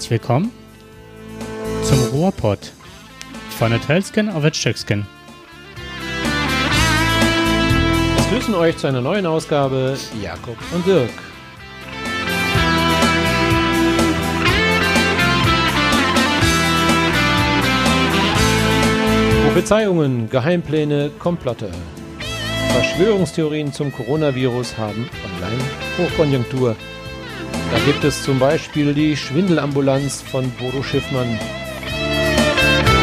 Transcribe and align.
herzlich 0.00 0.22
willkommen 0.22 0.50
zum 1.82 1.98
Ruhrpott 2.14 2.72
von 3.58 3.70
der 3.70 3.82
Telskin 3.82 4.30
auf 4.30 4.42
der 4.42 4.54
Stöckskin. 4.54 5.04
Es 8.16 8.28
grüßen 8.30 8.54
euch 8.54 8.78
zu 8.78 8.86
einer 8.86 9.02
neuen 9.02 9.26
Ausgabe 9.26 9.98
Jakob 10.22 10.56
und 10.74 10.86
Dirk. 10.86 11.10
Prophezeiungen, 19.44 20.30
Geheimpläne, 20.30 21.10
Komplotte. 21.18 21.70
Verschwörungstheorien 22.72 23.70
zum 23.70 23.92
Coronavirus 23.92 24.78
haben 24.78 25.10
online 25.26 25.62
Hochkonjunktur. 25.98 26.74
Da 27.72 27.78
gibt 27.86 28.02
es 28.02 28.24
zum 28.24 28.40
Beispiel 28.40 28.94
die 28.94 29.16
Schwindelambulanz 29.16 30.22
von 30.22 30.50
Bodo 30.50 30.82
Schiffmann. 30.82 31.38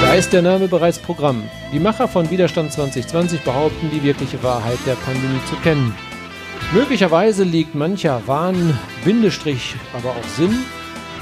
Da 0.02 0.13
ist 0.13 0.34
der 0.34 0.41
Name 0.41 0.67
bereits 0.67 0.99
Programm. 0.99 1.44
Die 1.71 1.80
Macher 1.80 2.08
von 2.08 2.30
Widerstand 2.30 2.73
2020 2.73 3.41
behaupten, 3.41 3.89
die 3.94 4.03
wirkliche 4.03 4.44
Wahrheit 4.44 4.80
der 4.85 4.95
Pandemie 4.95 5.39
zu 5.49 5.55
kennen. 5.58 5.95
Möglicherweise 6.73 7.45
liegt 7.45 7.75
mancher 7.75 8.22
Wahn, 8.25 8.77
Bindestrich, 9.05 9.75
aber 9.94 10.09
auch 10.09 10.27
Sinn, 10.35 10.66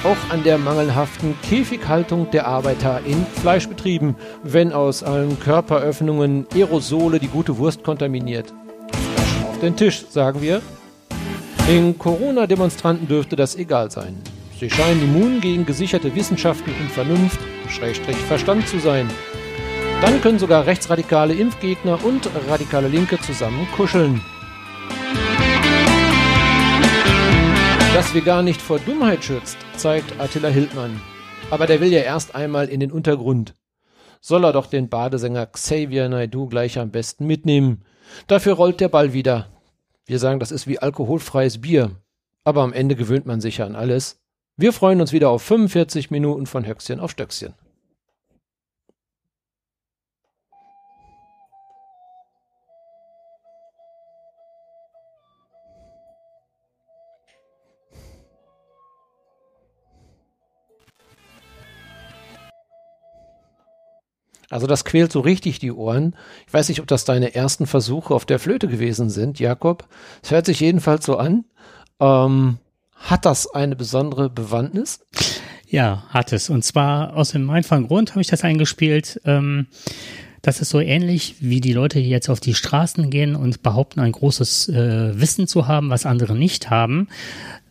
auch 0.03 0.33
an 0.33 0.43
der 0.43 0.57
mangelhaften 0.57 1.35
Käfighaltung 1.41 2.31
der 2.31 2.47
Arbeiter 2.47 3.01
in 3.05 3.25
Fleischbetrieben, 3.41 4.15
wenn 4.43 4.73
aus 4.73 5.03
allen 5.03 5.39
Körperöffnungen 5.39 6.47
Aerosole 6.53 7.19
die 7.19 7.27
gute 7.27 7.57
Wurst 7.59 7.83
kontaminiert. 7.83 8.53
Auf 9.49 9.59
den 9.59 9.75
Tisch, 9.75 10.05
sagen 10.09 10.41
wir. 10.41 10.61
Den 11.67 11.97
Corona-Demonstranten 11.97 13.07
dürfte 13.07 13.35
das 13.35 13.55
egal 13.55 13.89
sein. 13.89 14.21
Sie 14.59 14.69
scheinen 14.69 15.01
immun 15.01 15.41
gegen 15.41 15.65
gesicherte 15.65 16.13
Wissenschaften 16.13 16.71
und 16.79 16.91
Vernunft, 16.91 17.39
Schrägstrich 17.69 18.17
Verstand 18.17 18.67
zu 18.67 18.77
sein. 18.77 19.09
Dann 19.99 20.21
können 20.21 20.37
sogar 20.37 20.67
rechtsradikale 20.67 21.33
Impfgegner 21.33 22.05
und 22.05 22.29
radikale 22.47 22.87
Linke 22.87 23.19
zusammen 23.19 23.67
kuscheln. 23.75 24.21
Dass 27.95 28.13
wir 28.13 28.21
gar 28.21 28.43
nicht 28.43 28.61
vor 28.61 28.77
Dummheit 28.77 29.23
schützt, 29.23 29.57
zeigt 29.75 30.19
Attila 30.19 30.49
Hildmann. 30.49 31.01
Aber 31.49 31.65
der 31.65 31.81
will 31.81 31.91
ja 31.91 32.01
erst 32.01 32.35
einmal 32.35 32.67
in 32.69 32.79
den 32.79 32.91
Untergrund. 32.91 33.55
Soll 34.21 34.45
er 34.45 34.53
doch 34.53 34.67
den 34.67 34.87
Badesänger 34.89 35.47
Xavier 35.47 36.09
Naidoo 36.09 36.45
gleich 36.45 36.77
am 36.77 36.91
besten 36.91 37.25
mitnehmen. 37.25 37.83
Dafür 38.27 38.53
rollt 38.53 38.81
der 38.81 38.89
Ball 38.89 39.13
wieder. 39.13 39.47
Wir 40.07 40.19
sagen, 40.19 40.39
das 40.39 40.51
ist 40.51 40.67
wie 40.67 40.79
alkoholfreies 40.79 41.61
Bier. 41.61 41.91
Aber 42.43 42.61
am 42.61 42.73
Ende 42.73 42.95
gewöhnt 42.95 43.25
man 43.25 43.41
sich 43.41 43.57
ja 43.57 43.65
an 43.65 43.75
alles. 43.75 44.21
Wir 44.55 44.71
freuen 44.71 45.01
uns 45.01 45.13
wieder 45.13 45.29
auf 45.29 45.41
45 45.41 46.11
Minuten 46.11 46.45
von 46.45 46.65
Höchstchen 46.65 46.99
auf 46.99 47.11
Stöckchen. 47.11 47.55
Also 64.49 64.67
das 64.67 64.85
quält 64.85 65.11
so 65.11 65.19
richtig 65.19 65.59
die 65.59 65.71
Ohren. 65.71 66.15
Ich 66.47 66.53
weiß 66.53 66.69
nicht, 66.69 66.79
ob 66.79 66.87
das 66.87 67.05
deine 67.05 67.35
ersten 67.35 67.67
Versuche 67.67 68.13
auf 68.13 68.25
der 68.25 68.39
Flöte 68.39 68.67
gewesen 68.67 69.09
sind, 69.09 69.39
Jakob. 69.39 69.87
Es 70.23 70.31
hört 70.31 70.45
sich 70.45 70.59
jedenfalls 70.59 71.05
so 71.05 71.17
an. 71.17 71.45
Ähm, 71.99 72.57
hat 72.95 73.25
das 73.25 73.47
eine 73.53 73.75
besondere 73.75 74.29
Bewandtnis? 74.29 74.99
Ja, 75.67 76.03
hat 76.09 76.31
es. 76.31 76.49
Und 76.49 76.63
zwar 76.63 77.15
aus 77.15 77.31
dem 77.31 77.49
einfachen 77.49 77.87
Grund 77.87 78.11
habe 78.11 78.21
ich 78.21 78.27
das 78.27 78.43
eingespielt. 78.43 79.19
Ähm, 79.25 79.67
das 80.41 80.61
ist 80.61 80.69
so 80.69 80.79
ähnlich, 80.79 81.37
wie 81.39 81.59
die 81.59 81.73
Leute, 81.73 81.99
die 81.99 82.09
jetzt 82.09 82.29
auf 82.29 82.39
die 82.39 82.53
Straßen 82.53 83.09
gehen 83.09 83.35
und 83.35 83.63
behaupten, 83.63 83.99
ein 83.99 84.11
großes 84.11 84.69
äh, 84.69 85.19
Wissen 85.19 85.47
zu 85.47 85.67
haben, 85.67 85.89
was 85.89 86.05
andere 86.05 86.35
nicht 86.35 86.69
haben. 86.69 87.07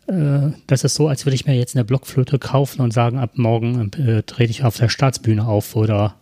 Äh, 0.07 0.53
das 0.67 0.85
ist 0.85 0.95
so, 0.95 1.09
als 1.09 1.25
würde 1.25 1.35
ich 1.35 1.47
mir 1.47 1.55
jetzt 1.55 1.75
eine 1.75 1.85
Blockflöte 1.85 2.39
kaufen 2.39 2.83
und 2.83 2.93
sagen, 2.93 3.19
ab 3.19 3.33
morgen 3.35 3.91
äh, 3.93 4.23
trete 4.23 4.51
ich 4.51 4.65
auf 4.65 4.77
der 4.77 4.89
Staatsbühne 4.89 5.47
auf 5.47 5.77
oder 5.77 6.17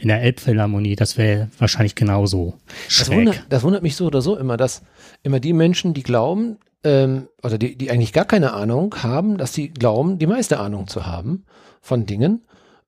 in 0.00 0.08
der 0.08 0.22
Elbphilharmonie. 0.22 0.96
Das 0.96 1.16
wäre 1.16 1.48
wahrscheinlich 1.58 1.94
genauso 1.94 2.54
Das 2.88 3.10
wundert, 3.10 3.44
das 3.48 3.62
wundert 3.62 3.82
mich 3.82 3.96
so 3.96 4.06
oder 4.06 4.22
so 4.22 4.36
immer, 4.36 4.56
dass 4.56 4.82
immer 5.22 5.40
die 5.40 5.52
Menschen, 5.52 5.94
die 5.94 6.02
glauben, 6.02 6.58
ähm, 6.84 7.28
oder 7.42 7.58
die, 7.58 7.76
die 7.76 7.90
eigentlich 7.90 8.12
gar 8.12 8.24
keine 8.24 8.52
Ahnung 8.52 8.94
haben, 9.02 9.38
dass 9.38 9.52
sie 9.52 9.68
glauben, 9.68 10.18
die 10.18 10.26
meiste 10.26 10.58
Ahnung 10.58 10.86
zu 10.88 11.06
haben 11.06 11.44
von 11.80 12.06
Dingen. 12.06 12.44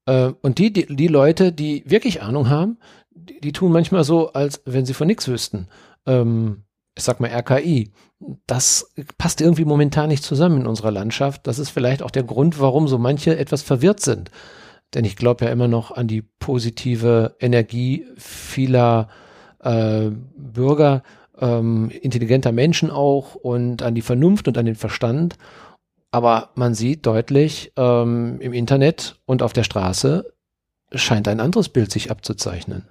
Äh, 0.06 0.32
und 0.42 0.58
die, 0.58 0.72
die, 0.72 0.86
die 0.86 1.08
Leute, 1.08 1.52
die 1.52 1.84
wirklich 1.86 2.22
Ahnung 2.22 2.48
haben, 2.48 2.78
die, 3.10 3.40
die 3.40 3.52
tun 3.52 3.72
manchmal 3.72 4.04
so, 4.04 4.32
als 4.32 4.62
wenn 4.64 4.86
sie 4.86 4.94
von 4.94 5.06
nichts 5.06 5.28
wüssten. 5.28 5.68
Ähm, 6.06 6.64
ich 6.96 7.04
sag 7.04 7.20
mal 7.20 7.30
RKI. 7.30 7.92
Das 8.46 8.92
passt 9.16 9.40
irgendwie 9.40 9.64
momentan 9.64 10.08
nicht 10.08 10.24
zusammen 10.24 10.62
in 10.62 10.66
unserer 10.66 10.90
Landschaft. 10.90 11.46
Das 11.46 11.58
ist 11.58 11.70
vielleicht 11.70 12.02
auch 12.02 12.10
der 12.10 12.24
Grund, 12.24 12.60
warum 12.60 12.88
so 12.88 12.98
manche 12.98 13.38
etwas 13.38 13.62
verwirrt 13.62 14.00
sind. 14.00 14.30
Denn 14.94 15.04
ich 15.04 15.16
glaube 15.16 15.44
ja 15.44 15.50
immer 15.50 15.68
noch 15.68 15.92
an 15.92 16.08
die 16.08 16.22
positive 16.22 17.36
Energie 17.38 18.06
vieler 18.16 19.08
äh, 19.60 20.10
Bürger, 20.36 21.02
ähm, 21.38 21.90
intelligenter 21.90 22.52
Menschen 22.52 22.90
auch 22.90 23.34
und 23.34 23.82
an 23.82 23.94
die 23.94 24.02
Vernunft 24.02 24.48
und 24.48 24.58
an 24.58 24.66
den 24.66 24.74
Verstand. 24.74 25.36
Aber 26.10 26.50
man 26.56 26.74
sieht 26.74 27.06
deutlich 27.06 27.72
ähm, 27.76 28.40
im 28.40 28.52
Internet 28.52 29.20
und 29.26 29.42
auf 29.42 29.52
der 29.52 29.62
Straße 29.62 30.32
scheint 30.92 31.28
ein 31.28 31.40
anderes 31.40 31.68
Bild 31.68 31.90
sich 31.92 32.10
abzuzeichnen. 32.10 32.88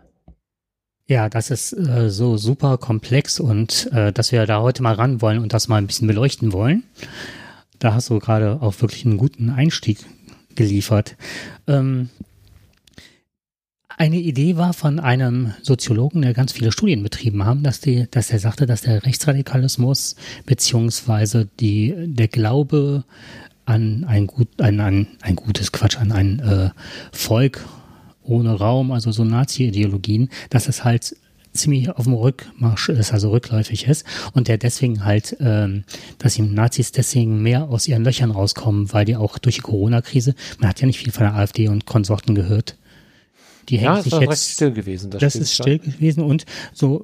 Ja, 1.10 1.28
das 1.28 1.50
ist 1.50 1.74
äh, 1.74 2.12
so 2.12 2.38
super 2.38 2.78
komplex 2.78 3.40
und 3.40 3.90
äh, 3.92 4.14
dass 4.14 4.32
wir 4.32 4.46
da 4.46 4.62
heute 4.62 4.84
mal 4.84 4.94
ran 4.94 5.24
wollen 5.24 5.40
und 5.40 5.54
das 5.54 5.68
mal 5.68 5.78
ein 5.78 5.88
bisschen 5.88 6.08
beleuchten 6.08 6.54
wollen. 6.54 6.84
Da 7.80 7.96
hast 7.96 8.12
du 8.12 8.20
gerade 8.20 8.62
auch 8.62 8.80
wirklich 8.80 9.08
einen 9.08 9.18
guten 9.18 9.50
Einstieg 9.50 10.06
geliefert. 10.54 11.16
Ähm, 11.66 12.10
eine 13.98 14.18
Idee 14.18 14.56
war 14.56 14.74
von 14.74 15.00
einem 15.00 15.56
Soziologen, 15.64 16.22
der 16.22 16.36
ganz 16.36 16.52
viele 16.52 16.72
Studien 16.72 17.02
betrieben 17.02 17.44
haben, 17.44 17.64
dass 17.64 17.82
die, 17.82 18.06
dass 18.12 18.30
er 18.30 18.38
sagte, 18.38 18.68
dass 18.68 18.82
der 18.82 19.04
Rechtsradikalismus 19.04 20.16
beziehungsweise 20.46 21.50
der 21.60 22.28
Glaube 22.28 23.04
an 23.66 24.04
ein 24.04 24.28
gut, 24.28 24.62
an, 24.62 24.80
an 24.80 25.08
ein 25.22 25.36
gutes 25.36 25.72
Quatsch, 25.72 25.98
an 25.98 26.12
ein 26.12 26.40
äh, 26.40 26.70
Volk 27.12 27.66
ohne 28.30 28.54
Raum, 28.54 28.92
also 28.92 29.12
so 29.12 29.24
Nazi-Ideologien, 29.24 30.30
dass 30.50 30.68
es 30.68 30.84
halt 30.84 31.16
ziemlich 31.52 31.90
auf 31.90 32.04
dem 32.06 32.14
Rückmarsch 32.14 32.90
ist, 32.90 33.12
also 33.12 33.32
rückläufig 33.32 33.88
ist 33.88 34.06
und 34.34 34.48
der 34.48 34.58
deswegen 34.60 35.04
halt, 35.04 35.36
ähm, 35.40 35.84
dass 36.20 36.36
die 36.36 36.44
Nazis 36.44 36.92
deswegen 36.92 37.42
mehr 37.42 37.70
aus 37.70 37.88
ihren 37.88 38.04
Löchern 38.04 38.32
rauskommen, 38.32 38.94
weil 38.94 39.06
die 39.06 39.16
auch 39.16 39.40
durch 39.40 39.56
die 39.56 39.62
Corona-Krise, 39.62 40.36
man 40.60 40.70
hat 40.70 40.80
ja 40.80 40.86
nicht 40.88 41.00
viel 41.00 41.12
von 41.12 41.24
der 41.24 41.36
AfD 41.36 41.68
und 41.68 41.86
Konsorten 41.86 42.36
gehört, 42.36 42.78
die 43.68 43.78
Ja, 43.78 43.96
hängt 43.96 44.06
es 44.06 44.12
sich 44.12 44.20
jetzt 44.22 44.30
recht 44.30 44.44
still 44.54 44.72
gewesen. 44.72 45.12
das 45.12 45.32
stimmt 45.32 45.44
ist 45.44 45.54
still 45.54 45.80
gewesen 45.80 46.24
und 46.24 46.46
so 46.74 47.04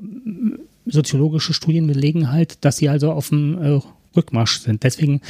soziologische 0.86 1.54
Studien 1.54 1.88
belegen 1.88 2.32
halt, 2.32 2.64
dass 2.64 2.78
sie 2.78 2.90
also 2.90 3.12
auf 3.12 3.30
dem 3.30 3.62
äh, 3.62 3.80
Rückmarsch 4.16 4.60
sind. 4.60 4.84
Deswegen 4.84 5.22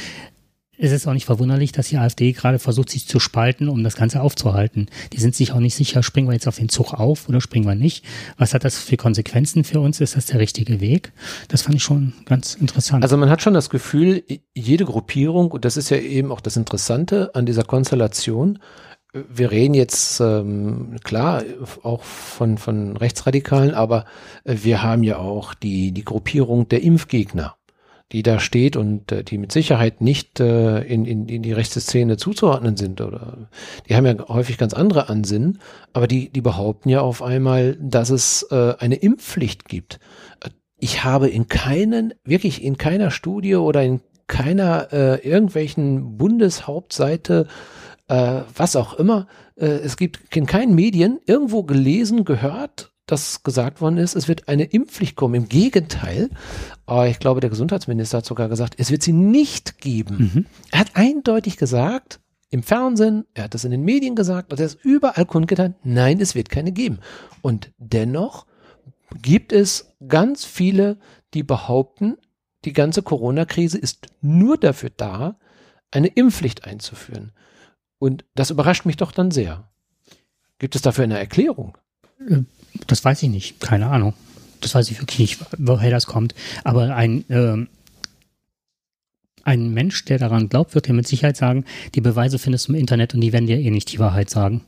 ist 0.78 0.92
es 0.92 1.06
auch 1.06 1.12
nicht 1.12 1.24
verwunderlich, 1.24 1.72
dass 1.72 1.88
die 1.88 1.98
AfD 1.98 2.32
gerade 2.32 2.58
versucht, 2.58 2.90
sich 2.90 3.06
zu 3.06 3.20
spalten, 3.20 3.68
um 3.68 3.82
das 3.82 3.96
Ganze 3.96 4.20
aufzuhalten. 4.20 4.88
Die 5.12 5.20
sind 5.20 5.34
sich 5.34 5.52
auch 5.52 5.60
nicht 5.60 5.74
sicher, 5.74 6.02
springen 6.02 6.28
wir 6.28 6.34
jetzt 6.34 6.48
auf 6.48 6.56
den 6.56 6.68
Zug 6.68 6.92
auf 6.92 7.28
oder 7.28 7.40
springen 7.40 7.66
wir 7.66 7.74
nicht? 7.74 8.04
Was 8.36 8.54
hat 8.54 8.64
das 8.64 8.78
für 8.78 8.96
Konsequenzen 8.96 9.64
für 9.64 9.80
uns? 9.80 10.00
Ist 10.00 10.16
das 10.16 10.26
der 10.26 10.40
richtige 10.40 10.80
Weg? 10.80 11.12
Das 11.48 11.62
fand 11.62 11.76
ich 11.76 11.82
schon 11.82 12.12
ganz 12.24 12.54
interessant. 12.54 13.02
Also 13.02 13.16
man 13.16 13.30
hat 13.30 13.42
schon 13.42 13.54
das 13.54 13.70
Gefühl, 13.70 14.22
jede 14.54 14.84
Gruppierung, 14.84 15.50
und 15.50 15.64
das 15.64 15.76
ist 15.76 15.90
ja 15.90 15.96
eben 15.96 16.30
auch 16.30 16.40
das 16.40 16.56
Interessante 16.56 17.34
an 17.34 17.46
dieser 17.46 17.64
Konstellation, 17.64 18.58
wir 19.28 19.50
reden 19.50 19.74
jetzt 19.74 20.20
ähm, 20.20 20.96
klar 21.02 21.42
auch 21.82 22.02
von, 22.02 22.58
von 22.58 22.96
Rechtsradikalen, 22.96 23.74
aber 23.74 24.04
wir 24.44 24.82
haben 24.82 25.02
ja 25.02 25.18
auch 25.18 25.54
die, 25.54 25.92
die 25.92 26.04
Gruppierung 26.04 26.68
der 26.68 26.82
Impfgegner, 26.82 27.56
die 28.12 28.22
da 28.22 28.38
steht 28.38 28.76
und 28.76 29.10
äh, 29.12 29.24
die 29.24 29.38
mit 29.38 29.52
Sicherheit 29.52 30.00
nicht 30.00 30.40
äh, 30.40 30.80
in, 30.82 31.04
in, 31.04 31.28
in 31.28 31.42
die 31.42 31.52
rechte 31.52 31.80
Szene 31.80 32.16
zuzuordnen 32.16 32.76
sind. 32.76 33.00
Oder 33.00 33.48
die 33.88 33.96
haben 33.96 34.06
ja 34.06 34.28
häufig 34.28 34.58
ganz 34.58 34.74
andere 34.74 35.08
Ansinnen, 35.08 35.58
aber 35.92 36.06
die, 36.06 36.30
die 36.30 36.40
behaupten 36.40 36.88
ja 36.88 37.00
auf 37.00 37.22
einmal, 37.22 37.76
dass 37.80 38.10
es 38.10 38.46
äh, 38.50 38.74
eine 38.78 38.96
Impfpflicht 38.96 39.68
gibt. 39.68 39.98
Ich 40.78 41.04
habe 41.04 41.28
in 41.28 41.48
keinen, 41.48 42.14
wirklich 42.24 42.62
in 42.62 42.76
keiner 42.76 43.10
Studie 43.10 43.56
oder 43.56 43.82
in 43.82 44.00
keiner 44.26 44.92
äh, 44.92 45.28
irgendwelchen 45.28 46.16
Bundeshauptseite 46.16 47.46
äh, 48.08 48.42
was 48.54 48.76
auch 48.76 48.94
immer. 48.94 49.26
Äh, 49.56 49.66
es 49.66 49.96
gibt 49.96 50.34
in 50.34 50.46
keinen 50.46 50.74
Medien 50.74 51.20
irgendwo 51.26 51.64
gelesen, 51.64 52.24
gehört, 52.24 52.92
dass 53.06 53.44
gesagt 53.44 53.80
worden 53.80 53.98
ist, 53.98 54.16
es 54.16 54.28
wird 54.28 54.48
eine 54.48 54.64
Impfpflicht 54.64 55.16
kommen. 55.16 55.34
Im 55.34 55.48
Gegenteil, 55.48 56.28
äh, 56.88 57.10
ich 57.10 57.18
glaube, 57.18 57.40
der 57.40 57.50
Gesundheitsminister 57.50 58.18
hat 58.18 58.26
sogar 58.26 58.48
gesagt, 58.48 58.74
es 58.78 58.90
wird 58.90 59.02
sie 59.02 59.12
nicht 59.12 59.78
geben. 59.78 60.32
Mhm. 60.34 60.46
Er 60.72 60.80
hat 60.80 60.90
eindeutig 60.94 61.56
gesagt, 61.56 62.20
im 62.50 62.62
Fernsehen, 62.62 63.24
er 63.34 63.44
hat 63.44 63.54
es 63.54 63.64
in 63.64 63.70
den 63.70 63.82
Medien 63.82 64.14
gesagt 64.14 64.52
und 64.52 64.60
er 64.60 64.66
ist 64.66 64.84
überall 64.84 65.26
kundgetan, 65.26 65.74
nein, 65.82 66.20
es 66.20 66.34
wird 66.34 66.48
keine 66.48 66.72
geben. 66.72 66.98
Und 67.42 67.72
dennoch 67.78 68.46
gibt 69.22 69.52
es 69.52 69.94
ganz 70.06 70.44
viele, 70.44 70.98
die 71.34 71.42
behaupten, 71.42 72.16
die 72.64 72.72
ganze 72.72 73.02
Corona-Krise 73.02 73.78
ist 73.78 74.08
nur 74.20 74.58
dafür 74.58 74.90
da, 74.96 75.38
eine 75.90 76.08
Impfpflicht 76.08 76.64
einzuführen. 76.64 77.32
Und 77.98 78.24
das 78.34 78.50
überrascht 78.50 78.84
mich 78.84 78.96
doch 78.96 79.12
dann 79.12 79.30
sehr. 79.30 79.68
Gibt 80.58 80.74
es 80.74 80.82
dafür 80.82 81.04
eine 81.04 81.18
Erklärung? 81.18 81.78
Das 82.86 83.04
weiß 83.04 83.22
ich 83.22 83.30
nicht, 83.30 83.60
keine 83.60 83.86
Ahnung. 83.88 84.14
Das 84.60 84.74
weiß 84.74 84.90
ich 84.90 85.00
wirklich 85.00 85.18
nicht, 85.18 85.38
woher 85.58 85.90
das 85.90 86.06
kommt. 86.06 86.34
Aber 86.64 86.94
ein, 86.94 87.28
äh, 87.30 87.66
ein 89.44 89.70
Mensch, 89.72 90.04
der 90.04 90.18
daran 90.18 90.48
glaubt, 90.48 90.74
wird 90.74 90.88
dir 90.88 90.92
mit 90.92 91.06
Sicherheit 91.06 91.36
sagen, 91.36 91.64
die 91.94 92.00
Beweise 92.00 92.38
findest 92.38 92.68
du 92.68 92.72
im 92.72 92.78
Internet 92.78 93.14
und 93.14 93.20
die 93.20 93.32
werden 93.32 93.46
dir 93.46 93.58
eh 93.58 93.70
nicht 93.70 93.92
die 93.92 93.98
Wahrheit 93.98 94.30
sagen. 94.30 94.62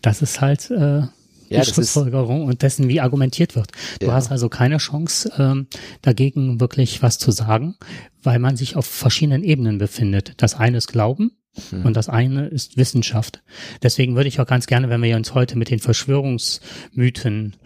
Das 0.00 0.22
ist 0.22 0.40
halt 0.40 0.70
äh, 0.70 1.02
die 1.50 1.54
ja, 1.54 1.64
Schlussfolgerung 1.64 2.44
und 2.46 2.62
dessen, 2.62 2.88
wie 2.88 3.00
argumentiert 3.00 3.54
wird. 3.54 3.70
Du 4.00 4.06
ja. 4.06 4.14
hast 4.14 4.30
also 4.30 4.48
keine 4.48 4.78
Chance, 4.78 5.30
ähm, 5.38 5.66
dagegen 6.00 6.60
wirklich 6.60 7.02
was 7.02 7.18
zu 7.18 7.30
sagen, 7.30 7.76
weil 8.22 8.38
man 8.38 8.56
sich 8.56 8.76
auf 8.76 8.86
verschiedenen 8.86 9.44
Ebenen 9.44 9.78
befindet. 9.78 10.34
Das 10.38 10.54
eine 10.54 10.78
ist 10.78 10.88
Glauben 10.88 11.32
hm. 11.70 11.84
und 11.84 11.96
das 11.96 12.08
eine 12.08 12.46
ist 12.46 12.76
Wissenschaft. 12.76 13.42
Deswegen 13.82 14.16
würde 14.16 14.28
ich 14.28 14.40
auch 14.40 14.46
ganz 14.46 14.66
gerne, 14.66 14.88
wenn 14.88 15.02
wir 15.02 15.16
uns 15.16 15.34
heute 15.34 15.56
mit 15.56 15.70
den 15.70 15.78
Verschwörungsmythen 15.78 17.56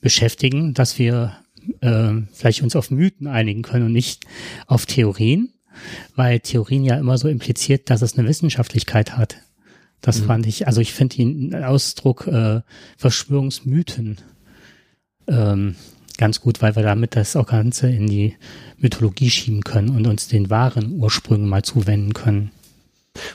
beschäftigen, 0.00 0.74
dass 0.74 0.98
wir 0.98 1.36
äh, 1.80 2.12
vielleicht 2.32 2.62
uns 2.62 2.76
auf 2.76 2.90
Mythen 2.90 3.26
einigen 3.26 3.62
können 3.62 3.86
und 3.86 3.92
nicht 3.92 4.24
auf 4.66 4.86
Theorien, 4.86 5.52
weil 6.14 6.40
Theorien 6.40 6.84
ja 6.84 6.96
immer 6.96 7.18
so 7.18 7.28
impliziert, 7.28 7.90
dass 7.90 8.02
es 8.02 8.18
eine 8.18 8.28
Wissenschaftlichkeit 8.28 9.16
hat. 9.16 9.36
Das 10.00 10.20
mhm. 10.20 10.26
fand 10.26 10.46
ich, 10.46 10.66
also 10.66 10.80
ich 10.80 10.92
finde 10.92 11.16
den 11.16 11.54
Ausdruck 11.64 12.26
äh, 12.26 12.60
Verschwörungsmythen 12.98 14.18
ähm, 15.26 15.76
ganz 16.18 16.40
gut, 16.40 16.62
weil 16.62 16.76
wir 16.76 16.82
damit 16.82 17.16
das 17.16 17.36
auch 17.36 17.46
Ganze 17.46 17.88
in 17.88 18.06
die 18.06 18.36
Mythologie 18.76 19.30
schieben 19.30 19.62
können 19.62 19.90
und 19.90 20.06
uns 20.06 20.28
den 20.28 20.50
wahren 20.50 20.92
Ursprüngen 20.92 21.48
mal 21.48 21.62
zuwenden 21.62 22.12
können. 22.12 22.50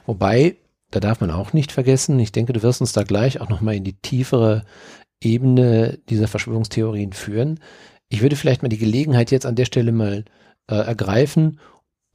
Wobei, 0.06 0.58
da 0.92 1.00
darf 1.00 1.22
man 1.22 1.32
auch 1.32 1.54
nicht 1.54 1.72
vergessen, 1.72 2.20
ich 2.20 2.32
denke, 2.32 2.54
du 2.54 2.64
wirst 2.64 2.82
uns 2.82 2.94
da 2.94 3.04
gleich 3.04 3.42
auch 3.42 3.50
nochmal 3.50 3.76
in 3.76 3.84
die 3.84 3.94
tiefere 3.94 4.64
Ebene 5.22 6.00
dieser 6.10 6.28
Verschwörungstheorien 6.28 7.14
führen. 7.14 7.60
Ich 8.08 8.22
würde 8.22 8.36
vielleicht 8.36 8.64
mal 8.64 8.70
die 8.70 8.78
Gelegenheit 8.78 9.32
jetzt 9.32 9.46
an 9.46 9.56
der 9.56 9.66
Stelle 9.66 9.92
mal 9.92 10.26
äh, 10.68 10.76
ergreifen, 10.76 11.60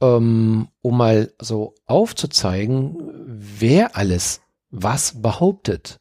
ähm, 0.01 0.67
um 0.81 0.97
mal 0.97 1.31
so 1.39 1.75
aufzuzeigen, 1.85 2.97
wer 3.25 3.95
alles 3.95 4.41
was 4.69 5.21
behauptet, 5.21 5.99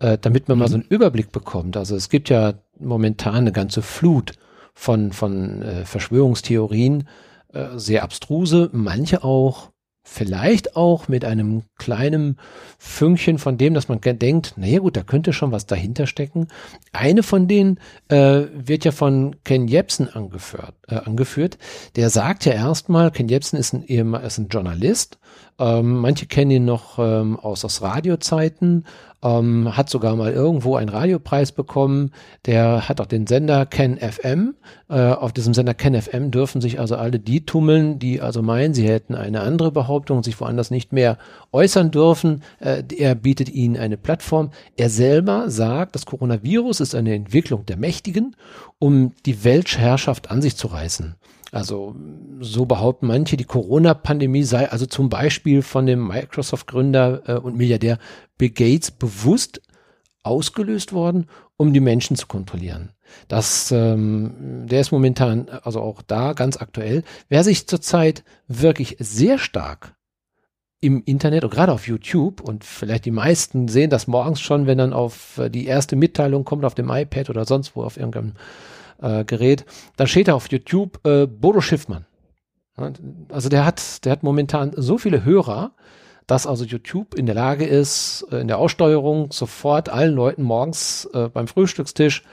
äh, 0.00 0.18
damit 0.18 0.48
man 0.48 0.58
mhm. 0.58 0.60
mal 0.60 0.68
so 0.68 0.74
einen 0.74 0.84
Überblick 0.88 1.32
bekommt. 1.32 1.76
Also 1.76 1.96
es 1.96 2.08
gibt 2.08 2.28
ja 2.28 2.54
momentan 2.78 3.36
eine 3.36 3.52
ganze 3.52 3.82
Flut 3.82 4.32
von, 4.74 5.12
von 5.12 5.62
äh, 5.62 5.84
Verschwörungstheorien, 5.84 7.08
äh, 7.52 7.68
sehr 7.76 8.02
abstruse, 8.02 8.70
manche 8.72 9.24
auch 9.24 9.70
vielleicht 10.06 10.76
auch 10.76 11.08
mit 11.08 11.24
einem 11.24 11.62
kleinen 11.78 12.38
Fünkchen 12.78 13.38
von 13.38 13.56
dem, 13.56 13.72
dass 13.72 13.88
man 13.88 14.00
denkt, 14.02 14.52
naja 14.56 14.78
gut, 14.78 14.96
da 14.96 15.02
könnte 15.02 15.32
schon 15.32 15.50
was 15.50 15.64
dahinter 15.64 16.06
stecken. 16.06 16.48
Eine 16.92 17.22
von 17.22 17.48
denen 17.48 17.80
äh, 18.08 18.42
wird 18.52 18.84
ja 18.84 18.92
von 18.92 19.36
Ken 19.44 19.66
Jebsen 19.66 20.08
angeführt, 20.08 20.74
äh, 20.88 20.96
angeführt. 20.96 21.58
Der 21.96 22.10
sagt 22.10 22.44
ja 22.44 22.52
erstmal, 22.52 23.10
Ken 23.10 23.28
Jebsen 23.28 23.58
ist 23.58 23.72
ein, 23.72 23.82
ist 23.82 24.38
ein 24.38 24.48
Journalist 24.48 25.18
ähm, 25.58 25.98
manche 25.98 26.26
kennen 26.26 26.50
ihn 26.50 26.64
noch 26.64 26.98
ähm, 26.98 27.38
aus, 27.38 27.64
aus 27.64 27.80
Radiozeiten, 27.80 28.84
ähm, 29.22 29.76
hat 29.76 29.88
sogar 29.88 30.16
mal 30.16 30.32
irgendwo 30.32 30.74
einen 30.76 30.88
Radiopreis 30.88 31.52
bekommen. 31.52 32.10
Der 32.46 32.88
hat 32.88 33.00
auch 33.00 33.06
den 33.06 33.26
Sender 33.26 33.64
Ken 33.64 33.96
FM. 33.98 34.56
Äh, 34.88 35.12
auf 35.12 35.32
diesem 35.32 35.54
Sender 35.54 35.74
Ken 35.74 36.00
FM 36.00 36.32
dürfen 36.32 36.60
sich 36.60 36.80
also 36.80 36.96
alle 36.96 37.20
die 37.20 37.46
tummeln, 37.46 38.00
die 38.00 38.20
also 38.20 38.42
meinen, 38.42 38.74
sie 38.74 38.86
hätten 38.86 39.14
eine 39.14 39.42
andere 39.42 39.70
Behauptung 39.70 40.18
und 40.18 40.24
sich 40.24 40.38
woanders 40.40 40.72
nicht 40.72 40.92
mehr 40.92 41.18
äußern 41.52 41.92
dürfen. 41.92 42.42
Äh, 42.58 42.82
er 42.98 43.14
bietet 43.14 43.48
ihnen 43.48 43.76
eine 43.76 43.96
Plattform. 43.96 44.50
Er 44.76 44.90
selber 44.90 45.50
sagt, 45.50 45.94
das 45.94 46.04
Coronavirus 46.04 46.80
ist 46.80 46.96
eine 46.96 47.14
Entwicklung 47.14 47.64
der 47.64 47.76
Mächtigen, 47.76 48.34
um 48.80 49.12
die 49.24 49.44
Weltherrschaft 49.44 50.32
an 50.32 50.42
sich 50.42 50.56
zu 50.56 50.66
reißen. 50.66 51.14
Also 51.54 51.94
so 52.40 52.66
behaupten 52.66 53.06
manche, 53.06 53.36
die 53.36 53.44
Corona-Pandemie 53.44 54.42
sei 54.42 54.68
also 54.68 54.86
zum 54.86 55.08
Beispiel 55.08 55.62
von 55.62 55.86
dem 55.86 56.08
Microsoft-Gründer 56.08 57.22
äh, 57.26 57.34
und 57.34 57.56
Milliardär 57.56 57.98
Bill 58.36 58.50
Gates 58.50 58.90
bewusst 58.90 59.62
ausgelöst 60.24 60.92
worden, 60.92 61.26
um 61.56 61.72
die 61.72 61.78
Menschen 61.80 62.16
zu 62.16 62.26
kontrollieren. 62.26 62.90
Das, 63.28 63.70
ähm, 63.70 64.66
der 64.66 64.80
ist 64.80 64.90
momentan 64.90 65.48
also 65.62 65.80
auch 65.80 66.02
da 66.02 66.32
ganz 66.32 66.56
aktuell. 66.56 67.04
Wer 67.28 67.44
sich 67.44 67.68
zurzeit 67.68 68.24
wirklich 68.48 68.96
sehr 68.98 69.38
stark 69.38 69.94
im 70.80 71.04
Internet 71.04 71.44
und 71.44 71.50
gerade 71.50 71.70
auf 71.70 71.86
YouTube 71.86 72.40
und 72.40 72.64
vielleicht 72.64 73.04
die 73.04 73.12
meisten 73.12 73.68
sehen 73.68 73.90
das 73.90 74.08
morgens 74.08 74.40
schon, 74.40 74.66
wenn 74.66 74.78
dann 74.78 74.92
auf 74.92 75.38
äh, 75.38 75.50
die 75.50 75.66
erste 75.66 75.94
Mitteilung 75.94 76.44
kommt 76.44 76.64
auf 76.64 76.74
dem 76.74 76.90
iPad 76.90 77.30
oder 77.30 77.44
sonst 77.44 77.76
wo 77.76 77.84
auf 77.84 77.96
irgendeinem 77.96 78.32
äh, 79.00 79.24
Gerät, 79.24 79.64
da 79.96 80.06
steht 80.06 80.28
da 80.28 80.34
auf 80.34 80.50
YouTube 80.50 81.00
äh, 81.06 81.26
Bodo 81.26 81.60
Schiffmann. 81.60 82.06
Also 83.28 83.48
der 83.48 83.64
hat, 83.64 84.04
der 84.04 84.12
hat 84.12 84.22
momentan 84.22 84.72
so 84.74 84.98
viele 84.98 85.24
Hörer, 85.24 85.72
dass 86.26 86.46
also 86.46 86.64
YouTube 86.64 87.14
in 87.14 87.26
der 87.26 87.34
Lage 87.34 87.64
ist, 87.64 88.26
äh, 88.30 88.40
in 88.40 88.48
der 88.48 88.58
Aussteuerung 88.58 89.30
sofort 89.30 89.88
allen 89.88 90.14
Leuten 90.14 90.42
morgens 90.42 91.08
äh, 91.12 91.28
beim 91.28 91.46
Frühstückstisch 91.46 92.24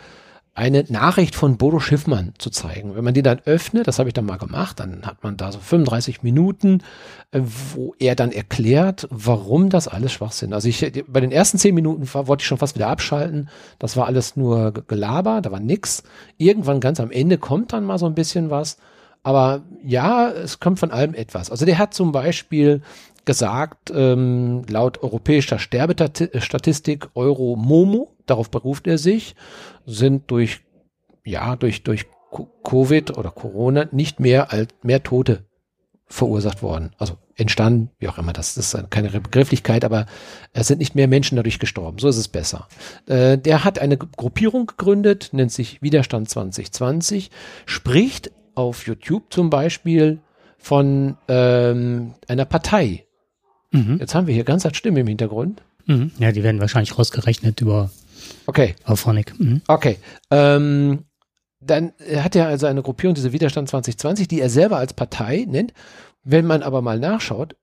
eine 0.53 0.83
Nachricht 0.89 1.35
von 1.35 1.57
Bodo 1.57 1.79
Schiffmann 1.79 2.33
zu 2.37 2.49
zeigen. 2.49 2.95
Wenn 2.95 3.05
man 3.05 3.13
die 3.13 3.21
dann 3.21 3.39
öffnet, 3.45 3.87
das 3.87 3.99
habe 3.99 4.09
ich 4.09 4.13
dann 4.13 4.25
mal 4.25 4.37
gemacht, 4.37 4.81
dann 4.81 5.05
hat 5.05 5.23
man 5.23 5.37
da 5.37 5.51
so 5.51 5.59
35 5.59 6.23
Minuten, 6.23 6.83
äh, 7.31 7.39
wo 7.73 7.95
er 7.99 8.15
dann 8.15 8.33
erklärt, 8.33 9.07
warum 9.09 9.69
das 9.69 9.87
alles 9.87 10.11
Schwachsinn. 10.11 10.53
Also 10.53 10.67
ich, 10.67 11.03
bei 11.07 11.21
den 11.21 11.31
ersten 11.31 11.57
10 11.57 11.73
Minuten 11.73 12.13
wollte 12.13 12.41
ich 12.41 12.47
schon 12.47 12.57
fast 12.57 12.75
wieder 12.75 12.89
abschalten. 12.89 13.49
Das 13.79 13.95
war 13.95 14.07
alles 14.07 14.35
nur 14.35 14.73
Gelaber, 14.87 15.41
da 15.41 15.51
war 15.51 15.61
nix. 15.61 16.03
Irgendwann 16.37 16.81
ganz 16.81 16.99
am 16.99 17.11
Ende 17.11 17.37
kommt 17.37 17.71
dann 17.71 17.85
mal 17.85 17.97
so 17.97 18.05
ein 18.05 18.15
bisschen 18.15 18.49
was. 18.49 18.77
Aber 19.23 19.61
ja, 19.83 20.29
es 20.29 20.59
kommt 20.59 20.79
von 20.79 20.91
allem 20.91 21.13
etwas. 21.13 21.49
Also 21.49 21.65
der 21.65 21.77
hat 21.77 21.93
zum 21.93 22.11
Beispiel 22.11 22.81
gesagt, 23.23 23.91
ähm, 23.95 24.63
laut 24.67 25.03
europäischer 25.03 25.59
Sterbestatistik 25.59 27.09
Euromomo, 27.13 28.10
darauf 28.25 28.49
beruft 28.49 28.87
er 28.87 28.97
sich, 28.97 29.35
sind 29.85 30.29
durch, 30.31 30.61
ja, 31.25 31.55
durch, 31.55 31.83
durch 31.83 32.05
Covid 32.63 33.17
oder 33.17 33.31
Corona 33.31 33.87
nicht 33.91 34.19
mehr 34.19 34.51
als 34.51 34.69
mehr 34.83 35.03
Tote 35.03 35.45
verursacht 36.05 36.61
worden. 36.61 36.91
Also 36.97 37.17
entstanden, 37.35 37.89
wie 37.99 38.07
auch 38.07 38.17
immer, 38.17 38.33
das 38.33 38.57
ist 38.57 38.77
keine 38.89 39.09
Begrifflichkeit, 39.09 39.85
aber 39.85 40.05
es 40.53 40.67
sind 40.67 40.79
nicht 40.79 40.95
mehr 40.95 41.07
Menschen 41.07 41.37
dadurch 41.37 41.59
gestorben. 41.59 41.99
So 41.99 42.07
ist 42.07 42.17
es 42.17 42.27
besser. 42.27 42.67
Äh, 43.07 43.37
der 43.37 43.63
hat 43.63 43.79
eine 43.79 43.97
Gruppierung 43.97 44.65
gegründet, 44.65 45.29
nennt 45.31 45.51
sich 45.51 45.81
Widerstand 45.81 46.29
2020, 46.29 47.31
spricht 47.65 48.31
auf 48.55 48.85
YouTube 48.85 49.31
zum 49.31 49.49
Beispiel 49.49 50.19
von 50.57 51.17
ähm, 51.27 52.13
einer 52.27 52.45
Partei, 52.45 53.05
Mhm. 53.71 53.97
Jetzt 53.99 54.15
haben 54.15 54.27
wir 54.27 54.33
hier 54.33 54.43
ganz 54.43 54.65
als 54.65 54.77
Stimme 54.77 54.99
im 54.99 55.07
Hintergrund. 55.07 55.63
Mhm. 55.85 56.11
Ja, 56.19 56.31
die 56.31 56.43
werden 56.43 56.61
wahrscheinlich 56.61 56.97
rausgerechnet 56.97 57.61
über 57.61 57.89
okay. 58.47 58.75
Auphonic. 58.85 59.37
Mhm. 59.39 59.61
Okay. 59.67 59.97
Ähm, 60.29 61.05
dann 61.59 61.93
hat 62.15 62.35
er 62.35 62.47
also 62.47 62.65
eine 62.65 62.81
Gruppierung, 62.81 63.13
diese 63.13 63.33
Widerstand 63.33 63.69
2020, 63.69 64.27
die 64.27 64.41
er 64.41 64.49
selber 64.49 64.77
als 64.77 64.93
Partei 64.93 65.45
nennt. 65.47 65.73
Wenn 66.23 66.45
man 66.45 66.63
aber 66.63 66.81
mal 66.81 66.99
nachschaut, 66.99 67.55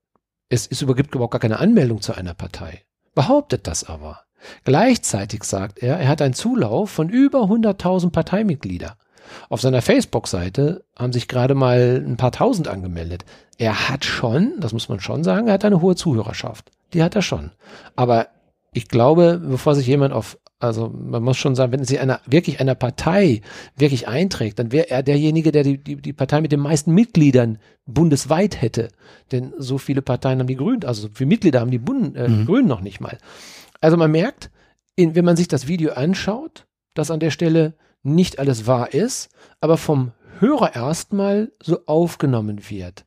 es, 0.49 0.67
es 0.67 0.81
übergibt 0.81 1.13
überhaupt 1.13 1.31
gar 1.31 1.39
keine 1.39 1.59
Anmeldung 1.59 2.01
zu 2.01 2.13
einer 2.13 2.33
Partei. 2.33 2.83
Behauptet 3.13 3.67
das 3.67 3.83
aber. 3.83 4.21
Gleichzeitig 4.63 5.43
sagt 5.43 5.79
er, 5.79 5.99
er 5.99 6.07
hat 6.07 6.21
einen 6.21 6.33
Zulauf 6.33 6.89
von 6.89 7.09
über 7.09 7.43
100.000 7.43 8.11
Parteimitglieder. 8.11 8.95
Auf 9.49 9.61
seiner 9.61 9.81
Facebook-Seite 9.81 10.85
haben 10.97 11.13
sich 11.13 11.27
gerade 11.27 11.53
mal 11.53 12.03
ein 12.05 12.17
paar 12.17 12.31
tausend 12.31 12.67
angemeldet. 12.67 13.25
Er 13.57 13.89
hat 13.89 14.05
schon, 14.05 14.53
das 14.59 14.73
muss 14.73 14.89
man 14.89 14.99
schon 14.99 15.23
sagen, 15.23 15.47
er 15.47 15.55
hat 15.55 15.65
eine 15.65 15.81
hohe 15.81 15.95
Zuhörerschaft. 15.95 16.71
Die 16.93 17.03
hat 17.03 17.15
er 17.15 17.21
schon. 17.21 17.51
Aber 17.95 18.27
ich 18.73 18.87
glaube, 18.87 19.39
bevor 19.43 19.75
sich 19.75 19.87
jemand 19.87 20.13
auf, 20.13 20.37
also 20.59 20.89
man 20.89 21.23
muss 21.23 21.37
schon 21.37 21.55
sagen, 21.55 21.71
wenn 21.71 21.85
sich 21.85 22.01
einer 22.01 22.19
wirklich 22.25 22.59
einer 22.59 22.75
Partei 22.75 23.41
wirklich 23.77 24.07
einträgt, 24.09 24.59
dann 24.59 24.73
wäre 24.73 24.89
er 24.89 25.03
derjenige, 25.03 25.53
der 25.53 25.63
die, 25.63 25.77
die, 25.77 25.95
die 25.95 26.13
Partei 26.13 26.41
mit 26.41 26.51
den 26.51 26.59
meisten 26.59 26.93
Mitgliedern 26.93 27.59
bundesweit 27.85 28.61
hätte. 28.61 28.89
Denn 29.31 29.53
so 29.57 29.77
viele 29.77 30.01
Parteien 30.01 30.39
haben 30.39 30.47
die 30.47 30.57
Grünen, 30.57 30.83
also 30.83 31.03
so 31.03 31.09
viele 31.13 31.29
Mitglieder 31.29 31.61
haben 31.61 31.71
die 31.71 31.79
Bund, 31.79 32.15
äh, 32.17 32.27
mhm. 32.27 32.45
Grünen 32.45 32.67
noch 32.67 32.81
nicht 32.81 32.99
mal. 32.99 33.17
Also 33.79 33.95
man 33.95 34.11
merkt, 34.11 34.51
in, 34.95 35.15
wenn 35.15 35.23
man 35.23 35.37
sich 35.37 35.47
das 35.47 35.67
Video 35.67 35.93
anschaut, 35.93 36.65
dass 36.93 37.09
an 37.09 37.21
der 37.21 37.31
Stelle 37.31 37.75
nicht 38.03 38.37
alles 38.37 38.67
wahr 38.67 38.93
ist, 38.93 39.29
aber 39.61 39.77
vom 39.77 40.11
Hörer 40.39 40.75
erstmal 40.75 41.51
so 41.61 41.79
aufgenommen 41.85 42.69
wird, 42.69 43.05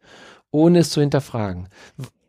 ohne 0.51 0.81
es 0.81 0.91
zu 0.91 1.03
hinterfragen. 1.03 1.69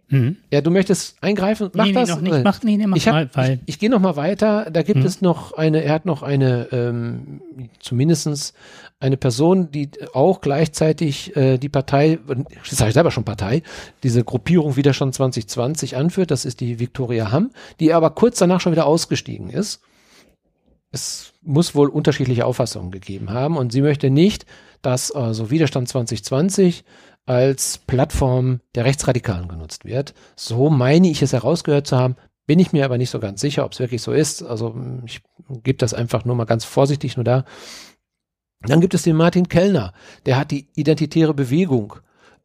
Mhm. 0.10 0.38
Ja, 0.52 0.62
du 0.62 0.70
möchtest 0.70 1.22
eingreifen? 1.22 1.72
Mach 1.74 1.86
nee, 1.86 1.92
nee, 1.92 1.96
das. 1.96 2.10
Noch 2.10 2.22
nicht. 2.22 2.44
Mach, 2.44 2.62
nee, 2.64 2.78
nee, 2.78 2.88
mach 2.88 2.98
ich 2.98 3.08
hab, 3.08 3.14
mal, 3.14 3.30
weil 3.34 3.54
ich, 3.54 3.76
ich 3.76 3.80
gehe 3.80 3.90
noch 3.90 4.00
mal 4.00 4.16
weiter. 4.16 4.70
Da 4.72 4.84
gibt 4.84 5.00
mhm. 5.00 5.06
es 5.06 5.22
noch 5.22 5.54
eine, 5.54 5.84
er 5.84 5.94
hat 5.94 6.06
noch 6.06 6.24
eine, 6.24 6.68
ähm, 6.72 7.42
zumindestens 7.80 8.54
eine 9.00 9.18
Person, 9.18 9.72
die 9.72 9.90
auch 10.14 10.42
gleichzeitig 10.42 11.36
äh, 11.36 11.58
die 11.58 11.70
Partei, 11.70 12.20
das 12.28 12.78
sage 12.78 12.90
ich 12.90 12.94
selber 12.94 13.12
schon 13.12 13.26
Partei, 13.26 13.64
diese 14.04 14.24
Gruppierung 14.24 14.76
Widerstand 14.76 15.16
2020 15.16 15.96
anführt. 15.96 16.32
Das 16.32 16.46
ist 16.46 16.60
die 16.60 16.80
Victoria 16.80 17.32
Hamm, 17.32 17.52
die 17.80 17.94
aber 17.94 18.12
kurz 18.12 18.38
danach 18.38 18.62
schon 18.62 18.72
wieder 18.72 18.86
ausgestiegen 18.86 19.50
ist. 19.50 19.82
Es 20.92 21.34
muss 21.42 21.74
wohl 21.74 21.90
unterschiedliche 21.90 22.46
Auffassungen 22.46 22.92
gegeben 22.92 23.32
haben 23.32 23.58
und 23.58 23.72
sie 23.72 23.82
möchte 23.82 24.12
nicht, 24.12 24.46
dass 24.84 25.12
also 25.12 25.50
Widerstand 25.50 25.90
2020 25.90 26.84
als 27.26 27.78
Plattform 27.78 28.60
der 28.76 28.86
Rechtsradikalen 28.86 29.48
genutzt 29.48 29.86
wird. 29.86 30.14
So 30.36 30.70
meine 30.70 31.10
ich 31.10 31.22
es 31.22 31.34
herausgehört 31.34 31.88
zu 31.88 31.98
haben, 31.98 32.16
bin 32.46 32.60
ich 32.60 32.74
mir 32.74 32.84
aber 32.86 32.98
nicht 32.98 33.10
so 33.10 33.20
ganz 33.20 33.40
sicher, 33.40 33.66
ob 33.66 33.72
es 33.72 33.80
wirklich 33.80 34.02
so 34.02 34.12
ist. 34.12 34.44
Also 34.44 34.76
ich 35.06 35.22
gebe 35.64 35.78
das 35.78 35.94
einfach 35.94 36.26
nur 36.26 36.36
mal 36.36 36.46
ganz 36.46 36.66
vorsichtig 36.66 37.16
nur 37.16 37.24
da. 37.24 37.46
Dann 38.62 38.82
gibt 38.82 38.94
es 38.94 39.04
den 39.04 39.16
Martin 39.16 39.48
Kellner, 39.48 39.94
der 40.26 40.38
hat 40.38 40.52
die 40.52 40.70
identitäre 40.76 41.34
Bewegung, 41.34 41.96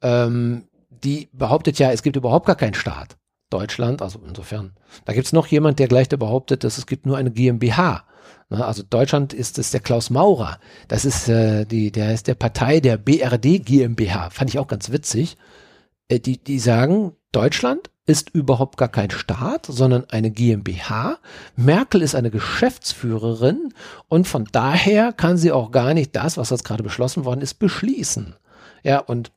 ähm, 0.03 0.69
die 0.91 1.29
behauptet 1.33 1.79
ja, 1.79 1.93
es 1.93 2.03
gibt 2.03 2.17
überhaupt 2.17 2.47
gar 2.47 2.57
keinen 2.57 2.75
Staat. 2.75 3.17
Deutschland, 3.51 4.03
also 4.03 4.21
insofern. 4.27 4.73
Da 5.05 5.13
gibt 5.13 5.27
es 5.27 5.33
noch 5.33 5.47
jemand, 5.47 5.79
der 5.79 5.89
gleich 5.89 6.09
behauptet, 6.09 6.65
dass 6.65 6.77
es 6.77 6.87
gibt 6.87 7.07
nur 7.07 7.17
eine 7.17 7.31
GmbH. 7.31 8.05
Ne, 8.51 8.65
also 8.65 8.83
Deutschland 8.83 9.35
ist 9.35 9.59
es 9.59 9.71
der 9.71 9.81
Klaus 9.81 10.11
Maurer. 10.11 10.59
Das 10.89 11.05
ist 11.05 11.29
äh, 11.29 11.67
die, 11.67 11.93
der 11.93 12.15
ist 12.15 12.29
der 12.29 12.35
Partei 12.35 12.81
der 12.81 12.97
BRD 12.97 13.65
GmbH. 13.65 14.31
Fand 14.31 14.51
ich 14.51 14.59
auch 14.59 14.69
ganz 14.69 14.91
witzig. 14.91 15.37
Äh, 16.09 16.21
die, 16.21 16.43
die 16.43 16.59
sagen, 16.59 17.13
Deutschland 17.33 17.91
ist 18.07 18.31
überhaupt 18.31 18.79
gar 18.79 18.89
kein 18.89 19.11
Staat, 19.11 19.67
sondern 19.67 20.07
eine 20.09 20.31
GmbH. 20.31 21.19
Merkel 21.57 22.01
ist 22.01 22.15
eine 22.15 22.31
Geschäftsführerin 22.31 23.75
und 24.09 24.27
von 24.27 24.49
daher 24.51 25.13
kann 25.13 25.37
sie 25.37 25.53
auch 25.53 25.71
gar 25.71 25.93
nicht 25.93 26.17
das, 26.17 26.39
was 26.39 26.49
jetzt 26.49 26.65
gerade 26.65 26.83
beschlossen 26.83 27.27
worden 27.27 27.43
ist, 27.43 27.59
beschließen. 27.59 28.35
Ja, 28.83 29.01
und 29.01 29.31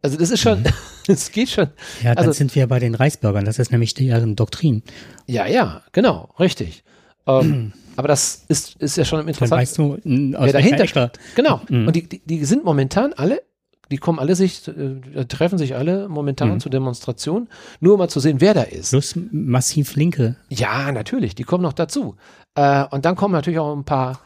also 0.00 0.16
das 0.16 0.30
ist 0.30 0.40
schon, 0.40 0.60
mhm. 0.60 0.68
es 1.06 1.32
geht 1.32 1.50
schon. 1.50 1.68
Ja, 2.02 2.14
dann 2.14 2.26
also, 2.26 2.32
sind 2.32 2.54
wir 2.54 2.66
bei 2.66 2.78
den 2.78 2.94
Reichsbürgern. 2.94 3.44
Das 3.44 3.58
ist 3.58 3.72
nämlich 3.72 3.92
deren 3.92 4.36
Doktrin. 4.36 4.82
Ja, 5.26 5.46
ja, 5.46 5.82
genau, 5.92 6.32
richtig. 6.38 6.82
Ähm, 7.26 7.72
aber 7.96 8.08
das 8.08 8.44
ist, 8.48 8.76
ist 8.76 8.96
ja 8.96 9.04
schon 9.04 9.20
interessant. 9.20 9.52
Dann 9.52 9.58
weißt 9.58 9.78
du, 9.78 9.98
wer 10.04 10.52
dahinter 10.52 10.86
steht. 10.86 11.18
Genau. 11.34 11.60
Mhm. 11.68 11.86
Und 11.86 11.96
die, 11.96 12.08
die, 12.08 12.20
die 12.20 12.44
sind 12.44 12.64
momentan 12.64 13.12
alle 13.12 13.42
die 13.90 13.98
kommen 13.98 14.18
alle 14.18 14.34
sich, 14.34 14.66
äh, 14.68 15.24
treffen 15.26 15.58
sich 15.58 15.74
alle 15.76 16.08
momentan 16.08 16.54
mhm. 16.54 16.60
zur 16.60 16.70
Demonstration, 16.70 17.48
nur 17.80 17.94
um 17.94 17.98
mal 17.98 18.08
zu 18.08 18.20
sehen, 18.20 18.40
wer 18.40 18.54
da 18.54 18.62
ist. 18.62 18.90
Plus 18.90 19.14
massiv 19.30 19.94
Linke. 19.96 20.36
Ja, 20.48 20.90
natürlich, 20.92 21.34
die 21.34 21.44
kommen 21.44 21.62
noch 21.62 21.72
dazu. 21.72 22.16
Äh, 22.54 22.84
und 22.90 23.04
dann 23.04 23.16
kommen 23.16 23.32
natürlich 23.32 23.58
auch 23.58 23.76
ein 23.76 23.84
paar 23.84 24.20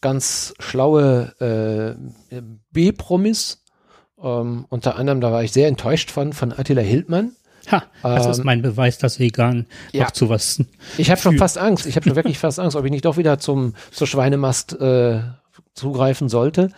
ganz 0.00 0.54
schlaue 0.58 1.96
äh, 2.30 2.40
B-Promis. 2.72 3.62
Ähm, 4.22 4.66
unter 4.68 4.96
anderem, 4.96 5.20
da 5.20 5.32
war 5.32 5.42
ich 5.42 5.52
sehr 5.52 5.68
enttäuscht 5.68 6.10
von, 6.10 6.32
von 6.32 6.52
Attila 6.52 6.82
Hildmann. 6.82 7.32
Ha, 7.70 7.84
das 8.02 8.26
ähm, 8.26 8.30
ist 8.30 8.44
mein 8.44 8.62
Beweis, 8.62 8.98
dass 8.98 9.18
vegan 9.18 9.66
ja. 9.92 10.04
noch 10.04 10.10
zu 10.10 10.28
was. 10.28 10.62
Ich 10.98 11.10
habe 11.10 11.20
schon 11.20 11.38
fast 11.38 11.58
Angst. 11.58 11.86
Ich 11.86 11.96
habe 11.96 12.06
schon 12.06 12.16
wirklich 12.16 12.38
fast 12.38 12.60
Angst, 12.60 12.76
ob 12.76 12.84
ich 12.84 12.90
nicht 12.90 13.04
doch 13.04 13.16
wieder 13.16 13.38
zum 13.38 13.74
zur 13.90 14.06
Schweinemast 14.06 14.78
äh, 14.80 15.20
zugreifen 15.74 16.28
sollte, 16.28 16.70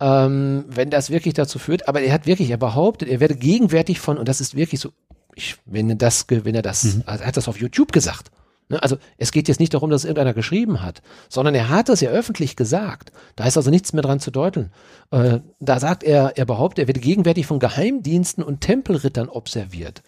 ähm, 0.00 0.64
wenn 0.68 0.90
das 0.90 1.10
wirklich 1.10 1.34
dazu 1.34 1.58
führt. 1.58 1.88
Aber 1.88 2.00
er 2.00 2.12
hat 2.12 2.26
wirklich, 2.26 2.50
er 2.50 2.56
behauptet, 2.56 3.08
er 3.08 3.20
werde 3.20 3.36
gegenwärtig 3.36 4.00
von 4.00 4.18
und 4.18 4.28
das 4.28 4.40
ist 4.40 4.54
wirklich 4.54 4.80
so. 4.80 4.90
Ich, 5.34 5.56
wenn 5.66 5.88
er 5.88 5.96
das, 5.96 6.26
wenn 6.28 6.54
er 6.54 6.62
das, 6.62 6.82
mhm. 6.82 7.02
also 7.06 7.22
er 7.22 7.28
hat 7.28 7.36
das 7.36 7.48
auf 7.48 7.60
YouTube 7.60 7.92
gesagt. 7.92 8.32
Ne? 8.68 8.82
Also 8.82 8.96
es 9.16 9.30
geht 9.32 9.48
jetzt 9.48 9.60
nicht 9.60 9.72
darum, 9.72 9.90
dass 9.90 10.04
irgendeiner 10.04 10.34
geschrieben 10.34 10.82
hat, 10.82 11.02
sondern 11.28 11.54
er 11.54 11.68
hat 11.68 11.88
es 11.88 12.00
ja 12.00 12.10
öffentlich 12.10 12.56
gesagt. 12.56 13.12
Da 13.36 13.46
ist 13.46 13.56
also 13.56 13.70
nichts 13.70 13.92
mehr 13.92 14.02
dran 14.02 14.20
zu 14.20 14.30
deuteln. 14.30 14.72
Äh, 15.10 15.40
da 15.60 15.78
sagt 15.80 16.02
er, 16.02 16.36
er 16.36 16.44
behauptet, 16.44 16.84
er 16.84 16.88
werde 16.88 17.00
gegenwärtig 17.00 17.46
von 17.46 17.60
Geheimdiensten 17.60 18.42
und 18.42 18.60
Tempelrittern 18.60 19.28
observiert 19.28 20.02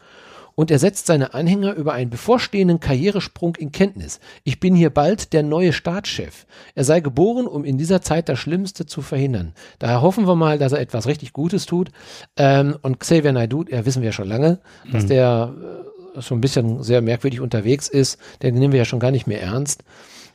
und 0.60 0.70
er 0.70 0.78
setzt 0.78 1.06
seine 1.06 1.32
Anhänger 1.32 1.72
über 1.72 1.94
einen 1.94 2.10
bevorstehenden 2.10 2.80
Karrieresprung 2.80 3.56
in 3.56 3.72
Kenntnis. 3.72 4.20
Ich 4.44 4.60
bin 4.60 4.74
hier 4.74 4.90
bald 4.90 5.32
der 5.32 5.42
neue 5.42 5.72
Staatschef. 5.72 6.44
Er 6.74 6.84
sei 6.84 7.00
geboren, 7.00 7.46
um 7.46 7.64
in 7.64 7.78
dieser 7.78 8.02
Zeit 8.02 8.28
das 8.28 8.38
Schlimmste 8.38 8.84
zu 8.84 9.00
verhindern. 9.00 9.54
Daher 9.78 10.02
hoffen 10.02 10.26
wir 10.26 10.34
mal, 10.34 10.58
dass 10.58 10.72
er 10.72 10.80
etwas 10.80 11.06
richtig 11.06 11.32
Gutes 11.32 11.64
tut. 11.64 11.90
Ähm, 12.36 12.76
und 12.82 13.00
Xavier 13.00 13.32
Naidoo, 13.32 13.64
ja, 13.70 13.86
wissen 13.86 14.02
wir 14.02 14.10
ja 14.10 14.12
schon 14.12 14.28
lange, 14.28 14.58
dass 14.92 15.04
mhm. 15.04 15.08
der 15.08 15.54
äh, 16.18 16.20
schon 16.20 16.36
ein 16.36 16.42
bisschen 16.42 16.82
sehr 16.82 17.00
merkwürdig 17.00 17.40
unterwegs 17.40 17.88
ist. 17.88 18.18
Den 18.42 18.54
nehmen 18.56 18.74
wir 18.74 18.80
ja 18.80 18.84
schon 18.84 19.00
gar 19.00 19.12
nicht 19.12 19.26
mehr 19.26 19.40
ernst. 19.40 19.82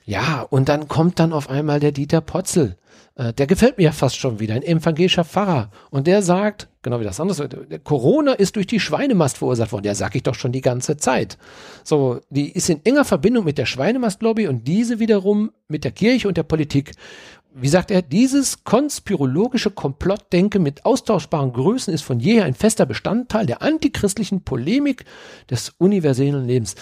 Ja, 0.06 0.42
und 0.42 0.70
dann 0.70 0.88
kommt 0.88 1.20
dann 1.20 1.34
auf 1.34 1.52
einmal 1.52 1.80
der 1.80 1.92
Dieter 1.92 2.22
Potzel. 2.22 2.78
Äh, 3.14 3.34
der 3.34 3.46
gefällt 3.46 3.78
mir 3.78 3.84
ja 3.84 3.92
fast 3.92 4.18
schon 4.18 4.40
wieder, 4.40 4.56
ein 4.56 4.64
evangelischer 4.64 5.24
Pfarrer. 5.24 5.70
Und 5.92 6.08
der 6.08 6.24
sagt, 6.24 6.68
genau 6.86 7.02
wie 7.02 7.04
das 7.04 7.20
andere, 7.20 7.50
Corona 7.84 8.32
ist 8.32 8.56
durch 8.56 8.68
die 8.68 8.80
Schweinemast 8.80 9.40
verursacht 9.40 9.74
worden. 9.74 9.86
Ja, 9.86 9.96
sag 9.96 10.16
ich 10.16 10.24
doch 10.24 10.36
schon 10.36 10.54
die 10.54 10.62
ganze 10.62 10.96
Zeit. 10.96 11.38
So, 11.84 12.22
die 12.30 12.52
ist 12.52 12.70
in 12.70 12.86
enger 12.86 13.04
Verbindung 13.04 13.44
mit 13.44 13.58
der 13.58 13.66
Schweinemast-Lobby 13.66 14.48
und 14.48 14.68
diese 14.68 15.00
wiederum 15.00 15.52
mit 15.68 15.84
der 15.84 15.92
Kirche 15.92 16.28
und 16.30 16.38
der 16.38 16.44
Politik. 16.44 16.94
Wie 17.58 17.70
sagt 17.70 17.90
er, 17.90 18.02
dieses 18.02 18.64
konspirologische 18.66 19.72
Komplottdenken 19.72 20.62
mit 20.62 20.86
austauschbaren 20.86 21.54
Größen 21.54 21.94
ist 21.94 22.04
von 22.04 22.20
jeher 22.20 22.46
ein 22.46 22.54
fester 22.54 22.86
Bestandteil 22.86 23.46
der 23.46 23.62
antichristlichen 23.62 24.42
Polemik 24.44 25.06
des 25.50 25.74
universellen 25.78 26.46
Lebens. 26.46 26.76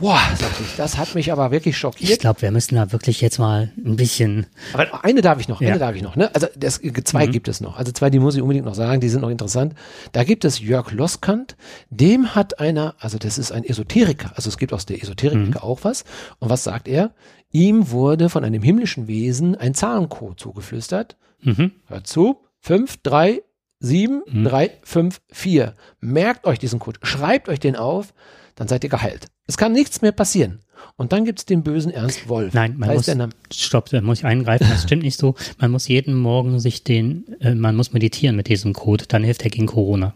Boah, 0.00 0.20
sag 0.36 0.60
ich, 0.60 0.74
das 0.76 0.98
hat 0.98 1.14
mich 1.14 1.30
aber 1.30 1.52
wirklich 1.52 1.78
schockiert. 1.78 2.10
Ich 2.10 2.18
glaube, 2.18 2.42
wir 2.42 2.50
müssen 2.50 2.74
da 2.74 2.90
wirklich 2.90 3.20
jetzt 3.20 3.38
mal 3.38 3.70
ein 3.76 3.94
bisschen. 3.94 4.46
Aber 4.72 5.04
eine 5.04 5.20
darf 5.20 5.38
ich 5.38 5.46
noch, 5.46 5.60
ja. 5.60 5.68
eine 5.68 5.78
darf 5.78 5.94
ich 5.94 6.02
noch, 6.02 6.16
ne? 6.16 6.34
Also 6.34 6.48
das, 6.56 6.80
zwei 7.04 7.26
mhm. 7.26 7.30
gibt 7.30 7.46
es 7.46 7.60
noch. 7.60 7.76
Also 7.76 7.92
zwei, 7.92 8.10
die 8.10 8.18
muss 8.18 8.34
ich 8.34 8.42
unbedingt 8.42 8.66
noch 8.66 8.74
sagen, 8.74 9.00
die 9.00 9.08
sind 9.08 9.20
noch 9.20 9.30
interessant. 9.30 9.74
Da 10.10 10.24
gibt 10.24 10.44
es 10.44 10.58
Jörg 10.58 10.90
Loskant, 10.90 11.56
dem 11.90 12.34
hat 12.34 12.58
einer, 12.58 12.96
also 12.98 13.18
das 13.18 13.38
ist 13.38 13.52
ein 13.52 13.62
Esoteriker, 13.62 14.32
also 14.34 14.48
es 14.48 14.58
gibt 14.58 14.72
aus 14.72 14.84
der 14.84 15.00
Esoterik 15.00 15.38
mhm. 15.38 15.56
auch 15.58 15.80
was. 15.82 16.04
Und 16.40 16.50
was 16.50 16.64
sagt 16.64 16.88
er? 16.88 17.12
Ihm 17.52 17.90
wurde 17.90 18.30
von 18.30 18.44
einem 18.44 18.62
himmlischen 18.62 19.06
Wesen 19.06 19.54
ein 19.54 19.74
Zahlencode 19.74 20.40
zugeflüstert. 20.40 21.16
Mhm. 21.40 21.70
Hört 21.86 22.08
zu. 22.08 22.40
Fünf, 22.58 22.96
drei, 23.02 23.42
sieben, 23.78 24.22
mhm. 24.26 24.44
drei, 24.44 24.70
fünf, 24.82 25.20
vier. 25.30 25.74
Merkt 26.00 26.46
euch 26.46 26.58
diesen 26.58 26.80
Code, 26.80 26.98
schreibt 27.04 27.48
euch 27.48 27.60
den 27.60 27.76
auf 27.76 28.12
dann 28.54 28.68
seid 28.68 28.84
ihr 28.84 28.90
geheilt. 28.90 29.26
Es 29.46 29.56
kann 29.56 29.72
nichts 29.72 30.02
mehr 30.02 30.12
passieren. 30.12 30.60
Und 30.96 31.12
dann 31.12 31.24
gibt's 31.24 31.44
den 31.44 31.62
bösen 31.62 31.92
Ernst 31.92 32.28
Wolf. 32.28 32.54
Nein, 32.54 32.76
man 32.78 32.94
muss, 32.94 33.10
stopp, 33.52 33.88
da 33.90 34.00
muss 34.00 34.18
ich 34.18 34.24
eingreifen, 34.24 34.66
das 34.68 34.82
stimmt 34.82 35.02
nicht 35.02 35.18
so. 35.18 35.34
Man 35.58 35.70
muss 35.70 35.88
jeden 35.88 36.14
Morgen 36.14 36.60
sich 36.60 36.84
den, 36.84 37.36
äh, 37.40 37.54
man 37.54 37.76
muss 37.76 37.92
meditieren 37.92 38.36
mit 38.36 38.48
diesem 38.48 38.72
Code, 38.72 39.04
dann 39.08 39.24
hilft 39.24 39.42
er 39.42 39.50
gegen 39.50 39.66
Corona. 39.66 40.14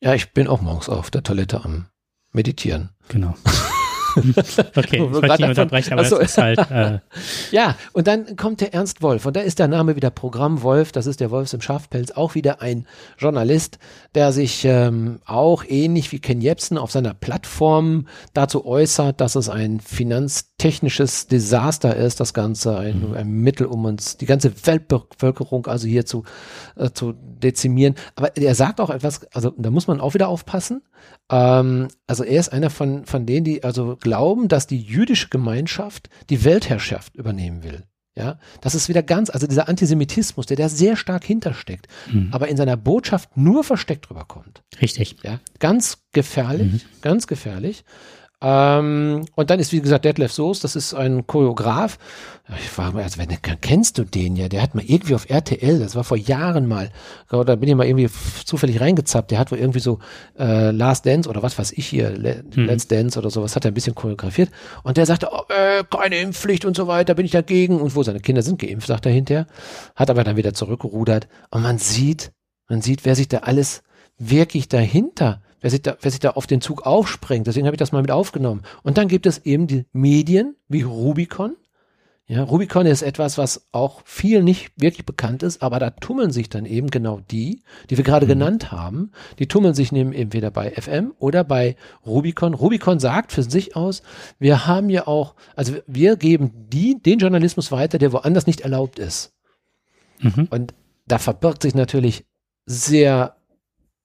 Ja, 0.00 0.14
ich 0.14 0.32
bin 0.32 0.46
auch 0.48 0.60
morgens 0.60 0.88
auf 0.88 1.10
der 1.10 1.22
Toilette 1.22 1.64
am 1.64 1.86
Meditieren. 2.32 2.90
Genau. 3.08 3.34
okay, 4.76 4.96
ich 4.96 5.00
wollte 5.00 5.26
nicht 5.26 5.48
unterbrechen, 5.48 5.92
aber 5.92 6.02
Achso. 6.02 6.18
das 6.18 6.30
ist 6.30 6.38
halt. 6.38 6.58
Äh 6.70 6.98
ja, 7.50 7.76
und 7.92 8.06
dann 8.06 8.36
kommt 8.36 8.60
der 8.60 8.74
Ernst 8.74 9.02
Wolf 9.02 9.26
und 9.26 9.36
da 9.36 9.40
ist 9.40 9.58
der 9.58 9.68
Name 9.68 9.96
wieder 9.96 10.10
Programm 10.10 10.62
Wolf. 10.62 10.92
Das 10.92 11.06
ist 11.06 11.20
der 11.20 11.30
Wolfs 11.30 11.52
im 11.52 11.60
Schafpelz, 11.60 12.10
auch 12.12 12.34
wieder 12.34 12.62
ein 12.62 12.86
Journalist, 13.18 13.78
der 14.14 14.32
sich 14.32 14.64
ähm, 14.64 15.20
auch 15.24 15.64
ähnlich 15.66 16.12
wie 16.12 16.18
Ken 16.18 16.40
Jebsen 16.40 16.78
auf 16.78 16.90
seiner 16.90 17.14
Plattform 17.14 18.06
dazu 18.34 18.66
äußert, 18.66 19.20
dass 19.20 19.34
es 19.34 19.48
ein 19.48 19.80
finanztechnisches 20.58 21.26
Desaster 21.26 21.96
ist, 21.96 22.20
das 22.20 22.32
Ganze, 22.34 22.78
ein, 22.78 23.10
mhm. 23.10 23.14
ein 23.14 23.28
Mittel, 23.28 23.66
um 23.66 23.84
uns 23.84 24.16
die 24.16 24.26
ganze 24.26 24.52
Weltbevölkerung 24.66 25.66
also 25.66 25.86
hier 25.86 26.06
zu, 26.06 26.24
äh, 26.76 26.90
zu 26.90 27.12
dezimieren. 27.12 27.94
Aber 28.14 28.36
er 28.36 28.54
sagt 28.54 28.80
auch 28.80 28.90
etwas, 28.90 29.26
also 29.32 29.52
da 29.56 29.70
muss 29.70 29.86
man 29.86 30.00
auch 30.00 30.14
wieder 30.14 30.28
aufpassen. 30.28 30.82
Ähm, 31.30 31.88
also 32.06 32.24
er 32.24 32.40
ist 32.40 32.52
einer 32.52 32.70
von, 32.70 33.04
von 33.04 33.26
denen, 33.26 33.44
die 33.44 33.64
also 33.64 33.96
glauben, 33.96 34.48
dass 34.48 34.66
die 34.66 34.80
jüdische 34.80 35.28
Gemeinschaft 35.28 36.08
die 36.30 36.44
Weltherrschaft 36.44 37.14
übernehmen 37.16 37.62
will. 37.62 37.84
Ja, 38.18 38.38
das 38.62 38.74
ist 38.74 38.88
wieder 38.88 39.02
ganz, 39.02 39.28
also 39.28 39.46
dieser 39.46 39.68
Antisemitismus, 39.68 40.46
der 40.46 40.56
da 40.56 40.70
sehr 40.70 40.96
stark 40.96 41.22
hintersteckt, 41.22 41.86
mhm. 42.10 42.30
aber 42.32 42.48
in 42.48 42.56
seiner 42.56 42.78
Botschaft 42.78 43.36
nur 43.36 43.62
versteckt 43.62 44.08
rüberkommt. 44.08 44.62
Richtig. 44.80 45.16
Ja, 45.22 45.38
ganz 45.58 45.98
gefährlich, 46.12 46.72
mhm. 46.72 46.80
ganz 47.02 47.26
gefährlich. 47.26 47.84
Ähm, 48.42 49.24
und 49.34 49.48
dann 49.48 49.60
ist, 49.60 49.72
wie 49.72 49.80
gesagt, 49.80 50.04
Detlef 50.04 50.30
Soos, 50.30 50.60
das 50.60 50.76
ist 50.76 50.92
ein 50.92 51.26
Choreograf. 51.26 51.98
Ich 52.60 52.76
war 52.76 52.92
mal, 52.92 53.02
also 53.02 53.18
wenn, 53.18 53.28
kennst 53.62 53.96
du 53.96 54.04
den 54.04 54.36
ja? 54.36 54.48
Der 54.48 54.60
hat 54.60 54.74
mal 54.74 54.84
irgendwie 54.86 55.14
auf 55.14 55.28
RTL, 55.30 55.78
das 55.78 55.96
war 55.96 56.04
vor 56.04 56.18
Jahren 56.18 56.66
mal, 56.66 56.90
da 57.30 57.42
bin 57.56 57.68
ich 57.68 57.74
mal 57.74 57.86
irgendwie 57.86 58.10
zufällig 58.44 58.80
reingezappt, 58.80 59.30
der 59.30 59.38
hat 59.38 59.50
wohl 59.50 59.58
irgendwie 59.58 59.80
so 59.80 60.00
äh, 60.38 60.70
Last 60.70 61.06
Dance 61.06 61.28
oder 61.28 61.42
was 61.42 61.58
weiß 61.58 61.72
ich 61.72 61.86
hier, 61.86 62.10
hm. 62.10 62.66
Let's 62.66 62.86
Dance 62.88 63.18
oder 63.18 63.30
sowas, 63.30 63.56
hat 63.56 63.64
er 63.64 63.70
ein 63.70 63.74
bisschen 63.74 63.94
choreografiert. 63.94 64.50
Und 64.82 64.98
der 64.98 65.06
sagte, 65.06 65.30
oh, 65.32 65.42
äh, 65.48 65.82
keine 65.90 66.18
Impfpflicht 66.18 66.66
und 66.66 66.76
so 66.76 66.86
weiter, 66.86 67.14
bin 67.14 67.24
ich 67.24 67.32
dagegen. 67.32 67.80
Und 67.80 67.94
wo 67.94 68.02
seine 68.02 68.20
Kinder 68.20 68.42
sind 68.42 68.60
geimpft, 68.60 68.86
sagt 68.86 69.06
er 69.06 69.12
hinterher. 69.12 69.46
Hat 69.94 70.10
aber 70.10 70.24
dann 70.24 70.36
wieder 70.36 70.54
zurückgerudert. 70.54 71.26
Und 71.50 71.62
man 71.62 71.78
sieht, 71.78 72.32
man 72.68 72.82
sieht, 72.82 73.04
wer 73.04 73.16
sich 73.16 73.28
da 73.28 73.38
alles 73.38 73.82
wirklich 74.18 74.68
dahinter 74.68 75.40
wer 75.60 75.70
sich 75.70 75.82
da, 75.82 75.96
wer 76.00 76.10
sich 76.10 76.20
da 76.20 76.30
auf 76.30 76.46
den 76.46 76.60
Zug 76.60 76.86
aufspringt. 76.86 77.46
Deswegen 77.46 77.66
habe 77.66 77.74
ich 77.74 77.78
das 77.80 77.92
mal 77.92 78.02
mit 78.02 78.10
aufgenommen. 78.10 78.62
Und 78.82 78.98
dann 78.98 79.08
gibt 79.08 79.26
es 79.26 79.44
eben 79.44 79.66
die 79.66 79.84
Medien 79.92 80.56
wie 80.68 80.82
Rubicon. 80.82 81.56
Ja, 82.28 82.42
Rubicon 82.42 82.86
ist 82.86 83.02
etwas, 83.02 83.38
was 83.38 83.68
auch 83.70 84.02
viel 84.04 84.42
nicht 84.42 84.72
wirklich 84.74 85.06
bekannt 85.06 85.44
ist, 85.44 85.62
aber 85.62 85.78
da 85.78 85.90
tummeln 85.90 86.32
sich 86.32 86.48
dann 86.48 86.66
eben 86.66 86.90
genau 86.90 87.20
die, 87.30 87.62
die 87.88 87.96
wir 87.96 88.04
gerade 88.04 88.26
mhm. 88.26 88.30
genannt 88.30 88.72
haben. 88.72 89.12
Die 89.38 89.46
tummeln 89.46 89.74
sich 89.74 89.92
neben 89.92 90.12
entweder 90.12 90.50
bei 90.50 90.72
FM 90.72 91.14
oder 91.20 91.44
bei 91.44 91.76
Rubicon. 92.04 92.54
Rubicon 92.54 92.98
sagt 92.98 93.30
für 93.30 93.44
sich 93.44 93.76
aus, 93.76 94.02
wir 94.40 94.66
haben 94.66 94.90
ja 94.90 95.06
auch, 95.06 95.36
also 95.54 95.74
wir 95.86 96.16
geben 96.16 96.50
die, 96.68 97.00
den 97.00 97.20
Journalismus 97.20 97.70
weiter, 97.70 97.98
der 97.98 98.12
woanders 98.12 98.48
nicht 98.48 98.62
erlaubt 98.62 98.98
ist. 98.98 99.32
Mhm. 100.20 100.48
Und 100.50 100.74
da 101.06 101.18
verbirgt 101.18 101.62
sich 101.62 101.76
natürlich 101.76 102.24
sehr, 102.64 103.36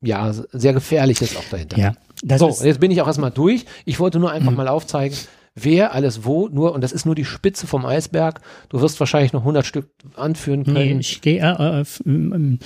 ja, 0.02 0.34
sehr 0.34 0.74
Gefährliches 0.74 1.36
auch 1.36 1.44
dahinter. 1.50 1.78
Ja, 1.78 2.38
so, 2.38 2.50
jetzt 2.64 2.80
bin 2.80 2.92
ich 2.92 3.02
auch 3.02 3.08
erstmal 3.08 3.32
durch. 3.32 3.66
Ich 3.86 4.00
wollte 4.00 4.20
nur 4.20 4.32
einfach 4.32 4.52
mhm. 4.52 4.58
mal 4.58 4.68
aufzeigen, 4.68 5.16
wer 5.56 5.94
alles 5.94 6.26
wo, 6.26 6.48
nur, 6.48 6.74
und 6.74 6.82
das 6.82 6.92
ist 6.92 7.06
nur 7.06 7.16
die 7.16 7.26
Spitze 7.26 7.68
vom 7.68 7.86
Eisberg. 7.86 8.42
Du 8.70 8.82
wirst 8.82 9.00
wahrscheinlich 9.00 9.34
noch 9.34 9.42
100 9.42 9.66
Stück 9.66 9.90
anführen 10.16 10.64
können. 10.64 10.98
Nee, 10.98 11.00
ich 11.00 11.22
gehe, 11.22 11.42
äh, 11.42 11.82
äh, 11.82 12.58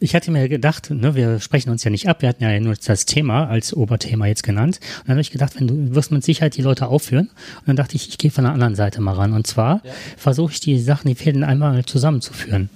ich 0.00 0.14
hatte 0.14 0.30
mir 0.30 0.48
gedacht, 0.48 0.90
ne, 0.90 1.14
wir 1.14 1.40
sprechen 1.40 1.70
uns 1.70 1.84
ja 1.84 1.90
nicht 1.90 2.08
ab, 2.08 2.22
wir 2.22 2.28
hatten 2.28 2.42
ja 2.42 2.58
nur 2.60 2.74
das 2.74 3.06
Thema 3.06 3.48
als 3.48 3.74
Oberthema 3.74 4.26
jetzt 4.26 4.42
genannt. 4.42 4.80
Und 4.98 5.08
dann 5.08 5.14
habe 5.14 5.20
ich 5.20 5.30
gedacht, 5.30 5.58
wenn 5.58 5.66
du 5.66 5.94
wirst 5.94 6.10
mit 6.10 6.24
Sicherheit 6.24 6.56
die 6.56 6.62
Leute 6.62 6.88
aufführen. 6.88 7.30
Und 7.60 7.68
dann 7.68 7.76
dachte 7.76 7.96
ich, 7.96 8.08
ich 8.08 8.18
gehe 8.18 8.30
von 8.30 8.44
der 8.44 8.52
anderen 8.52 8.74
Seite 8.74 9.00
mal 9.00 9.14
ran. 9.14 9.32
Und 9.32 9.46
zwar 9.46 9.80
ja. 9.84 9.92
versuche 10.16 10.52
ich 10.52 10.60
die 10.60 10.78
Sachen, 10.78 11.08
die 11.08 11.14
Fäden 11.14 11.44
einmal 11.44 11.84
zusammenzuführen. 11.84 12.70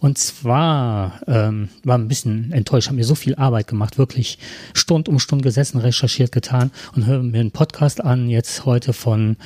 Und 0.00 0.18
zwar 0.18 1.20
ähm, 1.26 1.68
war 1.82 1.96
ein 1.96 2.08
bisschen 2.08 2.52
enttäuscht, 2.52 2.88
haben 2.88 2.96
mir 2.96 3.04
so 3.04 3.14
viel 3.14 3.36
Arbeit 3.36 3.68
gemacht, 3.68 3.96
wirklich 3.96 4.38
Stund 4.74 5.08
um 5.08 5.18
Stund 5.18 5.42
gesessen, 5.42 5.78
recherchiert, 5.78 6.30
getan 6.30 6.70
und 6.94 7.06
hören 7.06 7.30
mir 7.30 7.40
einen 7.40 7.52
Podcast 7.52 8.04
an, 8.04 8.28
jetzt 8.28 8.66
heute 8.66 8.92
von 8.92 9.36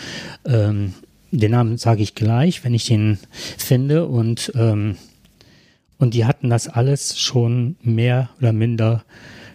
ähm, 0.45 0.95
den 1.31 1.51
Namen 1.53 1.79
sage 1.79 2.03
ich 2.03 2.15
gleich, 2.15 2.65
wenn 2.65 2.75
ich 2.75 2.87
den 2.87 3.19
finde 3.57 4.07
und 4.07 4.51
ähm, 4.57 4.97
und 5.99 6.15
die 6.15 6.25
hatten 6.25 6.49
das 6.49 6.69
alles 6.69 7.19
schon 7.19 7.77
mehr 7.83 8.31
oder 8.39 8.53
minder 8.53 9.05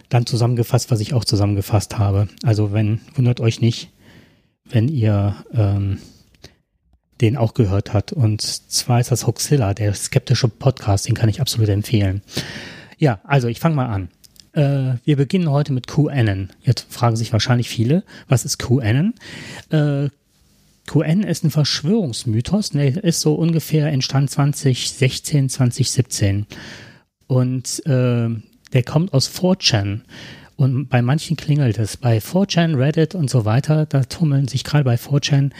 dann 0.08 0.26
zusammengefasst, 0.26 0.90
was 0.90 1.00
ich 1.00 1.14
auch 1.14 1.24
zusammengefasst 1.24 1.98
habe. 1.98 2.28
Also 2.42 2.72
wenn, 2.72 3.00
wundert 3.14 3.40
euch 3.40 3.60
nicht, 3.60 3.90
wenn 4.64 4.88
ihr 4.88 5.36
ähm, 5.52 5.98
den 7.20 7.36
auch 7.36 7.54
gehört 7.54 7.92
hat. 7.92 8.12
Und 8.12 8.42
zwar 8.42 9.00
ist 9.00 9.10
das 9.10 9.26
Hoxilla, 9.26 9.74
der 9.74 9.94
skeptische 9.94 10.48
Podcast, 10.48 11.08
den 11.08 11.14
kann 11.14 11.28
ich 11.28 11.40
absolut 11.40 11.68
empfehlen. 11.68 12.22
Ja, 12.98 13.20
also 13.24 13.48
ich 13.48 13.60
fange 13.60 13.76
mal 13.76 13.86
an. 13.86 14.08
Äh, 14.52 14.98
wir 15.04 15.16
beginnen 15.16 15.50
heute 15.50 15.72
mit 15.72 15.86
QAnon. 15.86 16.50
Jetzt 16.62 16.92
fragen 16.92 17.16
sich 17.16 17.32
wahrscheinlich 17.32 17.68
viele, 17.68 18.04
was 18.28 18.44
ist 18.44 18.58
QAnon? 18.58 19.14
Äh, 19.70 20.10
QN 20.86 21.22
ist 21.22 21.44
ein 21.44 21.50
Verschwörungsmythos, 21.50 22.70
der 22.70 23.02
ist 23.02 23.20
so 23.20 23.34
ungefähr 23.34 23.88
entstand 23.88 24.30
2016, 24.30 25.48
2017. 25.48 26.46
Und 27.26 27.84
äh, 27.86 28.28
der 28.72 28.82
kommt 28.84 29.12
aus 29.14 29.30
4chan. 29.30 30.00
Und 30.56 30.88
bei 30.88 31.02
manchen 31.02 31.36
klingelt 31.36 31.78
es. 31.78 31.96
Bei 31.96 32.18
4chan, 32.18 32.76
Reddit 32.76 33.14
und 33.14 33.30
so 33.30 33.44
weiter, 33.44 33.86
da 33.86 34.04
tummeln 34.04 34.46
sich 34.46 34.62
gerade 34.62 34.84
bei 34.84 34.96
4chan, 34.96 35.52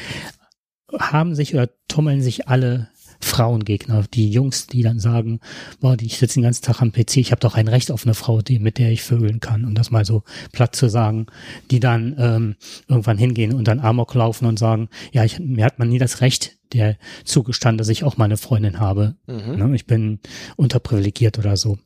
haben 0.99 1.35
sich 1.35 1.55
oder 1.55 1.71
tummeln 1.89 2.23
sich 2.23 2.49
alle 2.49 2.89
Frauengegner, 3.21 4.05
die 4.13 4.31
Jungs, 4.31 4.67
die 4.67 4.83
dann 4.83 4.99
sagen, 4.99 5.41
boah, 5.81 5.97
ich 6.01 6.19
sitze 6.19 6.35
den 6.35 6.45
ganzen 6.45 6.65
Tag 6.65 6.83
am 6.83 6.93
PC, 6.93 7.19
ich 7.19 7.31
habe 7.31 7.41
doch 7.41 7.55
ein 7.55 7.69
Recht 7.69 7.91
auf 7.91 8.05
eine 8.05 8.15
Frau, 8.15 8.43
die, 8.43 8.59
mit 8.59 8.79
der 8.79 8.91
ich 8.91 9.03
vögeln 9.03 9.41
kann, 9.41 9.65
um 9.65 9.75
das 9.75 9.91
mal 9.91 10.05
so 10.05 10.23
platt 10.53 10.77
zu 10.77 10.89
sagen, 10.89 11.27
die 11.71 11.81
dann 11.81 12.15
ähm, 12.19 12.57
irgendwann 12.89 13.19
hingehen 13.19 13.53
und 13.53 13.69
dann 13.69 13.81
Amok 13.81 14.15
laufen 14.15 14.47
und 14.47 14.59
sagen, 14.59 14.89
ja, 15.13 15.25
ich, 15.25 15.39
mir 15.39 15.65
hat 15.65 15.79
man 15.79 15.89
nie 15.89 15.99
das 15.99 16.21
Recht 16.21 16.57
der 16.73 16.97
zugestanden, 17.25 17.79
dass 17.79 17.89
ich 17.89 18.05
auch 18.05 18.17
mal 18.17 18.25
eine 18.25 18.37
Freundin 18.37 18.81
habe. 18.81 19.17
Mhm. 19.27 19.57
Ne, 19.57 19.75
ich 19.75 19.87
bin 19.87 20.19
unterprivilegiert 20.57 21.39
oder 21.39 21.57
so. 21.57 21.79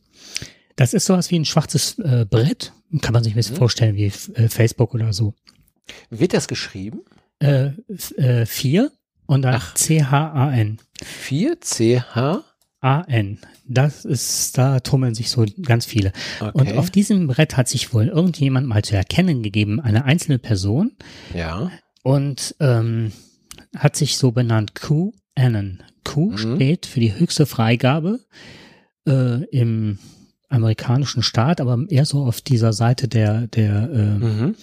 Das 0.76 0.94
ist 0.94 1.06
sowas 1.06 1.30
wie 1.30 1.38
ein 1.38 1.44
schwarzes 1.44 1.98
äh, 1.98 2.24
Brett, 2.28 2.72
kann 3.00 3.12
man 3.12 3.24
sich 3.24 3.34
ein 3.34 3.36
bisschen 3.36 3.54
mhm. 3.54 3.58
vorstellen, 3.58 3.96
wie 3.96 4.06
äh, 4.06 4.48
Facebook 4.48 4.94
oder 4.94 5.12
so. 5.12 5.34
Wird 6.10 6.34
das 6.34 6.48
geschrieben? 6.48 7.00
Äh, 7.40 7.70
äh, 8.16 8.46
vier 8.46 8.92
und 9.28 9.42
dann 9.42 9.60
C-H-A-N. 9.74 10.78
4 11.04 11.60
C-H? 11.60 12.44
A-N. 12.80 13.38
Das 13.66 14.04
ist, 14.04 14.56
da 14.56 14.80
tummeln 14.80 15.14
sich 15.14 15.30
so 15.30 15.44
ganz 15.62 15.84
viele. 15.84 16.12
Okay. 16.40 16.50
Und 16.54 16.78
auf 16.78 16.90
diesem 16.90 17.26
Brett 17.26 17.56
hat 17.56 17.68
sich 17.68 17.92
wohl 17.92 18.06
irgendjemand 18.06 18.66
mal 18.66 18.82
zu 18.82 18.96
erkennen 18.96 19.42
gegeben, 19.42 19.80
eine 19.80 20.06
einzelne 20.06 20.38
Person. 20.38 20.92
Ja. 21.34 21.70
Und 22.02 22.54
ähm, 22.60 23.12
hat 23.76 23.96
sich 23.96 24.16
so 24.16 24.32
benannt 24.32 24.74
Q 24.74 25.12
Anon. 25.34 25.82
Q 26.04 26.30
mhm. 26.30 26.38
steht 26.38 26.86
für 26.86 27.00
die 27.00 27.14
höchste 27.14 27.44
Freigabe 27.44 28.20
äh, 29.06 29.44
im 29.50 29.98
amerikanischen 30.48 31.22
Staat, 31.22 31.60
aber 31.60 31.84
eher 31.90 32.06
so 32.06 32.24
auf 32.24 32.40
dieser 32.40 32.72
Seite 32.72 33.08
der, 33.08 33.48
der 33.48 33.90
äh, 33.92 34.18
mhm 34.18 34.54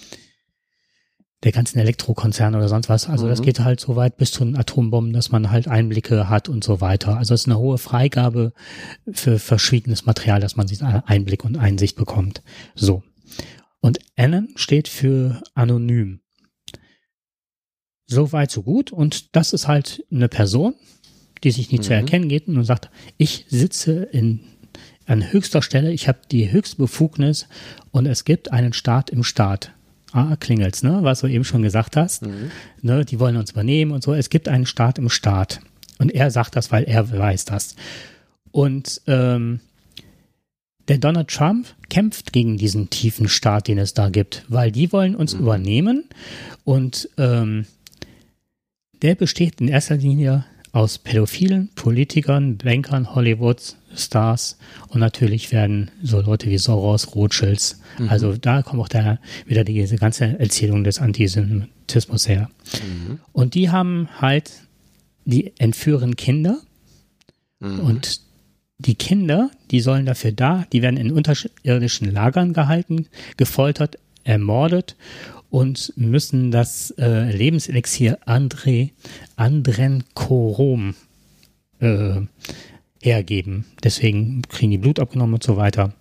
der 1.46 1.52
ganzen 1.52 1.78
Elektrokonzerne 1.78 2.56
oder 2.56 2.68
sonst 2.68 2.88
was. 2.88 3.08
Also 3.08 3.26
mhm. 3.26 3.30
das 3.30 3.40
geht 3.40 3.60
halt 3.60 3.78
so 3.78 3.94
weit 3.94 4.16
bis 4.16 4.32
zu 4.32 4.44
den 4.44 4.56
Atombomben, 4.56 5.12
dass 5.12 5.30
man 5.30 5.52
halt 5.52 5.68
Einblicke 5.68 6.28
hat 6.28 6.48
und 6.48 6.64
so 6.64 6.80
weiter. 6.80 7.16
Also 7.16 7.34
es 7.34 7.42
ist 7.42 7.46
eine 7.46 7.56
hohe 7.56 7.78
Freigabe 7.78 8.52
für 9.12 9.38
verschwiegenes 9.38 10.06
Material, 10.06 10.40
dass 10.40 10.56
man 10.56 10.66
sich 10.66 10.82
Einblick 10.82 11.44
und 11.44 11.56
Einsicht 11.56 11.96
bekommt. 11.96 12.42
So. 12.74 13.04
Und 13.78 14.00
Anon 14.16 14.48
steht 14.56 14.88
für 14.88 15.40
anonym. 15.54 16.18
So 18.08 18.32
weit, 18.32 18.50
so 18.50 18.64
gut. 18.64 18.90
Und 18.90 19.36
das 19.36 19.52
ist 19.52 19.68
halt 19.68 20.04
eine 20.10 20.28
Person, 20.28 20.74
die 21.44 21.52
sich 21.52 21.70
nicht 21.70 21.82
mhm. 21.82 21.86
zu 21.86 21.94
erkennen 21.94 22.28
geht 22.28 22.48
und 22.48 22.64
sagt, 22.64 22.90
ich 23.18 23.46
sitze 23.48 24.02
in 24.02 24.40
an 25.04 25.32
höchster 25.32 25.62
Stelle, 25.62 25.92
ich 25.92 26.08
habe 26.08 26.18
die 26.28 26.50
höchste 26.50 26.78
Befugnis 26.78 27.46
und 27.92 28.06
es 28.06 28.24
gibt 28.24 28.50
einen 28.50 28.72
Staat 28.72 29.10
im 29.10 29.22
Staat 29.22 29.75
ah, 30.16 30.36
klingelt's, 30.36 30.82
ne? 30.82 30.98
Was 31.02 31.20
du 31.20 31.26
eben 31.26 31.44
schon 31.44 31.62
gesagt 31.62 31.96
hast. 31.96 32.26
Mhm. 32.26 32.50
Ne, 32.82 33.04
die 33.04 33.20
wollen 33.20 33.36
uns 33.36 33.52
übernehmen 33.52 33.92
und 33.92 34.02
so. 34.02 34.14
Es 34.14 34.30
gibt 34.30 34.48
einen 34.48 34.66
Staat 34.66 34.98
im 34.98 35.08
Staat. 35.08 35.60
Und 35.98 36.12
er 36.12 36.30
sagt 36.30 36.56
das, 36.56 36.72
weil 36.72 36.84
er 36.84 37.10
weiß 37.10 37.44
das. 37.44 37.76
Und 38.50 39.02
ähm, 39.06 39.60
der 40.88 40.98
Donald 40.98 41.28
Trump 41.28 41.66
kämpft 41.88 42.32
gegen 42.32 42.56
diesen 42.56 42.90
tiefen 42.90 43.28
Staat, 43.28 43.68
den 43.68 43.78
es 43.78 43.94
da 43.94 44.08
gibt, 44.08 44.44
weil 44.48 44.70
die 44.70 44.92
wollen 44.92 45.14
uns 45.14 45.34
mhm. 45.34 45.40
übernehmen. 45.40 46.04
Und 46.64 47.08
ähm, 47.18 47.66
der 49.02 49.14
besteht 49.14 49.60
in 49.60 49.68
erster 49.68 49.96
Linie 49.96 50.44
aus 50.72 50.98
Pädophilen, 50.98 51.70
Politikern, 51.74 52.58
Bankern, 52.58 53.14
Hollywoods, 53.14 53.76
Stars 53.96 54.58
und 54.88 55.00
natürlich 55.00 55.52
werden 55.52 55.90
so 56.02 56.20
Leute 56.20 56.48
wie 56.48 56.58
Soros, 56.58 57.14
Rothschilds, 57.14 57.80
mhm. 57.98 58.08
also 58.08 58.36
da 58.36 58.62
kommt 58.62 58.80
auch 58.80 58.88
der, 58.88 59.18
wieder 59.46 59.64
diese 59.64 59.96
ganze 59.96 60.38
Erzählung 60.38 60.84
des 60.84 61.00
Antisemitismus 61.00 62.28
her. 62.28 62.50
Mhm. 62.74 63.18
Und 63.32 63.54
die 63.54 63.70
haben 63.70 64.08
halt, 64.20 64.52
die 65.24 65.52
entführen 65.58 66.16
Kinder 66.16 66.58
mhm. 67.60 67.80
und 67.80 68.20
die 68.78 68.94
Kinder, 68.94 69.50
die 69.70 69.80
sollen 69.80 70.06
dafür 70.06 70.32
da, 70.32 70.64
die 70.72 70.82
werden 70.82 70.98
in 70.98 71.10
unterirdischen 71.10 72.12
Lagern 72.12 72.52
gehalten, 72.52 73.06
gefoltert, 73.36 73.98
ermordet 74.24 74.96
und 75.50 75.92
müssen 75.96 76.50
das 76.50 76.90
äh, 76.98 77.30
Lebenselixier 77.34 78.18
André 78.26 78.90
Andren 79.36 80.04
Korom 80.14 80.94
äh, 81.80 82.20
hergeben. 83.06 83.64
Deswegen 83.82 84.42
kriegen 84.42 84.70
die 84.70 84.78
Blut 84.78 85.00
abgenommen 85.00 85.34
und 85.34 85.42
so 85.42 85.56
weiter. 85.56 85.94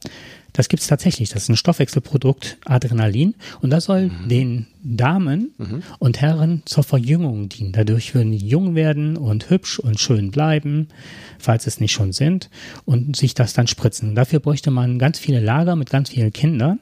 Das 0.55 0.69
gibt 0.69 0.81
es 0.81 0.87
tatsächlich. 0.87 1.29
Das 1.29 1.43
ist 1.43 1.49
ein 1.49 1.57
Stoffwechselprodukt 1.57 2.57
Adrenalin 2.63 3.35
und 3.61 3.71
das 3.71 3.85
soll 3.85 4.07
mhm. 4.07 4.29
den 4.29 4.67
Damen 4.83 5.51
mhm. 5.57 5.83
und 5.99 6.21
Herren 6.21 6.61
zur 6.65 6.83
Verjüngung 6.83 7.49
dienen. 7.49 7.73
Dadurch 7.73 8.15
würden 8.15 8.31
die 8.31 8.47
jung 8.47 8.73
werden 8.73 9.17
und 9.17 9.49
hübsch 9.49 9.79
und 9.79 9.99
schön 9.99 10.31
bleiben, 10.31 10.87
falls 11.39 11.67
es 11.67 11.81
nicht 11.81 11.91
schon 11.91 12.13
sind, 12.13 12.49
und 12.85 13.17
sich 13.17 13.33
das 13.33 13.53
dann 13.53 13.67
spritzen. 13.67 14.15
Dafür 14.15 14.39
bräuchte 14.39 14.71
man 14.71 14.97
ganz 14.97 15.19
viele 15.19 15.41
Lager 15.41 15.75
mit 15.75 15.89
ganz 15.89 16.11
vielen 16.11 16.31
Kindern 16.31 16.79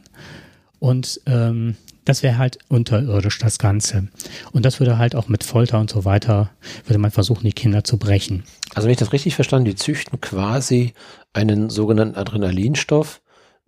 und 0.78 1.22
ähm, 1.26 1.76
das 2.06 2.24
wäre 2.24 2.38
halt 2.38 2.60
unterirdisch 2.70 3.40
das 3.40 3.60
Ganze. 3.60 4.08
Und 4.52 4.66
das 4.66 4.80
würde 4.80 4.98
halt 4.98 5.16
auch 5.16 5.28
mit 5.28 5.44
Folter 5.44 5.80
und 5.80 5.90
so 5.90 6.06
weiter, 6.06 6.52
würde 6.86 7.00
man 7.00 7.12
versuchen, 7.12 7.44
die 7.46 7.54
Kinder 7.54 7.84
zu 7.84 7.98
brechen. 7.98 8.44
Also 8.76 8.86
wenn 8.86 8.94
ich 8.94 9.00
das 9.00 9.14
richtig 9.14 9.36
verstanden, 9.36 9.66
die 9.66 9.76
züchten 9.76 10.20
quasi 10.22 10.94
einen 11.34 11.70
sogenannten 11.70 12.16
Adrenalinstoff 12.16 13.22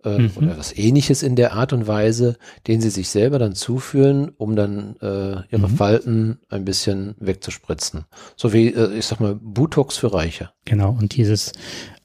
äh, 0.04 0.18
mhm. 0.18 0.30
oder 0.36 0.58
was 0.58 0.76
ähnliches 0.76 1.22
in 1.22 1.36
der 1.36 1.54
Art 1.54 1.72
und 1.72 1.86
Weise, 1.86 2.36
den 2.66 2.80
sie 2.80 2.90
sich 2.90 3.08
selber 3.08 3.38
dann 3.38 3.54
zuführen, 3.54 4.30
um 4.36 4.56
dann 4.56 4.96
äh, 5.00 5.42
ihre 5.50 5.68
mhm. 5.68 5.76
Falten 5.76 6.38
ein 6.48 6.64
bisschen 6.64 7.14
wegzuspritzen. 7.18 8.04
So 8.36 8.52
wie, 8.52 8.68
äh, 8.68 8.94
ich 8.94 9.06
sag 9.06 9.20
mal, 9.20 9.34
Botox 9.34 9.96
für 9.96 10.12
Reiche. 10.12 10.50
Genau, 10.64 10.90
und 10.90 11.16
dieses 11.16 11.52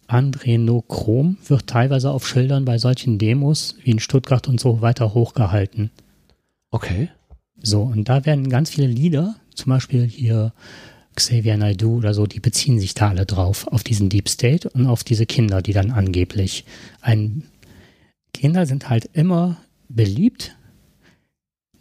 Andrenochrom 0.07 1.37
wird 1.47 1.67
teilweise 1.67 2.11
auf 2.11 2.27
Schildern 2.27 2.65
bei 2.65 2.77
solchen 2.77 3.17
Demos 3.17 3.75
wie 3.83 3.91
in 3.91 3.99
Stuttgart 3.99 4.47
und 4.47 4.59
so 4.59 4.81
weiter 4.81 5.13
hochgehalten. 5.13 5.91
Okay. 6.71 7.09
So, 7.61 7.83
und 7.83 8.09
da 8.09 8.25
werden 8.25 8.49
ganz 8.49 8.71
viele 8.71 8.87
Lieder, 8.87 9.35
zum 9.53 9.69
Beispiel 9.69 10.05
hier 10.05 10.53
Xavier 11.15 11.57
Naidoo 11.57 11.97
oder 11.97 12.13
so, 12.13 12.25
die 12.25 12.39
beziehen 12.39 12.79
sich 12.79 12.93
da 12.93 13.09
alle 13.09 13.25
drauf, 13.25 13.67
auf 13.67 13.83
diesen 13.83 14.09
Deep 14.09 14.29
State 14.29 14.69
und 14.69 14.87
auf 14.87 15.03
diese 15.03 15.25
Kinder, 15.25 15.61
die 15.61 15.73
dann 15.73 15.91
angeblich 15.91 16.65
ein 17.01 17.43
Kinder 18.33 18.65
sind 18.65 18.89
halt 18.89 19.09
immer 19.13 19.57
beliebt 19.89 20.55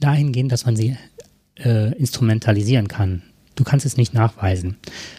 dahingehend, 0.00 0.50
dass 0.50 0.66
man 0.66 0.76
sie 0.76 0.96
äh, 1.58 1.96
instrumentalisieren 1.96 2.88
kann. 2.88 3.22
Du 3.54 3.64
kannst 3.64 3.84
es 3.84 3.96
nicht 3.96 4.14
nachweisen. 4.14 4.76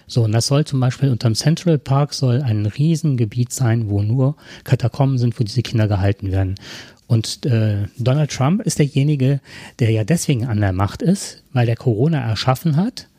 So, 0.08 0.24
und 0.24 0.32
das 0.32 0.48
soll 0.48 0.66
zum 0.66 0.80
Beispiel 0.80 1.10
unterm 1.10 1.36
Central 1.36 1.78
Park 1.78 2.14
soll 2.14 2.42
ein 2.42 2.66
Riesengebiet 2.66 3.54
sein, 3.54 3.90
wo 3.90 4.02
nur 4.02 4.36
Katakomben 4.64 5.18
sind, 5.20 5.40
wo 5.40 5.44
diese 5.44 5.62
Kinder 5.62 5.88
gehalten 5.88 6.32
werden. 6.32 6.56
Und 7.12 7.46
äh, 7.46 7.88
Donald 7.98 8.32
Trump 8.32 8.62
ist 8.62 8.80
derjenige, 8.80 9.42
der 9.80 9.92
ja 9.92 10.06
deswegen 10.06 10.46
an 10.46 10.62
der 10.62 10.72
Macht 10.72 11.02
ist, 11.02 11.44
weil 11.52 11.66
der 11.66 11.76
Corona 11.76 12.22
erschaffen 12.22 12.78
hat, 12.78 13.10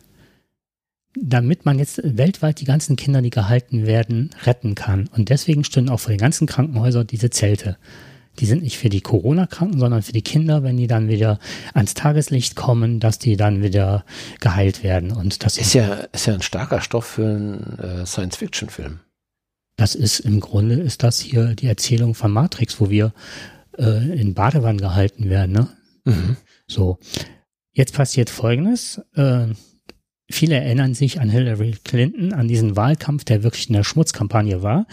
damit 1.14 1.66
man 1.66 1.78
jetzt 1.78 2.00
weltweit 2.02 2.61
die 2.61 2.64
ganzen 2.64 2.96
Kinder, 2.96 3.20
die 3.20 3.28
gehalten 3.28 3.85
werden, 3.85 4.31
retten 4.46 4.74
kann. 4.74 5.11
Und 5.14 5.28
deswegen 5.28 5.62
stehen 5.62 5.90
auch 5.90 6.00
vor 6.00 6.11
den 6.11 6.20
ganzen 6.20 6.46
Krankenhäusern 6.46 7.07
diese 7.07 7.28
Zelte 7.28 7.76
die 8.38 8.46
sind 8.46 8.62
nicht 8.62 8.78
für 8.78 8.88
die 8.88 9.02
Corona-Kranken, 9.02 9.78
sondern 9.78 10.00
für 10.00 10.14
die 10.14 10.22
Kinder, 10.22 10.62
wenn 10.62 10.78
die 10.78 10.87
dann 10.87 11.11
wieder 11.11 11.38
ans 11.74 11.92
Tageslicht 11.92 12.57
kommen, 12.57 12.98
dass 12.98 13.18
die 13.18 13.37
dann 13.37 13.62
wieder 13.62 14.07
geheilt 14.40 14.83
werden. 14.83 15.12
Und 15.12 15.44
das 15.44 15.59
ist 15.59 15.74
ja, 15.74 15.92
ist 16.12 16.24
ja 16.24 16.33
ein 16.33 16.40
starker 16.40 16.81
Stoff 16.81 17.05
für 17.05 17.26
einen 17.26 17.78
äh, 17.78 18.07
Science-Fiction-Film. 18.07 19.00
Das 19.76 19.94
ist 19.94 20.20
im 20.20 20.40
Grunde 20.40 20.76
ist 20.76 21.02
das 21.02 21.20
hier 21.20 21.55
die 21.55 21.66
Erzählung 21.66 22.14
von 22.14 22.31
Matrix, 22.31 22.81
wo 22.81 22.88
wir 22.88 23.12
äh, 23.78 24.20
in 24.20 24.35
Badewannen 24.35 24.80
gehalten 24.80 25.28
werden. 25.28 25.52
Ne? 25.52 25.68
Mhm. 26.04 26.37
So, 26.66 26.98
jetzt 27.72 27.94
passiert 27.94 28.30
Folgendes. 28.30 29.00
Äh, 29.14 29.48
viele 30.30 30.56
erinnern 30.56 30.94
sich 30.94 31.20
an 31.20 31.28
Hillary 31.28 31.76
Clinton, 31.85 32.32
an 32.32 32.48
diesen 32.48 32.76
Wahlkampf, 32.76 33.24
der 33.24 33.42
wirklich 33.42 33.68
eine 33.68 33.85
Schmutzkampagne 33.85 34.62
war 34.62 34.87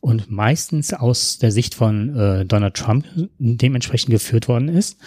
und 0.00 0.30
meistens 0.30 0.92
aus 0.92 1.38
der 1.38 1.52
Sicht 1.52 1.74
von 1.74 2.16
äh, 2.16 2.44
Donald 2.44 2.74
Trump 2.74 3.06
dementsprechend 3.38 4.10
geführt 4.10 4.48
worden 4.48 4.68
ist. 4.68 4.98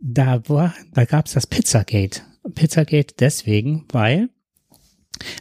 Da 0.00 0.48
war, 0.48 0.74
da 0.92 1.04
gab 1.04 1.26
es 1.26 1.32
das 1.32 1.46
Pizzagate. 1.46 2.20
Pizzagate 2.54 3.14
deswegen, 3.18 3.86
weil 3.90 4.28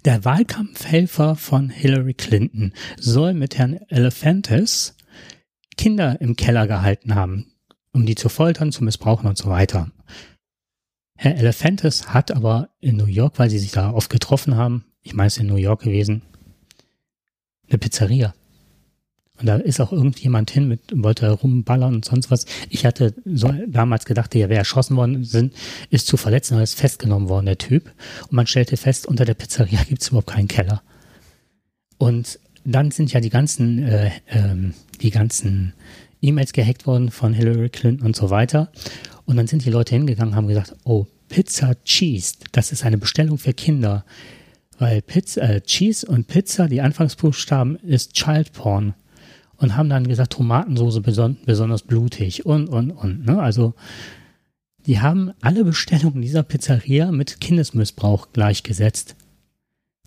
der 0.05 0.23
Wahlkampfhelfer 0.23 1.35
von 1.35 1.69
Hillary 1.69 2.13
Clinton 2.13 2.73
soll 2.97 3.33
mit 3.33 3.57
Herrn 3.57 3.79
Elephantis 3.89 4.95
Kinder 5.75 6.19
im 6.21 6.35
Keller 6.35 6.67
gehalten 6.67 7.15
haben, 7.15 7.51
um 7.91 8.05
die 8.05 8.15
zu 8.15 8.29
foltern, 8.29 8.71
zu 8.71 8.83
missbrauchen 8.83 9.27
und 9.27 9.37
so 9.37 9.49
weiter. 9.49 9.91
Herr 11.15 11.35
Elephantis 11.35 12.09
hat 12.09 12.31
aber 12.31 12.69
in 12.79 12.97
New 12.97 13.05
York, 13.05 13.39
weil 13.39 13.49
sie 13.49 13.59
sich 13.59 13.71
da 13.71 13.91
oft 13.91 14.09
getroffen 14.09 14.55
haben, 14.55 14.85
ich 15.01 15.13
meine 15.13 15.27
es 15.27 15.37
in 15.37 15.47
New 15.47 15.55
York 15.55 15.83
gewesen, 15.83 16.21
eine 17.69 17.77
Pizzeria. 17.77 18.33
Und 19.39 19.47
da 19.47 19.55
ist 19.55 19.81
auch 19.81 19.91
irgendjemand 19.91 20.51
hin 20.51 20.67
mit, 20.67 20.81
wollte 20.93 21.29
rumballern 21.29 21.95
und 21.95 22.05
sonst 22.05 22.29
was. 22.29 22.45
Ich 22.69 22.85
hatte 22.85 23.13
so 23.25 23.51
damals 23.67 24.05
gedacht, 24.05 24.33
der 24.33 24.49
wäre 24.49 24.59
erschossen 24.59 24.95
worden, 24.95 25.23
sind, 25.23 25.53
ist 25.89 26.07
zu 26.07 26.17
verletzen, 26.17 26.53
aber 26.53 26.63
ist 26.63 26.79
festgenommen 26.79 27.29
worden, 27.29 27.47
der 27.47 27.57
Typ. 27.57 27.91
Und 28.23 28.33
man 28.33 28.47
stellte 28.47 28.77
fest, 28.77 29.07
unter 29.07 29.25
der 29.25 29.33
Pizzeria 29.33 29.83
gibt 29.83 30.01
es 30.01 30.09
überhaupt 30.09 30.29
keinen 30.29 30.47
Keller. 30.47 30.83
Und 31.97 32.39
dann 32.63 32.91
sind 32.91 33.11
ja 33.11 33.19
die 33.19 33.29
ganzen, 33.29 33.83
äh, 33.83 34.11
ähm, 34.27 34.73
die 35.03 35.11
ganzen 35.11 35.73
E-Mails 36.21 36.53
gehackt 36.53 36.87
worden 36.87 37.11
von 37.11 37.33
Hillary 37.33 37.69
Clinton 37.69 38.05
und 38.05 38.15
so 38.15 38.29
weiter. 38.29 38.71
Und 39.25 39.37
dann 39.37 39.47
sind 39.47 39.65
die 39.65 39.69
Leute 39.69 39.95
hingegangen 39.95 40.33
und 40.33 40.37
haben 40.37 40.47
gesagt, 40.47 40.75
oh, 40.85 41.05
Pizza 41.29 41.75
Cheese, 41.83 42.35
das 42.51 42.71
ist 42.71 42.85
eine 42.85 42.97
Bestellung 42.97 43.37
für 43.37 43.53
Kinder. 43.53 44.05
Weil 44.79 45.01
Pizza, 45.01 45.41
äh, 45.41 45.61
Cheese 45.61 46.07
und 46.07 46.27
Pizza, 46.27 46.67
die 46.67 46.81
Anfangsbuchstaben 46.81 47.75
ist 47.77 48.13
Child 48.13 48.53
Porn 48.53 48.93
und 49.57 49.75
haben 49.77 49.89
dann 49.89 50.07
gesagt, 50.07 50.33
Tomatensoße 50.33 51.01
beson 51.01 51.37
besonders 51.45 51.83
blutig 51.83 52.45
und, 52.45 52.67
und, 52.67 52.91
und. 52.91 53.25
Ne? 53.25 53.39
Also 53.39 53.73
die 54.85 54.99
haben 54.99 55.31
alle 55.41 55.63
Bestellungen 55.63 56.21
dieser 56.21 56.43
Pizzeria 56.43 57.11
mit 57.11 57.39
Kindesmissbrauch 57.39 58.29
gleichgesetzt. 58.33 59.15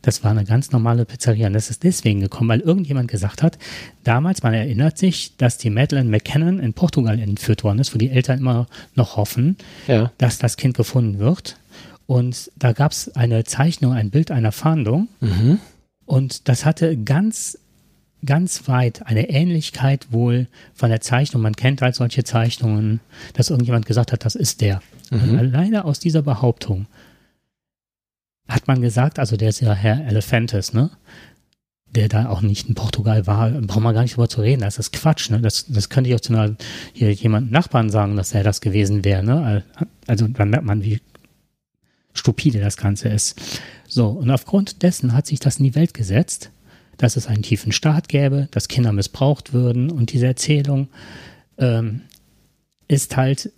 Das 0.02 0.22
war 0.22 0.30
eine 0.30 0.44
ganz 0.44 0.70
normale 0.70 1.04
Pizzeria 1.04 1.48
und 1.48 1.54
das 1.54 1.70
ist 1.70 1.82
deswegen 1.82 2.20
gekommen, 2.20 2.50
weil 2.50 2.61
irgendjemand 2.61 3.11
gesagt 3.11 3.42
hat, 3.42 3.59
damals, 4.04 4.42
man 4.42 4.54
erinnert 4.54 4.98
sich, 4.98 5.37
dass 5.37 5.59
die 5.59 5.70
Madeleine 5.70 6.11
McKinnon 6.11 6.61
in 6.61 6.74
Portugal 6.74 7.18
entführt 7.18 7.64
worden 7.64 7.78
ist, 7.78 7.94
wo 7.94 7.98
die 7.98 8.11
Eltern 8.11 8.38
immer 8.38 8.66
noch 8.94 9.16
hoffen, 9.16 9.56
ja. 9.88 10.12
dass 10.18 10.38
das 10.38 10.56
Kind 10.56 10.76
gefunden 10.76 11.18
wird. 11.18 11.56
Und 12.06 12.52
da 12.56 12.72
gab 12.72 12.92
es 12.92 13.16
eine 13.16 13.44
Zeichnung, 13.44 13.92
ein 13.92 14.11
Bild 14.11 14.30
einer 14.30 14.52
Fahndung. 14.52 15.09
Mhm. 15.20 15.59
Und 16.04 16.48
das 16.48 16.64
hatte 16.64 16.96
ganz 16.96 17.59
ganz 18.24 18.66
weit 18.68 19.06
eine 19.06 19.28
Ähnlichkeit 19.28 20.09
wohl 20.11 20.48
von 20.74 20.90
der 20.90 21.00
Zeichnung. 21.00 21.42
Man 21.42 21.54
kennt 21.54 21.80
halt 21.82 21.94
solche 21.94 22.24
Zeichnungen, 22.24 23.00
dass 23.35 23.50
irgendjemand 23.50 23.87
gesagt 23.87 24.12
hat, 24.12 24.24
das 24.24 24.35
ist 24.35 24.61
der. 24.61 24.80
Mhm. 25.11 25.38
alleine 25.38 25.85
aus 25.85 26.00
dieser 26.00 26.22
Behauptung 26.22 26.87
hat 28.48 28.68
man 28.68 28.80
gesagt, 28.80 29.18
also 29.18 29.37
der 29.37 29.48
ist 29.48 29.61
ja 29.61 29.72
Herr 29.72 30.06
Elephantis, 30.06 30.72
ne? 30.72 30.90
Der 31.87 32.09
da 32.09 32.28
auch 32.28 32.42
nicht 32.42 32.68
in 32.68 32.74
Portugal 32.74 33.26
war, 33.26 33.50
brauchen 33.50 33.82
wir 33.82 33.92
gar 33.92 34.02
nicht 34.02 34.16
drüber 34.16 34.28
zu 34.28 34.42
reden, 34.42 34.61
das 34.61 34.78
ist 34.78 34.92
Quatsch, 34.92 35.30
ne? 35.30 35.40
Das, 35.40 35.66
das 35.68 35.88
könnte 35.88 36.11
ich 36.11 36.16
auch 36.16 36.20
zu 36.20 36.32
einer, 36.32 36.56
hier 36.92 37.12
jemandem 37.12 37.52
Nachbarn 37.52 37.90
sagen, 37.90 38.16
dass 38.16 38.35
er 38.35 38.44
das 38.44 38.61
gewesen 38.61 39.04
wäre, 39.04 39.22
ne? 39.22 39.64
Also 40.06 40.28
dann 40.28 40.50
merkt 40.50 40.66
man, 40.66 40.85
wie 40.85 41.00
stupide 42.12 42.61
das 42.61 42.76
Ganze 42.76 43.09
ist. 43.09 43.61
So, 43.88 44.09
und 44.09 44.30
aufgrund 44.30 44.82
dessen 44.82 45.12
hat 45.12 45.26
sich 45.26 45.40
das 45.40 45.59
in 45.59 45.64
die 45.64 45.74
Welt 45.74 45.94
gesetzt 45.94 46.50
dass 46.96 47.16
es 47.16 47.26
einen 47.26 47.42
tiefen 47.42 47.72
Staat 47.72 48.09
gäbe, 48.09 48.48
dass 48.50 48.68
Kinder 48.68 48.92
missbraucht 48.92 49.52
würden. 49.52 49.90
Und 49.90 50.12
diese 50.12 50.26
Erzählung 50.26 50.88
ähm, 51.59 52.02
ist 52.88 53.16
halt, 53.16 53.52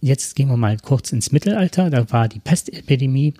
jetzt 0.00 0.36
gehen 0.36 0.48
wir 0.48 0.56
mal 0.56 0.76
kurz 0.78 1.12
ins 1.12 1.32
Mittelalter, 1.32 1.90
da 1.90 2.10
war 2.10 2.28
die 2.28 2.40
Pestepidemie 2.40 3.34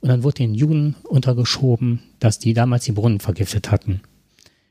und 0.00 0.08
dann 0.08 0.22
wurde 0.22 0.36
den 0.36 0.54
Juden 0.54 0.94
untergeschoben, 1.04 2.00
dass 2.18 2.38
die 2.38 2.54
damals 2.54 2.84
die 2.84 2.92
Brunnen 2.92 3.20
vergiftet 3.20 3.70
hatten. 3.70 4.00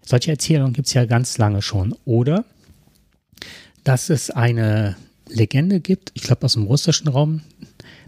Solche 0.06 0.32
Erzählungen 0.32 0.74
gibt 0.74 0.88
es 0.88 0.94
ja 0.94 1.06
ganz 1.06 1.38
lange 1.38 1.62
schon. 1.62 1.96
Oder 2.06 2.46
dass 3.84 4.10
es 4.10 4.30
eine 4.30 4.96
Legende 5.30 5.80
gibt, 5.80 6.12
ich 6.14 6.24
glaube 6.24 6.46
aus 6.46 6.54
dem 6.54 6.64
russischen 6.64 7.08
Raum, 7.08 7.42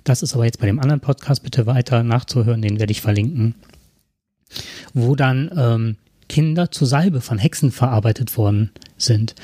das 0.04 0.22
ist 0.22 0.34
aber 0.34 0.46
jetzt 0.46 0.60
bei 0.60 0.68
dem 0.68 0.80
anderen 0.80 1.00
Podcast 1.00 1.44
bitte 1.44 1.66
weiter 1.66 2.04
nachzuhören, 2.04 2.62
den 2.62 2.80
werde 2.80 2.92
ich 2.92 3.02
verlinken 3.02 3.56
wo 4.94 5.16
dann 5.16 5.52
ähm, 5.56 5.98
Kinder 6.28 6.72
zu 6.72 6.86
Salbe 6.86 7.22
von 7.22 7.38
Hexen 7.38 7.72
verarbeitet 7.72 8.36
worden 8.38 8.72
sind. 8.98 9.36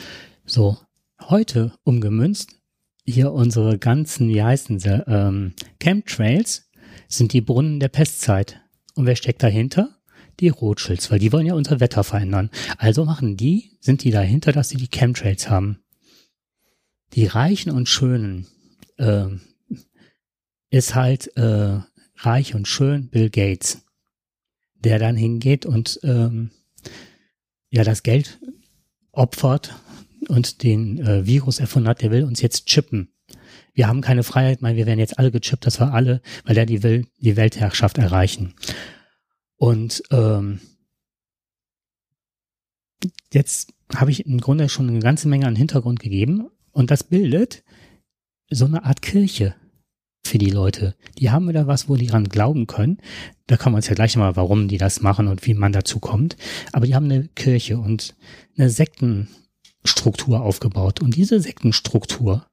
So, 0.45 0.77
heute 1.21 1.73
umgemünzt, 1.83 2.60
hier 3.03 3.31
unsere 3.31 3.77
ganzen, 3.77 4.29
wie 4.29 4.43
heißen 4.43 4.79
sie, 4.79 5.03
ähm, 5.07 5.53
Chemtrails 5.79 6.69
sind 7.07 7.33
die 7.33 7.41
Brunnen 7.41 7.79
der 7.79 7.89
Pestzeit. 7.89 8.61
Und 8.95 9.05
wer 9.05 9.15
steckt 9.15 9.43
dahinter? 9.43 9.97
Die 10.39 10.49
Rothschilds, 10.49 11.11
weil 11.11 11.19
die 11.19 11.31
wollen 11.31 11.45
ja 11.45 11.53
unser 11.53 11.79
Wetter 11.79 12.03
verändern. 12.03 12.49
Also 12.77 13.05
machen 13.05 13.37
die, 13.37 13.77
sind 13.79 14.03
die 14.03 14.11
dahinter, 14.11 14.51
dass 14.51 14.69
sie 14.69 14.77
die 14.77 14.87
Chemtrails 14.87 15.49
haben. 15.49 15.83
Die 17.13 17.25
Reichen 17.25 17.71
und 17.71 17.89
Schönen 17.89 18.47
äh, 18.97 19.27
ist 20.69 20.95
halt 20.95 21.35
äh, 21.37 21.79
reich 22.17 22.55
und 22.55 22.67
schön 22.67 23.09
Bill 23.09 23.29
Gates 23.29 23.83
der 24.83 24.99
dann 24.99 25.15
hingeht 25.15 25.65
und 25.65 25.99
ähm, 26.03 26.51
ja 27.69 27.83
das 27.83 28.03
Geld 28.03 28.39
opfert 29.11 29.75
und 30.31 30.63
den 30.63 30.97
äh, 31.05 31.25
Virus 31.25 31.59
erfunden 31.59 31.89
hat, 31.89 32.01
der 32.01 32.09
will 32.09 32.23
uns 32.23 32.41
jetzt 32.41 32.65
chippen. 32.65 33.11
Wir 33.73 33.89
haben 33.89 33.99
keine 33.99 34.23
Freiheit, 34.23 34.61
weil 34.61 34.77
wir 34.77 34.85
werden 34.85 34.99
jetzt 34.99 35.19
alle 35.19 35.29
gechippt, 35.29 35.65
das 35.65 35.81
war 35.81 35.93
alle, 35.93 36.21
weil 36.45 36.55
der 36.55 36.65
die 36.65 36.83
will 36.83 37.05
die 37.19 37.35
Weltherrschaft 37.35 37.97
erreichen. 37.97 38.53
Und 39.57 40.01
ähm, 40.09 40.61
jetzt 43.33 43.73
habe 43.93 44.11
ich 44.11 44.25
im 44.25 44.39
Grunde 44.39 44.69
schon 44.69 44.87
eine 44.87 44.99
ganze 44.99 45.27
Menge 45.27 45.47
an 45.47 45.55
Hintergrund 45.57 45.99
gegeben 45.99 46.47
und 46.71 46.91
das 46.91 47.03
bildet 47.03 47.63
so 48.49 48.65
eine 48.65 48.85
Art 48.85 49.01
Kirche 49.01 49.55
für 50.25 50.37
die 50.37 50.49
Leute. 50.49 50.95
Die 51.17 51.29
haben 51.29 51.49
wieder 51.49 51.67
was, 51.67 51.89
wo 51.89 51.97
die 51.97 52.07
dran 52.07 52.29
glauben 52.29 52.67
können. 52.67 52.99
Da 53.47 53.57
kann 53.57 53.73
man 53.73 53.79
uns 53.79 53.89
ja 53.89 53.95
gleich 53.95 54.15
mal, 54.15 54.37
warum 54.37 54.69
die 54.69 54.77
das 54.77 55.01
machen 55.01 55.27
und 55.27 55.45
wie 55.45 55.55
man 55.55 55.73
dazu 55.73 55.99
kommt. 55.99 56.37
Aber 56.71 56.85
die 56.85 56.95
haben 56.95 57.05
eine 57.05 57.27
Kirche 57.35 57.79
und 57.79 58.15
eine 58.57 58.69
Sektenstruktur 59.83 60.41
aufgebaut. 60.41 61.01
Und 61.01 61.15
diese 61.15 61.39
Sektenstruktur 61.39 62.45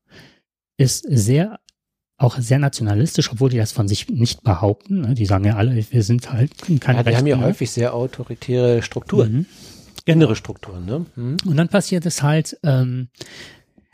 ist 0.76 1.04
sehr, 1.08 1.60
auch 2.16 2.38
sehr 2.38 2.58
nationalistisch, 2.58 3.30
obwohl 3.30 3.50
die 3.50 3.58
das 3.58 3.72
von 3.72 3.88
sich 3.88 4.08
nicht 4.08 4.42
behaupten. 4.42 5.02
Ne? 5.02 5.14
Die 5.14 5.26
sagen 5.26 5.44
ja 5.44 5.56
alle, 5.56 5.84
wir 5.90 6.02
sind 6.02 6.32
halt 6.32 6.52
keine 6.80 6.98
ja, 6.98 7.02
Die 7.02 7.16
haben 7.16 7.26
ja 7.26 7.40
häufig 7.40 7.70
sehr 7.70 7.94
autoritäre 7.94 8.82
Strukturen. 8.82 9.32
Mhm. 9.32 9.46
Innere 10.04 10.36
Strukturen, 10.36 10.86
ne? 10.86 11.04
Mhm. 11.16 11.36
Und 11.44 11.56
dann 11.56 11.68
passiert 11.68 12.06
es 12.06 12.22
halt, 12.22 12.58
ähm, 12.62 13.08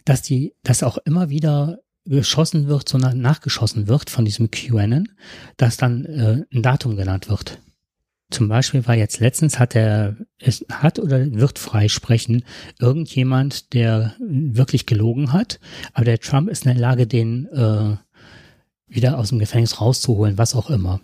dass 0.04 0.22
die, 0.22 0.54
dass 0.62 0.84
auch 0.84 0.98
immer 0.98 1.28
wieder 1.28 1.80
geschossen 2.04 2.68
wird, 2.68 2.88
sondern 2.88 3.20
nachgeschossen 3.20 3.88
wird 3.88 4.10
von 4.10 4.24
diesem 4.24 4.50
QAnon, 4.50 5.08
dass 5.56 5.76
dann 5.76 6.04
äh, 6.04 6.44
ein 6.54 6.62
Datum 6.62 6.96
genannt 6.96 7.28
wird. 7.28 7.58
Zum 8.34 8.48
Beispiel 8.48 8.84
war 8.88 8.96
jetzt 8.96 9.20
letztens 9.20 9.60
hat 9.60 9.76
er, 9.76 10.16
es 10.40 10.66
hat 10.68 10.98
oder 10.98 11.24
wird 11.34 11.60
freisprechen, 11.60 12.42
irgendjemand, 12.80 13.72
der 13.74 14.16
wirklich 14.18 14.86
gelogen 14.86 15.32
hat, 15.32 15.60
aber 15.92 16.04
der 16.04 16.18
Trump 16.18 16.48
ist 16.48 16.66
in 16.66 16.72
der 16.72 16.80
Lage, 16.80 17.06
den 17.06 17.46
äh, 17.52 17.96
wieder 18.88 19.18
aus 19.18 19.28
dem 19.28 19.38
Gefängnis 19.38 19.80
rauszuholen, 19.80 20.36
was 20.36 20.56
auch 20.56 20.68
immer. 20.68 21.00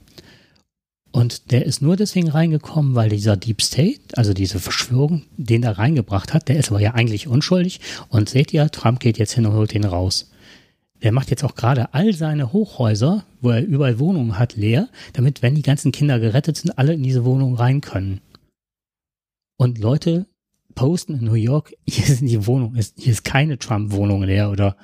Und 1.12 1.52
der 1.52 1.66
ist 1.66 1.82
nur 1.82 1.94
deswegen 1.94 2.30
reingekommen, 2.30 2.96
weil 2.96 3.10
dieser 3.10 3.36
Deep 3.36 3.62
State, 3.62 4.00
also 4.16 4.34
diese 4.34 4.58
Verschwörung, 4.58 5.22
den 5.36 5.62
da 5.62 5.70
reingebracht 5.70 6.34
hat, 6.34 6.48
der 6.48 6.56
ist 6.56 6.70
aber 6.70 6.80
ja 6.80 6.94
eigentlich 6.94 7.28
unschuldig. 7.28 7.78
Und 8.08 8.28
seht 8.28 8.52
ihr, 8.52 8.72
Trump 8.72 8.98
geht 8.98 9.18
jetzt 9.18 9.34
hin 9.34 9.46
und 9.46 9.54
holt 9.54 9.72
den 9.72 9.84
raus. 9.84 10.32
Der 11.02 11.12
macht 11.12 11.30
jetzt 11.30 11.44
auch 11.44 11.54
gerade 11.54 11.94
all 11.94 12.12
seine 12.12 12.52
Hochhäuser, 12.52 13.24
wo 13.40 13.50
er 13.50 13.64
überall 13.64 13.98
Wohnungen 13.98 14.38
hat, 14.38 14.56
leer, 14.56 14.88
damit, 15.12 15.42
wenn 15.42 15.54
die 15.54 15.62
ganzen 15.62 15.92
Kinder 15.92 16.18
gerettet 16.20 16.56
sind, 16.56 16.78
alle 16.78 16.92
in 16.94 17.02
diese 17.02 17.24
Wohnung 17.24 17.54
rein 17.54 17.80
können. 17.80 18.20
Und 19.56 19.78
Leute 19.78 20.26
posten 20.74 21.14
in 21.14 21.24
New 21.24 21.34
York, 21.34 21.74
hier 21.88 22.04
sind 22.04 22.26
die 22.26 22.46
Wohnungen, 22.46 22.82
hier 22.96 23.12
ist 23.12 23.24
keine 23.24 23.58
Trump-Wohnung 23.58 24.22
leer 24.22 24.50
oder 24.50 24.76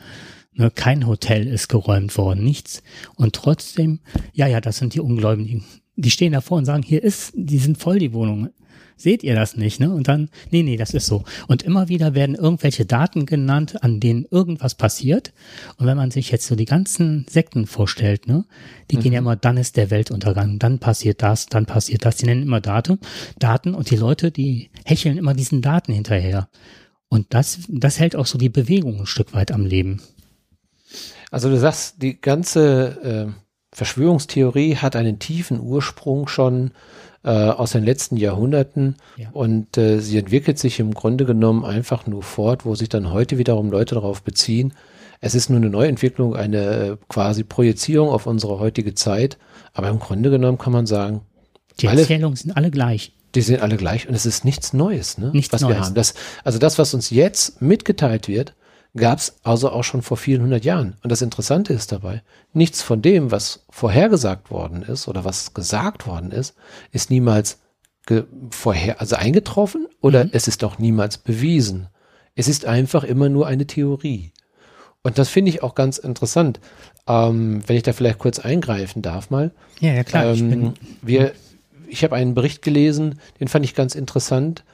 ne, 0.52 0.70
kein 0.70 1.06
Hotel 1.06 1.46
ist 1.46 1.68
geräumt 1.68 2.16
worden, 2.16 2.44
nichts. 2.44 2.82
Und 3.16 3.34
trotzdem, 3.34 4.00
ja, 4.32 4.46
ja, 4.46 4.60
das 4.60 4.78
sind 4.78 4.94
die 4.94 5.00
Ungläubigen. 5.00 5.64
Die 5.96 6.10
stehen 6.10 6.32
davor 6.32 6.58
und 6.58 6.66
sagen, 6.66 6.82
hier 6.82 7.02
ist, 7.02 7.32
die 7.34 7.58
sind 7.58 7.78
voll 7.78 7.98
die 7.98 8.12
Wohnungen 8.12 8.50
seht 8.96 9.22
ihr 9.22 9.34
das 9.34 9.56
nicht, 9.56 9.80
ne? 9.80 9.92
Und 9.92 10.08
dann, 10.08 10.30
nee, 10.50 10.62
nee, 10.62 10.76
das 10.76 10.94
ist 10.94 11.06
so. 11.06 11.24
Und 11.46 11.62
immer 11.62 11.88
wieder 11.88 12.14
werden 12.14 12.34
irgendwelche 12.34 12.86
Daten 12.86 13.26
genannt, 13.26 13.82
an 13.82 14.00
denen 14.00 14.26
irgendwas 14.30 14.74
passiert. 14.74 15.32
Und 15.76 15.86
wenn 15.86 15.96
man 15.96 16.10
sich 16.10 16.30
jetzt 16.30 16.46
so 16.46 16.56
die 16.56 16.64
ganzen 16.64 17.26
Sekten 17.28 17.66
vorstellt, 17.66 18.26
ne? 18.26 18.44
Die 18.90 18.96
mhm. 18.96 19.00
gehen 19.00 19.12
ja 19.12 19.20
mhm. 19.20 19.26
immer, 19.26 19.36
dann 19.36 19.56
ist 19.56 19.76
der 19.76 19.90
Weltuntergang, 19.90 20.58
dann 20.58 20.78
passiert 20.78 21.22
das, 21.22 21.46
dann 21.46 21.66
passiert 21.66 22.04
das. 22.04 22.16
Die 22.16 22.26
nennen 22.26 22.42
immer 22.42 22.60
Daten, 22.60 22.98
Daten 23.38 23.74
und 23.74 23.90
die 23.90 23.96
Leute, 23.96 24.30
die 24.30 24.70
hecheln 24.84 25.18
immer 25.18 25.34
diesen 25.34 25.62
Daten 25.62 25.92
hinterher. 25.92 26.48
Und 27.08 27.34
das, 27.34 27.60
das 27.68 28.00
hält 28.00 28.16
auch 28.16 28.26
so 28.26 28.38
die 28.38 28.48
Bewegung 28.48 29.00
ein 29.00 29.06
Stück 29.06 29.32
weit 29.32 29.52
am 29.52 29.64
Leben. 29.64 30.02
Also 31.30 31.50
du 31.50 31.58
sagst, 31.58 32.02
die 32.02 32.20
ganze 32.20 33.32
äh, 33.32 33.42
Verschwörungstheorie 33.72 34.76
hat 34.76 34.96
einen 34.96 35.18
tiefen 35.18 35.60
Ursprung 35.60 36.28
schon 36.28 36.70
äh, 37.26 37.30
aus 37.30 37.72
den 37.72 37.84
letzten 37.84 38.16
Jahrhunderten 38.16 38.94
ja. 39.16 39.28
und 39.32 39.76
äh, 39.76 39.98
sie 39.98 40.16
entwickelt 40.16 40.60
sich 40.60 40.78
im 40.78 40.94
Grunde 40.94 41.24
genommen 41.24 41.64
einfach 41.64 42.06
nur 42.06 42.22
fort, 42.22 42.64
wo 42.64 42.76
sich 42.76 42.88
dann 42.88 43.12
heute 43.12 43.36
wiederum 43.36 43.68
Leute 43.68 43.96
darauf 43.96 44.22
beziehen. 44.22 44.74
Es 45.20 45.34
ist 45.34 45.50
nur 45.50 45.56
eine 45.56 45.68
Neuentwicklung, 45.68 46.36
eine 46.36 46.58
äh, 46.58 46.96
quasi 47.08 47.42
Projizierung 47.42 48.10
auf 48.10 48.26
unsere 48.26 48.60
heutige 48.60 48.94
Zeit, 48.94 49.38
aber 49.74 49.88
im 49.88 49.98
Grunde 49.98 50.30
genommen 50.30 50.56
kann 50.56 50.72
man 50.72 50.86
sagen, 50.86 51.22
die 51.80 51.86
Erzählungen 51.86 52.36
sind 52.36 52.56
alle 52.56 52.70
gleich. 52.70 53.12
Die 53.34 53.42
sind 53.42 53.60
alle 53.60 53.76
gleich 53.76 54.08
und 54.08 54.14
es 54.14 54.24
ist 54.24 54.44
nichts 54.44 54.72
Neues, 54.72 55.18
ne? 55.18 55.30
Nichts 55.32 55.52
was 55.52 55.62
Neues. 55.62 55.74
wir 55.74 55.84
haben. 55.84 55.94
Das, 55.94 56.14
also 56.44 56.60
das, 56.60 56.78
was 56.78 56.94
uns 56.94 57.10
jetzt 57.10 57.60
mitgeteilt 57.60 58.28
wird, 58.28 58.54
gab 58.96 59.18
es 59.18 59.36
also 59.42 59.70
auch 59.70 59.84
schon 59.84 60.02
vor 60.02 60.16
vielen 60.16 60.42
hundert 60.42 60.64
Jahren. 60.64 60.96
Und 61.02 61.10
das 61.12 61.22
Interessante 61.22 61.72
ist 61.72 61.92
dabei, 61.92 62.22
nichts 62.52 62.82
von 62.82 63.02
dem, 63.02 63.30
was 63.30 63.64
vorhergesagt 63.70 64.50
worden 64.50 64.82
ist 64.82 65.08
oder 65.08 65.24
was 65.24 65.54
gesagt 65.54 66.06
worden 66.06 66.32
ist, 66.32 66.54
ist 66.92 67.10
niemals 67.10 67.58
vorher, 68.50 69.00
also 69.00 69.16
eingetroffen 69.16 69.88
oder 70.00 70.24
mhm. 70.24 70.30
es 70.32 70.48
ist 70.48 70.62
auch 70.64 70.78
niemals 70.78 71.18
bewiesen. 71.18 71.88
Es 72.34 72.48
ist 72.48 72.64
einfach 72.64 73.02
immer 73.04 73.28
nur 73.28 73.46
eine 73.46 73.66
Theorie. 73.66 74.32
Und 75.02 75.18
das 75.18 75.28
finde 75.28 75.50
ich 75.50 75.62
auch 75.62 75.74
ganz 75.74 75.98
interessant. 75.98 76.60
Ähm, 77.08 77.62
wenn 77.66 77.76
ich 77.76 77.82
da 77.82 77.92
vielleicht 77.92 78.18
kurz 78.18 78.38
eingreifen 78.38 79.02
darf 79.02 79.30
mal. 79.30 79.52
Ja, 79.80 79.92
ja 79.92 80.04
klar. 80.04 80.34
Ähm, 80.34 80.74
ich 80.74 81.06
wir, 81.06 81.32
ich 81.88 82.04
habe 82.04 82.16
einen 82.16 82.34
Bericht 82.34 82.62
gelesen, 82.62 83.20
den 83.40 83.48
fand 83.48 83.64
ich 83.64 83.74
ganz 83.74 83.94
interessant. 83.94 84.64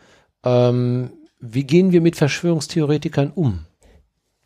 Ähm, 0.45 1.11
wie 1.41 1.65
gehen 1.65 1.93
wir 1.93 2.01
mit 2.01 2.17
Verschwörungstheoretikern 2.17 3.31
um? 3.35 3.67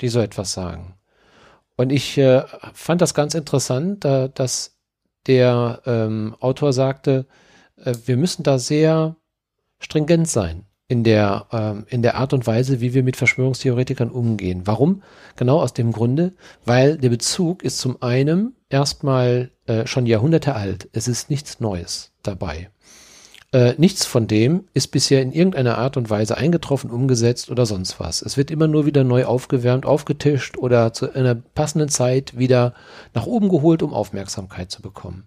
Die 0.01 0.09
so 0.09 0.21
etwas 0.21 0.53
sagen. 0.53 0.95
Und 1.77 1.93
ich 1.93 2.17
äh, 2.19 2.43
fand 2.73 3.01
das 3.03 3.15
ganz 3.15 3.35
interessant, 3.35 4.05
da, 4.05 4.29
dass 4.29 4.77
der 5.27 5.83
ähm, 5.87 6.35
Autor 6.41 6.73
sagte, 6.73 7.27
äh, 7.77 7.95
wir 8.07 8.17
müssen 8.17 8.43
da 8.43 8.59
sehr 8.59 9.17
stringent 9.79 10.29
sein 10.29 10.65
in 10.89 11.05
der, 11.05 11.47
ähm, 11.53 11.85
in 11.89 12.03
der 12.03 12.17
Art 12.17 12.33
und 12.33 12.47
Weise, 12.47 12.81
wie 12.81 12.95
wir 12.95 13.03
mit 13.03 13.17
Verschwörungstheoretikern 13.17 14.11
umgehen. 14.11 14.63
Warum? 14.67 15.03
Genau 15.37 15.61
aus 15.61 15.75
dem 15.75 15.93
Grunde, 15.93 16.33
weil 16.65 16.97
der 16.97 17.11
Bezug 17.11 17.63
ist 17.63 17.79
zum 17.79 18.01
einen 18.03 18.55
erstmal 18.69 19.51
äh, 19.67 19.87
schon 19.87 20.07
Jahrhunderte 20.07 20.55
alt. 20.55 20.89
Es 20.93 21.09
ist 21.09 21.29
nichts 21.29 21.61
Neues 21.61 22.13
dabei. 22.23 22.71
Äh, 23.57 23.75
nichts 23.79 24.05
von 24.05 24.27
dem 24.27 24.65
ist 24.75 24.89
bisher 24.89 25.23
in 25.23 25.33
irgendeiner 25.33 25.79
Art 25.79 25.97
und 25.97 26.11
Weise 26.11 26.37
eingetroffen, 26.37 26.91
umgesetzt 26.91 27.51
oder 27.51 27.65
sonst 27.65 27.99
was. 27.99 28.21
Es 28.21 28.37
wird 28.37 28.51
immer 28.51 28.69
nur 28.69 28.85
wieder 28.85 29.03
neu 29.03 29.25
aufgewärmt, 29.25 29.87
aufgetischt 29.87 30.59
oder 30.59 30.93
zu 30.93 31.15
einer 31.15 31.35
passenden 31.35 31.89
Zeit 31.89 32.37
wieder 32.37 32.75
nach 33.15 33.25
oben 33.25 33.49
geholt, 33.49 33.83
um 33.83 33.95
Aufmerksamkeit 33.95 34.71
zu 34.71 34.83
bekommen. 34.83 35.25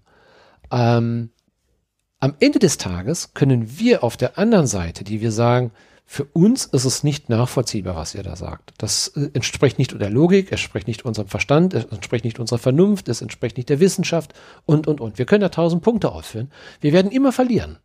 Ähm, 0.72 1.32
am 2.20 2.36
Ende 2.40 2.60
des 2.60 2.78
Tages 2.78 3.34
können 3.34 3.80
wir 3.80 4.04
auf 4.04 4.16
der 4.16 4.38
anderen 4.38 4.68
Seite, 4.68 5.04
die 5.04 5.22
wir 5.22 5.32
sagen, 5.32 5.72
für 6.06 6.26
uns 6.26 6.66
ist 6.66 6.86
es 6.86 7.04
nicht 7.04 7.30
nachvollziehbar, 7.30 7.96
was 7.96 8.14
ihr 8.14 8.22
da 8.22 8.36
sagt. 8.36 8.74
Das 8.78 9.08
äh, 9.08 9.32
entspricht 9.34 9.80
nicht 9.80 10.00
der 10.00 10.12
Logik, 10.12 10.52
es 10.52 10.60
entspricht 10.60 10.86
nicht 10.86 11.04
unserem 11.04 11.30
Verstand, 11.30 11.74
es 11.74 11.86
entspricht 11.86 12.26
nicht 12.26 12.40
unserer 12.40 12.60
Vernunft, 12.60 13.10
es 13.10 13.24
entspricht 13.24 13.58
nicht 13.58 13.70
der 13.70 13.80
Wissenschaft 13.80 14.36
und, 14.68 14.86
und, 14.86 15.02
und. 15.02 15.18
Wir 15.18 15.26
können 15.26 15.42
da 15.42 15.50
tausend 15.50 15.82
Punkte 15.82 16.12
aufführen. 16.12 16.52
Wir 16.80 16.94
werden 16.94 17.10
immer 17.10 17.32
verlieren. 17.32 17.80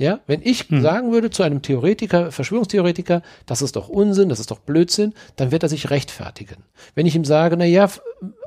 Ja, 0.00 0.20
wenn 0.26 0.40
ich 0.42 0.60
hm. 0.70 0.80
sagen 0.80 1.12
würde 1.12 1.28
zu 1.28 1.42
einem 1.42 1.60
Theoretiker, 1.60 2.32
Verschwörungstheoretiker, 2.32 3.20
das 3.44 3.60
ist 3.60 3.76
doch 3.76 3.90
Unsinn, 3.90 4.30
das 4.30 4.40
ist 4.40 4.50
doch 4.50 4.60
Blödsinn, 4.60 5.12
dann 5.36 5.50
wird 5.50 5.62
er 5.62 5.68
sich 5.68 5.90
rechtfertigen. 5.90 6.64
Wenn 6.94 7.04
ich 7.04 7.14
ihm 7.14 7.26
sage, 7.26 7.54
na 7.58 7.66
ja, 7.66 7.86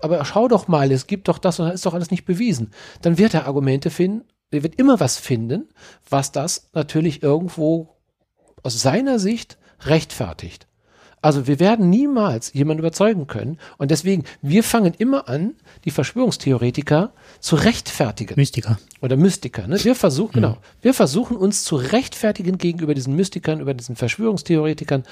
aber 0.01 0.25
schau 0.25 0.47
doch 0.47 0.67
mal, 0.67 0.91
es 0.91 1.05
gibt 1.05 1.27
doch 1.27 1.37
das 1.37 1.59
und 1.59 1.67
das 1.67 1.75
ist 1.75 1.85
doch 1.85 1.93
alles 1.93 2.09
nicht 2.09 2.25
bewiesen, 2.25 2.71
dann 3.03 3.19
wird 3.19 3.35
er 3.35 3.45
Argumente 3.45 3.91
finden, 3.91 4.23
er 4.49 4.63
wird 4.63 4.79
immer 4.79 4.99
was 4.99 5.19
finden, 5.19 5.69
was 6.09 6.31
das 6.31 6.71
natürlich 6.73 7.21
irgendwo 7.21 7.97
aus 8.63 8.81
seiner 8.81 9.19
Sicht 9.19 9.59
rechtfertigt. 9.81 10.65
Also 11.23 11.47
wir 11.47 11.61
werden 11.61 11.89
niemals 11.89 12.51
jemanden 12.53 12.79
überzeugen 12.79 13.27
können. 13.27 13.57
Und 13.77 13.91
deswegen, 13.91 14.25
wir 14.41 14.61
fangen 14.61 14.93
immer 14.97 15.29
an, 15.29 15.53
die 15.85 15.91
Verschwörungstheoretiker 15.91 17.13
zu 17.39 17.55
rechtfertigen. 17.55 18.35
Mystiker. 18.35 18.77
Oder 19.01 19.15
Mystiker. 19.15 19.65
Ne? 19.65 19.81
Wir 19.83 19.95
versuchen, 19.95 20.31
mhm. 20.31 20.41
genau, 20.41 20.57
wir 20.81 20.93
versuchen 20.93 21.37
uns 21.37 21.63
zu 21.63 21.77
rechtfertigen 21.77 22.57
gegenüber 22.57 22.93
diesen 22.93 23.15
Mystikern, 23.15 23.61
über 23.61 23.73
diesen 23.73 23.95
Verschwörungstheoretikern. 23.95 25.03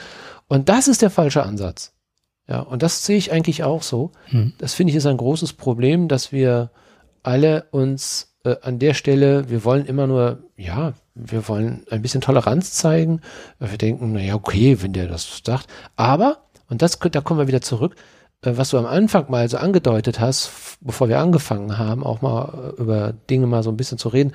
Und 0.49 0.67
das 0.67 0.89
ist 0.89 1.01
der 1.01 1.11
falsche 1.11 1.43
Ansatz. 1.43 1.93
Ja, 2.45 2.59
und 2.59 2.83
das 2.83 3.05
sehe 3.05 3.17
ich 3.17 3.31
eigentlich 3.31 3.63
auch 3.63 3.81
so. 3.81 4.11
Mhm. 4.31 4.51
Das 4.57 4.73
finde 4.73 4.91
ich 4.91 4.97
ist 4.97 5.05
ein 5.05 5.15
großes 5.15 5.53
Problem, 5.53 6.09
dass 6.09 6.33
wir 6.33 6.71
alle 7.23 7.67
uns 7.71 8.30
äh, 8.43 8.55
an 8.61 8.79
der 8.79 8.93
Stelle, 8.93 9.49
wir 9.49 9.63
wollen 9.63 9.85
immer 9.85 10.07
nur, 10.07 10.39
ja, 10.57 10.93
wir 11.15 11.47
wollen 11.47 11.85
ein 11.89 12.01
bisschen 12.01 12.21
Toleranz 12.21 12.73
zeigen. 12.73 13.21
Wir 13.59 13.77
denken, 13.77 14.13
naja, 14.13 14.35
okay, 14.35 14.81
wenn 14.81 14.93
der 14.93 15.07
das 15.07 15.41
sagt. 15.45 15.67
Aber, 15.95 16.43
und 16.69 16.81
das, 16.81 16.97
da 16.99 17.21
kommen 17.21 17.39
wir 17.39 17.47
wieder 17.47 17.61
zurück, 17.61 17.95
äh, 18.43 18.53
was 18.55 18.69
du 18.69 18.77
am 18.77 18.85
Anfang 18.85 19.29
mal 19.29 19.47
so 19.49 19.57
angedeutet 19.57 20.19
hast, 20.19 20.77
bevor 20.81 21.09
wir 21.09 21.19
angefangen 21.19 21.77
haben, 21.77 22.03
auch 22.03 22.21
mal 22.21 22.73
äh, 22.77 22.81
über 22.81 23.13
Dinge 23.13 23.47
mal 23.47 23.63
so 23.63 23.69
ein 23.69 23.77
bisschen 23.77 23.97
zu 23.97 24.09
reden, 24.09 24.33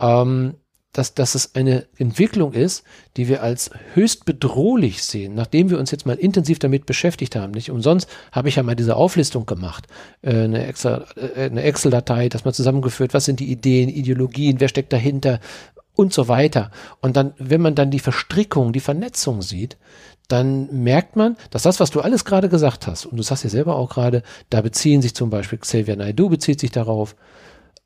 ähm, 0.00 0.54
dass, 0.94 1.12
dass 1.12 1.34
es 1.34 1.54
eine 1.54 1.86
Entwicklung 1.98 2.54
ist, 2.54 2.84
die 3.18 3.28
wir 3.28 3.42
als 3.42 3.70
höchst 3.92 4.24
bedrohlich 4.24 5.02
sehen, 5.02 5.34
nachdem 5.34 5.68
wir 5.68 5.78
uns 5.78 5.90
jetzt 5.90 6.06
mal 6.06 6.16
intensiv 6.16 6.58
damit 6.58 6.86
beschäftigt 6.86 7.36
haben. 7.36 7.52
Nicht 7.52 7.70
umsonst 7.70 8.08
habe 8.32 8.48
ich 8.48 8.56
ja 8.56 8.62
mal 8.62 8.76
diese 8.76 8.96
Auflistung 8.96 9.44
gemacht, 9.44 9.86
äh, 10.22 10.44
eine 10.44 10.64
Excel-Datei, 10.66 12.30
dass 12.30 12.44
man 12.44 12.54
zusammengeführt, 12.54 13.12
was 13.12 13.26
sind 13.26 13.40
die 13.40 13.50
Ideen, 13.50 13.90
Ideologien, 13.90 14.60
wer 14.60 14.68
steckt 14.68 14.92
dahinter, 14.92 15.40
und 15.94 16.12
so 16.12 16.28
weiter. 16.28 16.70
Und 17.00 17.16
dann, 17.16 17.34
wenn 17.38 17.60
man 17.60 17.74
dann 17.74 17.90
die 17.90 18.00
Verstrickung, 18.00 18.72
die 18.72 18.80
Vernetzung 18.80 19.42
sieht, 19.42 19.76
dann 20.28 20.82
merkt 20.82 21.16
man, 21.16 21.36
dass 21.50 21.62
das, 21.62 21.80
was 21.80 21.90
du 21.90 22.00
alles 22.00 22.24
gerade 22.24 22.48
gesagt 22.48 22.86
hast, 22.86 23.06
und 23.06 23.16
du 23.16 23.22
sagst 23.22 23.44
ja 23.44 23.50
selber 23.50 23.76
auch 23.76 23.90
gerade, 23.90 24.22
da 24.50 24.60
beziehen 24.62 25.02
sich 25.02 25.14
zum 25.14 25.30
Beispiel 25.30 25.58
Xavier 25.58 25.96
Naidoo 25.96 26.28
bezieht 26.28 26.60
sich 26.60 26.70
darauf. 26.70 27.14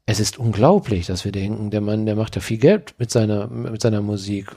Es 0.09 0.21
ist 0.21 0.39
unglaublich, 0.39 1.07
dass 1.07 1.27
wir 1.27 1.33
denken, 1.33 1.69
der 1.71 1.83
Mann, 1.83 2.07
der 2.07 2.17
macht 2.17 2.35
ja 2.35 2.41
viel 2.41 2.57
Geld 2.57 2.95
mit 2.97 3.11
seiner, 3.11 3.47
mit 3.47 3.83
seiner 3.83 4.01
Musik. 4.01 4.51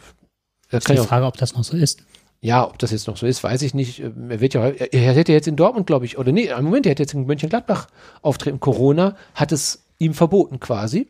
Das 0.70 0.86
ist 0.86 0.90
die 0.90 1.06
Frage, 1.06 1.26
ob 1.26 1.36
das 1.36 1.54
noch 1.56 1.66
so 1.66 1.76
ist. 1.76 2.06
Ja, 2.40 2.66
ob 2.66 2.80
das 2.80 2.92
jetzt 2.92 3.06
noch 3.06 3.18
so 3.18 3.26
ist, 3.26 3.44
weiß 3.44 3.62
ich 3.64 3.74
nicht. 3.74 4.00
Er 4.00 4.40
wird 4.40 4.54
ja, 4.54 4.70
er 4.70 5.14
hätte 5.14 5.34
jetzt 5.34 5.50
in 5.50 5.58
Dortmund, 5.58 5.88
glaube 5.88 6.06
ich, 6.06 6.18
oder 6.18 6.32
nee, 6.32 6.46
im 6.46 6.64
Moment, 6.64 6.86
er 6.86 6.92
hätte 6.92 7.04
jetzt 7.04 7.14
in 7.14 7.26
Mönchengladbach 7.26 7.88
auftreten. 8.22 8.62
Corona 8.62 9.18
hat 9.36 9.52
es 9.52 9.84
ihm 10.00 10.14
verboten 10.14 10.62
quasi. 10.62 11.10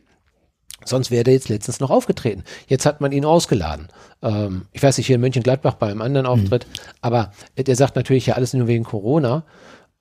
Sonst 0.84 1.12
wäre 1.12 1.22
der 1.22 1.34
jetzt 1.34 1.48
letztens 1.48 1.78
noch 1.78 1.90
aufgetreten. 1.90 2.42
Jetzt 2.66 2.84
hat 2.84 3.00
man 3.00 3.12
ihn 3.12 3.24
ausgeladen. 3.24 3.90
Ähm, 4.22 4.66
ich 4.72 4.82
weiß 4.82 4.98
nicht, 4.98 5.06
hier 5.06 5.14
in 5.14 5.20
Mönchengladbach 5.20 5.74
bei 5.74 5.88
einem 5.88 6.02
anderen 6.02 6.26
Auftritt. 6.26 6.66
Mhm. 6.66 6.90
Aber 7.00 7.32
der 7.56 7.76
sagt 7.76 7.94
natürlich 7.94 8.26
ja 8.26 8.34
alles 8.34 8.54
nur 8.54 8.66
wegen 8.66 8.82
Corona. 8.82 9.44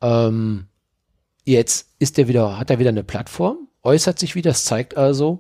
Ähm, 0.02 0.66
jetzt 1.46 1.90
ist 2.00 2.18
er 2.18 2.28
wieder, 2.28 2.58
hat 2.58 2.72
er 2.72 2.80
wieder 2.80 2.90
eine 2.90 3.04
Plattform, 3.04 3.68
äußert 3.84 4.20
sich 4.20 4.36
wieder. 4.36 4.52
Das 4.52 4.66
zeigt 4.66 4.98
also, 4.98 5.40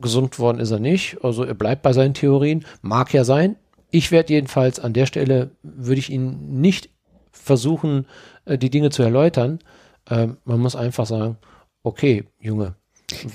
gesund 0.00 0.38
worden 0.38 0.60
ist 0.60 0.70
er 0.70 0.80
nicht. 0.80 1.18
Also 1.22 1.44
er 1.44 1.54
bleibt 1.54 1.82
bei 1.82 1.92
seinen 1.92 2.14
Theorien. 2.14 2.64
Mag 2.82 3.12
ja 3.12 3.24
sein. 3.24 3.56
Ich 3.90 4.10
werde 4.10 4.34
jedenfalls 4.34 4.80
an 4.80 4.92
der 4.92 5.06
Stelle, 5.06 5.50
würde 5.62 5.98
ich 5.98 6.10
ihn 6.10 6.60
nicht 6.60 6.90
versuchen, 7.30 8.06
äh, 8.44 8.58
die 8.58 8.70
Dinge 8.70 8.90
zu 8.90 9.02
erläutern. 9.02 9.60
Ähm, 10.10 10.36
man 10.44 10.60
muss 10.60 10.76
einfach 10.76 11.06
sagen, 11.06 11.38
okay, 11.82 12.24
Junge, 12.40 12.74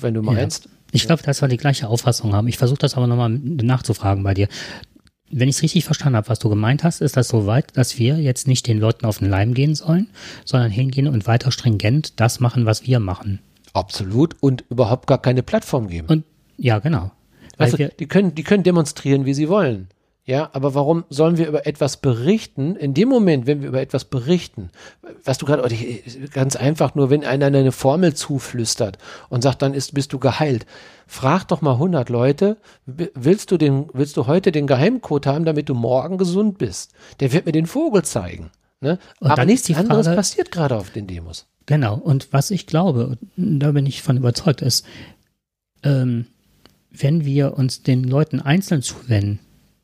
wenn 0.02 0.13
du 0.13 0.22
meinst. 0.22 0.66
Ja. 0.66 0.72
Ich 0.92 1.08
glaube, 1.08 1.24
dass 1.24 1.42
wir 1.42 1.48
die 1.48 1.58
gleiche 1.58 1.88
Auffassung 1.88 2.34
haben. 2.34 2.48
Ich 2.48 2.60
versuche 2.60 2.80
das 2.80 2.96
aber 2.96 3.08
nochmal 3.08 3.30
nachzufragen 3.30 4.24
bei 4.24 4.36
dir. 4.36 4.48
Wenn 5.32 5.50
ich 5.50 5.56
es 5.56 5.63
richtig 5.63 5.86
verstanden 5.86 6.18
habe, 6.18 6.30
was 6.30 6.38
du 6.38 6.50
gemeint 6.50 6.84
hast, 6.84 7.02
ist 7.02 7.18
das 7.18 7.28
so 7.28 7.48
weit, 7.48 7.76
dass 7.76 7.98
wir 7.98 8.20
jetzt 8.20 8.48
nicht 8.48 8.68
den 8.68 8.78
Leuten 8.78 9.08
auf 9.08 9.18
den 9.18 9.30
Leim 9.30 9.56
gehen 9.56 9.74
sollen, 9.74 10.12
sondern 10.46 10.70
hingehen 10.70 11.08
und 11.08 11.26
weiter 11.26 11.52
stringent 11.52 12.20
das 12.20 12.39
machen, 12.39 12.68
was 12.68 12.86
wir 12.86 13.00
machen. 13.00 13.39
Absolut 13.74 14.36
und 14.42 14.64
überhaupt 14.70 15.08
gar 15.08 15.22
keine 15.22 15.44
Plattform 15.44 15.88
geben. 15.88 16.08
Und 16.08 16.24
ja, 16.58 16.80
genau. 16.80 17.12
Also, 17.58 17.78
die 17.78 18.08
können, 18.08 18.36
die 18.36 18.44
können 18.44 18.64
demonstrieren, 18.64 19.26
wie 19.26 19.34
sie 19.34 19.50
wollen. 19.50 19.90
Ja, 20.26 20.50
aber 20.54 20.74
warum 20.74 21.04
sollen 21.10 21.38
wir 21.38 21.48
über 21.48 21.68
etwas 21.68 21.98
berichten? 21.98 22.78
In 22.78 22.94
dem 22.94 23.10
Moment, 23.10 23.46
wenn 23.46 23.62
wir 23.62 23.68
über 23.68 23.82
etwas 23.82 24.06
berichten, 24.06 24.70
was 25.26 25.38
du 25.38 25.46
gerade, 25.46 25.70
ganz 26.32 26.56
einfach 26.56 26.96
nur, 26.96 27.10
wenn 27.10 27.26
einer 27.26 27.48
eine 27.48 27.74
Formel 27.74 28.14
zuflüstert 28.14 28.98
und 29.28 29.42
sagt, 29.42 29.62
dann 29.62 29.74
ist, 29.74 29.94
bist 29.94 30.14
du 30.14 30.20
geheilt. 30.20 30.66
Frag 31.08 31.50
doch 31.50 31.62
mal 31.62 31.74
100 31.74 32.08
Leute, 32.08 32.56
willst 32.86 33.52
du 33.52 33.58
den, 33.58 33.90
willst 33.92 34.16
du 34.16 34.26
heute 34.26 34.54
den 34.54 34.66
Geheimcode 34.66 35.28
haben, 35.28 35.44
damit 35.44 35.68
du 35.68 35.74
morgen 35.74 36.18
gesund 36.18 36.58
bist? 36.58 36.94
Der 37.20 37.34
wird 37.34 37.46
mir 37.46 37.52
den 37.52 37.66
Vogel 37.66 38.04
zeigen. 38.04 38.50
Ne? 38.80 39.00
Aber 39.20 39.44
nichts 39.44 39.74
anderes 39.76 40.08
passiert 40.08 40.52
gerade 40.52 40.78
auf 40.78 40.90
den 40.90 41.06
Demos. 41.06 41.48
Genau. 41.65 41.95
Und 41.95 42.28
was 42.32 42.52
ich 42.52 42.67
glaube, 42.67 43.17
da 43.38 43.71
bin 43.71 43.86
ich 43.86 44.02
von 44.02 44.17
überzeugt, 44.17 44.62
ist, 44.62 44.86
ähm, 45.84 46.26
wenn 46.91 47.26
wir 47.26 47.58
uns 47.58 47.84
den 47.84 48.04
Leuten 48.04 48.39
einzeln 48.39 48.82
zuwenden, 48.82 49.39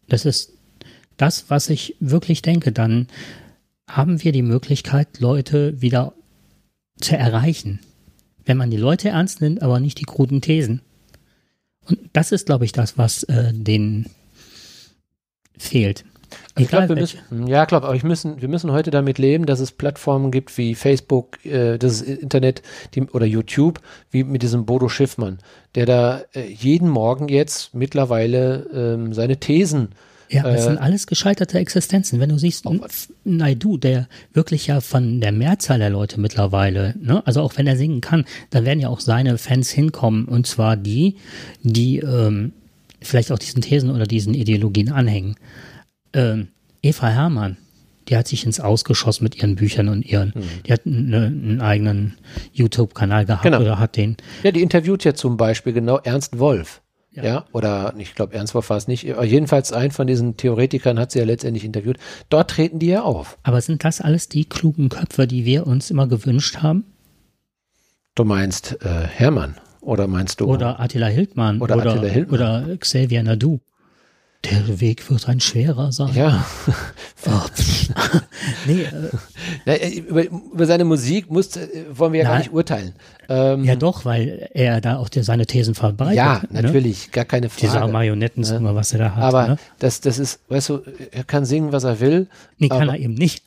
das 0.08 0.26
ist 0.26 0.54
das, 1.18 1.50
was 1.50 1.70
ich 1.70 1.96
wirklich 2.00 2.42
denke. 2.42 2.72
Dann 2.72 3.08
haben 3.88 4.24
wir 4.24 4.32
die 4.32 4.42
Möglichkeit, 4.42 5.20
Leute 5.20 5.82
wieder 5.82 6.14
zu 7.00 7.18
erreichen. 7.18 7.80
Wenn 8.46 8.58
man 8.58 8.72
die 8.72 8.78
Leute 8.78 9.10
ernst 9.10 9.42
nimmt, 9.42 9.62
aber 9.62 9.80
nicht 9.80 10.00
die 10.00 10.06
kruden 10.06 10.42
Thesen. 10.42 10.82
Und 11.88 12.00
das 12.14 12.32
ist, 12.32 12.46
glaube 12.46 12.66
ich, 12.66 12.72
das, 12.72 12.98
was 12.98 13.24
äh, 13.24 13.54
denen 13.54 14.10
fehlt. 15.58 16.06
Ich 16.58 16.68
glaube, 16.68 16.90
wir 16.90 16.96
müssen, 16.96 17.48
ja, 17.48 17.66
glaube, 17.66 17.88
aber 17.88 17.96
ich 17.96 18.04
müssen, 18.04 18.42
wir 18.42 18.48
müssen 18.48 18.72
heute 18.72 18.92
damit 18.92 19.18
leben, 19.18 19.46
dass 19.46 19.60
es 19.60 19.72
Plattformen 19.72 20.32
gibt 20.32 20.58
wie 20.58 20.76
Facebook, 20.76 21.44
äh, 21.46 21.78
das 21.78 22.02
Internet 22.02 22.62
die, 22.96 23.04
oder 23.04 23.26
YouTube, 23.26 23.80
wie 24.12 24.24
mit 24.24 24.42
diesem 24.44 24.66
Bodo 24.66 24.90
Schiffmann, 24.90 25.40
der 25.76 25.86
da 25.86 26.22
äh, 26.34 26.48
jeden 26.48 26.90
Morgen 26.90 27.30
jetzt 27.30 27.74
mittlerweile 27.74 28.68
ähm, 28.74 29.14
seine 29.14 29.38
Thesen 29.38 29.90
ja, 30.30 30.44
das 30.44 30.62
äh, 30.62 30.64
sind 30.66 30.78
alles 30.78 31.08
gescheiterte 31.08 31.58
Existenzen. 31.58 32.20
Wenn 32.20 32.30
du 32.30 32.38
siehst, 32.38 32.66
oh, 32.66 32.76
Naidu, 33.24 33.78
der 33.78 34.08
wirklich 34.34 34.68
ja 34.68 34.80
von 34.80 35.22
der 35.22 35.32
Mehrzahl 35.32 35.80
der 35.80 35.90
Leute 35.90 36.20
mittlerweile, 36.20 36.96
ne, 37.02 37.26
also 37.26 37.42
auch 37.42 37.58
wenn 37.58 37.66
er 37.68 37.76
singen 37.76 38.02
kann, 38.02 38.26
dann 38.52 38.66
werden 38.66 38.80
ja 38.80 38.90
auch 38.90 39.00
seine 39.00 39.38
Fans 39.38 39.72
hinkommen. 39.72 40.26
Und 40.26 40.46
zwar 40.46 40.78
die, 40.78 41.16
die 41.64 41.98
ähm, 41.98 42.54
vielleicht 43.02 43.32
auch 43.32 43.40
diesen 43.40 43.62
Thesen 43.62 43.90
oder 43.90 44.06
diesen 44.06 44.34
Ideologien 44.34 44.92
anhängen 44.92 45.36
ähm, 46.14 46.50
Eva 46.82 47.08
Hermann, 47.08 47.58
die 48.08 48.18
hat 48.18 48.28
sich 48.28 48.46
ins 48.46 48.60
Ausgeschossen 48.60 49.24
mit 49.24 49.36
ihren 49.36 49.56
Büchern 49.56 49.90
und 49.90 50.04
ihren, 50.04 50.34
mhm. 50.36 50.64
die 50.66 50.74
hat 50.74 50.82
eine, 50.86 51.28
einen 51.28 51.62
eigenen 51.62 52.18
YouTube-Kanal 52.54 53.26
gehabt 53.26 53.44
genau. 53.44 53.62
oder 53.62 53.80
hat 53.80 53.98
den. 53.98 54.18
Ja, 54.44 54.52
die 54.52 54.62
interviewt 54.62 55.04
ja 55.04 55.14
zum 55.14 55.38
Beispiel 55.38 55.74
genau 55.74 55.98
Ernst 55.98 56.40
Wolf. 56.40 56.82
Ja. 57.12 57.24
ja, 57.24 57.46
oder 57.54 57.94
ich 57.98 58.14
glaube, 58.14 58.36
Ernst 58.36 58.54
Wolf 58.54 58.70
war 58.70 58.78
es 58.78 58.88
nicht. 58.88 59.04
Jedenfalls 59.04 59.74
ein 59.74 59.92
von 59.92 60.06
diesen 60.06 60.38
Theoretikern 60.38 61.00
hat 61.00 61.12
sie 61.12 61.20
ja 61.20 61.26
letztendlich 61.26 61.66
interviewt. 61.66 61.98
Dort 62.30 62.52
treten 62.52 62.80
die 62.80 62.88
ja 62.88 63.02
auf. 63.02 63.38
Aber 63.44 63.62
sind 63.62 63.84
das 63.84 64.00
alles 64.00 64.30
die 64.30 64.46
klugen 64.46 64.90
Köpfe, 64.90 65.26
die 65.26 65.44
wir 65.44 65.66
uns 65.66 65.90
immer 65.90 66.08
gewünscht 66.08 66.58
haben? 66.58 66.86
Du 68.14 68.26
meinst 68.26 68.78
äh, 68.82 69.08
Hermann 69.08 69.56
oder 69.82 70.08
meinst 70.08 70.40
du? 70.40 70.46
Oder 70.46 70.80
Attila 70.80 71.08
Hildmann 71.08 71.62
oder, 71.62 71.78
oder, 71.78 71.92
Attila 71.92 72.08
Hildmann. 72.08 72.64
oder 72.66 72.78
Xavier 72.78 73.24
Nadu. 73.24 73.60
Der 74.46 74.80
Weg 74.80 75.10
wird 75.10 75.28
ein 75.28 75.40
schwerer 75.42 75.92
sein. 75.92 76.14
Ja. 76.14 76.46
Oh, 77.28 77.42
nee, 78.66 78.88
äh, 79.66 80.00
über, 80.00 80.24
über, 80.24 80.66
seine 80.66 80.86
Musik 80.86 81.30
muss, 81.30 81.58
äh, 81.58 81.68
wollen 81.92 82.14
wir 82.14 82.22
ja 82.22 82.26
na, 82.26 82.32
gar 82.32 82.38
nicht 82.40 82.54
urteilen. 82.54 82.94
Ähm, 83.28 83.66
ja 83.66 83.76
doch, 83.76 84.06
weil 84.06 84.50
er 84.54 84.80
da 84.80 84.98
auch 84.98 85.10
die, 85.10 85.22
seine 85.22 85.46
Thesen 85.46 85.76
verbreitet. 85.76 86.16
Ja, 86.16 86.42
ne? 86.50 86.62
natürlich, 86.62 87.08
ne? 87.08 87.12
gar 87.12 87.26
keine 87.26 87.50
Frage. 87.50 87.74
Diese 87.74 87.92
Marionetten, 87.92 88.44
ja. 88.44 88.74
was 88.74 88.94
er 88.94 89.00
da 89.00 89.16
hat. 89.16 89.24
Aber 89.24 89.48
ne? 89.50 89.58
das, 89.80 90.00
das 90.00 90.18
ist, 90.18 90.40
weißt 90.48 90.70
du, 90.70 90.80
er 91.12 91.26
kann 91.26 91.44
singen, 91.44 91.74
was 91.74 91.84
er 91.84 92.00
will. 92.00 92.28
Nee, 92.58 92.70
kann 92.70 92.88
er 92.88 92.98
eben 92.98 93.16
nicht. 93.16 93.44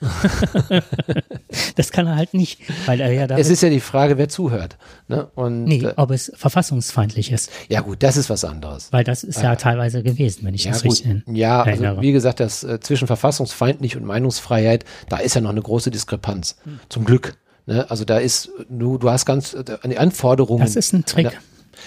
das 1.77 1.93
kann 1.93 2.07
er 2.07 2.17
halt 2.17 2.35
nicht, 2.35 2.61
weil 2.85 3.01
er 3.01 3.11
ja 3.11 3.27
da. 3.27 3.39
Es 3.39 3.49
ist 3.49 3.63
ja 3.63 3.71
die 3.71 3.81
Frage, 3.81 4.19
wer 4.19 4.29
zuhört. 4.29 4.77
Ne? 5.09 5.27
Und, 5.35 5.65
nee, 5.65 5.83
äh, 5.83 5.95
ob 5.97 6.11
es 6.11 6.31
verfassungsfeindlich 6.37 7.33
ist. 7.33 7.51
Ja 7.71 7.81
gut, 7.81 8.03
das 8.03 8.19
ist 8.19 8.29
was 8.29 8.45
anderes. 8.45 8.93
Weil 8.93 9.05
das 9.05 9.25
ist 9.25 9.37
ja, 9.37 9.45
ja 9.45 9.57
teilweise 9.57 10.03
gewesen, 10.03 10.45
wenn 10.45 10.55
ich 10.55 10.65
ja, 10.65 10.73
das 10.73 10.82
gut. 10.83 11.03
Ja, 11.27 11.63
also, 11.63 12.01
wie 12.01 12.13
gesagt, 12.13 12.41
das 12.41 12.65
äh, 12.65 12.81
zwischen 12.81 13.07
verfassungsfeindlich 13.07 13.97
und 13.97 14.05
Meinungsfreiheit, 14.05 14.85
da 15.09 15.19
ist 15.19 15.35
ja 15.35 15.41
noch 15.41 15.51
eine 15.51 15.63
große 15.63 15.91
Diskrepanz. 15.91 16.57
Hm. 16.65 16.81
Zum 16.89 17.05
Glück. 17.05 17.37
Ne? 17.67 17.89
Also 17.91 18.05
da 18.05 18.19
ist, 18.19 18.51
du, 18.69 18.99
du 18.99 19.11
hast 19.11 19.25
ganz 19.25 19.55
äh, 19.55 19.65
an 19.83 19.91
die 19.91 19.99
Anforderungen. 19.99 20.63
Das 20.63 20.77
ist 20.77 20.93
ein 20.93 21.05
Trick. 21.05 21.39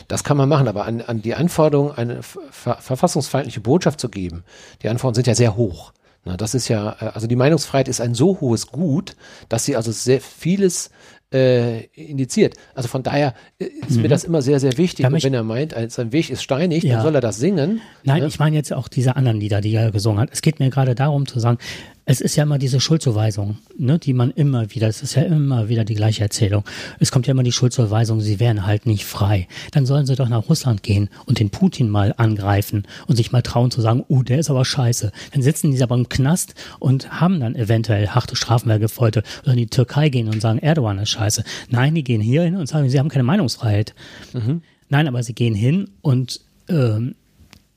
Das 0.07 0.23
kann 0.23 0.37
man 0.37 0.49
machen, 0.49 0.67
aber 0.67 0.85
an, 0.85 1.01
an 1.01 1.21
die 1.21 1.35
Anforderung, 1.35 1.91
eine 1.91 2.21
ver 2.23 2.77
verfassungsfeindliche 2.79 3.61
Botschaft 3.61 3.99
zu 3.99 4.09
geben, 4.09 4.43
die 4.81 4.89
Anforderungen 4.89 5.15
sind 5.15 5.27
ja 5.27 5.35
sehr 5.35 5.55
hoch. 5.55 5.93
Na, 6.25 6.37
das 6.37 6.55
ist 6.55 6.67
ja, 6.67 6.95
äh, 6.99 7.05
also 7.13 7.27
die 7.27 7.35
Meinungsfreiheit 7.35 7.87
ist 7.87 8.01
ein 8.01 8.15
so 8.15 8.41
hohes 8.41 8.67
Gut, 8.67 9.15
dass 9.47 9.65
sie 9.65 9.75
also 9.75 9.91
sehr 9.91 10.21
vieles 10.21 10.89
äh, 11.35 11.83
indiziert. 11.93 12.55
Also 12.73 12.87
von 12.87 13.03
daher 13.03 13.33
äh, 13.59 13.65
ist 13.65 13.97
mhm. 13.97 14.03
mir 14.03 14.07
das 14.07 14.23
immer 14.23 14.41
sehr, 14.41 14.59
sehr 14.59 14.77
wichtig. 14.77 15.05
Und 15.05 15.21
wenn 15.23 15.33
er 15.33 15.43
meint, 15.43 15.75
sein 15.89 16.11
Weg 16.11 16.29
ist 16.29 16.41
steinig, 16.41 16.83
ja. 16.83 16.95
dann 16.95 17.03
soll 17.03 17.15
er 17.15 17.21
das 17.21 17.37
singen. 17.37 17.81
Nein, 18.03 18.21
ne? 18.21 18.27
ich 18.27 18.39
meine 18.39 18.55
jetzt 18.55 18.71
auch 18.73 18.87
diese 18.87 19.15
anderen 19.15 19.39
Lieder, 19.39 19.61
die 19.61 19.73
er 19.73 19.91
gesungen 19.91 20.19
hat. 20.19 20.29
Es 20.31 20.41
geht 20.41 20.59
mir 20.59 20.69
gerade 20.69 20.95
darum 20.95 21.27
zu 21.27 21.39
sagen, 21.39 21.57
es 22.05 22.21
ist 22.21 22.35
ja 22.35 22.43
immer 22.43 22.59
diese 22.59 22.79
Schuldzuweisung, 22.79 23.57
ne, 23.77 23.97
die 23.97 24.13
man 24.13 24.31
immer 24.31 24.73
wieder, 24.73 24.87
es 24.87 25.01
ist 25.01 25.15
ja 25.15 25.23
immer 25.23 25.69
wieder 25.69 25.83
die 25.83 25.95
gleiche 25.95 26.21
Erzählung. 26.21 26.63
Es 26.99 27.11
kommt 27.11 27.25
ja 27.25 27.31
immer 27.31 27.43
die 27.43 27.51
Schuldzuweisung, 27.51 28.21
sie 28.21 28.39
wären 28.39 28.65
halt 28.65 28.85
nicht 28.85 29.05
frei. 29.05 29.47
Dann 29.71 29.85
sollen 29.85 30.05
sie 30.05 30.15
doch 30.15 30.29
nach 30.29 30.47
Russland 30.47 30.83
gehen 30.83 31.09
und 31.25 31.39
den 31.39 31.49
Putin 31.49 31.89
mal 31.89 32.13
angreifen 32.17 32.83
und 33.07 33.15
sich 33.15 33.31
mal 33.31 33.41
trauen 33.41 33.71
zu 33.71 33.81
sagen, 33.81 34.05
oh, 34.07 34.21
der 34.21 34.39
ist 34.39 34.51
aber 34.51 34.65
scheiße. 34.65 35.11
Dann 35.33 35.41
sitzen 35.41 35.71
die 35.71 35.81
aber 35.81 35.95
im 35.95 36.07
Knast 36.07 36.53
und 36.79 37.19
haben 37.19 37.39
dann 37.39 37.55
eventuell 37.55 38.09
harte 38.09 38.35
Strafen 38.35 38.67
mehr 38.67 38.77
oder 38.77 39.23
in 39.45 39.57
die 39.57 39.67
Türkei 39.67 40.09
gehen 40.09 40.27
und 40.27 40.41
sagen, 40.41 40.59
Erdogan 40.59 40.99
ist 40.99 41.09
scheiße. 41.09 41.43
Nein, 41.69 41.95
die 41.95 42.03
gehen 42.03 42.21
hier 42.21 42.43
hin 42.43 42.55
und 42.55 42.67
sagen, 42.67 42.89
sie 42.89 42.99
haben 42.99 43.09
keine 43.09 43.23
Meinungsfreiheit. 43.23 43.95
Mhm. 44.33 44.61
Nein, 44.89 45.07
aber 45.07 45.23
sie 45.23 45.33
gehen 45.33 45.55
hin 45.55 45.89
und 46.01 46.41
ähm, 46.69 47.15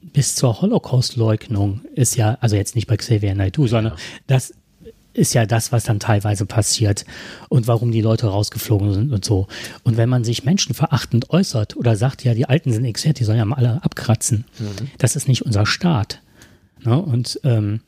bis 0.00 0.34
zur 0.34 0.60
Holocaust-Leugnung 0.60 1.80
ist 1.94 2.16
ja, 2.16 2.38
also 2.40 2.56
jetzt 2.56 2.74
nicht 2.74 2.86
bei 2.86 2.96
Xavier 2.96 3.34
Naidoo, 3.34 3.66
sondern 3.66 3.94
ja. 3.94 3.98
das 4.26 4.54
ist 5.12 5.34
ja 5.34 5.46
das, 5.46 5.72
was 5.72 5.84
dann 5.84 5.98
teilweise 5.98 6.46
passiert 6.46 7.04
und 7.48 7.66
warum 7.66 7.90
die 7.90 8.00
Leute 8.00 8.28
rausgeflogen 8.28 8.92
sind 8.92 9.12
und 9.12 9.24
so. 9.24 9.48
Und 9.82 9.96
wenn 9.96 10.08
man 10.08 10.22
sich 10.22 10.44
menschenverachtend 10.44 11.30
äußert 11.30 11.76
oder 11.76 11.96
sagt, 11.96 12.24
ja, 12.24 12.34
die 12.34 12.46
Alten 12.46 12.72
sind 12.72 12.84
wert, 12.84 13.18
die 13.18 13.24
sollen 13.24 13.38
ja 13.38 13.44
mal 13.44 13.56
alle 13.56 13.82
abkratzen, 13.82 14.44
mhm. 14.58 14.88
das 14.98 15.16
ist 15.16 15.26
nicht 15.26 15.44
unser 15.44 15.66
Staat. 15.66 16.20
Ne? 16.84 17.00
Und 17.00 17.40
ähm, 17.44 17.80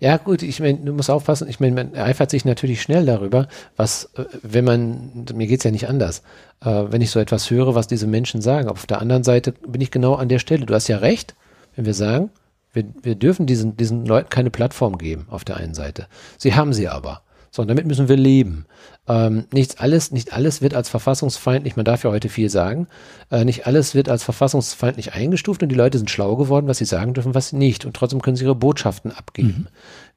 ja, 0.00 0.16
gut, 0.16 0.42
ich 0.42 0.60
meine, 0.60 0.78
du 0.78 0.92
musst 0.92 1.10
aufpassen, 1.10 1.48
ich 1.48 1.60
meine, 1.60 1.74
man 1.74 1.94
eifert 1.94 2.30
sich 2.30 2.44
natürlich 2.44 2.80
schnell 2.80 3.04
darüber, 3.04 3.48
was, 3.76 4.10
äh, 4.16 4.24
wenn 4.42 4.64
man, 4.64 5.26
mir 5.34 5.46
geht's 5.46 5.64
ja 5.64 5.70
nicht 5.70 5.88
anders, 5.88 6.22
äh, 6.64 6.84
wenn 6.88 7.02
ich 7.02 7.10
so 7.10 7.20
etwas 7.20 7.50
höre, 7.50 7.74
was 7.74 7.86
diese 7.86 8.06
Menschen 8.06 8.40
sagen. 8.40 8.68
Auf 8.68 8.86
der 8.86 9.00
anderen 9.00 9.24
Seite 9.24 9.52
bin 9.52 9.80
ich 9.80 9.90
genau 9.90 10.14
an 10.14 10.28
der 10.28 10.38
Stelle. 10.38 10.64
Du 10.64 10.74
hast 10.74 10.88
ja 10.88 10.98
recht, 10.98 11.34
wenn 11.80 11.86
wir 11.86 11.94
sagen, 11.94 12.30
wir, 12.74 12.84
wir 13.02 13.14
dürfen 13.14 13.46
diesen, 13.46 13.76
diesen 13.76 14.04
Leuten 14.04 14.28
keine 14.28 14.50
Plattform 14.50 14.98
geben 14.98 15.26
auf 15.30 15.44
der 15.44 15.56
einen 15.56 15.74
Seite. 15.74 16.08
Sie 16.36 16.54
haben 16.54 16.74
sie 16.74 16.88
aber. 16.88 17.22
So, 17.50 17.62
und 17.62 17.68
damit 17.68 17.86
müssen 17.86 18.06
wir 18.06 18.16
leben. 18.16 18.66
Ähm, 19.08 19.46
nichts 19.50 19.78
alles, 19.78 20.12
nicht 20.12 20.34
alles 20.34 20.60
wird 20.60 20.74
als 20.74 20.90
verfassungsfeindlich, 20.90 21.74
man 21.74 21.86
darf 21.86 22.04
ja 22.04 22.10
heute 22.10 22.28
viel 22.28 22.50
sagen, 22.50 22.86
äh, 23.30 23.44
nicht 23.44 23.66
alles 23.66 23.94
wird 23.94 24.08
als 24.10 24.22
verfassungsfeindlich 24.22 25.14
eingestuft 25.14 25.62
und 25.62 25.70
die 25.70 25.74
Leute 25.74 25.96
sind 25.96 26.10
schlau 26.10 26.36
geworden, 26.36 26.68
was 26.68 26.78
sie 26.78 26.84
sagen 26.84 27.14
dürfen, 27.14 27.34
was 27.34 27.48
sie 27.48 27.56
nicht. 27.56 27.86
Und 27.86 27.96
trotzdem 27.96 28.20
können 28.20 28.36
sie 28.36 28.44
ihre 28.44 28.54
Botschaften 28.54 29.10
abgeben. 29.10 29.68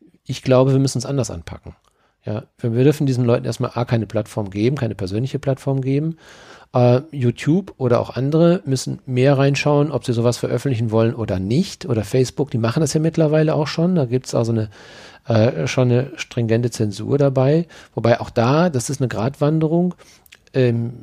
Mhm. 0.01 0.09
Ich 0.25 0.43
glaube, 0.43 0.73
wir 0.73 0.79
müssen 0.79 0.97
es 0.97 1.05
anders 1.05 1.31
anpacken. 1.31 1.75
Ja, 2.25 2.43
wir 2.59 2.83
dürfen 2.83 3.07
diesen 3.07 3.25
Leuten 3.25 3.45
erstmal 3.45 3.71
A, 3.73 3.85
keine 3.85 4.05
Plattform 4.05 4.49
geben, 4.49 4.75
keine 4.75 4.95
persönliche 4.95 5.39
Plattform 5.39 5.81
geben. 5.81 6.17
Uh, 6.75 7.01
YouTube 7.11 7.75
oder 7.77 7.99
auch 7.99 8.15
andere 8.15 8.63
müssen 8.65 8.97
mehr 9.05 9.37
reinschauen, 9.37 9.91
ob 9.91 10.05
sie 10.05 10.13
sowas 10.13 10.37
veröffentlichen 10.37 10.89
wollen 10.89 11.13
oder 11.13 11.37
nicht. 11.37 11.85
Oder 11.85 12.03
Facebook, 12.03 12.49
die 12.49 12.57
machen 12.57 12.79
das 12.81 12.95
ja 12.95 12.99
mittlerweile 12.99 13.53
auch 13.53 13.67
schon. 13.67 13.93
Da 13.93 14.05
gibt's 14.05 14.33
also 14.33 14.53
eine 14.53 14.69
äh, 15.27 15.67
schon 15.67 15.91
eine 15.91 16.11
stringente 16.17 16.71
Zensur 16.71 17.17
dabei. 17.17 17.67
Wobei 17.95 18.19
auch 18.19 18.29
da, 18.29 18.69
das 18.69 18.89
ist 18.89 19.01
eine 19.01 19.07
Gratwanderung. 19.07 19.95
Ähm, 20.53 20.93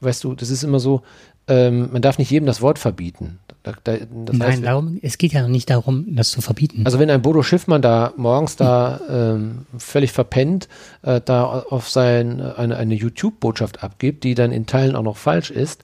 weißt 0.00 0.24
du, 0.24 0.34
das 0.34 0.50
ist 0.50 0.62
immer 0.62 0.80
so, 0.80 1.02
ähm, 1.50 1.88
man 1.92 2.00
darf 2.00 2.16
nicht 2.16 2.30
jedem 2.30 2.46
das 2.46 2.62
Wort 2.62 2.78
verbieten. 2.78 3.40
Da, 3.64 3.72
da, 3.84 3.96
Nein, 4.10 4.42
heißt, 4.42 4.64
darum, 4.64 4.98
es 5.02 5.18
geht 5.18 5.32
ja 5.32 5.46
nicht 5.46 5.68
darum, 5.68 6.06
das 6.14 6.30
zu 6.30 6.40
verbieten. 6.40 6.82
Also 6.86 6.98
wenn 6.98 7.10
ein 7.10 7.20
Bodo 7.20 7.42
Schiffmann 7.42 7.82
da 7.82 8.14
morgens 8.16 8.56
da 8.56 9.00
ähm, 9.10 9.66
völlig 9.76 10.12
verpennt, 10.12 10.68
äh, 11.02 11.20
da 11.22 11.44
auf 11.44 11.90
sein, 11.90 12.40
eine, 12.40 12.76
eine 12.76 12.94
YouTube-Botschaft 12.94 13.82
abgibt, 13.82 14.24
die 14.24 14.34
dann 14.34 14.52
in 14.52 14.66
Teilen 14.66 14.94
auch 14.94 15.02
noch 15.02 15.16
falsch 15.16 15.50
ist, 15.50 15.82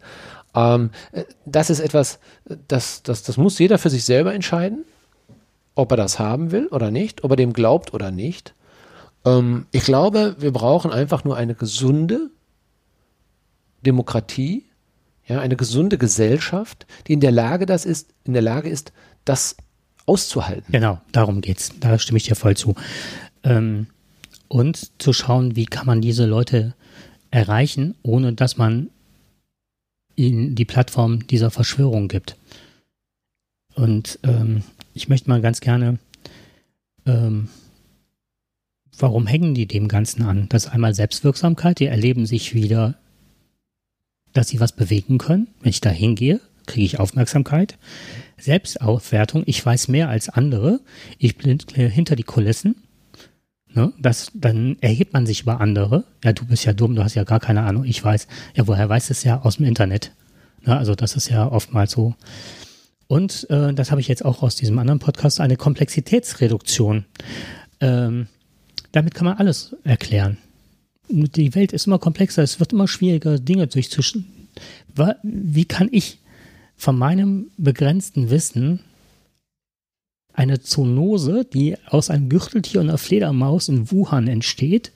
ähm, 0.54 0.90
äh, 1.12 1.24
das 1.44 1.68
ist 1.68 1.80
etwas, 1.80 2.20
das, 2.68 3.02
das, 3.02 3.24
das 3.24 3.36
muss 3.36 3.58
jeder 3.58 3.78
für 3.78 3.90
sich 3.90 4.04
selber 4.04 4.32
entscheiden, 4.32 4.84
ob 5.74 5.90
er 5.90 5.96
das 5.96 6.20
haben 6.20 6.52
will 6.52 6.68
oder 6.68 6.92
nicht, 6.92 7.24
ob 7.24 7.32
er 7.32 7.36
dem 7.36 7.52
glaubt 7.52 7.92
oder 7.92 8.12
nicht. 8.12 8.54
Ähm, 9.24 9.66
ich 9.72 9.82
glaube, 9.82 10.36
wir 10.38 10.52
brauchen 10.52 10.92
einfach 10.92 11.24
nur 11.24 11.36
eine 11.36 11.56
gesunde 11.56 12.30
Demokratie, 13.84 14.65
ja, 15.26 15.40
eine 15.40 15.56
gesunde 15.56 15.98
Gesellschaft, 15.98 16.86
die 17.06 17.12
in 17.12 17.20
der 17.20 17.32
Lage 17.32 17.66
das 17.66 17.84
ist, 17.84 18.14
in 18.24 18.32
der 18.32 18.42
Lage 18.42 18.68
ist, 18.68 18.92
das 19.24 19.56
auszuhalten. 20.06 20.70
Genau, 20.70 21.00
darum 21.12 21.40
geht's. 21.40 21.72
Da 21.80 21.98
stimme 21.98 22.18
ich 22.18 22.24
dir 22.24 22.36
voll 22.36 22.56
zu. 22.56 22.74
Ähm, 23.42 23.88
und 24.48 25.02
zu 25.02 25.12
schauen, 25.12 25.56
wie 25.56 25.66
kann 25.66 25.86
man 25.86 26.00
diese 26.00 26.26
Leute 26.26 26.74
erreichen, 27.30 27.96
ohne 28.02 28.32
dass 28.32 28.56
man 28.56 28.90
ihnen 30.14 30.54
die 30.54 30.64
Plattform 30.64 31.26
dieser 31.26 31.50
Verschwörung 31.50 32.08
gibt. 32.08 32.36
Und 33.74 34.18
ähm, 34.22 34.62
ich 34.94 35.08
möchte 35.08 35.28
mal 35.28 35.42
ganz 35.42 35.60
gerne, 35.60 35.98
ähm, 37.04 37.48
warum 38.96 39.26
hängen 39.26 39.54
die 39.54 39.66
dem 39.66 39.88
Ganzen 39.88 40.22
an? 40.22 40.48
Das 40.48 40.66
ist 40.66 40.72
einmal 40.72 40.94
Selbstwirksamkeit, 40.94 41.80
die 41.80 41.86
erleben 41.86 42.24
sich 42.24 42.54
wieder 42.54 42.94
dass 44.36 44.48
sie 44.48 44.60
was 44.60 44.72
bewegen 44.72 45.18
können. 45.18 45.48
Wenn 45.60 45.70
ich 45.70 45.80
da 45.80 45.90
hingehe, 45.90 46.40
kriege 46.66 46.84
ich 46.84 46.98
Aufmerksamkeit. 46.98 47.78
Selbstaufwertung, 48.38 49.42
ich 49.46 49.64
weiß 49.64 49.88
mehr 49.88 50.08
als 50.08 50.28
andere. 50.28 50.80
Ich 51.18 51.36
bin 51.36 51.58
hinter 51.74 52.16
die 52.16 52.22
Kulissen. 52.22 52.76
Ne, 53.72 53.92
das, 53.98 54.30
dann 54.34 54.76
erhebt 54.80 55.12
man 55.12 55.26
sich 55.26 55.42
über 55.42 55.60
andere. 55.60 56.04
Ja, 56.24 56.32
du 56.32 56.46
bist 56.46 56.64
ja 56.64 56.72
dumm, 56.72 56.94
du 56.94 57.04
hast 57.04 57.14
ja 57.14 57.24
gar 57.24 57.40
keine 57.40 57.62
Ahnung. 57.62 57.84
Ich 57.84 58.02
weiß. 58.02 58.26
Ja, 58.54 58.66
woher 58.66 58.88
weiß 58.88 59.10
es 59.10 59.22
ja? 59.22 59.42
Aus 59.42 59.56
dem 59.56 59.66
Internet. 59.66 60.12
Ne, 60.64 60.76
also 60.76 60.94
das 60.94 61.16
ist 61.16 61.28
ja 61.28 61.50
oftmals 61.50 61.92
so. 61.92 62.14
Und 63.06 63.48
äh, 63.50 63.72
das 63.72 63.90
habe 63.90 64.00
ich 64.00 64.08
jetzt 64.08 64.24
auch 64.24 64.42
aus 64.42 64.56
diesem 64.56 64.78
anderen 64.78 64.98
Podcast, 64.98 65.40
eine 65.40 65.56
Komplexitätsreduktion. 65.56 67.04
Ähm, 67.80 68.28
damit 68.92 69.14
kann 69.14 69.26
man 69.26 69.36
alles 69.36 69.76
erklären 69.84 70.38
die 71.08 71.54
Welt 71.54 71.72
ist 71.72 71.86
immer 71.86 71.98
komplexer, 71.98 72.42
es 72.42 72.60
wird 72.60 72.72
immer 72.72 72.88
schwieriger, 72.88 73.38
Dinge 73.38 73.66
durchzuschen. 73.66 74.48
Wie 75.22 75.64
kann 75.64 75.88
ich 75.92 76.18
von 76.76 76.98
meinem 76.98 77.50
begrenzten 77.56 78.30
Wissen 78.30 78.80
eine 80.32 80.60
Zoonose, 80.60 81.44
die 81.44 81.76
aus 81.86 82.10
einem 82.10 82.28
Gürteltier 82.28 82.80
und 82.80 82.88
einer 82.88 82.98
Fledermaus 82.98 83.68
in 83.68 83.90
Wuhan 83.90 84.28
entsteht, 84.28 84.92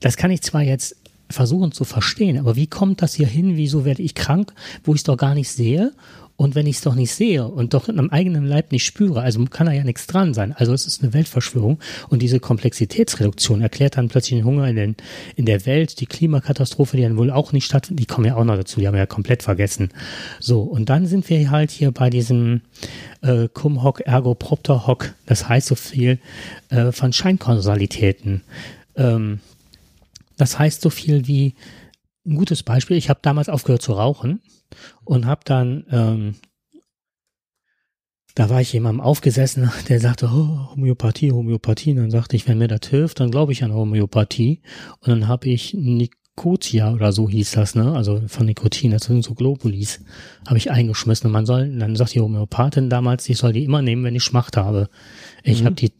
das 0.00 0.16
kann 0.16 0.30
ich 0.30 0.42
zwar 0.42 0.62
jetzt 0.62 0.96
versuchen 1.30 1.72
zu 1.72 1.84
verstehen, 1.84 2.38
aber 2.38 2.56
wie 2.56 2.66
kommt 2.66 3.02
das 3.02 3.14
hier 3.14 3.26
hin? 3.26 3.56
Wieso 3.56 3.84
werde 3.84 4.02
ich 4.02 4.14
krank, 4.14 4.52
wo 4.84 4.92
ich 4.92 5.00
es 5.00 5.04
doch 5.04 5.16
gar 5.16 5.34
nicht 5.34 5.50
sehe? 5.50 5.92
Und 6.36 6.56
wenn 6.56 6.66
ich 6.66 6.76
es 6.76 6.82
doch 6.82 6.96
nicht 6.96 7.14
sehe 7.14 7.46
und 7.46 7.74
doch 7.74 7.88
in 7.88 7.94
meinem 7.94 8.10
eigenen 8.10 8.44
Leib 8.44 8.72
nicht 8.72 8.84
spüre, 8.84 9.20
also 9.20 9.44
kann 9.44 9.66
da 9.66 9.72
ja 9.72 9.84
nichts 9.84 10.08
dran 10.08 10.34
sein. 10.34 10.52
Also 10.52 10.72
es 10.72 10.84
ist 10.84 11.02
eine 11.02 11.12
Weltverschwörung. 11.12 11.78
Und 12.08 12.22
diese 12.22 12.40
Komplexitätsreduktion 12.40 13.60
erklärt 13.60 13.96
dann 13.96 14.08
plötzlich 14.08 14.40
den 14.40 14.44
Hunger 14.44 14.66
in, 14.66 14.74
den, 14.74 14.96
in 15.36 15.46
der 15.46 15.64
Welt, 15.64 16.00
die 16.00 16.06
Klimakatastrophe, 16.06 16.96
die 16.96 17.04
dann 17.04 17.16
wohl 17.16 17.30
auch 17.30 17.52
nicht 17.52 17.66
stattfindet, 17.66 18.02
die 18.02 18.06
kommen 18.06 18.26
ja 18.26 18.34
auch 18.34 18.44
noch 18.44 18.56
dazu, 18.56 18.80
die 18.80 18.86
haben 18.86 18.94
wir 18.94 19.00
ja 19.00 19.06
komplett 19.06 19.44
vergessen. 19.44 19.90
So, 20.40 20.62
und 20.62 20.88
dann 20.88 21.06
sind 21.06 21.30
wir 21.30 21.50
halt 21.50 21.70
hier 21.70 21.92
bei 21.92 22.10
diesem 22.10 22.62
äh, 23.22 23.48
Cum 23.48 23.84
hoc 23.84 24.00
ergo 24.00 24.34
propter 24.34 24.88
hoc, 24.88 25.14
das 25.26 25.48
heißt 25.48 25.68
so 25.68 25.76
viel 25.76 26.18
äh, 26.70 26.90
von 26.90 27.12
Scheinkausalitäten. 27.12 28.42
Ähm, 28.96 29.38
das 30.36 30.58
heißt 30.58 30.80
so 30.80 30.90
viel 30.90 31.28
wie, 31.28 31.54
ein 32.26 32.36
gutes 32.36 32.62
Beispiel, 32.62 32.96
ich 32.96 33.08
habe 33.08 33.20
damals 33.22 33.48
aufgehört 33.48 33.82
zu 33.82 33.92
rauchen 33.92 34.40
und 35.04 35.26
habe 35.26 35.42
dann, 35.44 35.84
ähm, 35.90 36.34
da 38.34 38.50
war 38.50 38.60
ich 38.60 38.72
jemandem 38.72 39.00
aufgesessen, 39.00 39.70
der 39.88 40.00
sagte, 40.00 40.26
oh, 40.26 40.70
Homöopathie, 40.72 41.32
Homöopathie. 41.32 41.90
Und 41.90 41.98
dann 41.98 42.10
sagte 42.10 42.36
ich, 42.36 42.48
wenn 42.48 42.58
mir 42.58 42.68
das 42.68 42.88
hilft, 42.88 43.20
dann 43.20 43.30
glaube 43.30 43.52
ich 43.52 43.62
an 43.62 43.72
Homöopathie. 43.72 44.62
Und 45.00 45.08
dann 45.08 45.28
habe 45.28 45.48
ich 45.48 45.74
Nikotia 45.74 46.92
oder 46.92 47.12
so 47.12 47.28
hieß 47.28 47.52
das, 47.52 47.74
ne? 47.74 47.92
Also 47.92 48.22
von 48.26 48.46
Nikotin, 48.46 48.90
das 48.90 49.04
sind 49.04 49.24
so 49.24 49.34
Globulis, 49.34 50.00
habe 50.46 50.58
ich 50.58 50.70
eingeschmissen. 50.70 51.28
Und 51.28 51.32
man 51.32 51.46
soll, 51.46 51.78
dann 51.78 51.96
sagt 51.96 52.14
die 52.14 52.20
Homöopathin 52.20 52.90
damals, 52.90 53.28
ich 53.28 53.38
soll 53.38 53.52
die 53.52 53.64
immer 53.64 53.82
nehmen, 53.82 54.04
wenn 54.04 54.16
ich 54.16 54.24
Schmacht 54.24 54.56
habe. 54.56 54.88
Ich 55.46 55.60
mhm. 55.60 55.66
habe 55.66 55.74
die, 55.76 55.92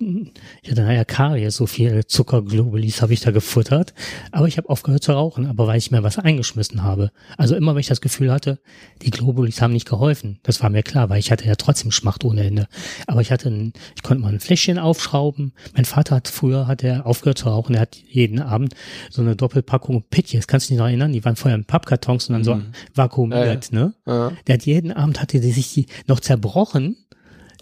ich 0.63 0.71
hatte 0.71 0.83
nachher 0.83 1.05
Karies, 1.05 1.55
so 1.55 1.67
viel 1.67 2.07
Zuckerglobulis 2.07 3.03
habe 3.03 3.13
ich 3.13 3.21
da 3.21 3.31
gefuttert. 3.31 3.93
Aber 4.33 4.49
ich 4.49 4.57
habe 4.57 4.71
aufgehört 4.71 5.03
zu 5.03 5.13
rauchen, 5.13 5.47
aber 5.47 5.67
weil 5.67 5.77
ich 5.77 5.91
mir 5.91 6.03
was 6.03 6.19
eingeschmissen 6.19 6.83
habe. 6.83 7.13
Also 7.37 7.55
immer, 7.55 7.75
wenn 7.75 7.81
ich 7.81 7.89
das 7.89 8.01
Gefühl 8.01 8.33
hatte, 8.33 8.59
die 9.03 9.11
Globulis 9.11 9.61
haben 9.61 9.75
nicht 9.75 9.87
geholfen. 9.87 10.41
Das 10.43 10.63
war 10.63 10.71
mir 10.71 10.83
klar, 10.83 11.11
weil 11.11 11.19
ich 11.19 11.31
hatte 11.31 11.47
ja 11.47 11.57
trotzdem 11.57 11.91
Schmacht 11.91 12.25
ohne 12.25 12.43
Ende. 12.43 12.69
Aber 13.07 13.21
ich 13.21 13.31
hatte, 13.31 13.51
ein, 13.51 13.75
ich 13.95 14.03
konnte 14.03 14.23
mal 14.23 14.33
ein 14.33 14.41
Fläschchen 14.41 14.79
aufschrauben. 14.79 15.53
Mein 15.75 15.85
Vater 15.85 16.17
hat 16.17 16.29
früher, 16.29 16.67
hat 16.67 16.83
er 16.83 17.05
aufgehört 17.05 17.37
zu 17.37 17.51
rauchen. 17.51 17.75
Er 17.75 17.83
hat 17.83 17.97
jeden 17.97 18.41
Abend 18.41 18.75
so 19.11 19.21
eine 19.21 19.37
Doppelpackung 19.37 20.05
Pitjes, 20.09 20.47
kannst 20.47 20.69
du 20.69 20.73
dich 20.73 20.79
noch 20.79 20.87
erinnern? 20.87 21.13
Die 21.13 21.25
waren 21.25 21.37
vorher 21.37 21.57
in 21.57 21.67
Pappkartons 21.67 22.29
und 22.29 22.33
dann 22.33 22.45
so 22.45 22.55
mhm. 22.55 22.73
vakuumiert, 22.95 23.71
ja, 23.73 23.79
ja. 23.79 23.85
ne? 23.85 23.95
Ja. 24.07 24.33
Der 24.47 24.55
hat 24.55 24.65
jeden 24.65 24.91
Abend, 24.91 25.21
hatte 25.21 25.39
die 25.39 25.53
sich 25.53 25.75
die 25.75 25.87
noch 26.07 26.21
zerbrochen 26.21 26.97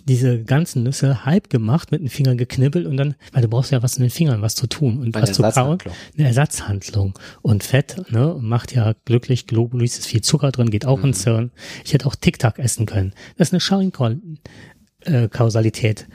diese 0.05 0.43
ganzen 0.43 0.83
Nüsse 0.83 1.25
halb 1.25 1.51
gemacht, 1.51 1.93
mit 1.93 2.01
den 2.01 2.09
Fingern 2.09 2.37
geknibbelt 2.37 2.87
und 2.87 2.97
dann, 2.97 3.15
weil 3.33 3.43
du 3.43 3.49
brauchst 3.49 3.71
ja 3.71 3.83
was 3.83 3.97
in 3.97 4.03
den 4.03 4.11
Fingern, 4.11 4.43
was 4.43 4.55
zu 4.55 4.67
tun 4.67 4.99
und 4.99 5.17
Eine 5.17 5.29
was 5.29 5.35
zu 5.35 5.43
kauen. 5.43 5.79
Eine 6.17 6.27
Ersatzhandlung. 6.27 7.19
Und 7.43 7.63
Fett, 7.63 8.11
ne, 8.11 8.37
macht 8.41 8.75
ja 8.75 8.95
glücklich, 9.05 9.47
Globulis 9.47 9.99
ist 9.99 10.07
viel 10.07 10.23
Zucker 10.23 10.51
drin, 10.51 10.71
geht 10.71 10.87
auch 10.87 10.99
mhm. 10.99 11.07
ins 11.07 11.25
Hirn. 11.25 11.51
Ich 11.85 11.95
hätte 11.95 12.07
auch 12.07 12.17
TikTok 12.17 12.59
essen 12.59 12.87
können. 12.87 13.13
Das 13.37 13.49
ist 13.49 13.55
eine 13.55 13.61
Scheinkausalität. 13.61 16.09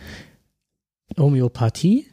Homöopathie 1.17 2.07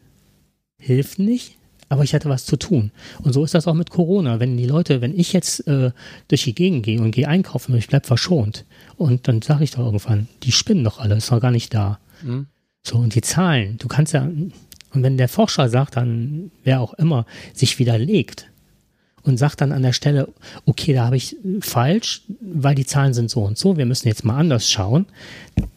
hilft 0.78 1.18
nicht, 1.18 1.58
aber 1.88 2.04
ich 2.04 2.14
hatte 2.14 2.28
was 2.28 2.46
zu 2.46 2.56
tun. 2.56 2.90
Und 3.22 3.32
so 3.32 3.44
ist 3.44 3.54
das 3.54 3.66
auch 3.66 3.74
mit 3.74 3.90
Corona. 3.90 4.40
Wenn 4.40 4.56
die 4.56 4.66
Leute, 4.66 5.00
wenn 5.00 5.18
ich 5.18 5.32
jetzt 5.32 5.66
äh, 5.66 5.90
durch 6.28 6.44
die 6.44 6.54
Gegend 6.54 6.84
gehe 6.84 7.00
und 7.00 7.10
gehe 7.10 7.28
einkaufen 7.28 7.72
und 7.72 7.78
ich 7.78 7.88
bleib 7.88 8.06
verschont 8.06 8.64
und 8.96 9.28
dann 9.28 9.42
sage 9.42 9.64
ich 9.64 9.72
doch 9.72 9.84
irgendwann, 9.84 10.28
die 10.42 10.52
spinnen 10.52 10.84
doch 10.84 10.98
alle, 10.98 11.16
ist 11.16 11.30
doch 11.30 11.40
gar 11.40 11.50
nicht 11.50 11.74
da. 11.74 11.98
Mhm. 12.22 12.46
So, 12.82 12.98
und 12.98 13.14
die 13.14 13.22
Zahlen, 13.22 13.78
du 13.78 13.88
kannst 13.88 14.12
ja, 14.12 14.22
und 14.22 15.02
wenn 15.02 15.16
der 15.16 15.28
Forscher 15.28 15.68
sagt, 15.68 15.96
dann 15.96 16.50
wer 16.62 16.80
auch 16.80 16.94
immer, 16.94 17.26
sich 17.52 17.78
widerlegt 17.78 18.46
und 19.24 19.38
sagt 19.38 19.60
dann 19.60 19.72
an 19.72 19.82
der 19.82 19.92
Stelle, 19.92 20.28
okay, 20.66 20.92
da 20.92 21.06
habe 21.06 21.16
ich 21.16 21.36
falsch, 21.60 22.22
weil 22.40 22.74
die 22.74 22.86
Zahlen 22.86 23.14
sind 23.14 23.30
so 23.30 23.42
und 23.42 23.58
so, 23.58 23.76
wir 23.76 23.86
müssen 23.86 24.08
jetzt 24.08 24.24
mal 24.24 24.36
anders 24.36 24.70
schauen, 24.70 25.06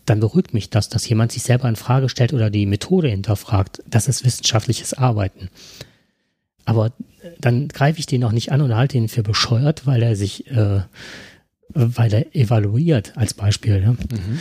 dann 0.06 0.20
beruhigt 0.20 0.54
mich 0.54 0.70
das, 0.70 0.90
dass 0.90 1.08
jemand 1.08 1.32
sich 1.32 1.44
selber 1.44 1.68
in 1.68 1.76
Frage 1.76 2.10
stellt 2.10 2.34
oder 2.34 2.50
die 2.50 2.66
Methode 2.66 3.10
hinterfragt. 3.10 3.82
Das 3.90 4.08
ist 4.08 4.26
wissenschaftliches 4.26 4.94
Arbeiten. 4.94 5.50
Aber 6.68 6.92
dann 7.40 7.70
greife 7.70 7.98
ich 7.98 8.06
den 8.06 8.26
auch 8.26 8.34
nicht 8.34 8.52
an 8.52 8.62
und 8.62 8.76
halte 8.76 8.98
ihn 8.98 9.08
für 9.08 9.24
bescheuert, 9.24 9.88
weil 9.88 10.04
er 10.04 10.18
sich, 10.18 10.52
äh, 10.52 10.82
weil 11.70 12.14
er 12.14 12.36
evaluiert 12.36 13.14
als 13.16 13.34
Beispiel. 13.34 13.80
Ne? 13.80 13.92
Mhm. 13.92 14.40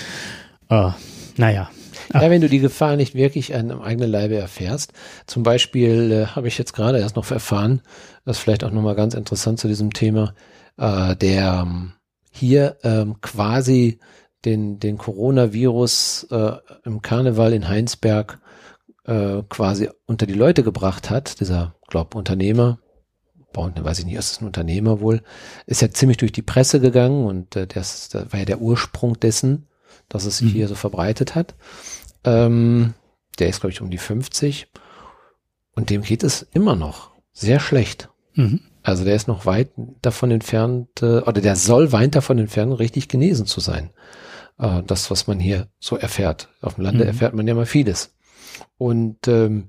Oh, 0.68 0.92
naja. 1.36 1.70
Ach. 2.12 2.22
Ja, 2.22 2.30
wenn 2.30 2.40
du 2.40 2.48
die 2.48 2.58
Gefahr 2.58 2.96
nicht 2.96 3.14
wirklich 3.14 3.54
an 3.54 3.70
einem 3.70 3.80
eigenen 3.80 4.10
Leibe 4.10 4.36
erfährst. 4.36 4.92
Zum 5.26 5.44
Beispiel 5.44 6.10
äh, 6.10 6.26
habe 6.26 6.48
ich 6.48 6.58
jetzt 6.58 6.72
gerade 6.72 6.98
erst 6.98 7.14
noch 7.14 7.30
erfahren, 7.30 7.80
das 8.24 8.38
ist 8.38 8.42
vielleicht 8.42 8.64
auch 8.64 8.72
nochmal 8.72 8.96
ganz 8.96 9.14
interessant 9.14 9.60
zu 9.60 9.68
diesem 9.68 9.92
Thema, 9.92 10.34
äh, 10.78 11.14
der 11.14 11.64
ähm, 11.64 11.92
hier 12.32 12.76
ähm, 12.82 13.20
quasi 13.20 14.00
den, 14.44 14.80
den 14.80 14.98
Coronavirus 14.98 16.26
äh, 16.32 16.52
im 16.84 17.02
Karneval 17.02 17.52
in 17.52 17.68
Heinsberg 17.68 18.40
äh, 19.04 19.42
quasi 19.48 19.90
unter 20.06 20.26
die 20.26 20.34
Leute 20.34 20.64
gebracht 20.64 21.08
hat, 21.08 21.38
dieser, 21.38 21.75
glaub, 21.86 22.14
Unternehmer, 22.14 22.78
Bauen, 23.52 23.72
weiß 23.76 24.00
ich 24.00 24.04
nicht, 24.04 24.16
ist 24.16 24.32
es 24.32 24.40
ein 24.40 24.46
Unternehmer 24.46 25.00
wohl, 25.00 25.22
ist 25.66 25.82
ja 25.82 25.90
ziemlich 25.90 26.18
durch 26.18 26.32
die 26.32 26.42
Presse 26.42 26.80
gegangen 26.80 27.24
und 27.24 27.56
äh, 27.56 27.66
das, 27.66 28.08
das 28.08 28.32
war 28.32 28.40
ja 28.40 28.44
der 28.44 28.60
Ursprung 28.60 29.18
dessen, 29.18 29.66
dass 30.08 30.24
es 30.24 30.38
sich 30.38 30.48
mhm. 30.48 30.56
hier 30.56 30.68
so 30.68 30.74
verbreitet 30.74 31.34
hat. 31.34 31.54
Ähm, 32.24 32.94
der 33.38 33.48
ist, 33.48 33.60
glaube 33.60 33.72
ich, 33.72 33.80
um 33.80 33.90
die 33.90 33.98
50. 33.98 34.68
und 35.74 35.90
dem 35.90 36.02
geht 36.02 36.22
es 36.22 36.42
immer 36.52 36.76
noch 36.76 37.10
sehr 37.32 37.60
schlecht. 37.60 38.08
Mhm. 38.34 38.60
Also 38.82 39.04
der 39.04 39.16
ist 39.16 39.26
noch 39.26 39.46
weit 39.46 39.70
davon 40.02 40.30
entfernt, 40.30 41.02
äh, 41.02 41.20
oder 41.20 41.40
der 41.40 41.56
soll 41.56 41.92
weit 41.92 42.14
davon 42.14 42.38
entfernt, 42.38 42.78
richtig 42.78 43.08
genesen 43.08 43.46
zu 43.46 43.60
sein. 43.60 43.90
Äh, 44.58 44.82
das, 44.86 45.10
was 45.10 45.26
man 45.26 45.40
hier 45.40 45.68
so 45.80 45.96
erfährt. 45.96 46.48
Auf 46.60 46.74
dem 46.74 46.84
Lande 46.84 47.04
Mhm. 47.04 47.08
erfährt 47.08 47.34
man 47.34 47.46
ja 47.46 47.54
mal 47.54 47.66
vieles. 47.66 48.14
Und 48.78 49.28
ähm, 49.28 49.68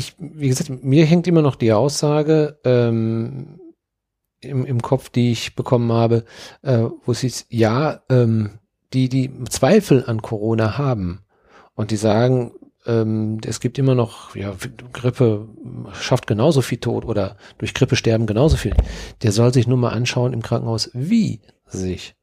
ich, 0.00 0.14
wie 0.18 0.48
gesagt, 0.48 0.82
mir 0.82 1.04
hängt 1.06 1.26
immer 1.26 1.42
noch 1.42 1.56
die 1.56 1.72
Aussage 1.72 2.58
ähm, 2.64 3.60
im, 4.40 4.64
im 4.64 4.82
Kopf, 4.82 5.10
die 5.10 5.32
ich 5.32 5.54
bekommen 5.54 5.92
habe, 5.92 6.24
äh, 6.62 6.84
wo 7.04 7.12
es 7.12 7.20
hieß, 7.20 7.46
ja, 7.50 8.02
ähm, 8.08 8.58
die, 8.92 9.08
die 9.08 9.30
Zweifel 9.48 10.04
an 10.06 10.22
Corona 10.22 10.78
haben 10.78 11.20
und 11.74 11.90
die 11.90 11.96
sagen, 11.96 12.52
ähm, 12.86 13.38
es 13.46 13.60
gibt 13.60 13.78
immer 13.78 13.94
noch, 13.94 14.34
ja, 14.34 14.54
Grippe 14.92 15.48
schafft 15.92 16.26
genauso 16.26 16.62
viel 16.62 16.78
Tod 16.78 17.04
oder 17.04 17.36
durch 17.58 17.74
Grippe 17.74 17.94
sterben 17.94 18.26
genauso 18.26 18.56
viel. 18.56 18.74
Der 19.22 19.32
soll 19.32 19.52
sich 19.52 19.66
nur 19.66 19.78
mal 19.78 19.90
anschauen 19.90 20.32
im 20.32 20.42
Krankenhaus, 20.42 20.90
wie 20.94 21.40
sich, 21.66 22.16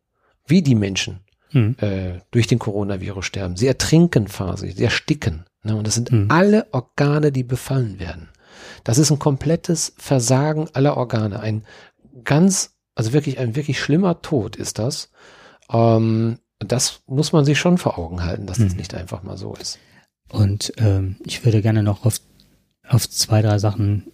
wie 0.45 0.61
die 0.61 0.75
Menschen 0.75 1.21
Mhm. 1.53 1.75
äh, 1.79 2.19
durch 2.31 2.47
den 2.47 2.59
Coronavirus 2.59 3.25
sterben. 3.25 3.55
Sie 3.55 3.67
ertrinken 3.67 4.25
quasi, 4.25 4.71
sie 4.71 4.83
ersticken. 4.83 5.45
Ne? 5.67 5.75
Und 5.75 5.85
das 5.87 5.93
sind 5.95 6.11
Mhm. 6.11 6.27
alle 6.29 6.67
Organe, 6.73 7.31
die 7.31 7.43
befallen 7.43 7.99
werden. 7.99 8.29
Das 8.83 8.97
ist 8.97 9.11
ein 9.11 9.19
komplettes 9.19 9.93
Versagen 9.97 10.67
aller 10.73 10.97
Organe. 10.97 11.39
Ein 11.39 11.63
ganz, 12.23 12.71
also 12.95 13.13
wirklich 13.13 13.37
ein 13.39 13.55
wirklich 13.55 13.79
schlimmer 13.79 14.21
Tod 14.21 14.55
ist 14.55 14.79
das. 14.79 15.09
Ähm, 15.71 16.39
das 16.59 17.01
muss 17.05 17.31
man 17.33 17.45
sich 17.45 17.59
schon 17.59 17.77
vor 17.77 17.99
Augen 17.99 18.23
halten, 18.23 18.47
dass 18.47 18.57
das 18.57 18.71
Mhm. 18.71 18.77
nicht 18.77 18.93
einfach 18.95 19.21
mal 19.23 19.37
so 19.37 19.53
ist. 19.55 19.77
Und 20.29 20.73
ähm, 20.77 21.17
ich 21.25 21.45
würde 21.45 21.61
gerne 21.61 21.83
noch 21.83 22.03
auf, 22.05 22.19
auf 22.87 23.07
zwei, 23.09 23.41
drei 23.41 23.59
Sachen 23.59 24.11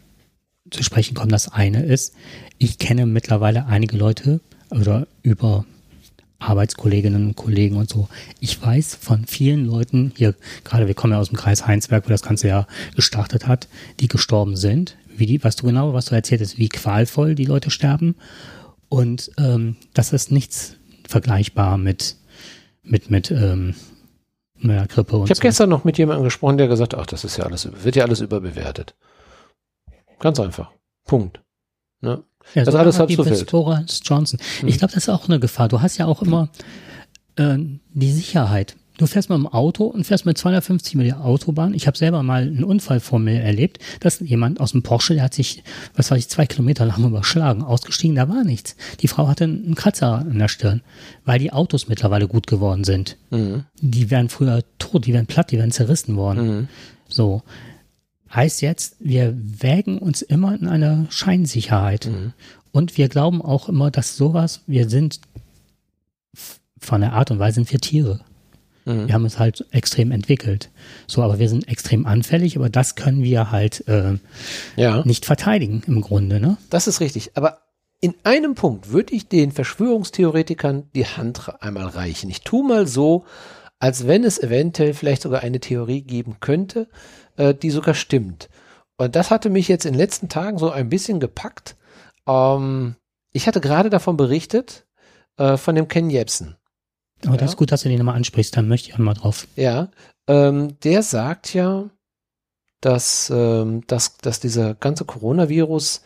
zu 0.70 0.84
sprechen 0.84 1.16
kommen. 1.16 1.30
Das 1.30 1.52
eine 1.52 1.84
ist, 1.86 2.14
ich 2.58 2.78
kenne 2.80 3.06
mittlerweile 3.06 3.66
einige 3.66 3.98
Leute 3.98 4.42
oder 4.70 5.08
über 5.22 5.66
Arbeitskolleginnen 6.44 7.28
und 7.28 7.36
Kollegen 7.36 7.78
und 7.78 7.90
so. 7.90 8.08
Ich 8.40 8.62
weiß 8.62 8.96
von 8.96 9.26
vielen 9.26 9.66
Leuten, 9.66 10.12
hier 10.16 10.36
gerade, 10.64 10.88
wir 10.88 10.94
kommen 10.94 11.14
ja 11.14 11.20
aus 11.20 11.30
dem 11.30 11.38
Kreis 11.38 11.66
Heinsberg, 11.68 12.06
wo 12.06 12.10
das 12.10 12.22
Ganze 12.22 12.48
ja 12.48 12.68
gestartet 12.96 13.48
hat, 13.48 13.68
die 14.00 14.08
gestorben 14.08 14.56
sind. 14.56 14.98
Wie 15.16 15.26
die, 15.26 15.44
weißt 15.44 15.62
du 15.62 15.68
genau, 15.68 15.94
was 15.94 16.06
du 16.06 16.16
erzählt 16.16 16.42
hast, 16.42 16.58
wie 16.58 16.70
qualvoll 16.70 17.36
die 17.36 17.46
Leute 17.46 17.70
sterben. 17.70 18.16
Und 18.90 19.32
ähm, 19.38 19.76
das 19.94 20.14
ist 20.14 20.32
nichts 20.32 20.76
vergleichbar 21.08 21.78
mit, 21.78 22.18
mit, 22.84 23.10
mit 23.10 23.32
ähm, 23.32 23.76
einer 24.64 24.88
Grippe 24.88 25.18
und 25.18 25.26
Ich 25.26 25.30
habe 25.30 25.38
so. 25.38 25.42
gestern 25.42 25.70
noch 25.70 25.84
mit 25.84 25.98
jemandem 25.98 26.24
gesprochen, 26.24 26.58
der 26.58 26.68
gesagt 26.68 26.94
hat, 26.94 27.00
ach, 27.00 27.06
das 27.06 27.24
ist 27.24 27.38
ja 27.38 27.46
alles, 27.46 27.68
wird 27.84 27.96
ja 27.96 28.06
alles 28.06 28.22
überbewertet. 28.22 28.96
Ganz 30.20 30.40
einfach. 30.40 30.72
Punkt. 31.06 31.42
Ne? 32.02 32.24
Ja, 32.56 32.64
Das 32.64 32.74
so 32.74 32.78
alles 32.80 33.00
halb 33.00 33.12
so 33.12 33.26
wild. 33.26 33.52
Boris 33.52 34.02
Johnson. 34.04 34.40
Mhm. 34.62 34.68
Ich 34.68 34.78
glaube, 34.78 34.94
das 34.94 35.04
ist 35.04 35.10
auch 35.10 35.28
eine 35.28 35.40
Gefahr. 35.40 35.68
Du 35.70 35.82
hast 35.82 35.98
ja 35.98 36.06
auch 36.06 36.22
immer 36.22 36.50
äh, 37.36 37.58
die 37.94 38.12
Sicherheit. 38.12 38.76
Du 39.00 39.08
fährst 39.08 39.30
mit 39.30 39.38
dem 39.38 39.48
Auto 39.48 39.86
und 39.86 40.04
fährst 40.06 40.28
mit 40.28 40.38
250 40.38 40.94
über 40.94 41.04
die 41.04 41.14
Autobahn. 41.14 41.74
Ich 41.74 41.88
habe 41.88 41.98
selber 41.98 42.22
mal 42.22 42.44
einen 42.44 42.64
Unfall 42.64 43.00
vor 43.00 43.18
mir 43.18 43.42
erlebt. 43.42 43.80
dass 44.02 44.20
jemand 44.20 44.60
aus 44.60 44.74
dem 44.74 44.84
Porsche, 44.84 45.16
der 45.16 45.24
hat 45.24 45.34
sich, 45.34 45.64
was 45.96 46.12
weiß 46.12 46.20
ich, 46.20 46.30
zwei 46.30 46.46
Kilometer 46.46 46.86
lang 46.86 47.04
überschlagen, 47.04 47.64
ausgestiegen, 47.64 48.16
da 48.16 48.30
war 48.30 48.44
nichts. 48.44 48.76
Die 49.00 49.08
Frau 49.08 49.28
hatte 49.28 49.46
einen 49.46 49.74
Kratzer 49.74 50.20
an 50.20 50.38
der 50.38 50.48
Stirn, 50.48 50.82
weil 51.26 51.40
die 51.40 51.52
Autos 51.52 51.88
mittlerweile 51.88 52.28
gut 52.28 52.46
geworden 52.46 52.84
sind. 52.84 53.18
Mhm. 53.32 53.64
Die 53.82 54.12
wären 54.12 54.30
früher 54.30 54.64
tot, 54.78 55.08
die 55.08 55.14
wären 55.14 55.26
platt, 55.26 55.50
die 55.50 55.58
wären 55.58 55.72
zerrissen 55.72 56.16
worden. 56.16 56.48
Mhm. 56.48 56.68
So. 57.10 57.42
Heißt 58.34 58.62
jetzt, 58.62 58.96
wir 59.00 59.36
wägen 59.38 60.00
uns 60.00 60.22
immer 60.22 60.56
in 60.56 60.68
einer 60.68 61.06
Scheinsicherheit. 61.10 62.08
Mhm. 62.08 62.34
Und 62.72 62.98
wir 62.98 63.08
glauben 63.08 63.42
auch 63.42 63.70
immer, 63.70 63.92
dass 63.92 64.18
sowas, 64.18 64.62
wir 64.66 64.90
sind 64.90 65.20
von 66.80 67.02
der 67.02 67.14
Art 67.14 67.32
und 67.32 67.40
Weise 67.40 67.56
sind 67.56 67.72
wir 67.72 67.80
Tiere. 67.80 68.22
Mhm. 68.86 69.08
Wir 69.08 69.14
haben 69.14 69.24
uns 69.24 69.40
halt 69.40 69.66
extrem 69.72 70.12
entwickelt. 70.12 70.70
So, 71.08 71.22
aber 71.22 71.40
wir 71.40 71.48
sind 71.48 71.68
extrem 71.68 72.06
anfällig, 72.06 72.58
aber 72.58 72.70
das 72.70 72.96
können 72.96 73.24
wir 73.24 73.52
halt 73.52 73.88
äh, 73.88 74.18
Ja. 74.76 75.04
nicht 75.06 75.26
verteidigen 75.26 75.84
im 75.88 76.02
Grunde, 76.02 76.40
ne? 76.40 76.58
Das 76.70 76.88
ist 76.88 77.00
richtig. 77.00 77.32
Aber 77.38 77.60
in 78.02 78.16
einem 78.24 78.56
Punkt 78.56 78.90
würde 78.90 79.14
ich 79.14 79.28
den 79.30 79.52
Verschwörungstheoretikern 79.52 80.90
die 80.94 81.06
Hand 81.06 81.50
einmal 81.62 81.88
reichen. 81.88 82.30
Ich 82.30 82.42
tue 82.42 82.68
mal 82.68 82.88
so, 82.88 83.26
als 83.80 84.08
wenn 84.08 84.24
es 84.24 84.40
eventuell 84.42 84.94
vielleicht 84.94 85.22
sogar 85.22 85.42
eine 85.42 85.60
Theorie 85.60 86.02
geben 86.02 86.38
könnte, 86.40 86.88
äh, 87.38 87.54
die 87.54 87.70
sogar 87.72 87.94
stimmt. 87.94 88.50
Und 88.98 89.16
das 89.16 89.32
hatte 89.32 89.50
mich 89.50 89.68
jetzt 89.68 89.86
in 89.86 89.94
den 89.94 90.00
letzten 90.00 90.30
Tagen 90.30 90.58
so 90.58 90.70
ein 90.70 90.90
bisschen 90.90 91.20
gepackt. 91.20 91.76
Ähm, 92.28 92.96
ich 93.32 93.48
hatte 93.48 93.62
gerade 93.62 93.90
davon 93.90 94.18
berichtet, 94.18 94.86
äh, 95.38 95.58
von 95.58 95.76
dem 95.76 95.88
Ken 95.88 96.10
Jebsen. 96.10 96.56
Aber 97.26 97.34
das 97.38 97.42
Ja. 97.42 97.48
ist 97.54 97.58
gut, 97.58 97.72
dass 97.72 97.82
du 97.84 97.90
den 97.90 97.98
nochmal 97.98 98.16
ansprichst, 98.16 98.56
dann 98.56 98.68
möchte 98.68 98.90
ich 98.90 98.96
auch 98.96 99.00
mal 99.00 99.14
drauf. 99.14 99.48
Ja, 99.56 99.90
ähm, 100.28 100.80
der 100.82 101.02
sagt 101.04 101.54
ja, 101.54 101.90
dass, 102.82 103.32
ähm, 103.34 103.86
dass, 103.88 104.18
dass 104.18 104.40
dieser 104.40 104.76
ganze 104.76 105.06
Coronavirus 105.06 106.02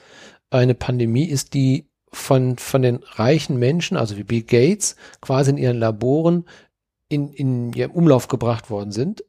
eine 0.50 0.76
Pandemie 0.76 1.26
ist, 1.26 1.54
die 1.54 1.90
von, 2.14 2.58
von 2.58 2.82
den 2.82 2.98
reichen 3.04 3.58
Menschen, 3.58 3.98
also 3.98 4.16
wie 4.16 4.24
Bill 4.24 4.44
Gates, 4.44 4.96
quasi 5.22 5.50
in 5.52 5.58
ihren 5.58 5.78
Laboren 5.80 6.46
in, 7.10 7.32
in 7.34 7.74
ihrem 7.74 7.92
Umlauf 7.92 8.28
gebracht 8.28 8.70
worden 8.70 8.92
sind. 8.92 9.24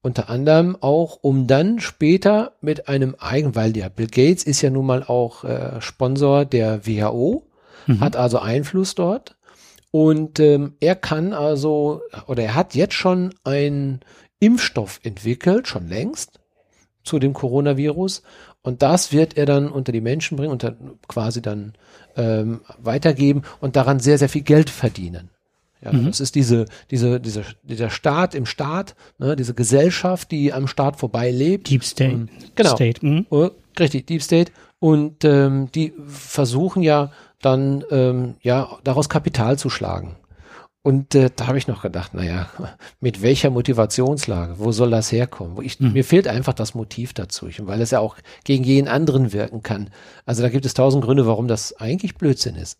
Unter 0.00 0.30
anderem 0.30 0.76
auch, 0.80 1.18
um 1.22 1.46
dann 1.46 1.80
später 1.80 2.52
mit 2.60 2.88
einem 2.88 3.16
eigen, 3.18 3.54
weil 3.56 3.72
der 3.72 3.88
Bill 3.90 4.06
Gates 4.06 4.44
ist 4.44 4.62
ja 4.62 4.70
nun 4.70 4.86
mal 4.86 5.02
auch 5.02 5.44
äh, 5.44 5.80
Sponsor 5.80 6.44
der 6.44 6.86
WHO, 6.86 7.44
Mhm. 7.88 8.00
hat 8.00 8.16
also 8.16 8.38
Einfluss 8.38 8.94
dort. 8.94 9.36
Und 9.90 10.38
ähm, 10.40 10.74
er 10.80 10.94
kann 10.94 11.32
also, 11.32 12.02
oder 12.26 12.42
er 12.42 12.54
hat 12.54 12.74
jetzt 12.74 12.94
schon 12.94 13.34
einen 13.44 14.00
Impfstoff 14.40 15.00
entwickelt, 15.02 15.66
schon 15.66 15.88
längst, 15.88 16.38
zu 17.02 17.18
dem 17.18 17.32
Coronavirus. 17.32 18.22
Und 18.62 18.82
das 18.82 19.12
wird 19.12 19.38
er 19.38 19.46
dann 19.46 19.70
unter 19.70 19.92
die 19.92 20.02
Menschen 20.02 20.36
bringen 20.36 20.52
und 20.52 20.62
dann 20.62 20.98
quasi 21.08 21.40
dann 21.40 21.72
ähm, 22.16 22.60
weitergeben 22.78 23.42
und 23.60 23.76
daran 23.76 23.98
sehr, 24.00 24.18
sehr 24.18 24.28
viel 24.28 24.42
Geld 24.42 24.68
verdienen. 24.68 25.30
Ja, 25.82 25.92
Mhm. 25.92 26.06
Das 26.06 26.20
ist 26.20 26.34
diese, 26.34 26.64
diese, 26.90 27.20
dieser, 27.20 27.42
dieser 27.62 27.90
Staat 27.90 28.34
im 28.34 28.46
Staat, 28.46 28.94
ne, 29.18 29.36
diese 29.36 29.54
Gesellschaft, 29.54 30.30
die 30.30 30.52
am 30.52 30.66
Staat 30.66 30.96
vorbei 30.98 31.30
lebt. 31.30 31.70
Deep 31.70 31.84
State. 31.84 32.14
Und- 32.14 32.30
genau. 32.54 32.74
State. 32.74 33.04
Mhm. 33.06 33.26
Oh, 33.30 33.50
richtig, 33.78 34.06
Deep 34.06 34.22
State. 34.22 34.50
Und 34.80 35.24
ähm, 35.24 35.70
die 35.74 35.92
versuchen 36.06 36.82
ja 36.82 37.10
dann 37.40 37.84
ähm, 37.90 38.34
ja 38.42 38.68
daraus 38.84 39.08
Kapital 39.08 39.58
zu 39.58 39.70
schlagen. 39.70 40.16
Und 40.82 41.14
äh, 41.14 41.28
da 41.34 41.48
habe 41.48 41.58
ich 41.58 41.66
noch 41.68 41.82
gedacht, 41.82 42.14
naja, 42.14 42.48
mit 43.00 43.20
welcher 43.20 43.50
Motivationslage, 43.50 44.54
wo 44.58 44.72
soll 44.72 44.90
das 44.90 45.12
herkommen? 45.12 45.56
Wo 45.56 45.60
Ich, 45.62 45.78
Hm. 45.78 45.92
Mir 45.92 46.04
fehlt 46.04 46.26
einfach 46.28 46.54
das 46.54 46.74
Motiv 46.74 47.12
dazu, 47.12 47.46
ich, 47.48 47.64
weil 47.66 47.80
es 47.82 47.90
ja 47.90 48.00
auch 48.00 48.16
gegen 48.44 48.64
jeden 48.64 48.88
anderen 48.88 49.32
wirken 49.32 49.62
kann. 49.62 49.90
Also 50.24 50.42
da 50.42 50.48
gibt 50.48 50.64
es 50.64 50.74
tausend 50.74 51.04
Gründe, 51.04 51.26
warum 51.26 51.46
das 51.48 51.76
eigentlich 51.78 52.14
Blödsinn 52.14 52.54
ist. 52.56 52.78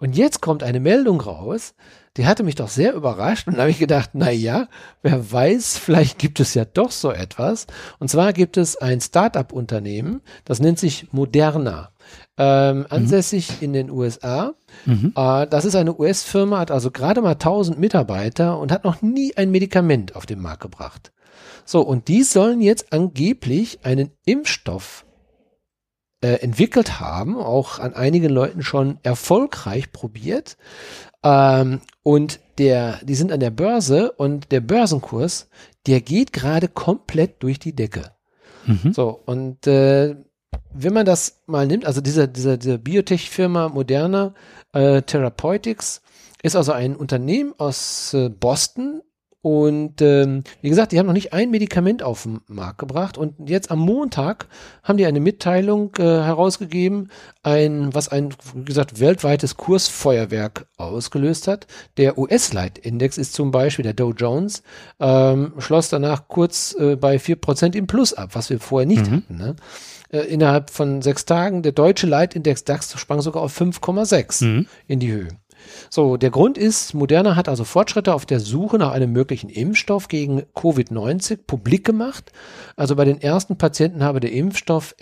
Und 0.00 0.16
jetzt 0.16 0.40
kommt 0.40 0.62
eine 0.62 0.80
Meldung 0.80 1.20
raus, 1.20 1.74
die 2.16 2.26
hatte 2.26 2.42
mich 2.42 2.54
doch 2.54 2.68
sehr 2.68 2.94
überrascht 2.94 3.46
und 3.46 3.54
da 3.54 3.60
habe 3.60 3.70
ich 3.70 3.78
gedacht, 3.78 4.10
na 4.14 4.30
ja, 4.30 4.66
wer 5.02 5.30
weiß, 5.30 5.76
vielleicht 5.78 6.18
gibt 6.18 6.40
es 6.40 6.54
ja 6.54 6.64
doch 6.64 6.90
so 6.90 7.12
etwas. 7.12 7.66
Und 7.98 8.08
zwar 8.08 8.32
gibt 8.32 8.56
es 8.56 8.76
ein 8.76 9.00
Start-up-Unternehmen, 9.00 10.22
das 10.44 10.58
nennt 10.58 10.78
sich 10.78 11.12
Moderna, 11.12 11.90
ähm, 12.38 12.86
ansässig 12.88 13.60
in 13.60 13.74
den 13.74 13.90
USA. 13.90 14.54
Mhm. 14.86 15.12
Äh, 15.14 15.46
das 15.46 15.66
ist 15.66 15.76
eine 15.76 15.96
US-Firma, 15.96 16.58
hat 16.58 16.70
also 16.70 16.90
gerade 16.90 17.20
mal 17.20 17.32
1000 17.32 17.78
Mitarbeiter 17.78 18.58
und 18.58 18.72
hat 18.72 18.84
noch 18.84 19.02
nie 19.02 19.36
ein 19.36 19.50
Medikament 19.50 20.16
auf 20.16 20.24
den 20.24 20.40
Markt 20.40 20.62
gebracht. 20.62 21.12
So, 21.66 21.82
und 21.82 22.08
die 22.08 22.22
sollen 22.22 22.60
jetzt 22.62 22.92
angeblich 22.92 23.84
einen 23.84 24.10
Impfstoff 24.24 25.04
äh, 26.20 26.34
entwickelt 26.34 27.00
haben, 27.00 27.36
auch 27.36 27.78
an 27.78 27.94
einigen 27.94 28.30
Leuten 28.30 28.62
schon 28.62 28.98
erfolgreich 29.02 29.92
probiert. 29.92 30.56
Ähm, 31.22 31.80
und 32.02 32.40
der, 32.58 32.98
die 33.02 33.14
sind 33.14 33.32
an 33.32 33.40
der 33.40 33.50
Börse 33.50 34.12
und 34.12 34.52
der 34.52 34.60
Börsenkurs, 34.60 35.48
der 35.86 36.00
geht 36.00 36.32
gerade 36.32 36.68
komplett 36.68 37.42
durch 37.42 37.58
die 37.58 37.74
Decke. 37.74 38.12
Mhm. 38.66 38.92
So, 38.92 39.20
und 39.24 39.66
äh, 39.66 40.16
wenn 40.72 40.92
man 40.92 41.06
das 41.06 41.42
mal 41.46 41.66
nimmt, 41.66 41.86
also 41.86 42.00
diese, 42.00 42.28
diese, 42.28 42.58
diese 42.58 42.78
Biotech-Firma 42.78 43.68
Moderna 43.68 44.34
äh, 44.72 45.02
Therapeutics 45.02 46.02
ist 46.42 46.56
also 46.56 46.72
ein 46.72 46.96
Unternehmen 46.96 47.54
aus 47.58 48.14
äh, 48.14 48.28
Boston 48.28 49.02
Und 49.42 50.02
ähm, 50.02 50.44
wie 50.60 50.68
gesagt, 50.68 50.92
die 50.92 50.98
haben 50.98 51.06
noch 51.06 51.14
nicht 51.14 51.32
ein 51.32 51.50
Medikament 51.50 52.02
auf 52.02 52.24
den 52.24 52.40
Markt 52.46 52.78
gebracht. 52.78 53.16
Und 53.16 53.48
jetzt 53.48 53.70
am 53.70 53.78
Montag 53.78 54.46
haben 54.82 54.98
die 54.98 55.06
eine 55.06 55.20
Mitteilung 55.20 55.94
äh, 55.98 56.02
herausgegeben, 56.02 57.08
ein, 57.42 57.94
was 57.94 58.08
ein, 58.08 58.34
wie 58.54 58.64
gesagt, 58.66 59.00
weltweites 59.00 59.56
Kursfeuerwerk 59.56 60.66
ausgelöst 60.76 61.48
hat. 61.48 61.66
Der 61.96 62.18
US-Leitindex 62.18 63.16
ist 63.16 63.32
zum 63.32 63.50
Beispiel, 63.50 63.82
der 63.82 63.94
Dow 63.94 64.12
Jones, 64.12 64.62
ähm, 64.98 65.54
schloss 65.58 65.88
danach 65.88 66.28
kurz 66.28 66.76
äh, 66.78 66.96
bei 66.96 67.18
vier 67.18 67.36
Prozent 67.36 67.74
im 67.74 67.86
Plus 67.86 68.12
ab, 68.12 68.30
was 68.34 68.50
wir 68.50 68.60
vorher 68.60 68.86
nicht 68.86 69.10
mhm. 69.10 69.16
hatten. 69.16 69.36
Ne? 69.36 69.56
Äh, 70.10 70.26
innerhalb 70.26 70.68
von 70.68 71.00
sechs 71.00 71.24
Tagen, 71.24 71.62
der 71.62 71.72
deutsche 71.72 72.06
Leitindex 72.06 72.64
DAX 72.64 72.98
sprang 73.00 73.22
sogar 73.22 73.42
auf 73.42 73.58
5,6 73.58 74.44
mhm. 74.44 74.66
in 74.86 75.00
die 75.00 75.12
Höhe. 75.12 75.28
So, 75.88 76.16
der 76.16 76.30
Grund 76.30 76.58
ist, 76.58 76.94
Moderna 76.94 77.36
hat 77.36 77.48
also 77.48 77.62
Fortschritte 77.64 78.12
auf 78.14 78.26
der 78.26 78.40
Suche 78.40 78.78
nach 78.78 78.90
einem 78.92 79.12
möglichen 79.12 79.48
Impfstoff 79.48 80.08
gegen 80.08 80.42
Covid-19 80.54 81.38
publik 81.46 81.84
gemacht. 81.84 82.32
Also 82.76 82.96
bei 82.96 83.04
den 83.04 83.20
ersten 83.20 83.58
Patienten 83.58 84.02
habe 84.02 84.18
der 84.20 84.32
Impfstoff 84.32 84.96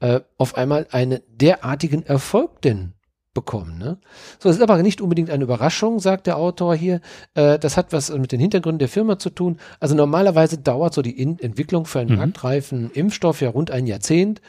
äh, 0.00 0.20
auf 0.36 0.56
einmal 0.56 0.86
einen 0.90 1.20
derartigen 1.28 2.04
Erfolg 2.04 2.62
denn 2.62 2.94
bekommen. 3.32 3.78
Ne? 3.78 3.98
So, 4.38 4.48
das 4.48 4.56
ist 4.56 4.62
aber 4.62 4.82
nicht 4.82 5.00
unbedingt 5.00 5.30
eine 5.30 5.44
Überraschung, 5.44 6.00
sagt 6.00 6.26
der 6.26 6.36
Autor 6.36 6.74
hier. 6.74 7.00
Äh, 7.34 7.58
das 7.58 7.76
hat 7.76 7.92
was 7.92 8.10
mit 8.10 8.32
den 8.32 8.40
Hintergründen 8.40 8.80
der 8.80 8.88
Firma 8.88 9.18
zu 9.18 9.30
tun. 9.30 9.58
Also 9.78 9.94
normalerweise 9.94 10.58
dauert 10.58 10.94
so 10.94 11.02
die 11.02 11.20
In 11.20 11.38
Entwicklung 11.38 11.86
für 11.86 12.00
einen 12.00 12.10
mhm. 12.10 12.16
marktreifen 12.16 12.90
Impfstoff 12.90 13.40
ja 13.40 13.50
rund 13.50 13.70
ein 13.70 13.86
Jahrzehnt. 13.86 14.40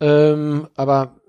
Ähm, 0.00 0.68
aber 0.74 1.20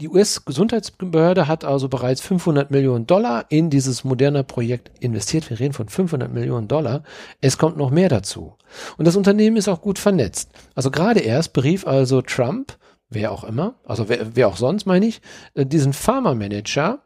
die 0.00 0.08
US-Gesundheitsbehörde 0.08 1.46
hat 1.46 1.64
also 1.64 1.88
bereits 1.88 2.20
500 2.22 2.70
Millionen 2.70 3.06
Dollar 3.06 3.44
in 3.50 3.70
dieses 3.70 4.02
moderne 4.02 4.44
Projekt 4.44 4.90
investiert. 5.00 5.50
Wir 5.50 5.60
reden 5.60 5.74
von 5.74 5.88
500 5.88 6.32
Millionen 6.32 6.68
Dollar. 6.68 7.02
Es 7.40 7.58
kommt 7.58 7.76
noch 7.76 7.90
mehr 7.90 8.08
dazu. 8.08 8.54
Und 8.96 9.06
das 9.06 9.16
Unternehmen 9.16 9.56
ist 9.56 9.68
auch 9.68 9.82
gut 9.82 9.98
vernetzt. 9.98 10.50
Also 10.74 10.90
gerade 10.90 11.20
erst 11.20 11.52
berief 11.52 11.86
also 11.86 12.22
Trump, 12.22 12.78
wer 13.10 13.30
auch 13.32 13.44
immer, 13.44 13.74
also 13.84 14.08
wer, 14.08 14.34
wer 14.36 14.48
auch 14.48 14.56
sonst 14.56 14.86
meine 14.86 15.06
ich, 15.06 15.20
äh, 15.54 15.66
diesen 15.66 15.92
Pharma-Manager, 15.92 17.00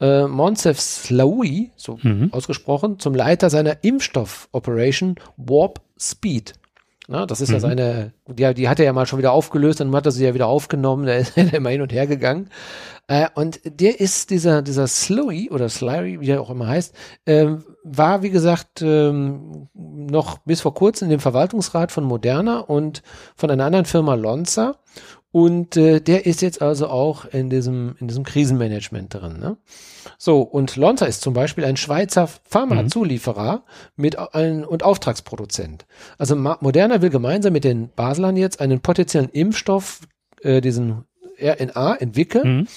äh, 0.00 0.26
Monsef 0.26 0.80
Slaoui, 0.80 1.72
so 1.76 1.98
mhm. 2.02 2.32
ausgesprochen, 2.32 2.98
zum 2.98 3.14
Leiter 3.14 3.50
seiner 3.50 3.82
Impfstoff-Operation 3.82 5.16
Warp 5.36 5.80
Speed. 5.98 6.54
Na, 7.08 7.24
das 7.24 7.40
ist 7.40 7.48
mhm. 7.48 7.54
ja 7.54 7.60
seine, 7.60 8.12
die, 8.26 8.54
die 8.54 8.68
hat 8.68 8.80
er 8.80 8.86
ja 8.86 8.92
mal 8.92 9.06
schon 9.06 9.18
wieder 9.18 9.32
aufgelöst, 9.32 9.80
dann 9.80 9.94
hat 9.94 10.06
er 10.06 10.12
sie 10.12 10.24
ja 10.24 10.34
wieder 10.34 10.48
aufgenommen, 10.48 11.06
der 11.06 11.18
ist 11.18 11.36
immer 11.36 11.70
hin 11.70 11.82
und 11.82 11.92
her 11.92 12.06
gegangen. 12.06 12.50
Äh, 13.08 13.28
und 13.34 13.60
der 13.64 14.00
ist 14.00 14.30
dieser, 14.30 14.62
dieser 14.62 14.88
Slowy 14.88 15.50
oder 15.50 15.68
Slurry, 15.68 16.20
wie 16.20 16.30
er 16.30 16.40
auch 16.40 16.50
immer 16.50 16.66
heißt, 16.66 16.94
ähm, 17.26 17.64
war, 17.84 18.22
wie 18.22 18.30
gesagt, 18.30 18.82
ähm, 18.82 19.68
noch 19.74 20.38
bis 20.38 20.60
vor 20.60 20.74
kurzem 20.74 21.06
in 21.06 21.10
dem 21.10 21.20
Verwaltungsrat 21.20 21.92
von 21.92 22.02
Moderna 22.02 22.58
und 22.58 23.02
von 23.36 23.50
einer 23.50 23.64
anderen 23.64 23.84
Firma 23.84 24.14
Lonza. 24.14 24.76
Und 25.36 25.76
äh, 25.76 26.00
der 26.00 26.24
ist 26.24 26.40
jetzt 26.40 26.62
also 26.62 26.88
auch 26.88 27.26
in 27.26 27.50
diesem, 27.50 27.94
in 28.00 28.08
diesem 28.08 28.24
Krisenmanagement 28.24 29.12
drin. 29.12 29.38
Ne? 29.38 29.58
So, 30.16 30.40
und 30.40 30.76
Lonza 30.76 31.04
ist 31.04 31.20
zum 31.20 31.34
Beispiel 31.34 31.66
ein 31.66 31.76
Schweizer 31.76 32.26
Pharmazulieferer 32.26 33.56
mhm. 33.56 34.02
mit 34.02 34.18
ein, 34.18 34.64
und 34.64 34.82
Auftragsproduzent. 34.82 35.84
Also 36.16 36.36
Moderna 36.36 37.02
will 37.02 37.10
gemeinsam 37.10 37.52
mit 37.52 37.64
den 37.64 37.90
Baslern 37.90 38.38
jetzt 38.38 38.60
einen 38.60 38.80
potenziellen 38.80 39.28
Impfstoff, 39.28 40.00
äh, 40.40 40.62
diesen 40.62 41.04
RNA, 41.38 41.96
entwickeln. 41.96 42.56
Mhm. 42.56 42.68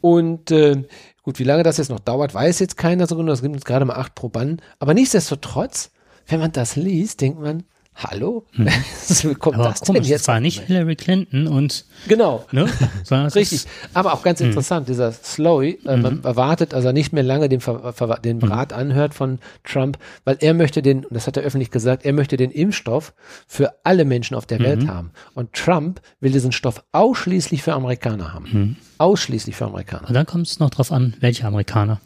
Und 0.00 0.50
äh, 0.52 0.84
gut, 1.22 1.38
wie 1.38 1.44
lange 1.44 1.64
das 1.64 1.76
jetzt 1.76 1.90
noch 1.90 2.00
dauert, 2.00 2.32
weiß 2.32 2.60
jetzt 2.60 2.78
keiner 2.78 3.06
so 3.06 3.16
genau. 3.18 3.32
Es 3.32 3.42
gibt 3.42 3.54
jetzt 3.54 3.66
gerade 3.66 3.84
mal 3.84 3.96
acht 3.96 4.14
Probanden. 4.14 4.62
Aber 4.78 4.94
nichtsdestotrotz, 4.94 5.90
wenn 6.28 6.40
man 6.40 6.52
das 6.52 6.76
liest, 6.76 7.20
denkt 7.20 7.38
man, 7.38 7.64
Hallo? 7.98 8.44
Hm. 8.52 8.68
Kommt 9.38 9.56
Aber 9.56 9.70
das 9.70 9.80
komisch, 9.80 10.02
denn 10.02 10.10
jetzt? 10.10 10.22
Es 10.22 10.28
war 10.28 10.38
nicht 10.38 10.60
Hillary 10.66 10.96
Clinton 10.96 11.46
und. 11.46 11.86
Genau. 12.08 12.44
Ne? 12.52 12.68
Richtig. 13.34 13.64
Aber 13.94 14.12
auch 14.12 14.22
ganz 14.22 14.40
hm. 14.40 14.48
interessant, 14.48 14.86
dieser 14.88 15.12
Slowy, 15.12 15.78
äh, 15.86 15.96
man 15.96 16.18
mhm. 16.18 16.24
erwartet, 16.24 16.74
also 16.74 16.92
nicht 16.92 17.14
mehr 17.14 17.22
lange 17.22 17.48
den, 17.48 17.60
Ver 17.60 17.94
Ver 17.94 18.18
den 18.18 18.38
mhm. 18.38 18.44
Rat 18.44 18.74
anhört 18.74 19.14
von 19.14 19.38
Trump, 19.64 19.98
weil 20.24 20.36
er 20.40 20.52
möchte 20.52 20.82
den, 20.82 21.06
und 21.06 21.14
das 21.14 21.26
hat 21.26 21.38
er 21.38 21.42
öffentlich 21.42 21.70
gesagt, 21.70 22.04
er 22.04 22.12
möchte 22.12 22.36
den 22.36 22.50
Impfstoff 22.50 23.14
für 23.46 23.74
alle 23.82 24.04
Menschen 24.04 24.36
auf 24.36 24.44
der 24.44 24.60
Welt 24.60 24.82
mhm. 24.82 24.90
haben. 24.90 25.10
Und 25.32 25.54
Trump 25.54 26.02
will 26.20 26.32
diesen 26.32 26.52
Stoff 26.52 26.84
ausschließlich 26.92 27.62
für 27.62 27.72
Amerikaner 27.72 28.34
haben. 28.34 28.76
Ausschließlich 28.98 29.56
für 29.56 29.64
Amerikaner. 29.64 30.08
Und 30.08 30.14
dann 30.14 30.26
kommt 30.26 30.46
es 30.46 30.58
noch 30.58 30.68
drauf 30.68 30.92
an, 30.92 31.14
welche 31.20 31.46
Amerikaner. 31.46 32.00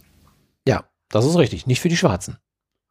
Ja, 0.68 0.84
das 1.08 1.24
ist 1.26 1.36
richtig. 1.36 1.66
Nicht 1.66 1.80
für 1.80 1.88
die 1.88 1.96
Schwarzen. 1.96 2.36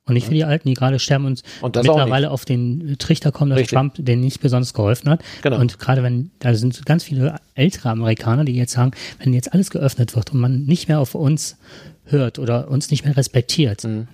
Und 0.10 0.16
nicht 0.16 0.28
für 0.28 0.34
die 0.34 0.44
Alten, 0.44 0.68
die 0.68 0.74
gerade 0.74 1.00
sterben 1.00 1.26
und, 1.26 1.44
und 1.62 1.76
mittlerweile 1.76 2.32
auf 2.32 2.44
den 2.44 2.96
Trichter 2.98 3.32
kommen, 3.32 3.52
dass 3.52 3.60
Richtig. 3.60 3.78
Trump 3.78 3.94
denen 3.98 4.22
nicht 4.22 4.42
besonders 4.42 4.74
geholfen 4.74 5.10
hat. 5.10 5.22
Genau. 5.44 5.60
Und 5.60 5.80
gerade 5.80 6.04
wenn, 6.04 6.32
da 6.40 6.54
sind 6.56 6.86
ganz 6.86 7.04
viele 7.04 7.36
ältere 7.56 7.90
Amerikaner, 7.90 8.44
die 8.44 8.56
jetzt 8.56 8.74
sagen, 8.74 8.92
wenn 9.24 9.34
jetzt 9.34 9.54
alles 9.54 9.70
geöffnet 9.70 10.16
wird 10.16 10.34
und 10.34 10.40
man 10.40 10.64
nicht 10.64 10.88
mehr 10.88 11.00
auf 11.00 11.16
uns 11.16 11.58
hört 12.06 12.40
oder 12.40 12.70
uns 12.70 12.90
nicht 12.90 13.06
mehr 13.06 13.16
respektiert, 13.16 13.84
mhm. 13.84 14.08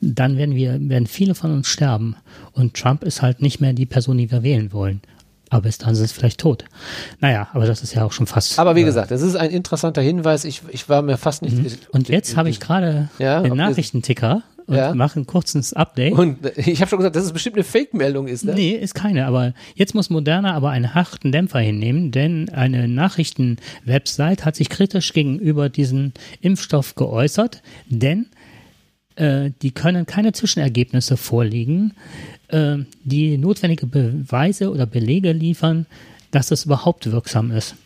dann 0.00 0.36
werden 0.38 0.54
wir, 0.54 0.78
werden 0.88 1.06
viele 1.06 1.34
von 1.34 1.52
uns 1.52 1.68
sterben. 1.68 2.16
Und 2.52 2.74
Trump 2.74 3.04
ist 3.04 3.22
halt 3.22 3.42
nicht 3.42 3.60
mehr 3.60 3.74
die 3.74 3.86
Person, 3.86 4.18
die 4.18 4.30
wir 4.30 4.42
wählen 4.42 4.72
wollen. 4.72 5.02
Aber 5.50 5.62
bis 5.62 5.78
dann 5.78 5.94
sind 5.94 6.08
sie 6.08 6.14
vielleicht 6.14 6.40
tot. 6.40 6.64
Naja, 7.20 7.48
aber 7.52 7.66
das 7.66 7.82
ist 7.82 7.94
ja 7.94 8.04
auch 8.04 8.12
schon 8.12 8.26
fast. 8.26 8.58
Aber 8.58 8.74
wie 8.76 8.80
äh, 8.80 8.84
gesagt, 8.84 9.10
das 9.10 9.22
ist 9.22 9.36
ein 9.36 9.50
interessanter 9.50 10.02
Hinweis. 10.02 10.44
Ich, 10.44 10.62
ich 10.70 10.88
war 10.88 11.02
mir 11.02 11.16
fast 11.16 11.42
nicht. 11.42 11.56
Mhm. 11.56 11.70
Und 11.92 12.08
jetzt 12.08 12.36
habe 12.36 12.48
ich 12.48 12.60
gerade 12.60 13.08
ja, 13.18 13.40
den 13.42 13.54
Nachrichtenticker 13.54 14.42
und 14.66 14.76
ja. 14.76 14.94
mache 14.94 15.20
ein 15.20 15.26
kurzes 15.26 15.72
Update. 15.72 16.12
Und 16.12 16.38
ich 16.56 16.80
habe 16.80 16.88
schon 16.88 16.98
gesagt, 16.98 17.16
dass 17.16 17.24
es 17.24 17.32
bestimmt 17.32 17.56
eine 17.56 17.64
Fake-Meldung 17.64 18.28
ist. 18.28 18.44
Ne? 18.44 18.54
Nee, 18.54 18.72
ist 18.72 18.94
keine. 18.94 19.26
Aber 19.26 19.54
jetzt 19.74 19.94
muss 19.94 20.10
Moderna 20.10 20.54
aber 20.54 20.70
einen 20.70 20.94
harten 20.94 21.32
Dämpfer 21.32 21.60
hinnehmen, 21.60 22.10
denn 22.12 22.48
eine 22.48 22.88
Nachrichten-Website 22.88 24.44
hat 24.44 24.56
sich 24.56 24.68
kritisch 24.68 25.12
gegenüber 25.12 25.68
diesem 25.68 26.12
Impfstoff 26.40 26.94
geäußert, 26.94 27.62
denn 27.88 28.26
äh, 29.16 29.50
die 29.62 29.72
können 29.72 30.06
keine 30.06 30.32
Zwischenergebnisse 30.32 31.16
vorlegen, 31.16 31.92
äh, 32.48 32.78
die 33.04 33.38
notwendige 33.38 33.86
Beweise 33.86 34.70
oder 34.70 34.86
Belege 34.86 35.32
liefern, 35.32 35.86
dass 36.30 36.50
es 36.50 36.64
überhaupt 36.64 37.10
wirksam 37.10 37.50
ist. 37.50 37.76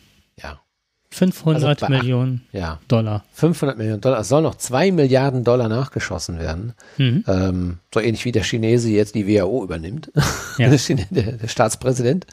500 1.11 1.63
also 1.63 1.87
Millionen 1.87 2.41
ja, 2.51 2.79
Dollar. 2.87 3.23
500 3.33 3.77
Millionen 3.77 4.01
Dollar. 4.01 4.19
Es 4.19 4.29
soll 4.29 4.43
noch 4.43 4.55
2 4.55 4.91
Milliarden 4.91 5.43
Dollar 5.43 5.67
nachgeschossen 5.67 6.39
werden. 6.39 6.73
Mhm. 6.97 7.23
Ähm, 7.27 7.77
so 7.93 7.99
ähnlich 7.99 8.25
wie 8.25 8.31
der 8.31 8.43
Chinese 8.43 8.89
jetzt 8.89 9.15
die 9.15 9.27
WHO 9.27 9.63
übernimmt. 9.63 10.11
Ja. 10.57 10.69
der, 11.09 11.31
der, 11.33 11.47
Staatspräsident. 11.47 12.27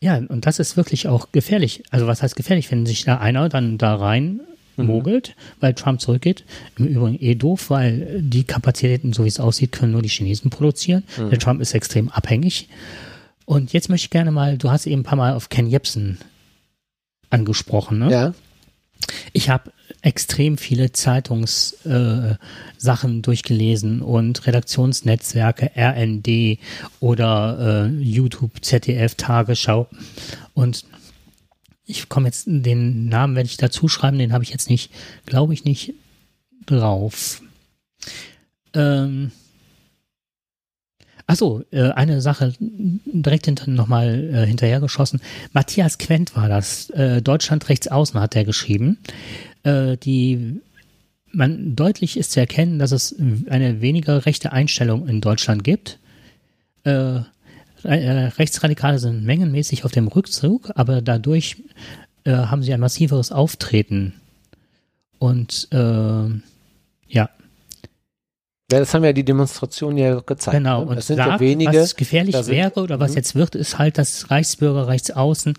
Ja, 0.00 0.16
und 0.16 0.46
das 0.46 0.58
ist 0.58 0.76
wirklich 0.76 1.08
auch 1.08 1.32
gefährlich. 1.32 1.82
Also 1.90 2.06
was 2.06 2.22
heißt 2.22 2.36
gefährlich, 2.36 2.70
wenn 2.70 2.86
sich 2.86 3.04
da 3.04 3.18
einer 3.18 3.48
dann 3.48 3.78
da 3.78 3.96
rein 3.96 4.40
mhm. 4.76 4.86
mogelt, 4.86 5.34
weil 5.60 5.74
Trump 5.74 6.00
zurückgeht. 6.00 6.44
Im 6.78 6.86
Übrigen 6.86 7.18
eh 7.20 7.34
doof, 7.34 7.70
weil 7.70 8.20
die 8.22 8.44
Kapazitäten, 8.44 9.12
so 9.12 9.24
wie 9.24 9.28
es 9.28 9.40
aussieht, 9.40 9.72
können 9.72 9.92
nur 9.92 10.02
die 10.02 10.08
Chinesen 10.08 10.50
produzieren. 10.50 11.02
Mhm. 11.18 11.30
Der 11.30 11.38
Trump 11.40 11.60
ist 11.60 11.74
extrem 11.74 12.10
abhängig. 12.10 12.68
Und 13.44 13.72
jetzt 13.72 13.88
möchte 13.88 14.06
ich 14.06 14.10
gerne 14.10 14.30
mal, 14.30 14.56
du 14.56 14.70
hast 14.70 14.86
eben 14.86 15.00
ein 15.00 15.04
paar 15.04 15.18
Mal 15.18 15.34
auf 15.34 15.48
Ken 15.48 15.66
Jebsen 15.66 16.18
angesprochen. 17.32 17.98
Ne? 17.98 18.10
Ja. 18.10 18.34
Ich 19.32 19.50
habe 19.50 19.72
extrem 20.02 20.58
viele 20.58 20.92
Zeitungssachen 20.92 22.38
äh, 23.18 23.20
durchgelesen 23.22 24.02
und 24.02 24.46
Redaktionsnetzwerke, 24.46 25.70
RND 25.76 26.58
oder 27.00 27.88
äh, 27.88 28.02
YouTube, 28.02 28.64
ZDF, 28.64 29.14
Tagesschau. 29.14 29.88
Und 30.54 30.84
ich 31.84 32.08
komme 32.08 32.28
jetzt, 32.28 32.44
den 32.46 33.08
Namen 33.08 33.34
werde 33.36 33.48
ich 33.48 33.56
dazu 33.56 33.88
schreiben, 33.88 34.18
den 34.18 34.32
habe 34.32 34.44
ich 34.44 34.50
jetzt 34.50 34.70
nicht, 34.70 34.90
glaube 35.26 35.52
ich, 35.54 35.64
nicht 35.64 35.94
drauf. 36.66 37.42
Ähm, 38.74 39.32
Achso, 41.26 41.62
äh, 41.70 41.90
eine 41.90 42.20
Sache 42.20 42.52
direkt 42.58 43.46
hinter, 43.46 43.70
nochmal 43.70 44.30
äh, 44.34 44.46
hinterhergeschossen. 44.46 45.20
Matthias 45.52 45.98
Quent 45.98 46.36
war 46.36 46.48
das. 46.48 46.90
Äh, 46.90 47.22
Deutschland 47.22 47.68
rechts 47.68 47.88
außen 47.88 48.20
hat 48.20 48.36
er 48.36 48.44
geschrieben. 48.44 48.98
Äh, 49.62 49.96
die 49.96 50.60
man 51.32 51.74
deutlich 51.76 52.16
ist 52.18 52.32
zu 52.32 52.40
erkennen, 52.40 52.78
dass 52.78 52.92
es 52.92 53.16
eine 53.48 53.80
weniger 53.80 54.26
rechte 54.26 54.52
Einstellung 54.52 55.08
in 55.08 55.20
Deutschland 55.22 55.64
gibt. 55.64 55.98
Äh, 56.84 57.20
äh, 57.84 58.26
Rechtsradikale 58.38 58.98
sind 58.98 59.24
mengenmäßig 59.24 59.84
auf 59.84 59.92
dem 59.92 60.08
Rückzug, 60.08 60.70
aber 60.74 61.00
dadurch 61.00 61.56
äh, 62.24 62.32
haben 62.32 62.62
sie 62.62 62.74
ein 62.74 62.80
massiveres 62.80 63.32
Auftreten. 63.32 64.14
Und 65.18 65.68
äh, 65.72 66.24
Ja. 67.08 67.30
Ja, 68.72 68.78
das 68.80 68.92
haben 68.94 69.04
ja 69.04 69.12
die 69.12 69.24
Demonstrationen 69.24 69.98
ja 69.98 70.20
gezeigt. 70.20 70.56
Genau, 70.56 70.84
ne? 70.84 70.90
und 70.90 70.98
es 70.98 71.06
sind 71.06 71.16
sagt, 71.18 71.28
ja 71.32 71.40
wenige. 71.40 71.78
was 71.80 71.94
gefährlich 71.96 72.34
wäre 72.46 72.80
oder 72.82 72.98
was 72.98 73.10
Mhm. 73.12 73.16
jetzt 73.18 73.34
wird, 73.34 73.54
ist 73.54 73.78
halt, 73.78 73.98
dass 73.98 74.30
Reichsbürger, 74.30 74.88
Rechtsaußen 74.88 75.54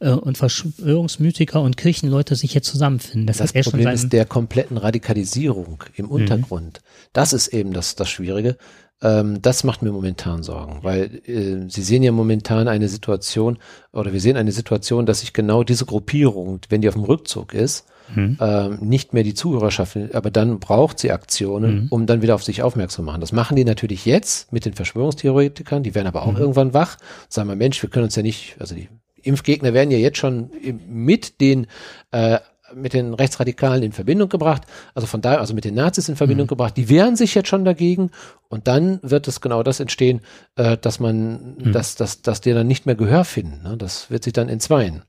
äh, 0.00 0.10
und 0.10 0.38
Verschwörungsmythiker 0.38 1.60
und 1.60 1.76
Kirchenleute 1.76 2.36
sich 2.36 2.54
jetzt 2.54 2.68
zusammenfinden. 2.68 3.26
Das, 3.26 3.38
Das 3.38 3.52
Problem 3.52 3.88
ist 3.88 4.12
der 4.12 4.24
kompletten 4.26 4.76
Radikalisierung 4.76 5.82
im 5.96 6.06
Mhm. 6.06 6.10
Untergrund. 6.12 6.80
Das 7.12 7.32
ist 7.32 7.48
eben 7.48 7.72
das, 7.72 7.94
das 7.96 8.08
Schwierige. 8.08 8.56
Ähm, 9.02 9.42
das 9.42 9.64
macht 9.64 9.82
mir 9.82 9.90
momentan 9.90 10.44
Sorgen, 10.44 10.78
weil 10.82 11.20
äh, 11.26 11.68
Sie 11.68 11.82
sehen 11.82 12.04
ja 12.04 12.12
momentan 12.12 12.68
eine 12.68 12.88
Situation, 12.88 13.58
oder 13.92 14.12
wir 14.12 14.20
sehen 14.20 14.36
eine 14.36 14.52
Situation, 14.52 15.06
dass 15.06 15.20
sich 15.20 15.32
genau 15.32 15.64
diese 15.64 15.86
Gruppierung, 15.86 16.60
wenn 16.68 16.82
die 16.82 16.88
auf 16.88 16.94
dem 16.94 17.02
Rückzug 17.04 17.52
ist, 17.54 17.86
Mhm. 18.14 18.36
ähm, 18.40 18.78
nicht 18.80 19.12
mehr 19.12 19.22
die 19.22 19.34
Zuhörerschaft, 19.34 19.96
aber 20.12 20.30
dann 20.30 20.58
braucht 20.60 20.98
sie 20.98 21.10
Aktionen, 21.12 21.82
Mhm. 21.82 21.86
um 21.90 22.06
dann 22.06 22.22
wieder 22.22 22.34
auf 22.34 22.44
sich 22.44 22.62
aufmerksam 22.62 22.92
zu 22.92 23.02
machen. 23.02 23.20
Das 23.20 23.32
machen 23.32 23.56
die 23.56 23.64
natürlich 23.64 24.04
jetzt 24.06 24.52
mit 24.52 24.64
den 24.64 24.74
Verschwörungstheoretikern, 24.74 25.82
die 25.82 25.94
werden 25.94 26.06
aber 26.08 26.22
auch 26.22 26.32
Mhm. 26.32 26.38
irgendwann 26.38 26.74
wach, 26.74 26.98
sagen 27.28 27.48
wir, 27.48 27.56
Mensch, 27.56 27.80
wir 27.82 27.88
können 27.90 28.04
uns 28.04 28.16
ja 28.16 28.22
nicht, 28.22 28.56
also 28.58 28.74
die 28.74 28.88
Impfgegner 29.22 29.72
werden 29.72 29.90
ja 29.90 29.98
jetzt 29.98 30.18
schon 30.18 30.50
mit 30.88 31.40
den 31.40 31.66
äh, 32.10 32.38
mit 32.74 32.94
den 32.94 33.12
Rechtsradikalen 33.12 33.82
in 33.82 33.92
Verbindung 33.92 34.30
gebracht, 34.30 34.62
also 34.94 35.06
von 35.06 35.20
daher, 35.20 35.40
also 35.40 35.52
mit 35.52 35.66
den 35.66 35.74
Nazis 35.74 36.08
in 36.08 36.16
Verbindung 36.16 36.46
gebracht, 36.46 36.74
die 36.78 36.88
wehren 36.88 37.16
sich 37.16 37.34
jetzt 37.34 37.48
schon 37.48 37.66
dagegen 37.66 38.10
und 38.48 38.66
dann 38.66 38.98
wird 39.02 39.28
es 39.28 39.42
genau 39.42 39.62
das 39.62 39.78
entstehen, 39.78 40.22
äh, 40.56 40.78
dass 40.78 40.98
man, 40.98 41.56
dass, 41.72 41.96
dass, 41.96 42.22
dass 42.22 42.40
die 42.40 42.52
dann 42.54 42.66
nicht 42.66 42.86
mehr 42.86 42.94
Gehör 42.94 43.26
finden. 43.26 43.62
Ne? 43.62 43.76
Das 43.76 44.10
wird 44.10 44.24
sich 44.24 44.32
dann 44.32 44.48
entzweien. 44.48 45.02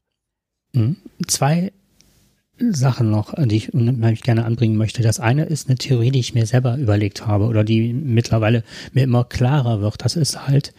Mhm. 0.74 0.98
Zwei 1.26 1.72
Sachen 2.60 3.10
noch, 3.10 3.34
die 3.46 3.56
ich 3.56 3.74
unheimlich 3.74 4.22
gerne 4.22 4.46
anbringen 4.46 4.78
möchte. 4.78 5.02
Das 5.02 5.20
eine 5.20 5.46
ist 5.46 5.68
eine 5.68 5.78
Theorie, 5.78 6.12
die 6.12 6.20
ich 6.20 6.34
mir 6.34 6.46
selber 6.46 6.78
überlegt 6.78 7.26
habe 7.26 7.46
oder 7.46 7.64
die 7.64 7.94
mittlerweile 7.94 8.64
mir 8.94 9.04
immer 9.04 9.24
klarer 9.24 9.82
wird. 9.82 9.96
Das 10.04 10.16
ist 10.16 10.48
halt, 10.48 10.74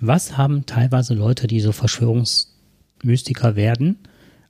was 0.00 0.36
haben 0.36 0.66
teilweise 0.66 1.14
Leute, 1.14 1.46
die 1.46 1.60
so 1.60 1.72
Verschwörungsmystiker 1.72 3.56
werden, 3.56 3.98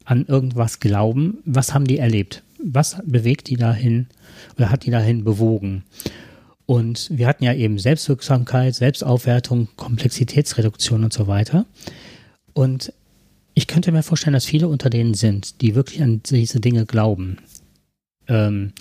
an 0.05 0.27
irgendwas 0.27 0.81
glauben, 0.81 1.39
was 1.45 1.73
haben 1.73 1.87
die 1.87 1.99
erlebt? 1.99 2.43
Was 2.63 2.99
bewegt 3.05 3.49
die 3.49 3.57
dahin 3.57 4.09
oder 4.57 4.71
hat 4.71 4.85
die 4.85 4.91
dahin 4.91 5.25
bewogen? 5.25 5.85
Und 6.67 7.09
wir 7.13 7.27
hatten 7.27 7.45
ja 7.45 7.53
eben 7.53 7.79
Selbstwirksamkeit, 7.79 8.75
Selbstaufwertung, 8.75 9.69
Komplexitätsreduktion 9.77 11.05
und 11.05 11.13
so 11.13 11.27
weiter. 11.27 11.67
Und 12.53 12.93
ich 13.55 13.67
könnte 13.67 13.93
mir 13.93 14.03
vorstellen, 14.03 14.35
dass 14.35 14.45
viele 14.47 14.69
unter 14.69 14.91
denen 14.91 15.15
sind, 15.15 15.61
die 15.61 15.75
wirklich 15.75 16.03
an 16.03 16.23
diese 16.25 16.61
Dinge 16.61 16.87
glauben, 16.87 17.39
ähm, 18.29 18.73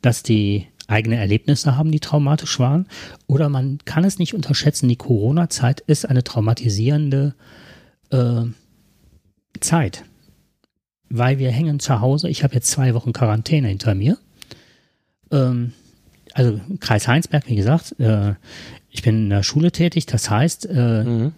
dass 0.00 0.22
die 0.22 0.66
eigene 0.88 1.16
Erlebnisse 1.16 1.76
haben, 1.76 1.92
die 1.92 2.00
traumatisch 2.00 2.58
waren. 2.58 2.86
Oder 3.26 3.48
man 3.48 3.78
kann 3.84 4.04
es 4.04 4.18
nicht 4.18 4.34
unterschätzen, 4.34 4.88
die 4.88 4.96
Corona-Zeit 4.96 5.80
ist 5.80 6.06
eine 6.06 6.24
traumatisierende 6.24 7.34
äh, 8.10 8.42
Zeit. 9.60 10.04
Weil 11.08 11.38
wir 11.38 11.50
hängen 11.50 11.78
zu 11.78 12.00
Hause. 12.00 12.28
Ich 12.28 12.42
habe 12.42 12.54
jetzt 12.54 12.70
zwei 12.70 12.94
Wochen 12.94 13.12
Quarantäne 13.12 13.68
hinter 13.68 13.94
mir. 13.94 14.18
Ähm, 15.30 15.72
also 16.32 16.58
Kreis 16.80 17.06
Heinsberg, 17.06 17.48
wie 17.48 17.56
gesagt, 17.56 17.98
äh, 18.00 18.34
ich 18.90 19.02
bin 19.02 19.24
in 19.24 19.30
der 19.30 19.42
Schule 19.42 19.72
tätig. 19.72 20.06
Das 20.06 20.30
heißt, 20.30 20.66
äh, 20.66 21.04
Mhm. 21.04 21.32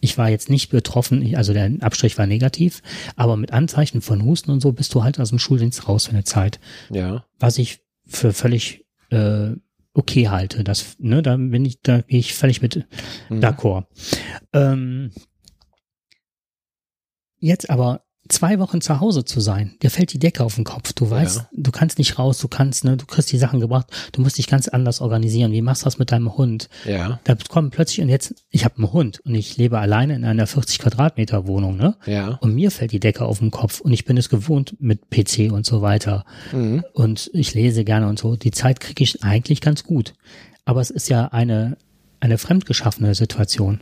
Ich 0.00 0.16
war 0.18 0.28
jetzt 0.30 0.48
nicht 0.50 0.70
betroffen, 0.70 1.34
also 1.36 1.52
der 1.52 1.70
Abstrich 1.80 2.18
war 2.18 2.26
negativ, 2.26 2.82
aber 3.16 3.36
mit 3.36 3.52
Anzeichen 3.52 4.00
von 4.00 4.24
Husten 4.24 4.50
und 4.50 4.60
so 4.60 4.72
bist 4.72 4.94
du 4.94 5.02
halt 5.02 5.18
aus 5.18 5.30
dem 5.30 5.38
Schuldienst 5.38 5.88
raus 5.88 6.06
für 6.06 6.12
eine 6.12 6.24
Zeit. 6.24 6.60
Ja. 6.90 7.24
Was 7.38 7.58
ich 7.58 7.80
für 8.06 8.32
völlig 8.32 8.84
äh, 9.10 9.50
okay 9.94 10.28
halte. 10.28 10.62
Das, 10.64 10.96
ne, 10.98 11.22
da 11.22 11.36
bin 11.36 11.64
ich, 11.64 11.80
da 11.82 12.00
gehe 12.02 12.20
ich 12.20 12.34
völlig 12.34 12.62
mit 12.62 12.86
Mhm. 13.28 13.40
d'accord. 13.40 13.86
Ähm, 14.52 15.10
jetzt 17.40 17.68
aber 17.70 18.02
zwei 18.28 18.58
Wochen 18.58 18.80
zu 18.80 19.00
Hause 19.00 19.24
zu 19.24 19.40
sein, 19.40 19.74
dir 19.82 19.90
fällt 19.90 20.12
die 20.12 20.18
Decke 20.18 20.44
auf 20.44 20.54
den 20.56 20.64
Kopf. 20.64 20.92
Du 20.92 21.08
weißt, 21.10 21.36
Ja. 21.38 21.48
du 21.52 21.70
kannst 21.70 21.98
nicht 21.98 22.18
raus, 22.18 22.38
du 22.38 22.48
kannst, 22.48 22.84
ne, 22.84 22.96
du 22.96 23.06
kriegst 23.06 23.32
die 23.32 23.38
Sachen 23.38 23.60
gebracht, 23.60 23.86
du 24.12 24.20
musst 24.20 24.38
dich 24.38 24.46
ganz 24.46 24.68
anders 24.68 25.00
organisieren. 25.00 25.52
Wie 25.52 25.62
machst 25.62 25.82
du 25.82 25.84
das 25.86 25.98
mit 25.98 26.12
deinem 26.12 26.36
Hund? 26.36 26.68
Ja. 26.84 27.20
Da 27.24 27.34
kommen 27.48 27.70
plötzlich, 27.70 28.00
und 28.00 28.08
jetzt, 28.08 28.34
ich 28.50 28.64
habe 28.64 28.76
einen 28.76 28.92
Hund 28.92 29.20
und 29.24 29.34
ich 29.34 29.56
lebe 29.56 29.78
alleine 29.78 30.14
in 30.14 30.24
einer 30.24 30.46
40 30.46 30.78
Quadratmeter 30.78 31.46
Wohnung, 31.46 31.76
ne? 31.76 31.96
Ja. 32.06 32.38
Und 32.40 32.54
mir 32.54 32.70
fällt 32.70 32.92
die 32.92 33.00
Decke 33.00 33.24
auf 33.24 33.38
den 33.38 33.50
Kopf 33.50 33.80
und 33.80 33.92
ich 33.92 34.04
bin 34.04 34.16
es 34.16 34.28
gewohnt 34.28 34.76
mit 34.78 35.10
PC 35.10 35.50
und 35.52 35.66
so 35.66 35.82
weiter. 35.82 36.24
Mhm. 36.52 36.84
Und 36.92 37.30
ich 37.32 37.54
lese 37.54 37.84
gerne 37.84 38.08
und 38.08 38.18
so. 38.18 38.36
Die 38.36 38.50
Zeit 38.50 38.80
kriege 38.80 39.02
ich 39.04 39.22
eigentlich 39.24 39.60
ganz 39.60 39.84
gut. 39.84 40.14
Aber 40.64 40.80
es 40.80 40.90
ist 40.90 41.08
ja 41.08 41.26
eine, 41.28 41.76
eine 42.20 42.36
fremdgeschaffene 42.38 43.14
Situation. 43.14 43.80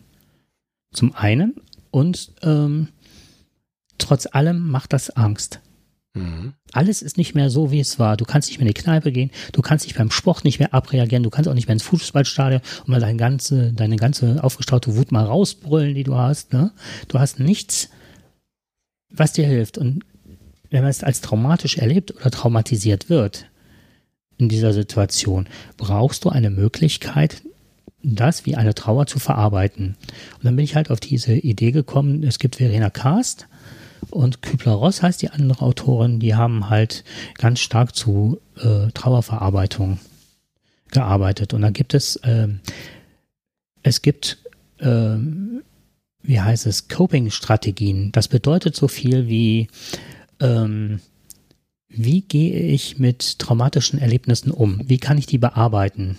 Zum 0.92 1.14
einen 1.14 1.54
und 1.90 2.32
ähm, 2.42 2.88
trotz 3.98 4.26
allem 4.30 4.68
macht 4.68 4.92
das 4.92 5.10
Angst. 5.10 5.60
Mhm. 6.16 6.54
Alles 6.72 7.02
ist 7.02 7.18
nicht 7.18 7.34
mehr 7.34 7.50
so, 7.50 7.70
wie 7.70 7.80
es 7.80 7.98
war. 7.98 8.16
Du 8.16 8.24
kannst 8.24 8.48
nicht 8.48 8.58
mehr 8.58 8.66
in 8.66 8.72
die 8.72 8.80
Kneipe 8.80 9.12
gehen, 9.12 9.30
du 9.52 9.62
kannst 9.62 9.84
dich 9.84 9.94
beim 9.94 10.10
Sport 10.10 10.44
nicht 10.44 10.58
mehr 10.58 10.72
abreagieren, 10.74 11.22
du 11.22 11.30
kannst 11.30 11.48
auch 11.48 11.54
nicht 11.54 11.68
mehr 11.68 11.74
ins 11.74 11.82
Fußballstadion 11.82 12.62
und 12.80 12.88
mal 12.88 13.00
deine 13.00 13.18
ganze, 13.18 13.72
deine 13.72 13.96
ganze 13.96 14.42
aufgestaute 14.42 14.96
Wut 14.96 15.12
mal 15.12 15.24
rausbrüllen, 15.24 15.94
die 15.94 16.04
du 16.04 16.16
hast. 16.16 16.52
Ne? 16.52 16.72
Du 17.08 17.18
hast 17.18 17.38
nichts, 17.38 17.90
was 19.10 19.32
dir 19.32 19.46
hilft. 19.46 19.78
Und 19.78 20.04
wenn 20.70 20.82
man 20.82 20.90
es 20.90 21.04
als 21.04 21.20
traumatisch 21.20 21.76
erlebt 21.78 22.14
oder 22.16 22.30
traumatisiert 22.30 23.10
wird 23.10 23.46
in 24.38 24.48
dieser 24.48 24.72
Situation, 24.72 25.46
brauchst 25.76 26.24
du 26.24 26.30
eine 26.30 26.50
Möglichkeit, 26.50 27.42
das 28.02 28.46
wie 28.46 28.56
eine 28.56 28.74
Trauer 28.74 29.06
zu 29.06 29.18
verarbeiten. 29.18 29.96
Und 30.36 30.44
dann 30.44 30.56
bin 30.56 30.64
ich 30.64 30.76
halt 30.76 30.90
auf 30.90 31.00
diese 31.00 31.34
Idee 31.34 31.72
gekommen, 31.72 32.22
es 32.22 32.38
gibt 32.38 32.56
Verena 32.56 32.90
Karst, 32.90 33.48
und 34.10 34.42
Kübler-Ross 34.42 35.02
heißt 35.02 35.22
die 35.22 35.30
andere 35.30 35.62
Autorin, 35.62 36.20
die 36.20 36.34
haben 36.34 36.70
halt 36.70 37.04
ganz 37.34 37.60
stark 37.60 37.94
zu 37.94 38.40
äh, 38.56 38.90
Trauerverarbeitung 38.92 39.98
gearbeitet. 40.90 41.54
Und 41.54 41.62
da 41.62 41.70
gibt 41.70 41.94
es, 41.94 42.20
ähm, 42.24 42.60
es 43.82 44.02
gibt, 44.02 44.38
ähm, 44.80 45.62
wie 46.22 46.40
heißt 46.40 46.66
es, 46.66 46.88
Coping-Strategien. 46.88 48.12
Das 48.12 48.28
bedeutet 48.28 48.76
so 48.76 48.88
viel 48.88 49.28
wie, 49.28 49.68
ähm, 50.40 51.00
wie 51.88 52.22
gehe 52.22 52.60
ich 52.60 52.98
mit 52.98 53.38
traumatischen 53.38 53.98
Erlebnissen 53.98 54.50
um? 54.50 54.80
Wie 54.84 54.98
kann 54.98 55.18
ich 55.18 55.26
die 55.26 55.38
bearbeiten? 55.38 56.18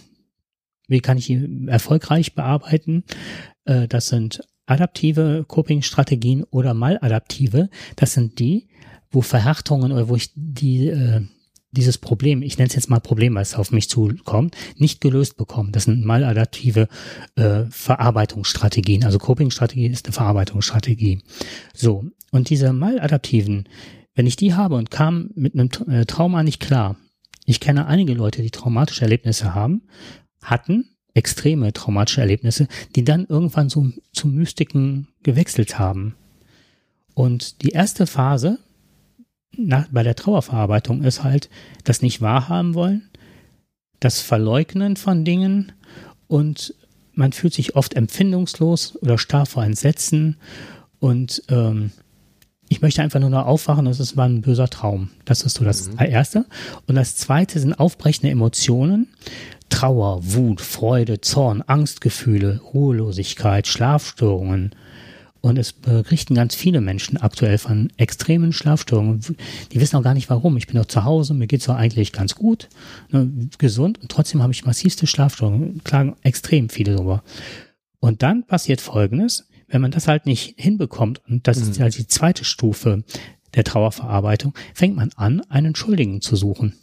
Wie 0.87 1.01
kann 1.01 1.17
ich 1.17 1.27
die 1.27 1.67
erfolgreich 1.67 2.33
bearbeiten? 2.33 3.03
Äh, 3.65 3.87
das 3.87 4.07
sind 4.07 4.41
adaptive 4.67 5.45
Coping-Strategien 5.47 6.43
oder 6.43 6.75
maladaptive. 6.75 7.69
Das 7.95 8.13
sind 8.13 8.37
die, 8.37 8.67
wo 9.09 9.21
Verhärtungen 9.21 9.91
oder 9.91 10.09
wo 10.09 10.15
ich 10.15 10.31
die, 10.35 10.89
äh, 10.89 11.21
dieses 11.71 11.97
Problem, 11.97 12.41
ich 12.41 12.57
nenne 12.57 12.67
es 12.67 12.75
jetzt 12.75 12.89
mal 12.89 12.99
Problem, 12.99 13.37
es 13.37 13.55
auf 13.55 13.71
mich 13.71 13.89
zukommt, 13.89 14.55
nicht 14.77 15.01
gelöst 15.01 15.37
bekomme. 15.37 15.71
Das 15.71 15.83
sind 15.85 16.05
maladaptive 16.05 16.87
äh, 17.35 17.63
Verarbeitungsstrategien. 17.69 19.03
Also 19.03 19.17
Coping-Strategie 19.17 19.87
ist 19.87 20.05
eine 20.05 20.13
Verarbeitungsstrategie. 20.13 21.21
So, 21.73 22.05
und 22.31 22.49
diese 22.49 22.73
maladaptiven, 22.73 23.67
wenn 24.15 24.27
ich 24.27 24.35
die 24.35 24.53
habe 24.53 24.75
und 24.75 24.91
kam 24.91 25.31
mit 25.35 25.53
einem 25.53 25.69
äh, 25.89 26.05
Trauma 26.05 26.43
nicht 26.43 26.59
klar, 26.59 26.97
ich 27.45 27.61
kenne 27.61 27.87
einige 27.87 28.13
Leute, 28.13 28.41
die 28.41 28.51
traumatische 28.51 29.03
Erlebnisse 29.03 29.55
haben, 29.55 29.83
hatten 30.41 30.96
extreme 31.17 31.73
traumatische 31.73 32.21
Erlebnisse, 32.21 32.67
die 32.95 33.03
dann 33.03 33.25
irgendwann 33.25 33.69
so 33.69 33.89
zu 34.13 34.27
Mystiken 34.27 35.07
gewechselt 35.23 35.79
haben. 35.79 36.15
Und 37.13 37.63
die 37.63 37.69
erste 37.69 38.05
Phase 38.05 38.59
nach, 39.57 39.87
bei 39.91 40.03
der 40.03 40.15
Trauerverarbeitung 40.15 41.03
ist 41.03 41.23
halt 41.23 41.49
das 41.83 42.03
nicht 42.03 42.21
wahrhaben 42.21 42.75
wollen, 42.75 43.09
das 43.99 44.21
Verleugnen 44.21 44.95
von 44.95 45.25
Dingen 45.25 45.71
und 46.27 46.75
man 47.13 47.31
fühlt 47.31 47.55
sich 47.55 47.75
oft 47.75 47.95
empfindungslos 47.95 48.95
oder 49.01 49.17
starr 49.17 49.47
vor 49.47 49.63
Entsetzen 49.63 50.37
und 50.99 51.41
ähm, 51.49 51.91
ich 52.69 52.81
möchte 52.81 53.01
einfach 53.01 53.19
nur 53.19 53.29
noch 53.29 53.45
aufwachen, 53.45 53.85
das 53.85 54.17
war 54.17 54.25
ein 54.25 54.41
böser 54.41 54.69
Traum. 54.69 55.09
Das 55.25 55.41
ist 55.41 55.55
so 55.55 55.63
das 55.63 55.87
Erste. 55.87 56.45
Und 56.85 56.95
das 56.95 57.15
Zweite 57.15 57.59
sind 57.59 57.73
aufbrechende 57.73 58.29
Emotionen. 58.29 59.07
Trauer, 59.69 60.19
Wut, 60.23 60.61
Freude, 60.61 61.21
Zorn, 61.21 61.61
Angstgefühle, 61.61 62.61
Ruhelosigkeit, 62.73 63.67
Schlafstörungen. 63.67 64.75
Und 65.41 65.57
es 65.57 65.71
berichten 65.71 66.35
ganz 66.35 66.55
viele 66.55 66.81
Menschen 66.81 67.17
aktuell 67.17 67.57
von 67.57 67.91
extremen 67.97 68.53
Schlafstörungen. 68.53 69.21
Die 69.71 69.79
wissen 69.79 69.95
auch 69.95 70.03
gar 70.03 70.13
nicht 70.13 70.29
warum. 70.29 70.57
Ich 70.57 70.67
bin 70.67 70.75
doch 70.75 70.85
zu 70.85 71.03
Hause, 71.03 71.33
mir 71.33 71.47
geht's 71.47 71.65
doch 71.65 71.75
eigentlich 71.75 72.11
ganz 72.11 72.35
gut, 72.35 72.69
ne, 73.11 73.49
gesund 73.57 74.01
und 74.01 74.09
trotzdem 74.11 74.41
habe 74.41 74.51
ich 74.51 74.65
massivste 74.65 75.07
Schlafstörungen. 75.07 75.83
Klagen 75.83 76.15
extrem 76.23 76.69
viele 76.69 76.95
drüber. 76.95 77.23
Und 77.99 78.23
dann 78.23 78.45
passiert 78.45 78.81
Folgendes, 78.81 79.47
wenn 79.67 79.81
man 79.81 79.91
das 79.91 80.07
halt 80.07 80.25
nicht 80.25 80.55
hinbekommt, 80.57 81.21
und 81.27 81.47
das 81.47 81.57
ist 81.57 81.79
halt 81.79 81.97
die 81.97 82.07
zweite 82.07 82.43
Stufe 82.43 83.03
der 83.55 83.63
Trauerverarbeitung, 83.63 84.53
fängt 84.73 84.95
man 84.95 85.11
an, 85.15 85.41
einen 85.49 85.75
Schuldigen 85.75 86.21
zu 86.21 86.35
suchen. 86.35 86.73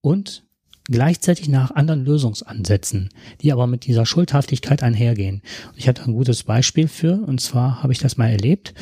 und 0.00 0.47
gleichzeitig 0.88 1.48
nach 1.48 1.70
anderen 1.70 2.04
Lösungsansätzen, 2.04 3.10
die 3.40 3.52
aber 3.52 3.66
mit 3.66 3.86
dieser 3.86 4.06
Schuldhaftigkeit 4.06 4.82
einhergehen. 4.82 5.42
Ich 5.76 5.88
hatte 5.88 6.04
ein 6.04 6.12
gutes 6.12 6.44
Beispiel 6.44 6.88
für, 6.88 7.22
und 7.26 7.40
zwar 7.40 7.82
habe 7.82 7.92
ich 7.92 7.98
das 7.98 8.16
mal 8.16 8.30
erlebt. 8.30 8.74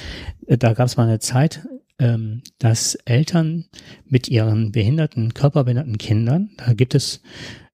Äh, 0.46 0.58
da 0.58 0.72
gab 0.72 0.86
es 0.86 0.96
mal 0.96 1.08
eine 1.08 1.18
Zeit, 1.18 1.66
ähm, 1.98 2.42
dass 2.58 2.94
Eltern 3.04 3.66
mit 4.06 4.28
ihren 4.28 4.72
behinderten, 4.72 5.34
körperbehinderten 5.34 5.98
Kindern, 5.98 6.50
da 6.58 6.74
gibt 6.74 6.94
es 6.94 7.22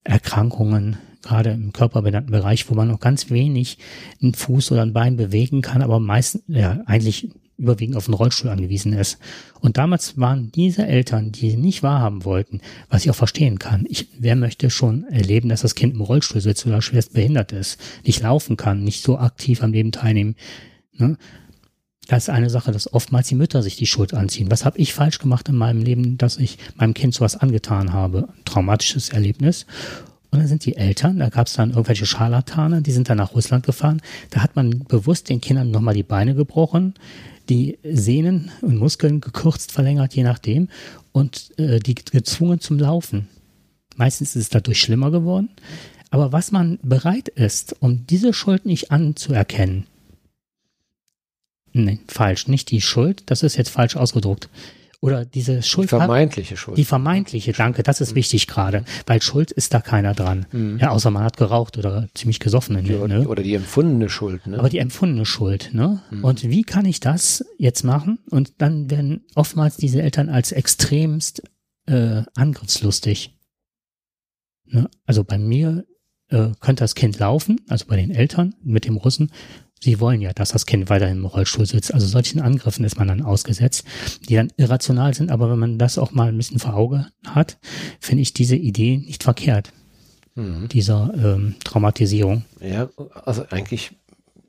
Erkrankungen, 0.05 0.97
gerade 1.22 1.51
im 1.51 1.72
körperbehinderten 1.72 2.30
Bereich, 2.30 2.68
wo 2.68 2.74
man 2.74 2.89
noch 2.89 3.01
ganz 3.01 3.30
wenig 3.30 3.78
einen 4.20 4.35
Fuß 4.35 4.72
oder 4.72 4.83
ein 4.83 4.93
Bein 4.93 5.16
bewegen 5.16 5.62
kann, 5.62 5.83
aber 5.83 6.01
meistens, 6.01 6.43
ja, 6.49 6.83
eigentlich 6.87 7.30
überwiegend 7.62 7.96
auf 7.96 8.06
den 8.06 8.14
Rollstuhl 8.14 8.50
angewiesen 8.50 8.92
ist. 8.92 9.18
Und 9.60 9.78
damals 9.78 10.18
waren 10.18 10.52
diese 10.52 10.86
Eltern, 10.86 11.32
die 11.32 11.56
nicht 11.56 11.82
wahrhaben 11.82 12.24
wollten, 12.24 12.60
was 12.90 13.04
ich 13.04 13.10
auch 13.10 13.16
verstehen 13.16 13.58
kann. 13.58 13.86
Ich, 13.88 14.08
wer 14.18 14.36
möchte 14.36 14.68
schon 14.70 15.04
erleben, 15.04 15.48
dass 15.48 15.62
das 15.62 15.74
Kind 15.74 15.94
im 15.94 16.00
Rollstuhl 16.00 16.40
sitzt 16.40 16.66
oder 16.66 16.82
schwerst 16.82 17.14
behindert 17.14 17.52
ist, 17.52 17.80
nicht 18.04 18.20
laufen 18.22 18.56
kann, 18.56 18.84
nicht 18.84 19.02
so 19.02 19.18
aktiv 19.18 19.62
am 19.62 19.72
Leben 19.72 19.92
teilnehmen. 19.92 20.34
Ne? 20.94 21.16
Das 22.08 22.24
ist 22.24 22.30
eine 22.30 22.50
Sache, 22.50 22.72
dass 22.72 22.92
oftmals 22.92 23.28
die 23.28 23.36
Mütter 23.36 23.62
sich 23.62 23.76
die 23.76 23.86
Schuld 23.86 24.12
anziehen. 24.12 24.50
Was 24.50 24.64
habe 24.64 24.78
ich 24.78 24.92
falsch 24.92 25.18
gemacht 25.18 25.48
in 25.48 25.56
meinem 25.56 25.82
Leben, 25.82 26.18
dass 26.18 26.36
ich 26.36 26.58
meinem 26.74 26.94
Kind 26.94 27.14
sowas 27.14 27.36
angetan 27.36 27.92
habe? 27.92 28.28
Traumatisches 28.44 29.10
Erlebnis. 29.10 29.66
Und 30.32 30.38
dann 30.38 30.48
sind 30.48 30.64
die 30.64 30.76
Eltern, 30.76 31.18
da 31.18 31.28
gab 31.28 31.46
es 31.46 31.52
dann 31.52 31.70
irgendwelche 31.70 32.06
Scharlatane, 32.06 32.80
die 32.80 32.92
sind 32.92 33.10
dann 33.10 33.18
nach 33.18 33.34
Russland 33.34 33.66
gefahren. 33.66 34.00
Da 34.30 34.40
hat 34.40 34.56
man 34.56 34.84
bewusst 34.84 35.28
den 35.28 35.42
Kindern 35.42 35.70
nochmal 35.70 35.92
die 35.94 36.02
Beine 36.02 36.34
gebrochen, 36.34 36.94
die 37.49 37.78
Sehnen 37.82 38.51
und 38.61 38.76
Muskeln 38.76 39.20
gekürzt, 39.20 39.72
verlängert, 39.72 40.14
je 40.14 40.22
nachdem, 40.22 40.68
und 41.12 41.53
äh, 41.59 41.78
die 41.78 41.95
gezwungen 41.95 42.61
zum 42.61 42.78
Laufen. 42.78 43.28
Meistens 43.97 44.36
ist 44.36 44.43
es 44.43 44.49
dadurch 44.49 44.80
schlimmer 44.80 45.11
geworden. 45.11 45.51
Aber 46.11 46.32
was 46.32 46.53
man 46.53 46.78
bereit 46.82 47.28
ist, 47.28 47.74
um 47.80 48.07
diese 48.07 48.32
Schuld 48.34 48.66
nicht 48.66 48.90
anzuerkennen, 48.90 49.86
nee, 51.72 52.01
falsch, 52.07 52.49
nicht 52.49 52.70
die 52.70 52.82
Schuld, 52.82 53.22
das 53.26 53.43
ist 53.43 53.57
jetzt 53.57 53.70
falsch 53.70 53.97
ausgedruckt, 53.97 54.49
oder 55.03 55.24
diese 55.24 55.62
Schuld. 55.62 55.86
Die 55.86 55.96
vermeintliche 55.96 56.57
Schuld. 56.57 56.78
Die 56.78 56.84
vermeintliche, 56.84 57.53
danke, 57.53 57.82
das 57.82 58.00
ist 58.00 58.12
mhm. 58.12 58.16
wichtig 58.16 58.46
gerade, 58.46 58.84
weil 59.05 59.20
Schuld 59.20 59.50
ist 59.50 59.74
da 59.74 59.80
keiner 59.80 60.14
dran. 60.14 60.46
Mhm. 60.53 60.78
Ja, 60.78 60.90
außer 60.90 61.11
man 61.11 61.24
hat 61.24 61.36
geraucht 61.36 61.76
oder 61.76 62.09
ziemlich 62.14 62.38
gesoffen. 62.38 62.82
Die, 62.84 62.92
ne? 62.92 63.26
Oder 63.26 63.42
die 63.42 63.55
empfundene 63.55 64.09
Schuld. 64.09 64.46
Ne? 64.46 64.61
Aber 64.61 64.68
die 64.68 64.78
empfundene 64.78 65.26
Schuld. 65.26 65.70
Ne? 65.72 66.00
Mhm. 66.11 66.24
Und 66.24 66.44
wie 66.44 66.62
kann 66.62 66.84
ich 66.84 67.00
das 67.00 67.44
jetzt 67.59 67.82
machen? 67.82 68.20
Und 68.30 68.55
dann 68.59 68.90
werden 68.90 69.24
oftmals 69.34 69.76
diese 69.76 70.00
Eltern 70.00 70.28
als 70.28 70.53
extremst 70.53 71.42
äh, 71.86 72.22
angriffslustig. 72.36 73.36
Ne? 74.66 74.88
Also 75.05 75.24
bei 75.24 75.36
mir 75.36 75.84
äh, 76.28 76.50
könnte 76.61 76.84
das 76.84 76.94
Kind 76.94 77.18
laufen, 77.18 77.61
also 77.68 77.86
bei 77.88 77.96
den 77.96 78.12
Eltern 78.12 78.55
mit 78.62 78.84
dem 78.84 78.96
Russen, 78.96 79.32
Sie 79.83 79.99
wollen 79.99 80.20
ja, 80.20 80.33
dass 80.33 80.51
das 80.51 80.64
Kind 80.64 80.91
weiter 80.91 81.09
im 81.09 81.24
Rollstuhl 81.24 81.66
sitzt. 81.66 81.93
Also 81.93 82.07
solchen 82.07 82.41
Angriffen 82.41 82.85
ist 82.85 82.99
man 82.99 83.09
dann 83.09 83.22
ausgesetzt, 83.22 83.85
die 84.28 84.37
dann 84.37 84.53
irrational 84.57 85.12
sind. 85.12 85.33
Aber 85.33 85.51
wenn 85.51 85.59
man 85.59 85.78
das 85.78 85.99
auch 85.99 86.12
mal 86.12 86.28
ein 86.28 86.37
bisschen 86.37 86.61
vor 86.61 86.74
Auge 86.74 87.09
hat, 87.26 87.59
finde 87.99 88.22
ich 88.22 88.33
diese 88.33 88.55
Idee 88.55 88.99
nicht 88.99 89.24
verkehrt. 89.24 89.72
Mhm. 90.37 90.68
Dieser 90.68 91.12
ähm, 91.16 91.57
Traumatisierung. 91.64 92.45
Ja, 92.61 92.91
also 93.24 93.45
eigentlich 93.51 93.91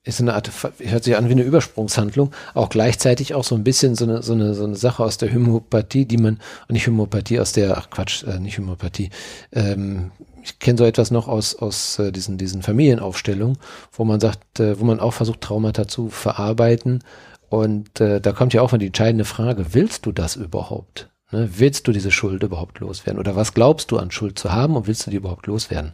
ist 0.04 0.22
eine 0.22 0.36
Art, 0.36 0.52
hört 0.80 1.04
sich 1.04 1.16
an 1.16 1.30
wie 1.30 1.32
eine 1.32 1.44
Übersprungshandlung, 1.44 2.32
auch 2.54 2.70
gleichzeitig 2.70 3.34
auch 3.34 3.44
so 3.44 3.56
ein 3.56 3.64
bisschen 3.64 3.96
so 3.96 4.04
eine, 4.04 4.22
so 4.22 4.34
eine, 4.34 4.54
so 4.54 4.66
eine 4.66 4.76
Sache 4.76 5.04
aus 5.04 5.18
der 5.18 5.34
Homöopathie, 5.34 6.06
die 6.06 6.18
man, 6.18 6.40
nicht 6.70 6.86
Homöopathie, 6.88 7.40
aus 7.40 7.54
der, 7.54 7.78
ach 7.78 7.90
Quatsch, 7.90 8.24
äh, 8.24 8.40
nicht 8.40 8.58
Homöopathie, 8.58 9.10
ähm, 9.54 10.12
ich 10.44 10.60
kenne 10.60 10.78
so 10.78 10.86
etwas 10.86 11.10
noch 11.10 11.28
aus, 11.28 11.56
aus 11.56 11.98
äh, 12.00 12.12
diesen, 12.12 12.38
diesen 12.38 12.62
Familienaufstellungen, 12.62 13.58
wo 13.94 14.04
man 14.04 14.20
sagt, 14.20 14.60
äh, 14.60 14.80
wo 14.80 14.86
man 14.86 15.00
auch 15.00 15.14
versucht, 15.14 15.42
Traumata 15.42 15.88
zu 15.88 16.10
verarbeiten. 16.10 17.04
Und 17.50 18.02
äh, 18.02 18.20
da 18.20 18.32
kommt 18.32 18.54
ja 18.54 18.62
auch 18.62 18.72
mal 18.72 18.78
die 18.78 18.88
entscheidende 18.88 19.26
Frage, 19.26 19.74
willst 19.74 20.06
du 20.06 20.12
das 20.12 20.36
überhaupt? 20.36 21.10
Ne? 21.32 21.50
Willst 21.56 21.88
du 21.88 21.92
diese 21.92 22.12
Schuld 22.12 22.44
überhaupt 22.44 22.80
loswerden? 22.80 23.20
Oder 23.20 23.36
was 23.36 23.54
glaubst 23.54 23.92
du 23.92 23.98
an 23.98 24.12
Schuld 24.12 24.38
zu 24.38 24.52
haben 24.52 24.76
und 24.76 24.88
willst 24.88 25.06
du 25.06 25.12
die 25.12 25.18
überhaupt 25.18 25.48
loswerden? 25.48 25.92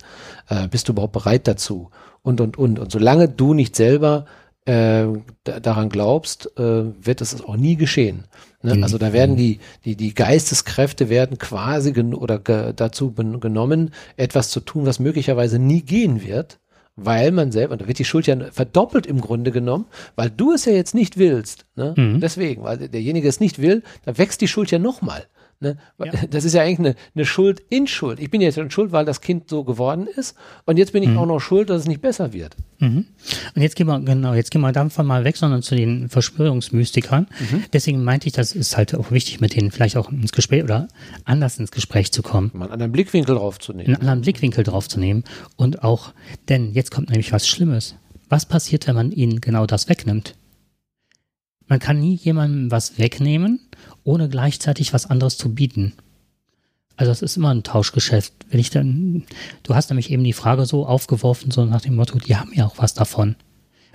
Äh, 0.49 0.67
bist 0.67 0.87
du 0.87 0.93
überhaupt 0.93 1.13
bereit 1.13 1.47
dazu? 1.47 1.91
Und, 2.21 2.41
und, 2.41 2.57
und. 2.57 2.79
Und 2.79 2.91
solange 2.91 3.29
du 3.29 3.53
nicht 3.53 3.75
selber 3.75 4.25
äh, 4.69 5.07
daran 5.43 5.89
glaubst, 5.89 6.51
äh, 6.57 6.83
wird 7.03 7.21
es 7.21 7.43
auch 7.43 7.57
nie 7.57 7.75
geschehen. 7.75 8.25
Ne? 8.61 8.75
Mhm. 8.75 8.83
Also 8.83 8.99
da 8.99 9.13
werden 9.13 9.35
die, 9.35 9.59
die, 9.83 9.95
die 9.95 10.13
Geisteskräfte 10.13 11.09
werden 11.09 11.39
quasi 11.39 11.91
oder 11.99 12.37
ge 12.37 12.73
dazu 12.75 13.11
genommen, 13.11 13.91
etwas 14.15 14.49
zu 14.49 14.59
tun, 14.59 14.85
was 14.85 14.99
möglicherweise 14.99 15.57
nie 15.57 15.81
gehen 15.81 16.23
wird, 16.23 16.59
weil 16.95 17.31
man 17.31 17.51
selber, 17.51 17.73
und 17.73 17.81
da 17.81 17.87
wird 17.87 17.97
die 17.97 18.05
Schuld 18.05 18.27
ja 18.27 18.37
verdoppelt 18.51 19.07
im 19.07 19.21
Grunde 19.21 19.51
genommen, 19.51 19.85
weil 20.15 20.29
du 20.29 20.51
es 20.51 20.65
ja 20.65 20.73
jetzt 20.73 20.93
nicht 20.93 21.17
willst. 21.17 21.65
Ne? 21.75 21.95
Mhm. 21.97 22.19
Deswegen, 22.19 22.63
weil 22.63 22.89
derjenige 22.89 23.27
es 23.27 23.39
nicht 23.39 23.59
will, 23.59 23.81
da 24.05 24.17
wächst 24.19 24.41
die 24.41 24.47
Schuld 24.47 24.69
ja 24.69 24.77
nochmal. 24.77 25.25
Ne? 25.61 25.77
Ja. 25.97 26.11
Das 26.29 26.45
ist 26.45 26.53
ja 26.53 26.61
eigentlich 26.61 26.79
eine, 26.79 26.95
eine, 27.15 27.25
Schuld 27.25 27.61
in 27.69 27.87
Schuld. 27.87 28.19
Ich 28.19 28.29
bin 28.29 28.39
jetzt 28.39 28.55
schon 28.55 28.71
schuld, 28.71 28.91
weil 28.91 29.03
das 29.03 29.19
Kind 29.19 29.49
so 29.49 29.63
geworden 29.63 30.07
ist. 30.07 30.35
Und 30.65 30.77
jetzt 30.77 30.93
bin 30.93 31.03
ich 31.03 31.09
mhm. 31.09 31.17
auch 31.17 31.25
noch 31.25 31.39
schuld, 31.39 31.69
dass 31.69 31.81
es 31.81 31.87
nicht 31.87 32.01
besser 32.01 32.31
wird. 32.31 32.55
Mhm. 32.79 33.05
Und 33.55 33.61
jetzt 33.61 33.75
gehen 33.75 33.87
wir, 33.87 33.99
genau, 33.99 34.33
jetzt 34.33 34.51
gehen 34.51 34.61
wir 34.61 34.71
davon 34.71 35.05
mal 35.05 35.25
weg, 35.25 35.35
sondern 35.35 35.61
zu 35.61 35.75
den 35.75 36.07
Verschwörungsmystikern. 36.07 37.27
Mhm. 37.39 37.63
Deswegen 37.73 38.03
meinte 38.03 38.27
ich, 38.27 38.33
das 38.33 38.53
ist 38.53 38.77
halt 38.77 38.95
auch 38.95 39.11
wichtig, 39.11 39.41
mit 39.41 39.55
denen 39.55 39.71
vielleicht 39.71 39.97
auch 39.97 40.11
ins 40.11 40.31
Gespräch 40.31 40.63
oder 40.63 40.87
anders 41.25 41.59
ins 41.59 41.71
Gespräch 41.71 42.13
zu 42.13 42.21
kommen. 42.21 42.51
Mal 42.53 42.65
einen 42.65 42.73
anderen 42.73 42.91
Blickwinkel 42.93 43.35
draufzunehmen. 43.35 43.87
Einen 43.87 44.01
anderen 44.01 44.21
Blickwinkel 44.21 44.63
draufzunehmen. 44.63 45.25
Und 45.57 45.83
auch, 45.83 46.13
denn 46.47 46.73
jetzt 46.73 46.91
kommt 46.91 47.09
nämlich 47.09 47.33
was 47.33 47.47
Schlimmes. 47.47 47.95
Was 48.29 48.45
passiert, 48.45 48.87
wenn 48.87 48.95
man 48.95 49.11
ihnen 49.11 49.41
genau 49.41 49.65
das 49.65 49.89
wegnimmt? 49.89 50.35
Man 51.67 51.79
kann 51.79 51.99
nie 51.99 52.15
jemandem 52.15 52.71
was 52.71 52.97
wegnehmen, 52.97 53.59
ohne 54.09 54.27
gleichzeitig 54.27 54.91
was 54.91 55.05
anderes 55.05 55.37
zu 55.37 55.53
bieten. 55.53 55.93
Also 56.97 57.11
es 57.11 57.21
ist 57.21 57.37
immer 57.37 57.53
ein 57.53 57.63
Tauschgeschäft. 57.63 58.33
Wenn 58.49 58.59
ich 58.59 58.71
dann, 58.71 59.23
du 59.61 59.75
hast 59.75 59.89
nämlich 59.89 60.09
eben 60.09 60.23
die 60.23 60.33
Frage 60.33 60.65
so 60.65 60.87
aufgeworfen, 60.87 61.51
so 61.51 61.63
nach 61.63 61.81
dem 61.81 61.95
Motto, 61.95 62.17
die 62.17 62.35
haben 62.35 62.51
ja 62.53 62.65
auch 62.65 62.79
was 62.79 62.95
davon. 62.95 63.35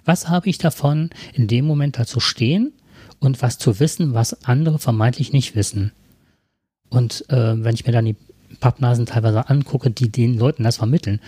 Was 0.04 0.28
habe 0.28 0.48
ich 0.48 0.58
davon, 0.58 1.10
in 1.32 1.48
dem 1.48 1.66
Moment 1.66 1.98
dazu 1.98 2.20
stehen 2.20 2.72
und 3.18 3.42
was 3.42 3.58
zu 3.58 3.80
wissen, 3.80 4.14
was 4.14 4.44
andere 4.44 4.78
vermeintlich 4.78 5.32
nicht 5.32 5.56
wissen? 5.56 5.90
Und 6.90 7.28
äh, 7.28 7.64
wenn 7.64 7.74
ich 7.74 7.84
mir 7.84 7.92
dann 7.92 8.04
die 8.04 8.16
Pappnasen 8.60 9.06
teilweise 9.06 9.48
angucke, 9.50 9.90
die 9.90 10.12
den 10.12 10.38
Leuten 10.38 10.62
das 10.62 10.76
vermitteln, 10.76 11.20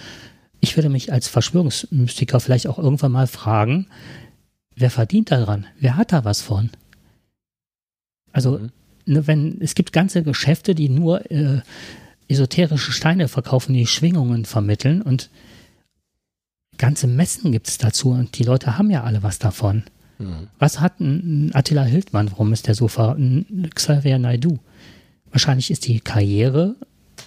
ich 0.61 0.77
würde 0.77 0.91
mich 0.91 1.13
als 1.13 1.27
Verschwörungsmystiker 1.27 2.39
vielleicht 2.39 2.69
auch 2.69 2.79
irgendwann 2.79 3.13
mal 3.13 3.27
fragen, 3.27 3.89
wer 4.77 4.91
verdient 4.91 5.33
daran? 5.33 5.67
Wer 5.81 5.97
hat 5.97 6.13
da 6.13 6.25
was 6.25 6.41
von? 6.41 6.71
Also, 8.37 8.59
mhm. 8.59 8.71
ne, 9.07 9.27
wenn, 9.27 9.63
es 9.63 9.75
gibt 9.75 9.95
ganze 9.95 10.23
Geschäfte, 10.23 10.75
die 10.75 10.91
nur 10.91 11.31
äh, 11.31 11.63
esoterische 12.29 12.93
Steine 12.93 13.29
verkaufen, 13.29 13.73
die 13.73 13.87
Schwingungen 13.87 14.45
vermitteln 14.45 15.01
und 15.01 15.31
ganze 16.77 17.07
Messen 17.07 17.51
gibt 17.51 17.67
es 17.67 17.79
dazu 17.79 18.11
und 18.11 18.37
die 18.39 18.43
Leute 18.43 18.77
haben 18.77 18.91
ja 18.91 19.05
alle 19.05 19.23
was 19.23 19.39
davon. 19.39 19.85
Mhm. 20.19 20.49
Was 20.59 20.81
hat 20.81 21.01
ein 21.01 21.51
Attila 21.55 21.85
Hildmann, 21.85 22.31
warum 22.31 22.53
ist 22.53 22.67
der 22.67 22.75
so 22.75 22.89
ver... 22.89 23.17
Ein 23.17 23.71
Xavier 23.75 24.19
Naidu? 24.19 24.59
Wahrscheinlich 25.31 25.71
ist 25.71 25.87
die 25.87 26.01
Karriere 26.01 26.77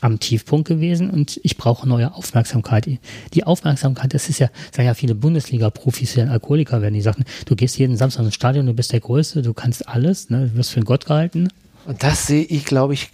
am 0.02 0.20
Tiefpunkt 0.20 0.68
gewesen 0.68 1.10
und 1.10 1.39
ich 1.43 1.58
brauche 1.58 1.88
neue 1.88 2.14
Aufmerksamkeit. 2.14 2.88
Die 3.34 3.43
Aufmerksamkeit, 3.43 4.14
das 4.14 4.30
ist 4.30 4.39
ja, 4.39 4.50
sagen 4.74 4.88
ja 4.88 4.93
viele 4.93 5.16
Bundesliga-Profis, 5.16 6.14
die 6.14 6.22
Alkoholiker 6.22 6.82
werden, 6.82 6.93
die 6.93 7.02
sagen, 7.02 7.26
du 7.45 7.56
gehst 7.56 7.78
jeden 7.78 7.97
Samstag 7.97 8.26
ins 8.26 8.36
Stadion, 8.36 8.66
du 8.66 8.74
bist 8.74 8.93
der 8.93 9.00
Größte, 9.00 9.41
du 9.41 9.54
kannst 9.54 9.88
alles, 9.88 10.30
ne, 10.30 10.47
du 10.47 10.56
wirst 10.56 10.72
für 10.72 10.78
einen 10.78 10.86
Gott 10.86 11.06
gehalten. 11.06 11.50
Und 11.86 12.04
das 12.04 12.28
sehe 12.28 12.43
ich, 12.43 12.66
glaube 12.66 12.93
ich, 12.93 13.10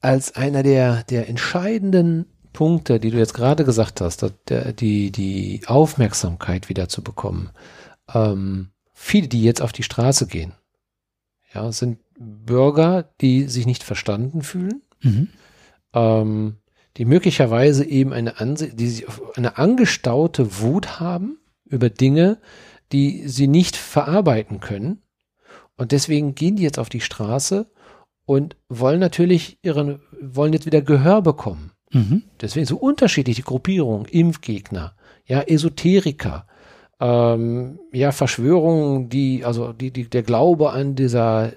als 0.00 0.36
einer 0.36 0.62
der, 0.62 1.04
der 1.04 1.28
entscheidenden 1.28 2.26
Punkte, 2.52 3.00
die 3.00 3.10
du 3.10 3.18
jetzt 3.18 3.34
gerade 3.34 3.64
gesagt 3.64 4.00
hast, 4.00 4.26
die, 4.78 5.10
die 5.10 5.60
Aufmerksamkeit 5.66 6.68
wieder 6.68 6.88
zu 6.88 7.02
bekommen. 7.02 7.50
Ähm, 8.12 8.68
viele, 8.92 9.28
die 9.28 9.42
jetzt 9.42 9.62
auf 9.62 9.72
die 9.72 9.82
Straße 9.82 10.26
gehen, 10.26 10.52
ja, 11.52 11.70
sind 11.72 11.98
Bürger, 12.18 13.08
die 13.20 13.48
sich 13.48 13.66
nicht 13.66 13.82
verstanden 13.82 14.42
fühlen, 14.42 14.82
mhm 15.00 15.28
ähm, 15.94 16.56
die 16.96 17.04
möglicherweise 17.04 17.84
eben 17.84 18.12
eine, 18.12 18.40
Anse 18.40 18.74
die 18.74 18.88
sich 18.88 19.06
eine 19.34 19.58
angestaute 19.58 20.60
Wut 20.60 21.00
haben 21.00 21.38
über 21.64 21.90
Dinge, 21.90 22.38
die 22.92 23.26
sie 23.26 23.48
nicht 23.48 23.76
verarbeiten 23.76 24.60
können. 24.60 25.02
Und 25.76 25.92
deswegen 25.92 26.34
gehen 26.34 26.56
die 26.56 26.62
jetzt 26.62 26.78
auf 26.78 26.88
die 26.88 27.00
Straße 27.00 27.70
und 28.26 28.56
wollen 28.68 29.00
natürlich 29.00 29.58
ihren, 29.62 30.00
wollen 30.20 30.52
jetzt 30.52 30.66
wieder 30.66 30.82
Gehör 30.82 31.22
bekommen. 31.22 31.72
Mhm. 31.90 32.22
Deswegen 32.40 32.66
so 32.66 32.76
unterschiedliche 32.76 33.42
Gruppierungen, 33.42 34.06
Impfgegner, 34.06 34.94
ja, 35.26 35.42
Esoteriker, 35.42 36.46
ähm, 37.04 37.78
ja, 37.92 38.12
Verschwörungen, 38.12 39.10
die, 39.10 39.44
also 39.44 39.72
die, 39.74 39.90
die, 39.90 40.08
der 40.08 40.22
Glaube 40.22 40.70
an 40.72 40.94
dieser 40.94 41.52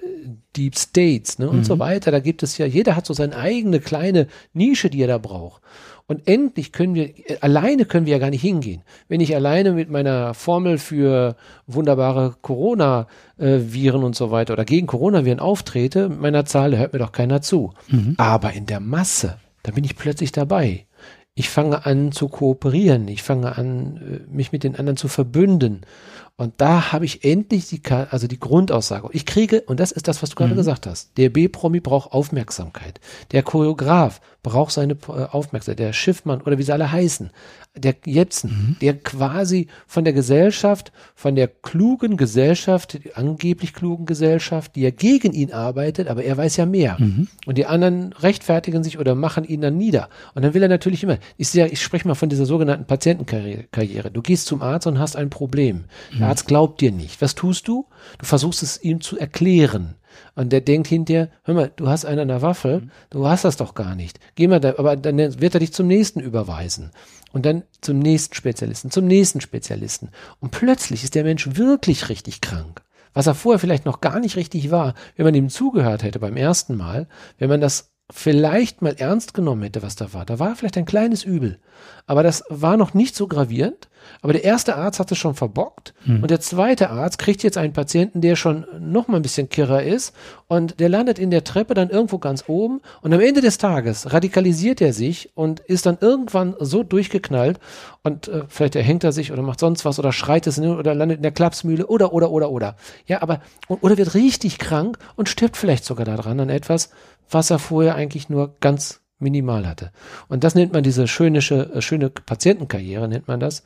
Deep 0.56 0.76
States, 0.76 1.38
ne, 1.38 1.48
und 1.48 1.64
so 1.64 1.76
Mhm. 1.76 1.80
weiter. 1.80 2.10
Da 2.10 2.20
gibt 2.20 2.42
es 2.42 2.58
ja, 2.58 2.66
jeder 2.66 2.96
hat 2.96 3.06
so 3.06 3.14
seine 3.14 3.36
eigene 3.36 3.80
kleine 3.80 4.26
Nische, 4.52 4.90
die 4.90 5.00
er 5.00 5.08
da 5.08 5.18
braucht. 5.18 5.62
Und 6.06 6.26
endlich 6.26 6.72
können 6.72 6.94
wir, 6.94 7.04
äh, 7.30 7.38
alleine 7.40 7.84
können 7.84 8.06
wir 8.06 8.12
ja 8.12 8.18
gar 8.18 8.30
nicht 8.30 8.42
hingehen. 8.42 8.82
Wenn 9.08 9.20
ich 9.20 9.34
alleine 9.34 9.72
mit 9.72 9.88
meiner 9.90 10.34
Formel 10.34 10.78
für 10.78 11.36
wunderbare 11.66 12.34
Corona-Viren 12.42 14.02
und 14.04 14.16
so 14.16 14.30
weiter 14.30 14.52
oder 14.54 14.64
gegen 14.64 14.86
Coronaviren 14.86 15.38
auftrete, 15.40 16.08
mit 16.08 16.20
meiner 16.20 16.44
Zahl, 16.44 16.72
da 16.72 16.76
hört 16.78 16.92
mir 16.92 16.98
doch 16.98 17.12
keiner 17.12 17.40
zu. 17.42 17.72
Mhm. 17.88 18.14
Aber 18.18 18.52
in 18.52 18.66
der 18.66 18.80
Masse, 18.80 19.38
da 19.62 19.72
bin 19.72 19.84
ich 19.84 19.96
plötzlich 19.96 20.32
dabei. 20.32 20.86
Ich 21.38 21.50
fange 21.50 21.86
an 21.86 22.10
zu 22.10 22.28
kooperieren. 22.28 23.06
Ich 23.06 23.22
fange 23.22 23.56
an, 23.56 24.24
äh, 24.26 24.34
mich 24.34 24.50
mit 24.50 24.64
den 24.64 24.74
anderen 24.74 24.96
zu 24.96 25.06
verbünden. 25.06 25.82
Und 26.36 26.54
da 26.58 26.90
habe 26.90 27.04
ich 27.04 27.24
endlich 27.24 27.68
die, 27.68 27.80
also 28.10 28.26
die 28.26 28.40
Grundaussage. 28.40 29.08
Ich 29.12 29.24
kriege, 29.24 29.60
und 29.62 29.78
das 29.78 29.92
ist 29.92 30.08
das, 30.08 30.20
was 30.20 30.30
du 30.30 30.34
gerade 30.36 30.54
Mhm. 30.54 30.56
gesagt 30.58 30.86
hast, 30.88 31.16
der 31.16 31.30
B-Promi 31.30 31.78
braucht 31.78 32.12
Aufmerksamkeit. 32.12 32.98
Der 33.30 33.44
Choreograf 33.44 34.20
braucht 34.42 34.72
seine 34.72 34.94
äh, 34.94 35.26
Aufmerksamkeit. 35.30 35.78
Der 35.78 35.92
Schiffmann 35.92 36.40
oder 36.42 36.58
wie 36.58 36.64
sie 36.64 36.72
alle 36.72 36.90
heißen. 36.90 37.30
Der 37.78 37.94
Jepsen, 38.04 38.50
Mhm. 38.50 38.76
der 38.80 38.98
quasi 38.98 39.68
von 39.86 40.04
der 40.04 40.12
Gesellschaft, 40.12 40.92
von 41.14 41.34
der 41.34 41.48
klugen 41.48 42.16
Gesellschaft, 42.16 42.98
die 43.04 43.14
angeblich 43.14 43.72
klugen 43.74 44.06
Gesellschaft, 44.06 44.76
die 44.76 44.82
ja 44.82 44.90
gegen 44.90 45.32
ihn 45.32 45.52
arbeitet, 45.52 46.08
aber 46.08 46.24
er 46.24 46.36
weiß 46.36 46.56
ja 46.56 46.66
mehr. 46.66 46.96
Mhm. 46.98 47.28
Und 47.46 47.58
die 47.58 47.66
anderen 47.66 48.12
rechtfertigen 48.14 48.84
sich 48.84 48.98
oder 48.98 49.14
machen 49.14 49.44
ihn 49.44 49.60
dann 49.60 49.76
nieder. 49.76 50.08
Und 50.34 50.44
dann 50.44 50.54
will 50.54 50.62
er 50.62 50.68
natürlich 50.68 51.02
immer, 51.02 51.18
ich, 51.36 51.48
sehe, 51.48 51.68
ich 51.68 51.82
spreche 51.82 52.08
mal 52.08 52.14
von 52.14 52.28
dieser 52.28 52.46
sogenannten 52.46 52.86
Patientenkarriere. 52.86 53.64
Karriere. 53.70 54.10
Du 54.10 54.22
gehst 54.22 54.46
zum 54.46 54.62
Arzt 54.62 54.86
und 54.86 54.98
hast 54.98 55.16
ein 55.16 55.30
Problem. 55.30 55.84
Der 56.18 56.28
Arzt 56.28 56.46
glaubt 56.46 56.80
dir 56.80 56.92
nicht. 56.92 57.20
Was 57.20 57.34
tust 57.34 57.68
du? 57.68 57.86
Du 58.18 58.26
versuchst 58.26 58.62
es 58.62 58.82
ihm 58.82 59.00
zu 59.00 59.18
erklären. 59.18 59.94
Und 60.38 60.50
der 60.50 60.60
denkt 60.60 60.86
hinterher, 60.86 61.30
hör 61.42 61.54
mal, 61.54 61.72
du 61.74 61.88
hast 61.88 62.04
einen 62.04 62.20
an 62.20 62.28
der 62.28 62.42
Waffe, 62.42 62.82
du 63.10 63.26
hast 63.26 63.44
das 63.44 63.56
doch 63.56 63.74
gar 63.74 63.96
nicht. 63.96 64.20
Geh 64.36 64.46
mal 64.46 64.60
da, 64.60 64.74
aber 64.78 64.94
dann 64.94 65.18
wird 65.40 65.54
er 65.54 65.58
dich 65.58 65.72
zum 65.72 65.88
nächsten 65.88 66.20
überweisen. 66.20 66.92
Und 67.32 67.44
dann 67.44 67.64
zum 67.80 67.98
nächsten 67.98 68.36
Spezialisten, 68.36 68.92
zum 68.92 69.08
nächsten 69.08 69.40
Spezialisten. 69.40 70.10
Und 70.38 70.52
plötzlich 70.52 71.02
ist 71.02 71.16
der 71.16 71.24
Mensch 71.24 71.56
wirklich 71.56 72.08
richtig 72.08 72.40
krank. 72.40 72.82
Was 73.14 73.26
er 73.26 73.34
vorher 73.34 73.58
vielleicht 73.58 73.84
noch 73.84 74.00
gar 74.00 74.20
nicht 74.20 74.36
richtig 74.36 74.70
war, 74.70 74.94
wenn 75.16 75.24
man 75.24 75.34
ihm 75.34 75.48
zugehört 75.48 76.04
hätte 76.04 76.20
beim 76.20 76.36
ersten 76.36 76.76
Mal, 76.76 77.08
wenn 77.38 77.48
man 77.48 77.60
das 77.60 77.90
vielleicht 78.08 78.80
mal 78.80 78.94
ernst 78.96 79.34
genommen 79.34 79.64
hätte, 79.64 79.82
was 79.82 79.96
da 79.96 80.12
war. 80.12 80.24
Da 80.24 80.38
war 80.38 80.54
vielleicht 80.54 80.78
ein 80.78 80.84
kleines 80.84 81.24
Übel. 81.24 81.58
Aber 82.06 82.22
das 82.22 82.44
war 82.48 82.76
noch 82.76 82.94
nicht 82.94 83.16
so 83.16 83.26
gravierend. 83.26 83.88
Aber 84.22 84.32
der 84.32 84.44
erste 84.44 84.76
Arzt 84.76 85.00
hat 85.00 85.12
es 85.12 85.18
schon 85.18 85.34
verbockt. 85.34 85.94
Und 86.22 86.30
der 86.30 86.40
zweite 86.40 86.90
Arzt 86.90 87.18
kriegt 87.18 87.42
jetzt 87.42 87.58
einen 87.58 87.72
Patienten, 87.72 88.20
der 88.20 88.36
schon 88.36 88.66
noch 88.80 89.08
mal 89.08 89.16
ein 89.16 89.22
bisschen 89.22 89.48
kirrer 89.48 89.82
ist. 89.82 90.14
Und 90.46 90.80
der 90.80 90.88
landet 90.88 91.18
in 91.18 91.30
der 91.30 91.44
Treppe 91.44 91.74
dann 91.74 91.90
irgendwo 91.90 92.18
ganz 92.18 92.44
oben. 92.48 92.80
Und 93.02 93.12
am 93.12 93.20
Ende 93.20 93.40
des 93.40 93.58
Tages 93.58 94.12
radikalisiert 94.12 94.80
er 94.80 94.92
sich 94.92 95.30
und 95.34 95.60
ist 95.60 95.86
dann 95.86 95.98
irgendwann 96.00 96.54
so 96.58 96.82
durchgeknallt. 96.82 97.58
Und 98.02 98.28
äh, 98.28 98.44
vielleicht 98.48 98.76
erhängt 98.76 99.04
er 99.04 99.12
sich 99.12 99.32
oder 99.32 99.42
macht 99.42 99.60
sonst 99.60 99.84
was 99.84 99.98
oder 99.98 100.12
schreit 100.12 100.46
es 100.46 100.58
in, 100.58 100.66
oder 100.66 100.94
landet 100.94 101.18
in 101.18 101.22
der 101.22 101.32
Klapsmühle 101.32 101.86
oder, 101.86 102.12
oder, 102.12 102.30
oder, 102.30 102.50
oder. 102.50 102.76
Ja, 103.06 103.22
aber, 103.22 103.40
oder 103.68 103.96
wird 103.96 104.14
richtig 104.14 104.58
krank 104.58 104.98
und 105.16 105.28
stirbt 105.28 105.56
vielleicht 105.56 105.84
sogar 105.84 106.06
daran 106.06 106.40
an 106.40 106.48
etwas, 106.48 106.90
was 107.30 107.50
er 107.50 107.58
vorher 107.58 107.94
eigentlich 107.94 108.28
nur 108.28 108.56
ganz 108.60 109.00
minimal 109.18 109.66
hatte. 109.66 109.90
Und 110.28 110.44
das 110.44 110.54
nennt 110.54 110.72
man 110.72 110.82
diese 110.82 111.08
schöne, 111.08 111.38
äh, 111.38 111.80
schöne 111.80 112.10
Patientenkarriere, 112.10 113.08
nennt 113.08 113.28
man 113.28 113.40
das. 113.40 113.64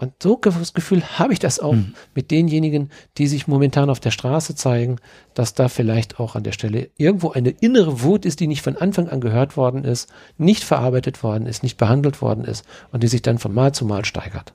Und 0.00 0.12
so 0.22 0.36
das 0.36 0.74
Gefühl 0.74 1.02
habe 1.18 1.32
ich 1.32 1.40
das 1.40 1.58
auch 1.58 1.74
mit 2.14 2.30
denjenigen, 2.30 2.90
die 3.16 3.26
sich 3.26 3.48
momentan 3.48 3.90
auf 3.90 3.98
der 3.98 4.12
Straße 4.12 4.54
zeigen, 4.54 5.00
dass 5.34 5.54
da 5.54 5.68
vielleicht 5.68 6.20
auch 6.20 6.36
an 6.36 6.44
der 6.44 6.52
Stelle 6.52 6.90
irgendwo 6.96 7.32
eine 7.32 7.50
innere 7.50 8.00
Wut 8.02 8.24
ist, 8.24 8.38
die 8.38 8.46
nicht 8.46 8.62
von 8.62 8.76
Anfang 8.76 9.08
an 9.08 9.20
gehört 9.20 9.56
worden 9.56 9.82
ist, 9.82 10.08
nicht 10.36 10.62
verarbeitet 10.62 11.24
worden 11.24 11.46
ist, 11.46 11.64
nicht 11.64 11.78
behandelt 11.78 12.22
worden 12.22 12.44
ist 12.44 12.64
und 12.92 13.02
die 13.02 13.08
sich 13.08 13.22
dann 13.22 13.38
von 13.38 13.52
Mal 13.52 13.74
zu 13.74 13.84
Mal 13.86 14.04
steigert. 14.04 14.54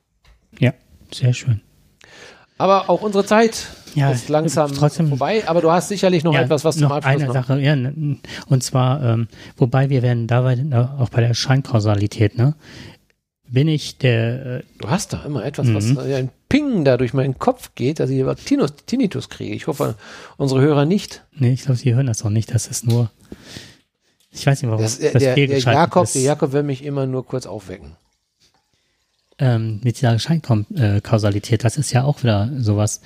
Ja, 0.59 0.73
sehr 1.11 1.33
schön. 1.33 1.59
Aber 2.57 2.89
auch 2.89 3.01
unsere 3.01 3.25
Zeit 3.25 3.67
Ja, 3.95 4.11
ist 4.11 4.29
langsam 4.29 4.73
trotzdem- 4.73 5.09
vorbei, 5.09 5.43
aber 5.47 5.61
du 5.61 5.71
hast 5.71 5.89
sicherlich 5.89 6.23
noch 6.23 6.33
ja, 6.33 6.41
etwas, 6.41 6.63
was 6.65 6.75
zum 6.75 6.83
noch 6.89 6.91
Abschluss 6.95 7.15
eine 7.15 7.25
noch. 7.27 7.33
Sache, 7.33 7.59
ja, 7.59 7.73
und 7.73 8.63
zwar, 8.63 9.03
ähm, 9.03 9.27
wobei 9.57 9.89
wir 9.89 10.01
werden 10.01 10.27
dabei 10.27 10.53
äh, 10.55 10.75
auch 10.99 11.09
bei 11.09 11.21
der 11.21 11.33
Scheinkausalität, 11.33 12.37
ne, 12.37 12.55
bin 13.47 13.67
ich 13.67 13.97
der, 13.99 14.45
äh, 14.45 14.63
Du 14.79 14.89
hast 14.89 15.13
da 15.13 15.23
immer 15.25 15.45
etwas, 15.45 15.71
was 15.73 15.85
Mhm. 15.85 15.97
äh, 15.99 16.15
ein 16.15 16.29
Ping 16.49 16.85
da 16.85 16.97
durch 16.97 17.13
meinen 17.13 17.37
Kopf 17.37 17.71
geht, 17.75 17.99
dass 17.99 18.09
ich 18.09 18.23
Tinnitus, 18.45 18.73
Tinnitus 18.85 19.29
kriege. 19.29 19.53
Ich 19.53 19.67
hoffe, 19.67 19.95
unsere 20.37 20.61
Hörer 20.61 20.85
nicht. 20.85 21.23
nee, 21.35 21.53
ich 21.53 21.61
glaube, 21.63 21.77
Sie 21.77 21.93
hören 21.93 22.07
das 22.07 22.23
auch 22.25 22.29
nicht, 22.29 22.53
das 22.53 22.67
ist 22.67 22.87
nur, 22.87 23.11
ich 24.31 24.45
weiß 24.47 24.61
nicht, 24.61 24.71
warum 24.71 24.83
Das, 24.83 24.97
äh, 24.99 25.11
das 25.13 25.21
der, 25.21 25.35
der 25.35 25.59
Jakob, 25.59 26.05
ist. 26.05 26.15
der 26.15 26.21
Jakob 26.23 26.51
will 26.53 26.63
mich 26.63 26.83
immer 26.83 27.05
nur 27.05 27.25
kurz 27.25 27.45
aufwecken. 27.45 27.95
ähm, 29.39 29.81
mit 29.83 29.97
dieser 29.97 30.17
Scheinkausalität, 30.19 31.63
das 31.63 31.77
ist 31.77 31.91
ja 31.91 32.03
auch 32.03 32.21
wieder 32.23 32.51
sowas. 32.59 33.01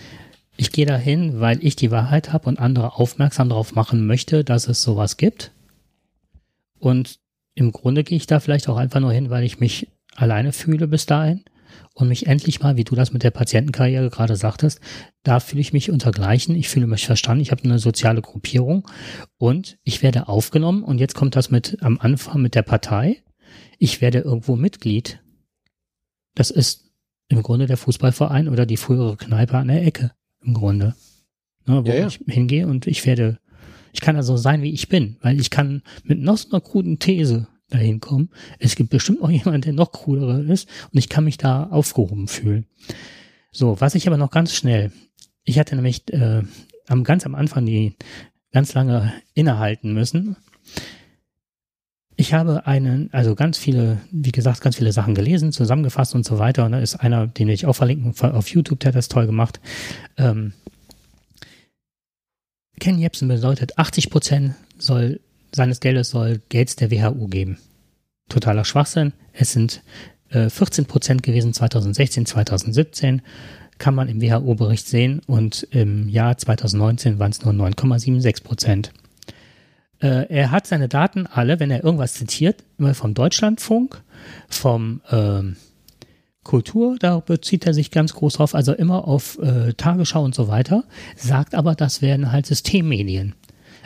Ich 0.57 0.71
gehe 0.71 0.85
dahin, 0.85 1.39
weil 1.39 1.63
ich 1.63 1.75
die 1.75 1.91
Wahrheit 1.91 2.33
habe 2.33 2.49
und 2.49 2.59
andere 2.59 2.95
aufmerksam 2.95 3.49
darauf 3.49 3.75
machen 3.75 4.05
möchte, 4.05 4.43
dass 4.43 4.67
es 4.67 4.81
sowas 4.81 5.17
gibt. 5.17 5.51
Und 6.79 7.19
im 7.53 7.71
Grunde 7.71 8.03
gehe 8.03 8.17
ich 8.17 8.27
da 8.27 8.39
vielleicht 8.39 8.67
auch 8.67 8.77
einfach 8.77 8.99
nur 8.99 9.11
hin, 9.11 9.29
weil 9.29 9.43
ich 9.43 9.59
mich 9.59 9.87
alleine 10.15 10.51
fühle 10.51 10.87
bis 10.87 11.05
dahin 11.05 11.43
und 11.93 12.07
mich 12.07 12.27
endlich 12.27 12.59
mal, 12.59 12.75
wie 12.75 12.83
du 12.83 12.95
das 12.95 13.13
mit 13.13 13.23
der 13.23 13.31
Patientenkarriere 13.31 14.09
gerade 14.09 14.35
sagtest, 14.35 14.79
da 15.23 15.39
fühle 15.39 15.61
ich 15.61 15.73
mich 15.73 15.91
untergleichen, 15.91 16.55
ich 16.55 16.69
fühle 16.69 16.87
mich 16.87 17.05
verstanden, 17.05 17.41
ich 17.41 17.51
habe 17.51 17.63
eine 17.63 17.79
soziale 17.79 18.21
Gruppierung 18.21 18.87
und 19.37 19.77
ich 19.83 20.03
werde 20.03 20.27
aufgenommen 20.27 20.83
und 20.83 20.99
jetzt 20.99 21.15
kommt 21.15 21.35
das 21.35 21.51
mit 21.51 21.77
am 21.81 21.99
Anfang 21.99 22.41
mit 22.41 22.55
der 22.55 22.63
Partei. 22.63 23.21
Ich 23.79 24.01
werde 24.01 24.19
irgendwo 24.19 24.55
Mitglied 24.55 25.19
das 26.37 26.51
ist 26.51 26.91
im 27.29 27.41
Grunde 27.41 27.65
der 27.65 27.77
Fußballverein 27.77 28.47
oder 28.47 28.67
die 28.67 28.77
frühere 28.77 29.17
Kneipe 29.17 29.57
an 29.57 29.69
der 29.69 29.83
Ecke. 29.83 30.11
Im 30.47 30.53
Grunde. 30.53 30.95
Ne, 31.65 31.85
wo 31.85 31.89
Ja, 31.89 31.95
ja. 31.95 32.07
ich 32.07 32.19
hingehe 32.27 32.65
und 32.65 32.87
ich 32.87 33.05
werde, 33.05 33.39
ich 33.91 33.99
kann 33.99 34.15
also 34.15 34.37
sein, 34.37 34.61
wie 34.61 34.71
ich 34.71 34.87
bin, 34.87 35.17
weil 35.21 35.39
ich 35.39 35.49
kann 35.49 35.83
mit 36.03 36.19
noch 36.19 36.37
so 36.37 36.49
einer 36.49 36.61
kruden 36.61 36.99
These 36.99 37.47
dahin 37.69 37.99
kommen. 37.99 38.29
Es 38.57 38.77
gibt 38.77 38.89
bestimmt 38.89 39.21
auch 39.21 39.29
jemanden, 39.29 39.61
der 39.61 39.73
noch 39.73 39.91
kruderer 39.91 40.39
ist 40.39 40.69
und 40.91 40.97
ich 40.97 41.09
kann 41.09 41.25
mich 41.25 41.37
da 41.37 41.65
aufgehoben 41.65 42.29
fühlen. 42.29 42.65
So, 43.51 43.79
was 43.81 43.95
ich 43.95 44.07
aber 44.07 44.17
noch 44.17 44.31
ganz 44.31 44.53
schnell, 44.53 44.91
ich 45.43 45.59
hatte 45.59 45.75
nämlich 45.75 46.11
äh, 46.13 46.43
am 46.87 47.03
ganz 47.03 47.25
am 47.25 47.35
Anfang 47.35 47.65
die 47.65 47.97
ganz 48.53 48.73
lange 48.73 49.11
innehalten 49.33 49.93
müssen. 49.93 50.37
Ich 52.19 52.33
habe 52.33 52.65
einen, 52.65 53.09
also 53.13 53.35
ganz 53.35 53.59
viele, 53.59 54.01
wie 54.11 54.31
gesagt, 54.31 54.61
ganz 54.61 54.75
viele 54.75 54.91
Sachen 54.91 55.13
gelesen, 55.13 55.51
zusammengefasst 55.51 56.15
und 56.15 56.25
so 56.25 56.39
weiter. 56.39 56.65
Und 56.65 56.71
da 56.71 56.79
ist 56.79 56.95
einer, 56.95 57.27
den 57.27 57.47
ich 57.47 57.67
auch 57.67 57.75
verlinken 57.75 58.13
auf 58.33 58.49
YouTube, 58.49 58.79
der 58.79 58.89
hat 58.89 58.95
das 58.95 59.07
toll 59.07 59.27
gemacht. 59.27 59.59
Ähm, 60.17 60.53
Ken 62.79 62.97
Jebsen 62.97 63.27
bedeutet, 63.27 63.77
80 63.77 64.09
Prozent 64.09 64.55
soll, 64.79 65.19
seines 65.53 65.79
Geldes 65.79 66.09
soll 66.09 66.41
Gates 66.49 66.75
der 66.75 66.89
WHU 66.89 67.27
geben. 67.27 67.59
Totaler 68.29 68.65
Schwachsinn. 68.65 69.13
Es 69.33 69.53
sind 69.53 69.83
äh, 70.29 70.49
14 70.49 70.85
Prozent 70.85 71.21
gewesen 71.21 71.53
2016, 71.53 72.25
2017 72.25 73.21
kann 73.77 73.93
man 73.93 74.09
im 74.09 74.21
WHO-Bericht 74.23 74.87
sehen 74.87 75.21
und 75.27 75.67
im 75.69 76.09
Jahr 76.09 76.35
2019 76.35 77.19
waren 77.19 77.29
es 77.29 77.43
nur 77.43 77.53
9,76 77.53 78.43
Prozent. 78.43 78.91
Äh, 79.99 80.27
er 80.29 80.51
hat 80.51 80.67
seine 80.67 80.87
Daten 80.87 81.27
alle, 81.27 81.59
wenn 81.59 81.71
er 81.71 81.83
irgendwas 81.83 82.13
zitiert, 82.13 82.63
immer 82.77 82.93
vom 82.93 83.13
Deutschlandfunk, 83.13 84.01
vom 84.47 85.01
ähm, 85.11 85.55
Kultur, 86.43 86.97
da 86.99 87.19
bezieht 87.19 87.67
er 87.67 87.73
sich 87.73 87.91
ganz 87.91 88.13
groß 88.13 88.35
drauf, 88.35 88.55
also 88.55 88.73
immer 88.73 89.07
auf 89.07 89.37
äh, 89.39 89.73
Tagesschau 89.73 90.23
und 90.23 90.33
so 90.33 90.47
weiter, 90.47 90.83
sagt 91.15 91.55
aber, 91.55 91.75
das 91.75 92.01
werden 92.01 92.31
halt 92.31 92.45
Systemmedien. 92.45 93.35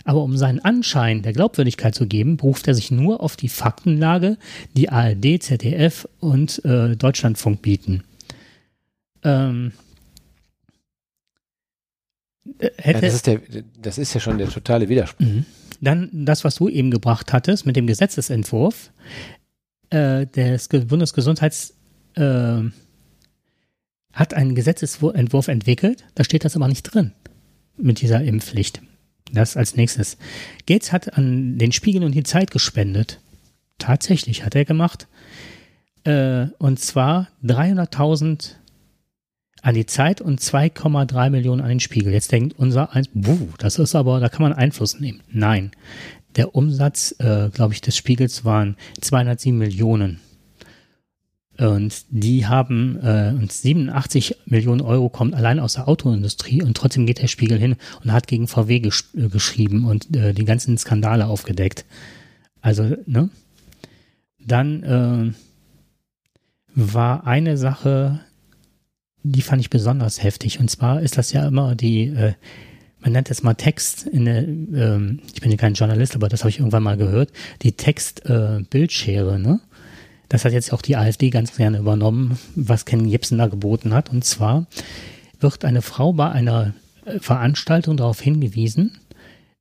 Aber 0.05 0.21
um 0.23 0.37
seinen 0.37 0.59
Anschein 0.59 1.21
der 1.21 1.33
Glaubwürdigkeit 1.33 1.95
zu 1.95 2.07
geben, 2.07 2.37
beruft 2.37 2.67
er 2.67 2.75
sich 2.75 2.91
nur 2.91 3.21
auf 3.21 3.35
die 3.35 3.49
Faktenlage, 3.49 4.37
die 4.75 4.89
ARD, 4.89 5.41
ZDF 5.41 6.07
und 6.19 6.63
äh, 6.65 6.95
Deutschlandfunk 6.95 7.61
bieten. 7.61 8.03
Ähm, 9.23 9.73
äh, 12.59 12.65
Ja, 12.65 12.71
hätte, 12.77 13.01
das, 13.01 13.13
ist 13.15 13.27
der, 13.27 13.41
das 13.81 13.97
ist 13.97 14.13
ja 14.13 14.19
schon 14.19 14.37
der 14.37 14.49
totale 14.49 14.89
Widerspruch. 14.89 15.25
Mhm. 15.25 15.45
Dann 15.81 16.09
das, 16.11 16.43
was 16.43 16.55
du 16.55 16.69
eben 16.69 16.91
gebracht 16.91 17.33
hattest 17.33 17.65
mit 17.65 17.75
dem 17.75 17.87
Gesetzesentwurf 17.87 18.91
äh, 19.89 20.27
des 20.27 20.69
Ge- 20.69 20.85
Bundesgesundheits 20.85 21.73
äh, 22.15 22.61
hat 24.13 24.33
einen 24.33 24.55
Gesetzesentwurf 24.55 25.47
entwickelt, 25.47 26.03
da 26.15 26.23
steht 26.23 26.43
das 26.45 26.55
aber 26.55 26.67
nicht 26.67 26.83
drin 26.83 27.13
mit 27.77 28.01
dieser 28.01 28.21
Impfpflicht. 28.21 28.81
Das 29.33 29.55
als 29.55 29.75
nächstes. 29.77 30.17
Gates 30.67 30.91
hat 30.91 31.17
an 31.17 31.57
den 31.57 31.71
Spiegel 31.71 32.03
und 32.03 32.13
die 32.13 32.23
Zeit 32.23 32.51
gespendet. 32.51 33.19
Tatsächlich 33.77 34.43
hat 34.45 34.55
er 34.55 34.65
gemacht. 34.65 35.07
Äh, 36.03 36.47
und 36.57 36.79
zwar 36.79 37.29
300.000 37.43 38.55
an 39.61 39.75
die 39.75 39.85
Zeit 39.85 40.21
und 40.21 40.39
2,3 40.39 41.29
Millionen 41.29 41.61
an 41.61 41.69
den 41.69 41.79
Spiegel. 41.79 42.13
Jetzt 42.13 42.31
denkt 42.31 42.57
unser 42.57 42.93
eins, 42.93 43.09
das 43.59 43.79
ist 43.79 43.95
aber, 43.95 44.19
da 44.19 44.29
kann 44.29 44.41
man 44.41 44.53
Einfluss 44.53 44.99
nehmen. 44.99 45.21
Nein, 45.29 45.71
der 46.35 46.55
Umsatz, 46.55 47.15
äh, 47.19 47.49
glaube 47.49 47.73
ich, 47.73 47.81
des 47.81 47.95
Spiegels 47.95 48.45
waren 48.45 48.75
207 49.01 49.57
Millionen. 49.57 50.19
Und 51.57 52.05
die 52.09 52.47
haben 52.47 52.97
äh, 53.03 53.35
und 53.37 53.51
87 53.51 54.37
Millionen 54.45 54.81
Euro 54.81 55.09
kommt 55.09 55.35
allein 55.35 55.59
aus 55.59 55.73
der 55.73 55.87
Autoindustrie 55.87 56.63
und 56.63 56.75
trotzdem 56.75 57.05
geht 57.05 57.21
der 57.21 57.27
Spiegel 57.27 57.59
hin 57.59 57.75
und 58.03 58.11
hat 58.11 58.25
gegen 58.25 58.47
VW 58.47 58.79
gesch 58.79 59.03
äh, 59.15 59.27
geschrieben 59.27 59.85
und 59.85 60.15
äh, 60.15 60.33
die 60.33 60.45
ganzen 60.45 60.77
Skandale 60.77 61.27
aufgedeckt. 61.27 61.85
Also, 62.61 62.95
ne? 63.05 63.29
Dann 64.39 64.83
äh, 64.83 65.33
war 66.73 67.27
eine 67.27 67.57
Sache, 67.57 68.21
die 69.23 69.41
fand 69.41 69.61
ich 69.61 69.69
besonders 69.69 70.23
heftig. 70.23 70.59
Und 70.59 70.69
zwar 70.69 71.01
ist 71.01 71.17
das 71.17 71.31
ja 71.31 71.47
immer 71.47 71.75
die, 71.75 72.07
äh, 72.07 72.33
man 72.99 73.13
nennt 73.13 73.31
es 73.31 73.43
mal 73.43 73.55
Text, 73.55 74.07
in 74.07 74.25
der, 74.25 74.47
ähm, 74.47 75.19
ich 75.33 75.41
bin 75.41 75.51
ja 75.51 75.57
kein 75.57 75.73
Journalist, 75.73 76.15
aber 76.15 76.29
das 76.29 76.41
habe 76.41 76.49
ich 76.49 76.59
irgendwann 76.59 76.83
mal 76.83 76.97
gehört, 76.97 77.31
die 77.61 77.73
Text-Bildschere, 77.73 79.35
äh, 79.35 79.39
ne? 79.39 79.59
Das 80.29 80.45
hat 80.45 80.53
jetzt 80.53 80.71
auch 80.71 80.81
die 80.81 80.95
AfD 80.95 81.29
ganz 81.29 81.57
gerne 81.57 81.79
übernommen, 81.79 82.39
was 82.55 82.85
Ken 82.85 83.05
Jebsen 83.05 83.37
da 83.37 83.47
geboten 83.47 83.93
hat. 83.93 84.09
Und 84.11 84.23
zwar 84.23 84.65
wird 85.41 85.65
eine 85.65 85.81
Frau 85.81 86.13
bei 86.13 86.31
einer 86.31 86.73
äh, 87.05 87.19
Veranstaltung 87.19 87.97
darauf 87.97 88.21
hingewiesen, 88.21 88.97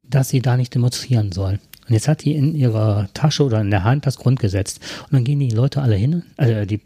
dass 0.05 0.29
sie 0.29 0.41
da 0.41 0.57
nicht 0.57 0.75
demonstrieren 0.75 1.33
soll. 1.33 1.59
Und 1.89 1.95
jetzt 1.95 2.07
hat 2.07 2.25
die 2.25 2.37
in 2.37 2.55
ihrer 2.55 3.09
Tasche 3.15 3.43
oder 3.43 3.61
in 3.61 3.71
der 3.71 3.83
Hand 3.83 4.07
das 4.07 4.17
Grundgesetz. 4.17 4.79
Und 5.05 5.15
dann 5.15 5.25
gehen 5.25 5.41
die 5.41 5.51
Leute 5.51 5.83
alle 5.83 5.97
hin, 5.97 6.23
also 6.37 6.65
die 6.65 6.81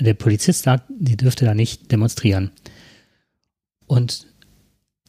der 0.00 0.14
Polizist 0.14 0.64
sagt, 0.64 0.84
die 0.88 1.16
dürfte 1.16 1.44
da 1.44 1.54
nicht 1.54 1.90
demonstrieren. 1.90 2.50
Und 3.86 4.26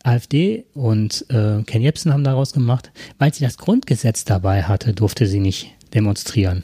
AfD 0.03 0.65
und 0.73 1.25
äh, 1.29 1.61
Ken 1.63 1.81
Jebsen 1.81 2.13
haben 2.13 2.23
daraus 2.23 2.53
gemacht, 2.53 2.91
weil 3.17 3.33
sie 3.33 3.43
das 3.43 3.57
Grundgesetz 3.57 4.23
dabei 4.23 4.63
hatte, 4.63 4.93
durfte 4.93 5.27
sie 5.27 5.39
nicht 5.39 5.75
demonstrieren. 5.93 6.63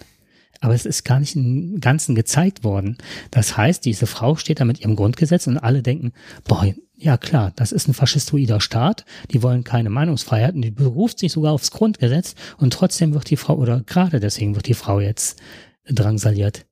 Aber 0.62 0.74
es 0.74 0.86
ist 0.86 1.04
gar 1.04 1.20
nicht 1.20 1.36
im 1.36 1.80
Ganzen 1.82 2.16
gezeigt 2.16 2.64
worden. 2.64 2.98
Das 3.30 3.58
heißt, 3.58 3.84
diese 3.84 4.08
Frau 4.08 4.36
steht 4.36 4.62
da 4.62 4.66
mit 4.66 4.80
ihrem 4.80 4.96
Grundgesetz 4.96 5.48
und 5.48 5.58
alle 5.58 5.84
denken, 5.84 6.14
boah, 6.46 6.74
ja 6.98 7.18
klar, 7.18 7.52
das 7.58 7.74
ist 7.74 7.90
ein 7.90 7.94
faschistoider 7.94 8.62
Staat, 8.62 9.06
die 9.32 9.44
wollen 9.44 9.66
keine 9.66 9.90
Meinungsfreiheit 9.90 10.56
und 10.56 10.62
die 10.62 10.72
beruft 10.72 11.20
sich 11.20 11.34
sogar 11.34 11.52
aufs 11.52 11.72
Grundgesetz 11.72 12.36
und 12.58 12.72
trotzdem 12.72 13.14
wird 13.14 13.30
die 13.30 13.38
Frau, 13.38 13.56
oder 13.58 13.82
gerade 13.82 14.22
deswegen 14.22 14.56
wird 14.56 14.68
die 14.68 14.74
Frau 14.74 15.02
jetzt 15.02 15.42
drangsaliert 15.88 16.66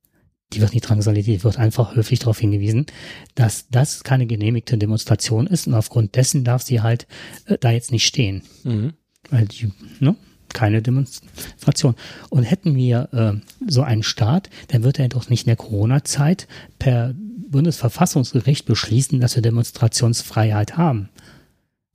die 0.52 0.60
wird 0.60 0.74
nicht 0.74 0.88
drangsaliert, 0.88 1.26
die 1.26 1.42
wird 1.42 1.58
einfach 1.58 1.96
höflich 1.96 2.20
darauf 2.20 2.38
hingewiesen, 2.38 2.86
dass 3.34 3.68
das 3.70 4.04
keine 4.04 4.26
genehmigte 4.26 4.78
Demonstration 4.78 5.46
ist 5.46 5.66
und 5.66 5.74
aufgrund 5.74 6.14
dessen 6.14 6.44
darf 6.44 6.62
sie 6.62 6.80
halt 6.80 7.06
äh, 7.46 7.58
da 7.58 7.70
jetzt 7.70 7.92
nicht 7.92 8.06
stehen. 8.06 8.42
Mhm. 8.62 8.92
Weil 9.30 9.46
die, 9.46 9.72
ne? 10.00 10.16
Keine 10.52 10.82
Demonstration. 10.82 11.96
Und 12.30 12.44
hätten 12.44 12.76
wir 12.76 13.08
äh, 13.12 13.68
so 13.68 13.82
einen 13.82 14.04
Staat, 14.04 14.50
dann 14.68 14.84
wird 14.84 15.00
er 15.00 15.08
doch 15.08 15.28
nicht 15.28 15.44
in 15.44 15.48
der 15.48 15.56
Corona-Zeit 15.56 16.46
per 16.78 17.12
Bundesverfassungsgericht 17.48 18.64
beschließen, 18.64 19.20
dass 19.20 19.34
wir 19.34 19.42
Demonstrationsfreiheit 19.42 20.76
haben. 20.76 21.08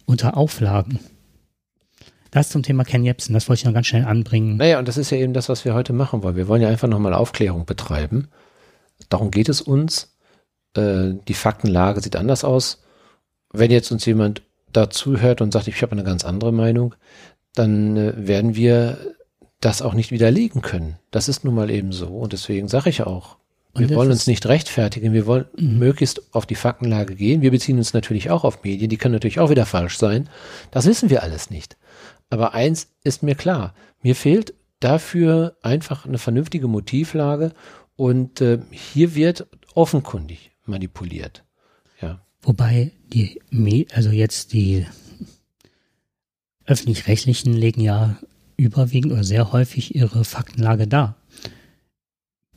Unter 0.05 0.35
Auflagen. 0.35 0.99
Das 2.31 2.49
zum 2.49 2.63
Thema 2.63 2.83
Ken 2.83 3.03
Jebsen, 3.03 3.33
das 3.33 3.49
wollte 3.49 3.61
ich 3.61 3.65
noch 3.65 3.73
ganz 3.73 3.87
schnell 3.87 4.05
anbringen. 4.05 4.57
Naja, 4.57 4.79
und 4.79 4.87
das 4.87 4.97
ist 4.97 5.09
ja 5.09 5.17
eben 5.17 5.33
das, 5.33 5.49
was 5.49 5.65
wir 5.65 5.73
heute 5.73 5.93
machen 5.93 6.21
wollen. 6.23 6.35
Wir 6.35 6.47
wollen 6.47 6.61
ja 6.61 6.69
einfach 6.69 6.87
nochmal 6.87 7.13
Aufklärung 7.13 7.65
betreiben 7.65 8.27
Darum 9.07 9.31
geht 9.31 9.47
es 9.47 9.61
uns. 9.61 10.15
Äh, 10.75 11.13
die 11.27 11.33
Faktenlage 11.33 12.01
sieht 12.01 12.15
anders 12.15 12.43
aus. 12.43 12.83
Wenn 13.53 13.71
jetzt 13.71 13.91
uns 13.91 14.05
jemand 14.05 14.41
dazu 14.73 15.19
hört 15.19 15.41
und 15.41 15.53
sagt, 15.53 15.67
ich 15.67 15.81
habe 15.81 15.93
eine 15.93 16.03
ganz 16.03 16.25
andere 16.25 16.51
Meinung, 16.51 16.95
dann 17.55 17.95
äh, 17.95 18.13
werden 18.15 18.55
wir 18.55 18.97
das 19.61 19.81
auch 19.81 19.93
nicht 19.93 20.11
widerlegen 20.11 20.61
können. 20.61 20.97
Das 21.11 21.29
ist 21.29 21.43
nun 21.43 21.55
mal 21.55 21.69
eben 21.69 21.91
so. 21.91 22.07
Und 22.07 22.33
deswegen 22.33 22.67
sage 22.67 22.89
ich 22.89 23.03
auch, 23.03 23.37
wir 23.75 23.89
wollen 23.91 24.11
uns 24.11 24.25
nicht 24.25 24.45
rechtfertigen, 24.47 25.13
wir 25.13 25.25
wollen 25.25 25.45
mhm. 25.55 25.77
möglichst 25.77 26.33
auf 26.33 26.45
die 26.45 26.55
Faktenlage 26.55 27.15
gehen. 27.15 27.41
Wir 27.41 27.51
beziehen 27.51 27.77
uns 27.77 27.93
natürlich 27.93 28.29
auch 28.29 28.43
auf 28.43 28.63
Medien, 28.63 28.89
die 28.89 28.97
können 28.97 29.13
natürlich 29.13 29.39
auch 29.39 29.51
wieder 29.51 29.65
falsch 29.65 29.97
sein. 29.97 30.27
Das 30.71 30.85
wissen 30.85 31.09
wir 31.09 31.23
alles 31.23 31.49
nicht. 31.49 31.77
Aber 32.29 32.53
eins 32.53 32.87
ist 33.03 33.23
mir 33.23 33.35
klar, 33.35 33.73
mir 34.01 34.15
fehlt 34.15 34.53
dafür 34.79 35.57
einfach 35.61 36.05
eine 36.05 36.17
vernünftige 36.17 36.67
Motivlage 36.67 37.53
und 37.95 38.41
äh, 38.41 38.59
hier 38.71 39.15
wird 39.15 39.47
offenkundig 39.75 40.51
manipuliert. 40.65 41.43
Ja. 42.01 42.21
Wobei 42.41 42.91
die, 43.11 43.41
also 43.93 44.11
jetzt 44.11 44.53
die 44.53 44.85
öffentlich-rechtlichen 46.65 47.53
legen 47.53 47.81
ja 47.81 48.17
überwiegend 48.55 49.11
oder 49.11 49.23
sehr 49.23 49.51
häufig 49.51 49.95
ihre 49.95 50.23
Faktenlage 50.23 50.87
dar. 50.87 51.15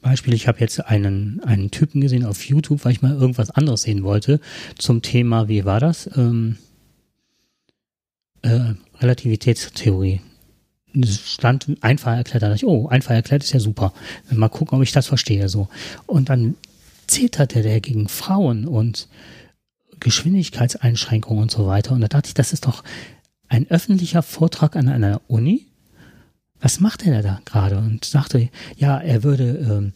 Beispiel, 0.02 0.34
ich 0.34 0.48
habe 0.48 0.58
jetzt 0.60 0.84
einen, 0.84 1.40
einen 1.44 1.70
Typen 1.70 2.00
gesehen 2.00 2.24
auf 2.24 2.44
YouTube, 2.44 2.84
weil 2.84 2.92
ich 2.92 3.02
mal 3.02 3.14
irgendwas 3.14 3.50
anderes 3.50 3.82
sehen 3.82 4.02
wollte, 4.02 4.40
zum 4.76 5.00
Thema, 5.00 5.48
wie 5.48 5.64
war 5.64 5.80
das? 5.80 6.10
Ähm, 6.16 6.58
äh, 8.42 8.74
Relativitätstheorie 9.00 10.20
stand 11.04 11.66
einfach 11.80 12.14
erklärt, 12.14 12.42
da 12.42 12.48
dachte 12.48 12.56
ich, 12.56 12.66
oh, 12.66 12.88
einfach 12.88 13.12
erklärt 13.12 13.42
ist 13.42 13.52
ja 13.52 13.60
super. 13.60 13.92
Mal 14.30 14.48
gucken, 14.48 14.76
ob 14.76 14.82
ich 14.82 14.92
das 14.92 15.06
verstehe, 15.06 15.48
so. 15.48 15.68
Und 16.06 16.28
dann 16.28 16.56
zeterte 17.06 17.62
der 17.62 17.80
gegen 17.80 18.08
Frauen 18.08 18.66
und 18.66 19.08
Geschwindigkeitseinschränkungen 20.00 21.42
und 21.42 21.50
so 21.50 21.66
weiter. 21.66 21.92
Und 21.92 22.00
da 22.00 22.08
dachte 22.08 22.28
ich, 22.28 22.34
das 22.34 22.52
ist 22.52 22.66
doch 22.66 22.84
ein 23.48 23.70
öffentlicher 23.70 24.22
Vortrag 24.22 24.76
an 24.76 24.88
einer 24.88 25.20
Uni. 25.28 25.66
Was 26.60 26.80
macht 26.80 27.06
er 27.06 27.22
da 27.22 27.40
gerade? 27.44 27.78
Und 27.78 28.04
sagte, 28.04 28.48
ja, 28.76 28.98
er 28.98 29.22
würde 29.22 29.44
ähm, 29.44 29.92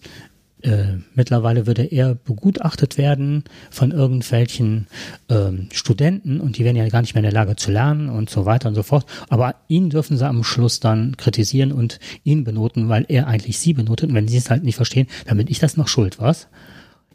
äh, 0.67 0.99
mittlerweile 1.15 1.67
würde 1.67 1.85
er 1.85 2.17
begutachtet 2.17 2.99
werden 2.99 3.45
von 3.71 3.93
irgendwelchen 3.93 4.89
ähm, 5.29 5.69
Studenten 5.73 6.41
und 6.41 6.59
die 6.59 6.65
werden 6.65 6.77
ja 6.77 6.89
gar 6.89 7.03
nicht 7.03 7.15
mehr 7.15 7.21
in 7.23 7.31
der 7.31 7.33
Lage 7.33 7.55
zu 7.55 7.71
lernen 7.71 8.09
und 8.09 8.29
so 8.29 8.47
weiter 8.47 8.69
und 8.69 8.75
so 8.75 8.83
fort. 8.83 9.07
Aber 9.29 9.55
ihn 9.69 9.91
dürfen 9.91 10.17
sie 10.17 10.27
am 10.27 10.43
Schluss 10.43 10.81
dann 10.81 11.17
kritisieren 11.17 11.71
und 11.71 12.01
ihn 12.25 12.43
benoten, 12.43 12.89
weil 12.89 13.07
er 13.09 13.29
eigentlich 13.29 13.59
sie 13.59 13.75
benotet. 13.75 14.09
Und 14.09 14.17
wenn 14.17 14.27
sie 14.27 14.39
es 14.39 14.51
halt 14.51 14.65
nicht 14.65 14.75
verstehen, 14.75 15.07
dann 15.27 15.37
bin 15.37 15.47
ich 15.49 15.61
das 15.61 15.77
noch 15.77 15.87
schuld, 15.87 16.19
was? 16.19 16.49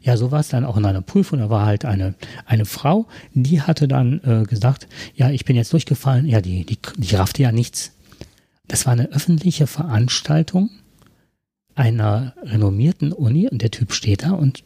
Ja, 0.00 0.16
so 0.16 0.30
war 0.30 0.40
es 0.40 0.48
dann 0.48 0.64
auch 0.64 0.78
in 0.78 0.86
einer 0.86 1.02
Prüfung. 1.02 1.38
Da 1.38 1.50
war 1.50 1.66
halt 1.66 1.84
eine, 1.84 2.14
eine 2.46 2.64
Frau, 2.64 3.06
die 3.34 3.60
hatte 3.60 3.86
dann 3.86 4.20
äh, 4.24 4.44
gesagt, 4.44 4.88
ja, 5.14 5.30
ich 5.30 5.44
bin 5.44 5.56
jetzt 5.56 5.72
durchgefallen. 5.72 6.26
Ja, 6.26 6.40
die, 6.40 6.64
die, 6.64 6.78
die 6.96 7.14
raffte 7.14 7.42
ja 7.42 7.52
nichts. 7.52 7.92
Das 8.66 8.86
war 8.86 8.94
eine 8.94 9.12
öffentliche 9.12 9.66
Veranstaltung 9.66 10.70
einer 11.74 12.34
renommierten 12.42 13.12
Uni 13.12 13.48
und 13.48 13.62
der 13.62 13.70
Typ 13.70 13.92
steht 13.92 14.22
da 14.22 14.32
und 14.32 14.64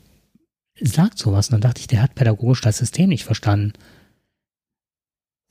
sagt 0.81 1.19
sowas. 1.19 1.49
Und 1.49 1.53
dann 1.53 1.61
dachte 1.63 1.81
ich, 1.81 1.87
der 1.87 2.03
hat 2.03 2.15
pädagogisch 2.15 2.61
das 2.61 2.79
System 2.79 3.09
nicht 3.09 3.25
verstanden. 3.25 3.73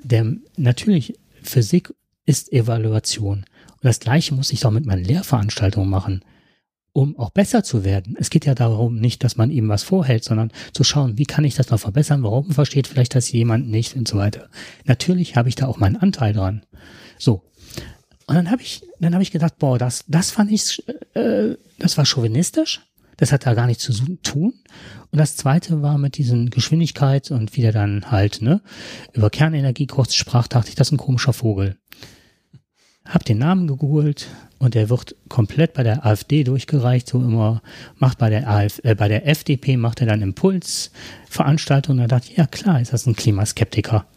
Der, 0.03 0.36
natürlich, 0.58 1.16
Physik 1.41 1.93
ist 2.26 2.51
Evaluation. 2.51 3.45
Und 3.72 3.84
das 3.84 3.99
Gleiche 3.99 4.34
muss 4.34 4.51
ich 4.51 4.60
doch 4.60 4.72
mit 4.72 4.86
meinen 4.86 5.03
Lehrveranstaltungen 5.03 5.89
machen, 5.89 6.22
um 6.91 7.18
auch 7.20 7.30
besser 7.30 7.64
zu 7.64 7.84
werden. 7.84 8.16
Es 8.20 8.30
geht 8.30 8.45
ja 8.45 8.56
darum 8.56 8.95
nicht, 8.95 9.24
dass 9.24 9.38
man 9.38 9.51
ihm 9.51 9.70
was 9.70 9.84
vorhält, 9.84 10.24
sondern 10.24 10.52
zu 10.73 10.84
schauen, 10.84 11.18
wie 11.18 11.26
kann 11.26 11.44
ich 11.44 11.56
das 11.56 11.69
noch 11.69 11.80
verbessern, 11.80 12.23
warum 12.23 12.52
versteht 12.52 12.88
vielleicht 12.88 13.15
das 13.15 13.32
jemand 13.32 13.69
nicht 13.69 13.95
und 13.95 14.07
so 14.07 14.18
weiter. 14.18 14.49
Natürlich 14.86 15.36
habe 15.36 15.49
ich 15.49 15.56
da 15.56 15.68
auch 15.68 15.77
meinen 15.77 15.98
Anteil 15.98 16.34
dran. 16.34 16.64
So, 17.18 17.44
und 18.27 18.35
dann 18.35 18.49
habe 18.49 18.61
ich, 18.61 18.81
dann 18.99 19.14
habe 19.14 19.23
ich 19.23 19.31
gedacht, 19.31 19.60
boah, 19.60 19.77
das, 19.77 20.03
das 20.07 20.31
fand 20.31 20.52
ich, 20.52 20.84
äh, 21.14 21.56
das 21.77 21.97
war 21.97 22.06
chauvinistisch. 22.06 22.81
Das 23.18 23.31
hat 23.31 23.45
da 23.45 23.53
gar 23.53 23.68
nichts 23.68 23.84
zu 23.84 23.93
tun. 24.23 24.53
Und 25.11 25.19
das 25.19 25.38
zweite 25.38 25.81
war 25.81 25.97
mit 25.97 26.18
diesen 26.18 26.49
Geschwindigkeit 26.49 27.31
und 27.31 27.56
wie 27.56 27.61
der 27.61 27.72
dann 27.72 28.11
halt, 28.11 28.41
ne, 28.41 28.61
über 29.14 29.30
Kernenergie 29.30 29.88
kurz 29.88 30.15
sprach, 30.15 30.47
dachte 30.47 30.69
ich, 30.69 30.76
das 30.76 30.89
ist 30.89 30.93
ein 30.93 30.97
komischer 30.97 31.31
Vogel. 31.31 31.77
Hab 33.06 33.23
den 33.23 33.38
Namen 33.38 33.68
gegoogelt 33.68 34.27
und 34.57 34.73
der 34.73 34.89
wird 34.89 35.15
komplett 35.30 35.73
bei 35.73 35.84
der 35.84 36.06
AfD 36.06 36.43
durchgereicht, 36.43 37.07
so 37.07 37.19
immer, 37.19 37.61
macht 37.97 38.18
bei 38.18 38.30
der 38.30 38.49
AF, 38.49 38.81
äh, 38.84 38.95
bei 38.95 39.07
der 39.07 39.27
FDP 39.27 39.77
macht 39.77 40.02
er 40.02 40.07
dann 40.07 40.22
Impulsveranstaltungen. 40.22 41.99
Da 41.99 42.07
dachte 42.07 42.31
ich, 42.31 42.38
ja 42.38 42.47
klar, 42.47 42.81
ist 42.81 42.91
das 42.91 43.06
ein 43.06 43.15
Klimaskeptiker. 43.15 44.07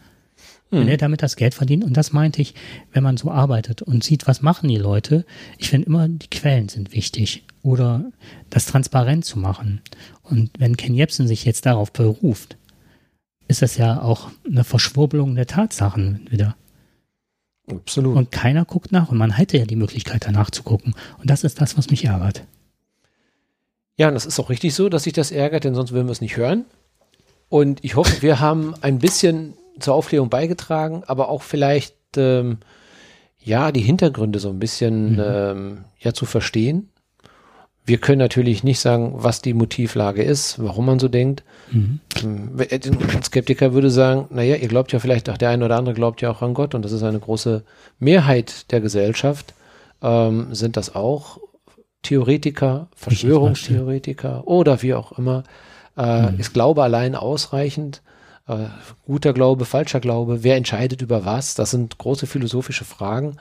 Wenn 0.71 0.87
er 0.87 0.97
damit 0.97 1.23
das 1.23 1.35
Geld 1.35 1.53
verdient. 1.53 1.83
Und 1.83 1.97
das 1.97 2.13
meinte 2.13 2.41
ich, 2.41 2.53
wenn 2.91 3.03
man 3.03 3.17
so 3.17 3.31
arbeitet 3.31 3.81
und 3.81 4.03
sieht, 4.03 4.27
was 4.27 4.41
machen 4.41 4.69
die 4.69 4.77
Leute. 4.77 5.25
Ich 5.57 5.69
finde 5.69 5.87
immer, 5.87 6.07
die 6.07 6.29
Quellen 6.29 6.69
sind 6.69 6.93
wichtig 6.93 7.43
oder 7.63 8.11
das 8.49 8.67
transparent 8.67 9.25
zu 9.25 9.39
machen. 9.39 9.81
Und 10.23 10.51
wenn 10.59 10.77
Ken 10.77 10.93
Jebsen 10.93 11.27
sich 11.27 11.45
jetzt 11.45 11.65
darauf 11.65 11.91
beruft, 11.91 12.57
ist 13.47 13.61
das 13.61 13.77
ja 13.77 14.01
auch 14.01 14.29
eine 14.45 14.63
Verschwurbelung 14.63 15.35
der 15.35 15.47
Tatsachen 15.47 16.27
wieder. 16.29 16.55
Absolut. 17.67 18.15
Und 18.15 18.31
keiner 18.31 18.65
guckt 18.65 18.91
nach 18.91 19.09
und 19.09 19.17
man 19.17 19.31
hätte 19.31 19.57
ja 19.57 19.65
die 19.65 19.75
Möglichkeit 19.75 20.25
danach 20.25 20.51
zu 20.51 20.63
gucken. 20.63 20.93
Und 21.17 21.29
das 21.29 21.43
ist 21.43 21.61
das, 21.61 21.77
was 21.77 21.89
mich 21.89 22.05
ärgert. 22.05 22.43
Ja, 23.97 24.07
und 24.07 24.13
das 24.13 24.25
ist 24.25 24.39
auch 24.39 24.49
richtig 24.49 24.73
so, 24.75 24.87
dass 24.87 25.03
sich 25.03 25.13
das 25.13 25.31
ärgert, 25.31 25.65
denn 25.65 25.75
sonst 25.75 25.91
würden 25.91 26.07
wir 26.07 26.11
es 26.11 26.21
nicht 26.21 26.37
hören. 26.37 26.65
Und 27.49 27.83
ich 27.83 27.95
hoffe, 27.95 28.21
wir 28.21 28.39
haben 28.39 28.75
ein 28.81 28.99
bisschen 28.99 29.53
zur 29.79 29.95
Aufklärung 29.95 30.29
beigetragen, 30.29 31.03
aber 31.07 31.29
auch 31.29 31.43
vielleicht 31.43 31.95
ähm, 32.17 32.57
ja 33.39 33.71
die 33.71 33.81
Hintergründe 33.81 34.39
so 34.39 34.49
ein 34.49 34.59
bisschen 34.59 35.13
mhm. 35.13 35.23
ähm, 35.23 35.77
ja 35.99 36.13
zu 36.13 36.25
verstehen. 36.25 36.89
Wir 37.85 37.97
können 37.97 38.19
natürlich 38.19 38.63
nicht 38.63 38.79
sagen, 38.79 39.13
was 39.15 39.41
die 39.41 39.55
Motivlage 39.55 40.21
ist, 40.21 40.63
warum 40.63 40.85
man 40.85 40.99
so 40.99 41.07
denkt. 41.07 41.43
Mhm. 41.71 41.99
Ein 42.21 43.23
Skeptiker 43.23 43.73
würde 43.73 43.89
sagen, 43.89 44.27
naja, 44.29 44.55
ihr 44.57 44.67
glaubt 44.67 44.91
ja 44.91 44.99
vielleicht, 44.99 45.27
auch 45.27 45.37
der 45.37 45.49
eine 45.49 45.65
oder 45.65 45.77
andere 45.77 45.95
glaubt 45.95 46.21
ja 46.21 46.29
auch 46.29 46.43
an 46.43 46.53
Gott 46.53 46.75
und 46.75 46.85
das 46.85 46.91
ist 46.91 47.01
eine 47.01 47.19
große 47.19 47.63
Mehrheit 47.97 48.71
der 48.71 48.81
Gesellschaft. 48.81 49.55
Ähm, 50.03 50.53
sind 50.53 50.77
das 50.77 50.93
auch 50.93 51.39
Theoretiker, 52.03 52.89
Verschwörungstheoretiker 52.95 54.47
oder 54.47 54.81
wie 54.83 54.93
auch 54.93 55.17
immer? 55.17 55.43
Äh, 55.97 56.31
mhm. 56.31 56.39
Ist 56.39 56.53
Glaube 56.53 56.83
allein 56.83 57.15
ausreichend? 57.15 58.01
Äh, 58.49 58.65
guter 59.05 59.33
Glaube, 59.33 59.65
falscher 59.65 59.99
Glaube? 59.99 60.43
Wer 60.43 60.55
entscheidet 60.55 61.01
über 61.01 61.25
was? 61.25 61.53
Das 61.53 61.71
sind 61.71 61.97
große 61.97 62.27
philosophische 62.27 62.83
Fragen. 62.83 63.37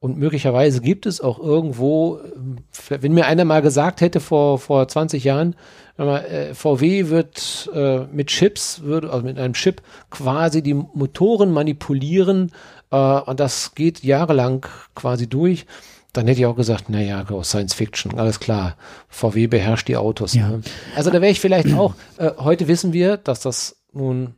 Und 0.00 0.16
möglicherweise 0.16 0.80
gibt 0.80 1.06
es 1.06 1.20
auch 1.20 1.38
irgendwo, 1.38 2.18
äh, 2.18 2.98
wenn 3.00 3.12
mir 3.12 3.26
einer 3.26 3.44
mal 3.44 3.62
gesagt 3.62 4.00
hätte 4.00 4.20
vor, 4.20 4.58
vor 4.58 4.86
20 4.86 5.24
Jahren, 5.24 5.56
äh, 5.96 6.54
VW 6.54 7.08
wird 7.08 7.70
äh, 7.74 8.00
mit 8.12 8.28
Chips, 8.28 8.82
würde, 8.82 9.10
also 9.10 9.24
mit 9.24 9.38
einem 9.38 9.54
Chip 9.54 9.82
quasi 10.10 10.62
die 10.62 10.74
Motoren 10.74 11.52
manipulieren 11.52 12.52
äh, 12.90 12.96
und 12.96 13.40
das 13.40 13.74
geht 13.74 14.04
jahrelang 14.04 14.66
quasi 14.94 15.28
durch 15.28 15.66
dann 16.14 16.26
hätte 16.26 16.40
ich 16.40 16.46
auch 16.46 16.56
gesagt, 16.56 16.88
naja, 16.88 17.24
Science 17.42 17.74
Fiction, 17.74 18.18
alles 18.18 18.40
klar. 18.40 18.76
VW 19.08 19.46
beherrscht 19.46 19.88
die 19.88 19.96
Autos. 19.96 20.34
Ja. 20.34 20.48
Ne? 20.48 20.62
Also 20.96 21.10
da 21.10 21.20
wäre 21.20 21.30
ich 21.30 21.38
vielleicht 21.38 21.72
auch, 21.74 21.94
äh, 22.16 22.30
heute 22.38 22.66
wissen 22.66 22.92
wir, 22.92 23.18
dass 23.18 23.40
das 23.40 23.76
nun 23.92 24.34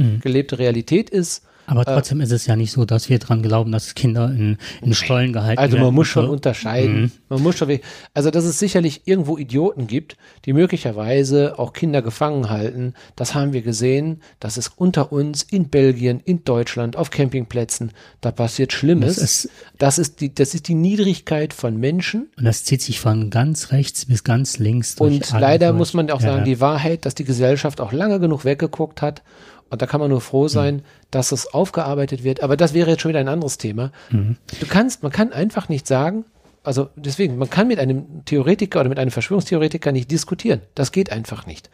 mhm. 0.00 0.20
gelebte 0.20 0.58
Realität 0.58 1.10
ist. 1.10 1.42
Aber 1.70 1.82
äh, 1.82 1.84
trotzdem 1.84 2.20
äh, 2.20 2.24
ist 2.24 2.32
es 2.32 2.46
ja 2.46 2.56
nicht 2.56 2.72
so, 2.72 2.84
dass 2.84 3.08
wir 3.08 3.18
dran 3.18 3.42
glauben, 3.42 3.70
dass 3.70 3.94
Kinder 3.94 4.26
in, 4.26 4.58
in 4.82 4.92
Stollen 4.92 5.32
gehalten 5.32 5.60
also 5.60 5.72
werden. 5.74 5.82
Also 5.82 5.86
man 5.86 5.94
muss 5.94 6.08
schon 6.08 6.28
unterscheiden. 6.28 7.02
Mhm. 7.02 7.12
Man 7.28 7.42
muss 7.42 7.56
schon, 7.56 7.78
also 8.12 8.30
dass 8.30 8.44
es 8.44 8.58
sicherlich 8.58 9.02
irgendwo 9.04 9.38
Idioten 9.38 9.86
gibt, 9.86 10.16
die 10.44 10.52
möglicherweise 10.52 11.58
auch 11.58 11.72
Kinder 11.72 12.02
gefangen 12.02 12.50
halten. 12.50 12.94
Das 13.14 13.34
haben 13.34 13.52
wir 13.52 13.62
gesehen. 13.62 14.20
Das 14.40 14.58
ist 14.58 14.72
unter 14.76 15.12
uns 15.12 15.44
in 15.44 15.68
Belgien, 15.68 16.20
in 16.24 16.42
Deutschland, 16.44 16.96
auf 16.96 17.10
Campingplätzen. 17.10 17.92
Da 18.20 18.32
passiert 18.32 18.72
Schlimmes. 18.72 19.14
Das 19.16 19.22
ist, 19.22 19.50
das 19.78 19.98
ist 19.98 20.20
die, 20.20 20.34
das 20.34 20.54
ist 20.54 20.66
die 20.66 20.74
Niedrigkeit 20.74 21.54
von 21.54 21.76
Menschen. 21.76 22.30
Und 22.36 22.44
das 22.44 22.64
zieht 22.64 22.82
sich 22.82 22.98
von 22.98 23.30
ganz 23.30 23.70
rechts 23.70 24.06
bis 24.06 24.24
ganz 24.24 24.58
links. 24.58 24.96
Und 24.96 25.30
leider 25.30 25.68
durch. 25.68 25.78
muss 25.78 25.94
man 25.94 26.10
auch 26.10 26.20
sagen, 26.20 26.38
ja. 26.38 26.44
die 26.44 26.60
Wahrheit, 26.60 27.06
dass 27.06 27.14
die 27.14 27.24
Gesellschaft 27.24 27.80
auch 27.80 27.92
lange 27.92 28.18
genug 28.18 28.44
weggeguckt 28.44 29.02
hat 29.02 29.22
und 29.70 29.80
da 29.80 29.86
kann 29.86 30.00
man 30.00 30.10
nur 30.10 30.20
froh 30.20 30.48
sein, 30.48 30.76
mhm. 30.76 30.82
dass 31.10 31.32
es 31.32 31.54
aufgearbeitet 31.54 32.24
wird. 32.24 32.42
Aber 32.42 32.56
das 32.56 32.74
wäre 32.74 32.90
jetzt 32.90 33.02
schon 33.02 33.10
wieder 33.10 33.20
ein 33.20 33.28
anderes 33.28 33.56
Thema. 33.56 33.92
Mhm. 34.10 34.36
Du 34.58 34.66
kannst, 34.66 35.02
man 35.02 35.12
kann 35.12 35.32
einfach 35.32 35.68
nicht 35.68 35.86
sagen, 35.86 36.24
also 36.62 36.90
deswegen, 36.96 37.38
man 37.38 37.48
kann 37.48 37.68
mit 37.68 37.78
einem 37.78 38.24
Theoretiker 38.26 38.80
oder 38.80 38.88
mit 38.88 38.98
einem 38.98 39.10
Verschwörungstheoretiker 39.10 39.92
nicht 39.92 40.10
diskutieren. 40.10 40.60
Das 40.74 40.92
geht 40.92 41.10
einfach 41.10 41.46
nicht. 41.46 41.70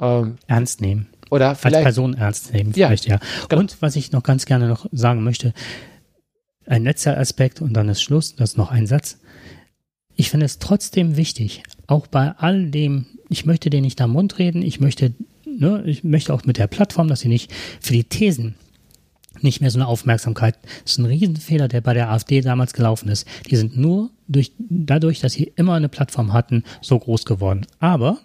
Ähm, 0.00 0.36
ernst 0.46 0.80
nehmen. 0.80 1.08
Oder 1.30 1.54
vielleicht. 1.54 1.76
Als 1.76 1.84
Person 1.84 2.14
ernst 2.14 2.52
nehmen. 2.52 2.72
Ja. 2.74 2.88
Vielleicht, 2.88 3.06
ja. 3.06 3.18
Genau. 3.48 3.60
Und 3.60 3.80
was 3.80 3.96
ich 3.96 4.12
noch 4.12 4.22
ganz 4.22 4.46
gerne 4.46 4.68
noch 4.68 4.86
sagen 4.92 5.22
möchte, 5.22 5.52
ein 6.66 6.84
letzter 6.84 7.16
Aspekt 7.18 7.60
und 7.60 7.74
dann 7.74 7.88
ist 7.88 8.02
Schluss, 8.02 8.34
das 8.34 8.50
ist 8.50 8.56
noch 8.56 8.70
ein 8.70 8.86
Satz. 8.86 9.20
Ich 10.16 10.30
finde 10.30 10.46
es 10.46 10.58
trotzdem 10.58 11.16
wichtig, 11.16 11.62
auch 11.86 12.06
bei 12.06 12.32
all 12.38 12.70
dem, 12.70 13.06
ich 13.28 13.44
möchte 13.44 13.70
dir 13.70 13.80
nicht 13.80 14.00
am 14.00 14.12
Mund 14.12 14.38
reden, 14.38 14.62
ich 14.62 14.80
möchte 14.80 15.14
ne, 15.58 15.82
ich 15.86 16.04
möchte 16.04 16.32
auch 16.32 16.44
mit 16.44 16.58
der 16.58 16.66
Plattform, 16.66 17.08
dass 17.08 17.20
sie 17.20 17.28
nicht 17.28 17.52
für 17.80 17.92
die 17.92 18.04
Thesen 18.04 18.54
nicht 19.42 19.60
mehr 19.60 19.70
so 19.70 19.78
eine 19.78 19.86
Aufmerksamkeit. 19.86 20.56
Das 20.82 20.92
ist 20.92 20.98
ein 20.98 21.06
Riesenfehler, 21.06 21.68
der 21.68 21.80
bei 21.80 21.94
der 21.94 22.10
AfD 22.10 22.40
damals 22.40 22.72
gelaufen 22.72 23.08
ist. 23.08 23.26
Die 23.50 23.56
sind 23.56 23.76
nur 23.76 24.10
durch, 24.28 24.52
dadurch, 24.58 25.20
dass 25.20 25.34
sie 25.34 25.52
immer 25.56 25.74
eine 25.74 25.88
Plattform 25.88 26.32
hatten, 26.32 26.64
so 26.80 26.98
groß 26.98 27.24
geworden. 27.24 27.66
Aber 27.78 28.18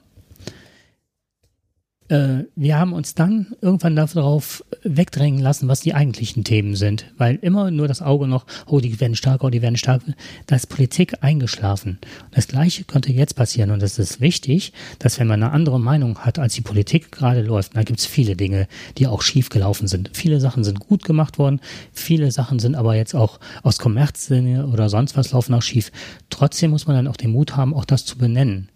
äh, 2.12 2.46
wir 2.56 2.78
haben 2.78 2.92
uns 2.92 3.16
dann 3.16 3.56
irgendwann 3.62 3.96
darauf 3.96 4.64
wegdrängen 4.84 5.40
lassen, 5.40 5.70
was 5.70 5.80
die 5.80 5.94
eigentlichen 5.94 6.44
Themen 6.44 6.76
sind, 6.76 7.06
weil 7.18 7.38
immer 7.42 7.72
nur 7.72 7.88
das 7.88 8.02
Auge 8.02 8.28
noch, 8.28 8.46
oh, 8.68 8.82
die 8.82 9.00
werden 9.00 9.16
stärker, 9.16 9.46
oh, 9.46 9.50
die 9.50 9.62
werden 9.62 9.78
stärker, 9.78 10.14
da 10.46 10.58
ist 10.58 10.68
Politik 10.68 11.24
eingeschlafen. 11.24 12.00
Das 12.32 12.48
Gleiche 12.48 12.84
könnte 12.84 13.14
jetzt 13.14 13.36
passieren 13.36 13.72
und 13.72 13.82
es 13.82 13.98
ist 13.98 14.20
wichtig, 14.20 14.74
dass 15.00 15.20
wenn 15.20 15.28
man 15.28 15.42
eine 15.42 15.54
andere 15.54 15.80
Meinung 15.80 16.20
hat, 16.20 16.38
als 16.38 16.54
die 16.54 16.62
Politik 16.62 17.12
gerade 17.12 17.42
läuft, 17.42 17.78
da 17.78 17.84
gibt 17.84 18.00
es 18.00 18.06
viele 18.06 18.36
Dinge, 18.36 18.68
die 18.98 19.08
auch 19.08 19.22
schief 19.22 19.50
gelaufen 19.50 19.88
sind. 19.88 20.12
Viele 20.14 20.42
Sachen 20.42 20.66
sind 20.66 20.82
gut 20.82 21.06
gemacht 21.06 21.40
worden, 21.40 21.62
viele 21.94 22.32
Sachen 22.32 22.60
sind 22.60 22.76
aber 22.76 22.96
jetzt 22.96 23.16
auch 23.16 23.40
aus 23.64 23.80
Kommerzsinne 23.80 24.68
oder 24.68 24.90
sonst 24.90 25.16
was 25.16 25.32
laufen 25.32 25.54
auch 25.54 25.62
schief. 25.62 25.92
Trotzdem 26.30 26.72
muss 26.72 26.88
man 26.88 26.98
dann 26.98 27.08
auch 27.08 27.18
den 27.18 27.32
Mut 27.32 27.56
haben, 27.56 27.74
auch 27.74 27.86
das 27.86 28.06
zu 28.06 28.18
benennen. 28.18 28.70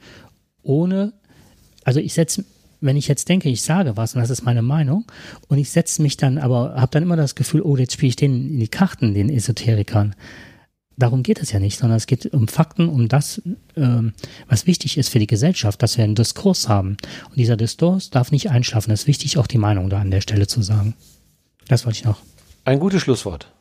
Ohne 0.64 1.14
also 1.86 2.00
ich 2.00 2.14
setze 2.14 2.44
wenn 2.86 2.98
ich 2.98 3.08
jetzt 3.08 3.28
denke, 3.30 3.50
ich 3.50 3.62
sage 3.62 3.98
was 3.98 4.16
und 4.16 4.22
das 4.22 4.30
ist 4.30 4.44
meine 4.44 4.62
Meinung 4.62 5.06
und 5.48 5.58
ich 5.58 5.70
setze 5.70 6.02
mich 6.02 6.18
dann 6.18 6.38
aber, 6.38 6.76
habe 6.76 6.92
dann 6.92 7.04
immer 7.04 7.16
das 7.16 7.36
Gefühl, 7.36 7.62
oh, 7.62 7.78
jetzt 7.78 7.94
spiele 7.94 8.10
ich 8.10 8.16
denen 8.16 8.50
in 8.50 8.60
die 8.60 8.68
Karten, 8.68 9.14
den 9.14 9.30
Esoterikern. 9.30 10.16
Darum 10.98 11.24
geht 11.24 11.42
es 11.42 11.52
ja 11.52 11.60
nicht, 11.60 11.78
sondern 11.78 11.98
es 11.98 12.08
geht 12.08 12.34
um 12.34 12.48
Fakten, 12.48 12.88
um 12.88 13.10
das, 13.10 13.42
ähm, 13.76 14.14
was 14.48 14.66
wichtig 14.66 14.98
ist 14.98 15.10
für 15.10 15.20
die 15.20 15.28
Gesellschaft, 15.28 15.84
dass 15.84 15.98
wir 15.98 16.06
einen 16.06 16.16
Diskurs 16.16 16.70
haben. 16.70 16.96
Und 17.30 17.36
dieser 17.36 17.58
Diskurs 17.58 18.12
darf 18.12 18.32
nicht 18.32 18.50
einschlafen. 18.50 18.92
Es 18.92 19.02
ist 19.02 19.08
wichtig, 19.08 19.38
auch 19.38 19.48
die 19.48 19.58
Meinung 19.58 19.90
da 19.90 20.00
an 20.00 20.10
der 20.10 20.22
Stelle 20.22 20.48
zu 20.48 20.62
sagen. 20.62 20.96
Das 21.68 21.86
wollte 21.86 22.00
ich 22.00 22.06
noch. 22.06 22.22
Ein 22.64 22.80
gutes 22.80 23.02
Schlusswort. 23.02 23.52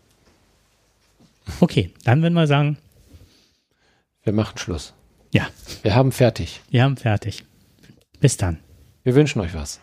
Okay, 1.58 1.90
dann 2.04 2.22
würden 2.22 2.34
wir 2.34 2.46
sagen. 2.46 2.78
Wir 4.22 4.32
machen 4.32 4.56
Schluss. 4.56 4.94
Ja. 5.32 5.48
Wir 5.82 5.94
haben 5.94 6.12
fertig. 6.12 6.60
Wir 6.70 6.84
haben 6.84 6.96
fertig. 6.96 7.44
Bis 8.20 8.36
dann. 8.36 8.58
Wir 9.04 9.14
wünschen 9.14 9.42
euch 9.42 9.52
was. 9.52 9.82